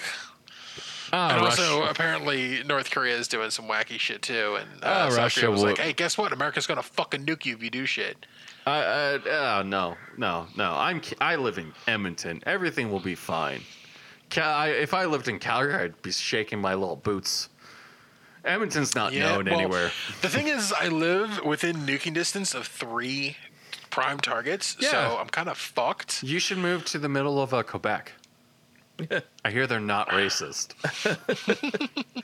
Ah, 1.11 1.30
And 1.34 1.41
Russia- 1.41 1.61
also, 1.64 1.84
apparently, 1.84 2.64
North 2.64 2.91
Korea 2.91 3.15
is 3.18 3.27
doing 3.27 3.49
some 3.49 3.65
wacky 3.68 3.99
shit 3.99 4.22
too. 4.22 4.57
And 4.60 4.69
uh, 4.84 4.88
Ah, 4.88 5.10
South 5.10 5.18
Russia 5.18 5.40
Korea 5.41 5.52
was 5.52 5.64
like, 5.64 5.77
"Hey, 5.77 5.94
guess 5.94 6.18
what? 6.18 6.31
America's 6.34 6.68
gonna 6.68 6.84
fucking 6.84 7.26
nuke 7.26 7.45
you 7.45 7.56
if 7.56 7.64
you 7.64 7.69
do 7.69 7.86
shit." 7.86 8.26
Uh, 8.68 8.69
uh, 8.69 9.64
no, 9.65 9.95
no, 10.18 10.45
no. 10.56 10.73
I'm 10.76 11.02
I 11.19 11.36
live 11.38 11.57
in 11.57 11.73
Edmonton. 11.88 12.44
Everything 12.45 12.91
will 12.91 12.99
be 12.99 13.15
fine. 13.15 13.61
Cal- 14.30 14.53
I, 14.53 14.68
if 14.69 14.94
I 14.94 15.06
lived 15.06 15.27
in 15.27 15.40
Calgary, 15.40 15.73
I'd 15.73 16.02
be 16.03 16.11
shaking 16.11 16.60
my 16.61 16.76
little 16.76 16.95
boots. 16.98 17.49
Edmonton's 18.45 18.95
not 18.95 19.14
known 19.14 19.45
well, 19.45 19.53
anywhere. 19.60 19.91
The 20.22 20.30
thing 20.30 20.48
is, 20.48 20.72
I 20.72 20.88
live 20.88 21.44
within 21.44 21.77
nuking 21.77 22.14
distance 22.14 22.53
of 22.53 22.68
three 22.68 23.36
prime 23.90 24.19
targets, 24.19 24.77
Yeah. 24.80 24.91
so 24.91 25.18
I'm 25.19 25.27
kind 25.27 25.49
of 25.49 25.57
fucked. 25.57 26.23
You 26.23 26.40
should 26.40 26.57
move 26.60 26.86
to 26.86 26.99
the 26.99 27.10
middle 27.10 27.41
of 27.41 27.53
uh, 27.53 27.64
Quebec. 27.64 28.14
I 29.45 29.51
hear 29.51 29.67
they're 29.67 29.80
not 29.80 30.09
racist. 30.09 30.73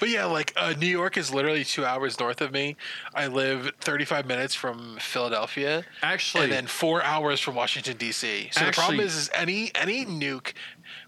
But 0.00 0.10
yeah, 0.10 0.26
like 0.26 0.52
uh, 0.56 0.74
New 0.78 0.86
York 0.86 1.16
is 1.16 1.34
literally 1.34 1.64
two 1.64 1.84
hours 1.84 2.20
north 2.20 2.40
of 2.40 2.52
me. 2.52 2.76
I 3.14 3.26
live 3.26 3.72
35 3.80 4.26
minutes 4.26 4.54
from 4.54 4.96
Philadelphia. 5.00 5.84
Actually- 6.02 6.44
and 6.44 6.52
then 6.52 6.66
four 6.66 7.02
hours 7.02 7.40
from 7.40 7.54
Washington 7.56 7.96
D.C. 7.96 8.50
So 8.52 8.64
the 8.66 8.72
problem 8.72 9.00
is, 9.00 9.16
is 9.16 9.30
any 9.34 9.72
any 9.74 10.06
nuke 10.06 10.52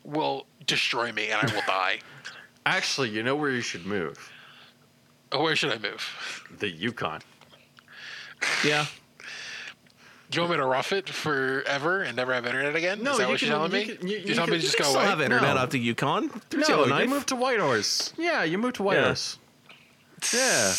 will 0.05 0.47
destroy 0.67 1.13
me 1.13 1.31
and 1.31 1.49
I 1.49 1.55
will 1.55 1.63
die. 1.67 2.01
Actually, 2.67 3.11
you 3.11 3.23
know 3.23 3.37
where 3.37 3.51
you 3.51 3.63
should 3.63 3.87
move? 3.87 4.33
Oh, 5.33 5.43
Where 5.45 5.55
should 5.55 5.73
I 5.73 5.79
move? 5.79 6.45
The 6.59 6.69
Yukon. 6.69 7.21
yeah. 8.65 8.87
Do 10.31 10.37
you 10.37 10.43
want 10.43 10.53
me 10.53 10.57
to 10.59 10.65
rough 10.67 10.93
it 10.93 11.09
forever 11.09 12.03
and 12.03 12.17
never 12.17 12.33
have 12.33 12.47
internet 12.47 12.77
again? 12.77 13.03
No, 13.03 13.13
is 13.13 13.19
that 13.19 13.25
you 13.25 13.29
what 13.33 13.43
you're 13.43 13.51
telling 13.51 13.73
you 13.73 13.79
me? 13.79 13.97
can- 13.97 14.07
you- 14.09 14.17
you're 14.19 14.29
you 14.29 14.35
telling 14.35 14.51
me 14.53 14.57
to 14.59 14.63
just 14.63 14.79
go 14.79 14.85
still 14.85 15.01
away? 15.01 15.09
have 15.09 15.21
internet 15.21 15.55
No. 15.57 15.61
out 15.63 15.71
to 15.73 15.79
Yukon. 15.79 16.29
Through 16.51 16.61
No, 16.69 16.99
you 16.99 17.09
move 17.09 17.27
to 17.27 17.37
Whitehorse. 17.37 18.13
Yeah, 18.17 18.45
you 18.45 18.57
move 18.57 18.75
to 18.75 18.83
Whitehorse. 18.85 19.39
Yeah, 20.33 20.75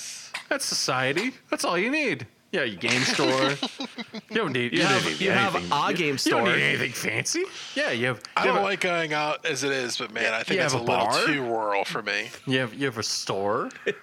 that's 0.50 0.66
society. 0.66 1.34
That's 1.50 1.66
all 1.66 1.78
you 1.78 1.90
need. 1.90 2.28
Yeah, 2.54 2.64
you 2.64 2.76
game 2.78 3.02
store. 3.04 3.28
you 4.14 4.36
don't 4.36 4.52
need. 4.52 4.74
You 4.74 4.80
don't 4.80 4.88
have- 4.92 5.06
need 5.06 5.22
you 5.22 5.32
have 5.32 5.56
a 5.56 5.94
game 5.94 6.18
store. 6.18 6.40
You 6.42 6.46
don't 6.48 6.56
need 6.58 6.64
anything 6.64 6.92
fancy. 6.92 7.44
Yeah, 7.76 7.92
you 7.92 8.08
have. 8.08 8.22
I 8.38 8.42
you 8.46 8.48
don't 8.52 8.58
a- 8.60 8.64
like 8.64 8.82
going 8.82 9.14
out 9.14 9.46
as 9.46 9.64
it 9.64 9.72
is, 9.72 9.98
but 9.98 10.12
man, 10.14 10.34
I 10.34 10.44
think 10.44 10.60
You 10.60 10.66
it's 10.66 10.74
a 10.74 10.78
have 10.78 10.88
a 10.88 10.92
little 10.92 11.26
too 11.28 11.44
rural 11.44 11.84
for 11.86 12.02
me. 12.04 12.30
You 12.48 12.60
have 12.60 12.74
you 12.74 12.86
have 12.86 12.98
a 12.98 13.04
store. 13.04 13.70
you 13.86 13.94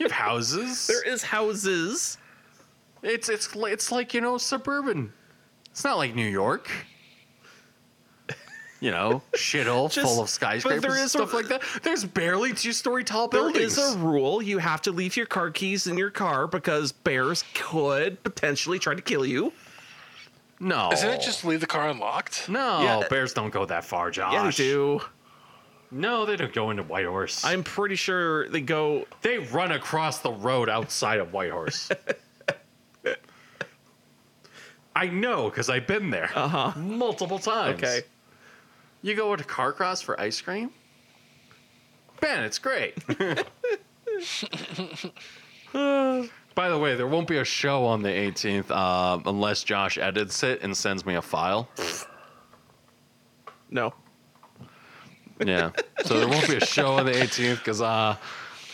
have 0.00 0.10
houses. 0.12 0.86
There 0.86 1.06
is 1.06 1.22
houses. 1.22 2.18
It's 3.02 3.28
it's 3.28 3.48
it's 3.54 3.92
like 3.92 4.14
you 4.14 4.20
know 4.20 4.38
suburban. 4.38 5.12
It's 5.70 5.84
not 5.84 5.96
like 5.98 6.14
New 6.14 6.26
York. 6.28 6.68
You 8.80 8.92
know, 8.92 9.22
shithole 9.32 9.90
Just- 9.90 10.06
full 10.06 10.22
of 10.22 10.28
skyscrapers 10.30 10.82
there 10.82 10.92
and 10.92 11.00
is 11.00 11.06
a- 11.06 11.18
stuff 11.18 11.34
like 11.34 11.48
that. 11.48 11.62
There's 11.82 12.04
barely 12.04 12.52
two-story 12.54 13.02
tall 13.02 13.26
There 13.28 13.42
buildings. 13.42 13.76
is 13.76 13.94
a 13.94 13.98
rule. 13.98 14.40
You 14.40 14.58
have 14.58 14.82
to 14.82 14.92
leave 14.92 15.16
your 15.16 15.26
car 15.26 15.50
keys 15.50 15.86
in 15.88 15.96
your 15.98 16.10
car 16.10 16.46
because 16.46 16.92
bears 16.92 17.42
could 17.54 18.22
potentially 18.22 18.78
try 18.78 18.94
to 18.94 19.02
kill 19.02 19.26
you. 19.26 19.52
no, 20.60 20.90
Isn't 20.92 21.10
it 21.10 21.20
just 21.20 21.44
leave 21.44 21.60
the 21.60 21.66
car 21.66 21.88
unlocked? 21.88 22.48
no? 22.48 22.82
Yeah. 22.82 23.02
Bears 23.10 23.32
don't 23.32 23.50
go 23.50 23.64
that 23.66 23.84
far, 23.84 24.12
Josh. 24.12 24.32
Yeah, 24.32 24.44
they 24.44 24.50
do. 24.52 25.00
No, 25.90 26.24
they 26.24 26.36
don't 26.36 26.52
go 26.52 26.70
into 26.70 26.82
Whitehorse. 26.84 27.44
I'm 27.44 27.64
pretty 27.64 27.96
sure 27.96 28.48
they 28.50 28.60
go. 28.60 29.06
They 29.22 29.38
run 29.38 29.72
across 29.72 30.18
the 30.18 30.30
road 30.30 30.68
outside 30.68 31.18
of 31.18 31.32
Whitehorse. 31.32 31.90
I 34.96 35.06
know 35.06 35.48
because 35.48 35.70
I've 35.70 35.86
been 35.86 36.10
there 36.10 36.30
Uh 36.34 36.48
huh. 36.48 36.72
multiple 36.78 37.38
times. 37.38 37.78
Okay. 37.82 38.02
You 39.02 39.14
go 39.14 39.36
to 39.36 39.44
Carcross 39.44 40.02
for 40.02 40.20
ice 40.20 40.40
cream? 40.40 40.70
Ben, 42.20 42.42
it's 42.42 42.58
great. 42.58 42.94
By 45.72 46.68
the 46.70 46.78
way, 46.78 46.96
there 46.96 47.06
won't 47.06 47.28
be 47.28 47.38
a 47.38 47.44
show 47.44 47.84
on 47.84 48.02
the 48.02 48.08
18th 48.08 48.70
uh, 48.70 49.20
unless 49.26 49.62
Josh 49.62 49.98
edits 49.98 50.42
it 50.42 50.62
and 50.62 50.76
sends 50.76 51.06
me 51.06 51.14
a 51.14 51.22
file. 51.22 51.68
No. 53.70 53.94
Yeah. 55.44 55.70
so 56.04 56.18
there 56.18 56.28
won't 56.28 56.48
be 56.48 56.56
a 56.56 56.64
show 56.66 56.94
on 56.94 57.06
the 57.06 57.12
18th 57.12 57.58
because 57.58 57.80
uh, 57.80 58.16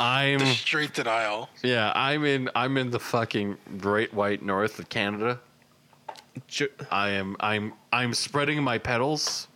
I'm 0.00 0.38
the 0.38 0.46
Straight 0.46 0.94
denial. 0.94 1.50
yeah 1.62 1.92
I'm 1.94 2.24
in 2.24 2.48
I'm 2.54 2.78
in 2.78 2.90
the 2.90 2.98
fucking 3.00 3.58
Great 3.76 4.14
White 4.14 4.42
North 4.42 4.78
of 4.78 4.88
Canada. 4.88 5.40
Ju- 6.48 6.68
I 6.90 7.10
am 7.10 7.36
I'm 7.40 7.72
I'm 7.92 8.14
spreading 8.14 8.62
my 8.62 8.78
petals 8.78 9.48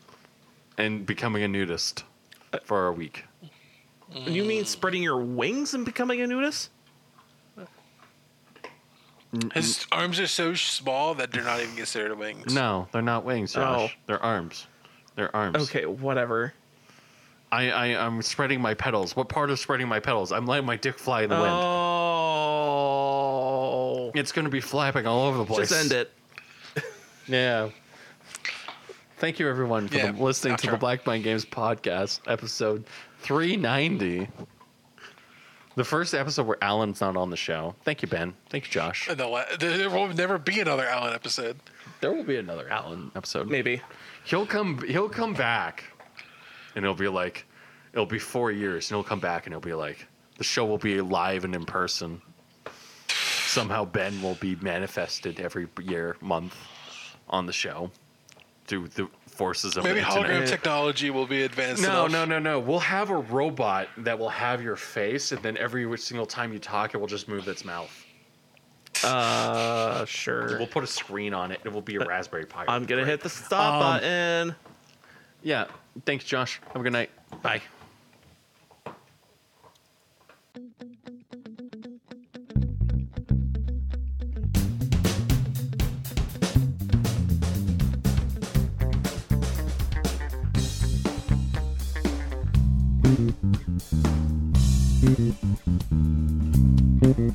and 0.76 1.04
becoming 1.04 1.42
a 1.42 1.48
nudist 1.48 2.04
for 2.64 2.86
a 2.86 2.92
week. 2.92 3.24
You 4.14 4.44
mean 4.44 4.64
spreading 4.64 5.02
your 5.02 5.18
wings 5.18 5.74
and 5.74 5.84
becoming 5.84 6.20
a 6.20 6.26
nudist? 6.26 6.70
His 9.52 9.86
arms 9.92 10.18
are 10.18 10.26
so 10.26 10.54
small 10.54 11.14
that 11.16 11.30
they're 11.30 11.44
not 11.44 11.60
even 11.60 11.76
considered 11.76 12.18
wings. 12.18 12.54
No, 12.54 12.88
they're 12.92 13.02
not 13.02 13.26
wings, 13.26 13.52
Josh. 13.52 13.92
Oh. 13.94 13.96
They're 14.06 14.22
arms. 14.22 14.66
They're 15.16 15.36
arms. 15.36 15.56
Okay, 15.64 15.84
whatever. 15.84 16.54
I, 17.52 17.70
I 17.70 18.06
I'm 18.06 18.22
spreading 18.22 18.60
my 18.60 18.72
petals. 18.72 19.14
What 19.16 19.28
part 19.28 19.50
of 19.50 19.58
spreading 19.58 19.86
my 19.88 20.00
petals? 20.00 20.32
I'm 20.32 20.46
letting 20.46 20.64
my 20.64 20.76
dick 20.76 20.98
fly 20.98 21.24
in 21.24 21.28
the 21.28 21.36
wind. 21.36 21.50
Oh. 21.50 22.78
It's 24.14 24.32
gonna 24.32 24.48
be 24.48 24.62
flapping 24.62 25.06
all 25.06 25.26
over 25.26 25.36
the 25.38 25.44
place. 25.44 25.68
Just 25.68 25.84
end 25.84 25.92
it. 25.92 26.10
Yeah. 27.28 27.70
Thank 29.18 29.38
you 29.38 29.48
everyone 29.48 29.88
for 29.88 29.96
Yeah, 29.96 30.12
the, 30.12 30.22
listening 30.22 30.56
to 30.58 30.70
the 30.70 30.76
Black 30.76 31.04
Mind 31.06 31.24
Games 31.24 31.44
podcast, 31.44 32.20
episode 32.26 32.84
390. 33.20 34.28
The 35.74 35.84
first 35.84 36.14
episode 36.14 36.46
where 36.46 36.62
Alan's 36.62 37.00
not 37.00 37.16
on 37.16 37.30
the 37.30 37.36
show. 37.36 37.74
Thank 37.84 38.02
you, 38.02 38.08
Ben. 38.08 38.34
Thank 38.48 38.66
you, 38.66 38.70
Josh. 38.70 39.08
La- 39.08 39.44
there 39.58 39.90
will 39.90 40.08
never 40.08 40.38
be 40.38 40.60
another 40.60 40.86
Alan 40.86 41.14
episode. 41.14 41.56
There 42.00 42.12
will 42.12 42.24
be 42.24 42.36
another 42.36 42.68
Alan 42.68 43.10
episode. 43.14 43.48
Maybe. 43.48 43.82
He'll 44.24 44.46
come. 44.46 44.82
He'll 44.86 45.08
come 45.08 45.34
back, 45.34 45.84
and 46.74 46.84
it'll 46.84 46.94
be 46.96 47.08
like, 47.08 47.44
it'll 47.92 48.06
be 48.06 48.18
four 48.18 48.50
years, 48.50 48.90
and 48.90 48.96
he'll 48.96 49.04
come 49.04 49.20
back, 49.20 49.46
and 49.46 49.52
it'll 49.52 49.60
be 49.60 49.74
like, 49.74 50.06
the 50.36 50.44
show 50.44 50.64
will 50.64 50.78
be 50.78 51.00
live 51.00 51.44
and 51.44 51.54
in 51.54 51.64
person. 51.64 52.20
Somehow 53.46 53.84
Ben 53.84 54.20
will 54.22 54.34
be 54.36 54.56
manifested 54.56 55.40
every 55.40 55.66
year, 55.82 56.16
month, 56.20 56.54
on 57.30 57.46
the 57.46 57.52
show, 57.52 57.90
through 58.66 58.88
the 58.88 59.08
forces 59.28 59.76
of 59.76 59.84
Maybe 59.84 60.00
the 60.00 60.06
hologram 60.06 60.22
internet. 60.24 60.48
technology 60.48 61.10
will 61.10 61.26
be 61.26 61.42
advanced 61.44 61.82
No, 61.82 62.06
enough. 62.06 62.10
no, 62.12 62.24
no, 62.24 62.38
no. 62.38 62.58
We'll 62.60 62.80
have 62.80 63.10
a 63.10 63.16
robot 63.16 63.88
that 63.98 64.18
will 64.18 64.28
have 64.30 64.62
your 64.62 64.76
face, 64.76 65.30
and 65.32 65.42
then 65.42 65.56
every 65.56 65.96
single 65.98 66.26
time 66.26 66.52
you 66.52 66.58
talk, 66.58 66.94
it 66.94 66.98
will 66.98 67.06
just 67.06 67.28
move 67.28 67.46
its 67.48 67.64
mouth. 67.64 68.04
Uh, 69.04 70.04
sure. 70.06 70.58
We'll 70.58 70.66
put 70.66 70.82
a 70.82 70.88
screen 70.88 71.32
on 71.34 71.52
it. 71.52 71.60
It 71.64 71.72
will 71.72 71.82
be 71.82 71.96
a 71.96 72.00
Raspberry 72.00 72.46
Pi. 72.46 72.64
I'm 72.66 72.84
gonna 72.84 73.04
hit 73.04 73.20
the 73.20 73.28
stop 73.28 73.74
Um, 73.74 73.80
button. 73.80 74.54
Yeah. 75.42 75.66
Thanks, 76.04 76.24
Josh. 76.24 76.60
Have 76.72 76.76
a 76.76 76.82
good 76.82 76.92
night. 76.92 77.10
Bye. 77.42 77.62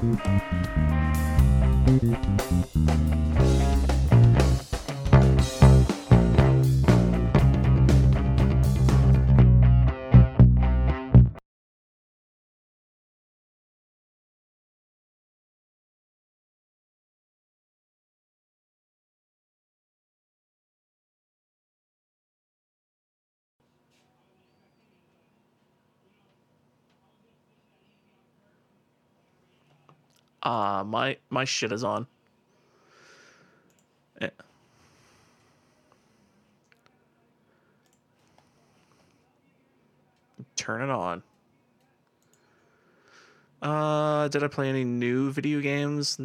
Thank 0.00 0.24
you. 2.02 2.21
Ah, 30.42 30.82
my 30.82 31.16
my 31.30 31.44
shit 31.44 31.72
is 31.72 31.84
on. 31.84 32.06
Eh. 34.20 34.28
Turn 40.56 40.82
it 40.82 40.90
on. 40.90 41.22
Uh, 43.62 44.26
did 44.28 44.42
I 44.42 44.48
play 44.48 44.68
any 44.68 44.82
new 44.82 45.30
video 45.30 45.60
games? 45.60 46.18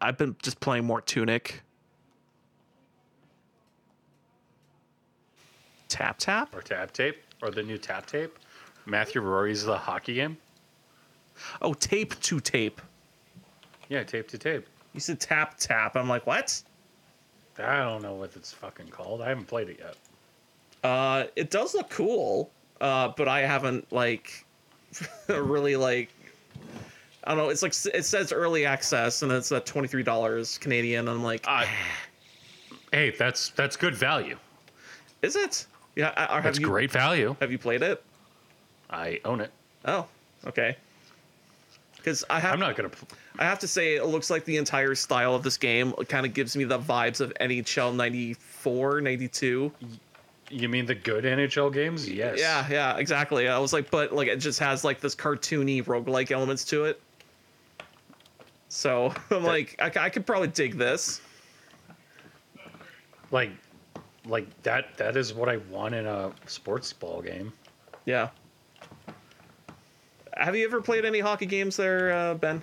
I've 0.00 0.18
been 0.18 0.36
just 0.42 0.60
playing 0.60 0.84
more 0.84 1.00
Tunic. 1.00 1.62
Tap 5.88 6.18
tap? 6.18 6.54
Or 6.54 6.60
tap 6.60 6.92
tape, 6.92 7.16
or 7.40 7.50
the 7.50 7.62
new 7.62 7.78
tap 7.78 8.04
tape. 8.04 8.38
Matthew 8.84 9.22
Rory's 9.22 9.64
the 9.64 9.78
hockey 9.78 10.14
game. 10.14 10.36
Oh, 11.62 11.72
tape 11.72 12.20
to 12.20 12.40
tape. 12.40 12.82
Yeah, 13.88 14.02
tape 14.04 14.28
to 14.28 14.38
tape. 14.38 14.66
You 14.92 15.00
said 15.00 15.20
tap 15.20 15.56
tap. 15.58 15.96
I'm 15.96 16.08
like, 16.08 16.26
what? 16.26 16.62
I 17.58 17.78
don't 17.78 18.02
know 18.02 18.14
what 18.14 18.34
it's 18.36 18.52
fucking 18.52 18.88
called. 18.88 19.22
I 19.22 19.28
haven't 19.28 19.46
played 19.46 19.68
it 19.68 19.78
yet. 19.80 19.96
Uh, 20.82 21.24
it 21.36 21.50
does 21.50 21.74
look 21.74 21.88
cool, 21.90 22.50
uh, 22.80 23.08
but 23.16 23.28
I 23.28 23.40
haven't 23.40 23.90
like 23.92 24.44
really 25.28 25.76
like. 25.76 26.10
I 27.24 27.30
don't 27.30 27.38
know. 27.38 27.48
It's 27.48 27.62
like 27.62 27.72
it 27.94 28.04
says 28.04 28.32
early 28.32 28.66
access, 28.66 29.22
and 29.22 29.32
it's 29.32 29.50
at 29.52 29.66
twenty 29.66 29.88
three 29.88 30.02
dollars 30.02 30.58
Canadian. 30.58 31.08
I'm 31.08 31.22
like, 31.22 31.44
Uh, 31.48 31.64
hey, 32.92 33.10
that's 33.10 33.50
that's 33.50 33.76
good 33.76 33.94
value. 33.94 34.36
is 35.22 35.36
it? 35.36 35.66
Yeah, 35.96 36.12
I, 36.16 36.26
I- 36.26 36.34
have 36.34 36.44
That's 36.44 36.58
you, 36.58 36.66
great 36.66 36.90
value. 36.90 37.36
Have 37.40 37.52
you 37.52 37.58
played 37.58 37.82
it? 37.82 38.02
I 38.90 39.20
own 39.24 39.40
it. 39.40 39.50
Oh, 39.86 40.06
okay. 40.46 40.76
Because 42.04 42.22
I 42.28 42.38
have, 42.38 42.52
I'm 42.52 42.60
not 42.60 42.76
gonna. 42.76 42.90
I 43.38 43.44
have 43.44 43.58
to 43.60 43.66
say, 43.66 43.94
it 43.94 44.04
looks 44.04 44.28
like 44.28 44.44
the 44.44 44.58
entire 44.58 44.94
style 44.94 45.34
of 45.34 45.42
this 45.42 45.56
game 45.56 45.94
kind 46.06 46.26
of 46.26 46.34
gives 46.34 46.54
me 46.54 46.64
the 46.64 46.78
vibes 46.78 47.22
of 47.22 47.32
NHL 47.40 47.96
94, 47.96 49.00
92. 49.00 49.72
You 50.50 50.68
mean 50.68 50.84
the 50.84 50.94
good 50.94 51.24
NHL 51.24 51.72
games? 51.72 52.06
Yes. 52.06 52.38
Yeah, 52.38 52.66
yeah, 52.70 52.98
exactly. 52.98 53.48
I 53.48 53.58
was 53.58 53.72
like, 53.72 53.90
but 53.90 54.12
like 54.12 54.28
it 54.28 54.36
just 54.36 54.58
has 54.58 54.84
like 54.84 55.00
this 55.00 55.14
cartoony 55.14 55.82
roguelike 55.82 56.30
elements 56.30 56.66
to 56.66 56.84
it. 56.84 57.00
So 58.68 59.14
I'm 59.30 59.42
like, 59.42 59.74
I 59.78 60.10
could 60.10 60.26
probably 60.26 60.48
dig 60.48 60.76
this. 60.76 61.22
Like, 63.30 63.50
like 64.26 64.62
that. 64.62 64.94
That 64.98 65.16
is 65.16 65.32
what 65.32 65.48
I 65.48 65.56
want 65.70 65.94
in 65.94 66.04
a 66.04 66.32
sports 66.44 66.92
ball 66.92 67.22
game. 67.22 67.50
Yeah. 68.04 68.28
Have 70.36 70.56
you 70.56 70.64
ever 70.64 70.80
played 70.80 71.04
any 71.04 71.20
hockey 71.20 71.46
games 71.46 71.76
there, 71.76 72.12
uh, 72.12 72.34
Ben? 72.34 72.62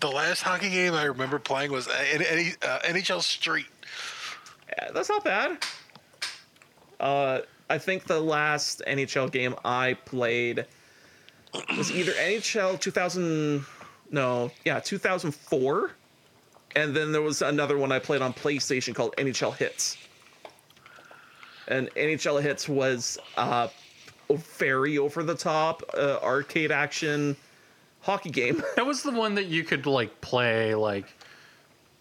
The 0.00 0.08
last 0.08 0.42
hockey 0.42 0.70
game 0.70 0.94
I 0.94 1.04
remember 1.04 1.38
playing 1.38 1.72
was 1.72 1.88
uh, 1.88 2.04
N- 2.12 2.54
uh, 2.62 2.78
NHL 2.84 3.22
Street. 3.22 3.66
Yeah, 4.68 4.90
that's 4.92 5.08
not 5.08 5.24
bad. 5.24 5.58
Uh, 7.00 7.40
I 7.68 7.78
think 7.78 8.04
the 8.04 8.20
last 8.20 8.82
NHL 8.86 9.30
game 9.30 9.54
I 9.64 9.94
played 10.04 10.66
was 11.76 11.90
either 11.90 12.12
NHL 12.12 12.80
2000, 12.80 13.64
no, 14.10 14.50
yeah, 14.64 14.80
2004, 14.80 15.90
and 16.76 16.94
then 16.94 17.12
there 17.12 17.22
was 17.22 17.42
another 17.42 17.76
one 17.78 17.92
I 17.92 17.98
played 17.98 18.22
on 18.22 18.32
PlayStation 18.32 18.94
called 18.94 19.14
NHL 19.16 19.54
Hitz. 19.56 19.96
And 21.68 21.90
NHL 21.94 22.40
Hitz 22.40 22.68
was 22.68 23.18
uh, 23.36 23.68
very 24.34 24.98
over 24.98 25.22
the 25.22 25.34
top 25.34 25.82
uh, 25.94 26.18
arcade 26.22 26.72
action 26.72 27.36
hockey 28.00 28.30
game. 28.30 28.62
That 28.76 28.86
was 28.86 29.02
the 29.02 29.12
one 29.12 29.34
that 29.34 29.46
you 29.46 29.64
could 29.64 29.86
like 29.86 30.20
play 30.20 30.74
like 30.74 31.06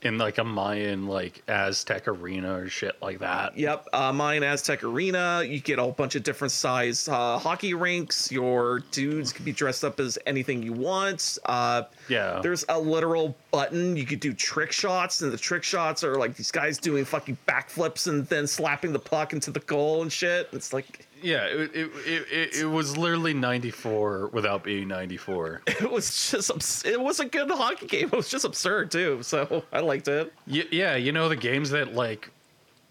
in 0.02 0.20
like 0.20 0.38
a 0.38 0.44
Mayan 0.44 1.08
like 1.08 1.42
Aztec 1.48 2.08
arena 2.08 2.60
or 2.60 2.70
shit 2.70 3.02
like 3.02 3.20
that. 3.20 3.58
Yep, 3.58 3.88
uh, 3.92 4.14
mine 4.14 4.44
Aztec 4.44 4.84
Arena. 4.84 5.44
You 5.44 5.60
get 5.60 5.80
a 5.80 5.82
whole 5.82 5.92
bunch 5.94 6.16
of 6.16 6.24
different 6.24 6.52
size 6.52 7.08
uh, 7.08 7.40
hockey 7.40 7.74
rinks. 7.74 8.32
Your 8.32 8.80
dudes 8.92 9.34
can 9.34 9.44
be 9.46 9.52
dressed 9.52 9.84
up 9.84 10.00
as 10.00 10.20
anything 10.28 10.62
you 10.62 10.74
want. 10.74 11.40
Uh, 11.46 11.84
Yeah. 12.08 12.40
there's 12.42 12.66
a 12.70 12.80
literal 12.80 13.36
button 13.52 13.96
you 13.98 14.06
could 14.06 14.20
do 14.20 14.34
trick 14.34 14.72
shots, 14.72 15.22
and 15.22 15.32
the 15.32 15.38
trick 15.38 15.64
shots 15.64 16.04
are 16.04 16.16
like 16.16 16.36
these 16.36 16.52
guys 16.52 16.78
doing 16.78 17.06
fucking 17.06 17.38
backflips 17.48 18.08
and 18.08 18.28
then 18.28 18.48
slapping 18.48 18.94
the 18.94 19.00
puck 19.00 19.34
into 19.34 19.52
the 19.52 19.60
goal 19.62 20.02
and 20.02 20.12
shit. 20.12 20.50
It's 20.52 20.74
like 20.74 21.08
Yeah, 21.22 21.46
it, 21.46 21.72
it, 21.74 21.92
it, 22.06 22.56
it, 22.62 22.66
was 22.66 22.98
literally 22.98 23.34
94 23.34 24.30
without 24.34 24.64
being 24.64 24.88
94. 24.88 25.62
it 25.68 25.90
was 25.90 26.32
just 26.32 26.86
it 26.86 27.00
was 27.00 27.20
a 27.20 27.26
good 27.26 27.50
hockey 27.50 27.88
game. 27.88 28.10
It 28.12 28.16
was 28.16 28.30
just 28.30 28.46
absurd 28.46 28.92
too, 28.92 29.24
so 29.24 29.64
I 29.74 29.80
liked 29.80 30.08
it. 30.08 30.34
Y- 30.48 30.68
yeah, 30.72 30.96
you 30.96 31.12
know 31.12 31.30
the 31.30 31.36
games 31.36 31.70
that 31.72 31.94
like 31.94 32.30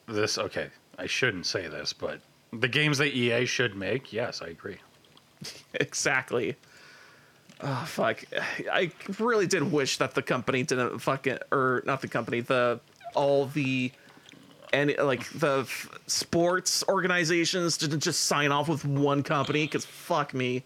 this. 0.07 0.39
Okay, 0.39 0.69
I 0.99 1.07
shouldn't 1.07 1.47
say 1.47 1.69
this, 1.69 1.93
but 1.93 2.21
the 2.53 2.69
games 2.69 2.99
that 2.99 3.15
EA 3.15 3.47
should 3.47 3.77
make. 3.77 4.13
Yes, 4.13 4.43
I 4.43 4.49
agree. 4.49 4.79
Exactly. 5.75 6.57
Oh 7.61 7.85
fuck! 7.87 8.25
I 8.71 8.91
really 9.19 9.47
did 9.47 9.71
wish 9.71 9.99
that 9.99 10.15
the 10.15 10.23
company 10.23 10.63
didn't 10.65 10.99
fucking 10.99 11.39
or 11.53 11.83
not 11.87 12.01
the 12.03 12.09
company, 12.09 12.41
the 12.41 12.81
all 13.15 13.47
the 13.47 13.93
and 14.73 14.95
like 14.99 15.31
the 15.31 15.61
f- 15.61 15.89
sports 16.07 16.83
organizations 16.89 17.79
didn't 17.79 18.01
just 18.01 18.25
sign 18.25 18.51
off 18.51 18.69
with 18.69 18.85
one 18.85 19.23
company 19.23 19.65
because 19.67 19.85
fuck 19.85 20.35
me. 20.35 20.65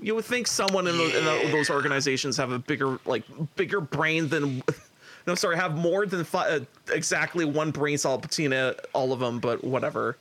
You 0.00 0.14
would 0.14 0.24
think 0.24 0.46
someone 0.46 0.86
in, 0.86 0.96
the, 0.96 1.18
in 1.18 1.24
the, 1.24 1.52
those 1.52 1.70
organizations 1.70 2.36
have 2.38 2.52
a 2.52 2.58
bigger 2.58 2.98
like 3.04 3.24
bigger 3.56 3.80
brain 3.80 4.28
than 4.28 4.62
no 5.26 5.34
sorry 5.34 5.56
have 5.56 5.76
more 5.76 6.06
than 6.06 6.24
fi- 6.24 6.48
uh, 6.48 6.60
exactly 6.92 7.44
one 7.44 7.70
brain 7.70 7.98
cell 7.98 8.16
between 8.16 8.52
uh, 8.52 8.72
all 8.94 9.12
of 9.12 9.20
them, 9.20 9.38
but 9.38 9.62
whatever. 9.62 10.16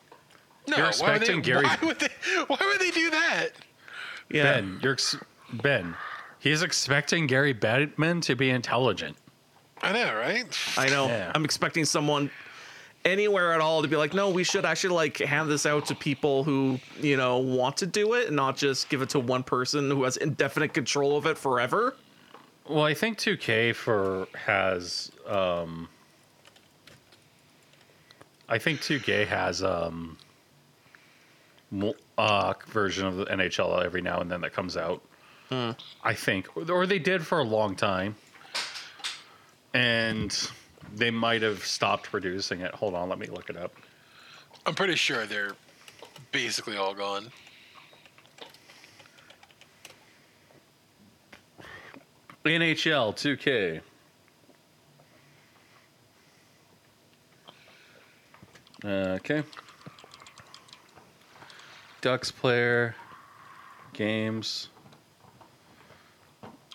No, 0.68 0.78
You're 0.78 0.86
why 0.86 1.14
would, 1.14 1.22
they, 1.22 1.26
expecting 1.34 1.42
Gary- 1.42 1.66
why 1.66 1.78
would 1.84 2.00
they? 2.00 2.08
Why 2.48 2.58
would 2.60 2.80
they 2.80 2.92
do 2.92 3.10
that? 3.12 3.50
Yeah. 4.30 4.44
Ben, 4.44 4.80
you're 4.82 4.94
ex- 4.94 5.18
Ben. 5.54 5.96
He's 6.40 6.62
expecting 6.64 7.28
Gary 7.28 7.54
Bettman 7.54 8.22
to 8.24 8.36
be 8.36 8.50
intelligent. 8.50 9.16
I 9.82 9.92
know, 9.94 10.16
right? 10.16 10.46
I 10.78 10.88
know. 10.90 11.08
Yeah. 11.08 11.32
I'm 11.36 11.46
expecting 11.46 11.86
someone 11.86 12.32
anywhere 13.04 13.54
at 13.54 13.62
all 13.62 13.84
to 13.84 13.88
be 13.88 13.96
like, 13.96 14.14
no, 14.16 14.30
we 14.32 14.44
should 14.44 14.66
actually 14.66 14.96
like 14.96 15.18
hand 15.18 15.50
this 15.50 15.66
out 15.68 15.86
to 15.88 15.96
people 15.96 16.44
who, 16.44 16.80
you 17.00 17.18
know, 17.18 17.38
want 17.38 17.78
to 17.78 17.86
do 17.86 18.14
it 18.14 18.28
and 18.28 18.36
not 18.36 18.58
just 18.58 18.90
give 18.90 19.02
it 19.04 19.10
to 19.10 19.20
one 19.20 19.44
person 19.44 19.92
who 19.92 20.04
has 20.04 20.18
indefinite 20.18 20.74
control 20.74 21.18
of 21.18 21.28
it 21.28 21.38
forever. 21.38 21.96
Well, 22.68 22.84
I 22.84 22.96
think 22.96 23.20
2K 23.20 23.76
for 23.76 24.28
has 24.34 25.12
um 25.28 25.88
I 28.50 28.58
think 28.58 28.82
2K 28.82 29.28
has 29.28 29.62
um 29.64 30.18
mo- 30.18 30.25
uh 32.18 32.54
version 32.68 33.06
of 33.06 33.18
the 33.18 33.26
NHL 33.26 33.84
every 33.84 34.02
now 34.02 34.20
and 34.22 34.32
then 34.32 34.42
that 34.42 34.54
comes 34.54 34.78
out. 34.78 35.02
I 36.04 36.14
think 36.14 36.56
or, 36.58 36.70
or 36.72 36.88
they 36.88 37.00
did 37.00 37.26
for 37.26 37.40
a 37.40 37.44
long 37.44 37.76
time. 37.76 38.16
And 39.74 40.50
they 40.94 41.12
might 41.12 41.42
have 41.42 41.66
stopped 41.66 42.10
producing 42.10 42.62
it. 42.62 42.74
Hold 42.74 42.94
on, 42.96 43.10
let 43.10 43.20
me 43.20 43.28
look 43.28 43.50
it 43.50 43.58
up. 43.58 43.74
I'm 44.66 44.74
pretty 44.74 44.96
sure 44.96 45.26
they're 45.26 45.56
basically 46.32 46.78
all 46.78 46.94
gone. 46.94 47.32
NHL 52.46 53.16
2K. 53.16 53.82
Okay. 58.86 59.44
Ducks 62.06 62.30
player 62.30 62.94
games. 63.92 64.70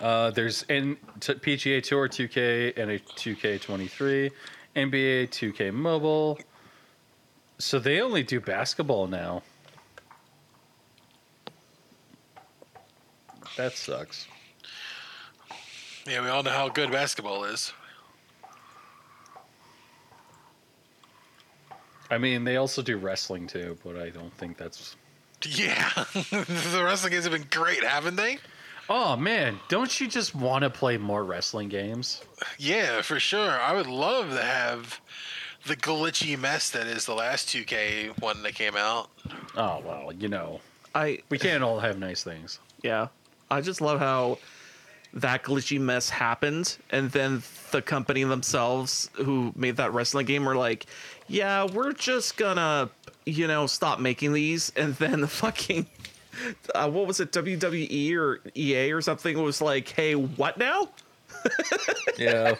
Uh, 0.00 0.32
there's 0.32 0.64
N- 0.68 0.96
t- 1.20 1.34
PGA 1.34 1.80
Tour 1.80 2.08
2K 2.08 2.76
and 2.76 2.90
a 2.90 2.98
2K23, 2.98 4.32
NBA 4.74 5.28
2K 5.28 5.72
Mobile. 5.72 6.36
So 7.58 7.78
they 7.78 8.00
only 8.00 8.24
do 8.24 8.40
basketball 8.40 9.06
now. 9.06 9.44
That 13.56 13.74
sucks. 13.74 14.26
Yeah, 16.08 16.22
we 16.22 16.28
all 16.28 16.42
know 16.42 16.50
how 16.50 16.68
good 16.68 16.90
basketball 16.90 17.44
is. 17.44 17.72
I 22.10 22.18
mean, 22.18 22.42
they 22.42 22.56
also 22.56 22.82
do 22.82 22.96
wrestling 22.96 23.46
too, 23.46 23.78
but 23.84 23.96
I 23.96 24.10
don't 24.10 24.34
think 24.34 24.56
that's. 24.56 24.96
Yeah, 25.46 25.88
the 26.12 26.82
wrestling 26.84 27.12
games 27.12 27.24
have 27.24 27.32
been 27.32 27.46
great, 27.50 27.82
haven't 27.84 28.16
they? 28.16 28.38
Oh 28.88 29.16
man, 29.16 29.60
don't 29.68 30.00
you 30.00 30.08
just 30.08 30.34
want 30.34 30.62
to 30.64 30.70
play 30.70 30.96
more 30.98 31.24
wrestling 31.24 31.68
games? 31.68 32.22
Yeah, 32.58 33.02
for 33.02 33.20
sure. 33.20 33.50
I 33.60 33.72
would 33.72 33.86
love 33.86 34.30
to 34.30 34.42
have 34.42 35.00
the 35.66 35.76
glitchy 35.76 36.38
mess 36.38 36.70
that 36.70 36.86
is 36.86 37.06
the 37.06 37.14
last 37.14 37.48
2K 37.48 38.20
one 38.20 38.42
that 38.42 38.54
came 38.54 38.76
out. 38.76 39.08
Oh 39.56 39.80
well, 39.86 40.12
you 40.12 40.28
know, 40.28 40.60
I 40.94 41.20
we 41.28 41.38
can't 41.38 41.62
all 41.62 41.80
have 41.80 41.98
nice 41.98 42.22
things. 42.24 42.58
yeah. 42.82 43.08
I 43.52 43.60
just 43.60 43.80
love 43.80 43.98
how 43.98 44.38
that 45.12 45.42
glitchy 45.42 45.80
mess 45.80 46.08
happened, 46.08 46.76
and 46.90 47.10
then 47.10 47.42
the 47.72 47.82
company 47.82 48.22
themselves 48.22 49.10
who 49.14 49.52
made 49.56 49.76
that 49.78 49.92
wrestling 49.92 50.26
game 50.26 50.44
were 50.44 50.54
like, 50.54 50.86
"Yeah, 51.26 51.64
we're 51.64 51.92
just 51.92 52.36
gonna, 52.36 52.90
you 53.26 53.46
know, 53.46 53.66
stop 53.66 53.98
making 54.00 54.32
these." 54.32 54.72
And 54.76 54.94
then 54.96 55.20
the 55.20 55.28
fucking, 55.28 55.86
uh, 56.74 56.90
what 56.90 57.06
was 57.06 57.20
it, 57.20 57.32
WWE 57.32 58.16
or 58.16 58.40
EA 58.56 58.92
or 58.92 59.00
something 59.00 59.40
was 59.42 59.60
like, 59.60 59.88
"Hey, 59.88 60.14
what 60.14 60.58
now?" 60.58 60.88
Yeah. 62.18 62.54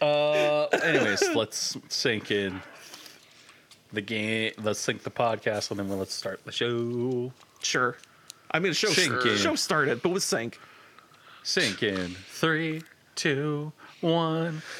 uh. 0.00 0.64
Anyways, 0.66 1.22
let's 1.34 1.76
sink 1.88 2.30
in 2.30 2.60
the 3.92 4.00
game. 4.00 4.52
Let's 4.62 4.80
sync 4.80 5.02
the 5.02 5.10
podcast, 5.10 5.70
and 5.70 5.78
then 5.80 5.98
let's 5.98 6.14
start 6.14 6.44
the 6.44 6.52
show. 6.52 7.32
Sure. 7.60 7.96
I 8.50 8.58
mean, 8.58 8.70
the 8.70 8.74
show 8.74 8.88
Sink 8.88 9.24
in. 9.24 9.36
show 9.36 9.54
started, 9.54 10.02
but 10.02 10.10
with 10.10 10.22
sync. 10.22 10.58
Sink 11.42 11.82
in. 11.82 12.14
Three, 12.28 12.82
two, 13.14 13.72
one. 14.00 14.62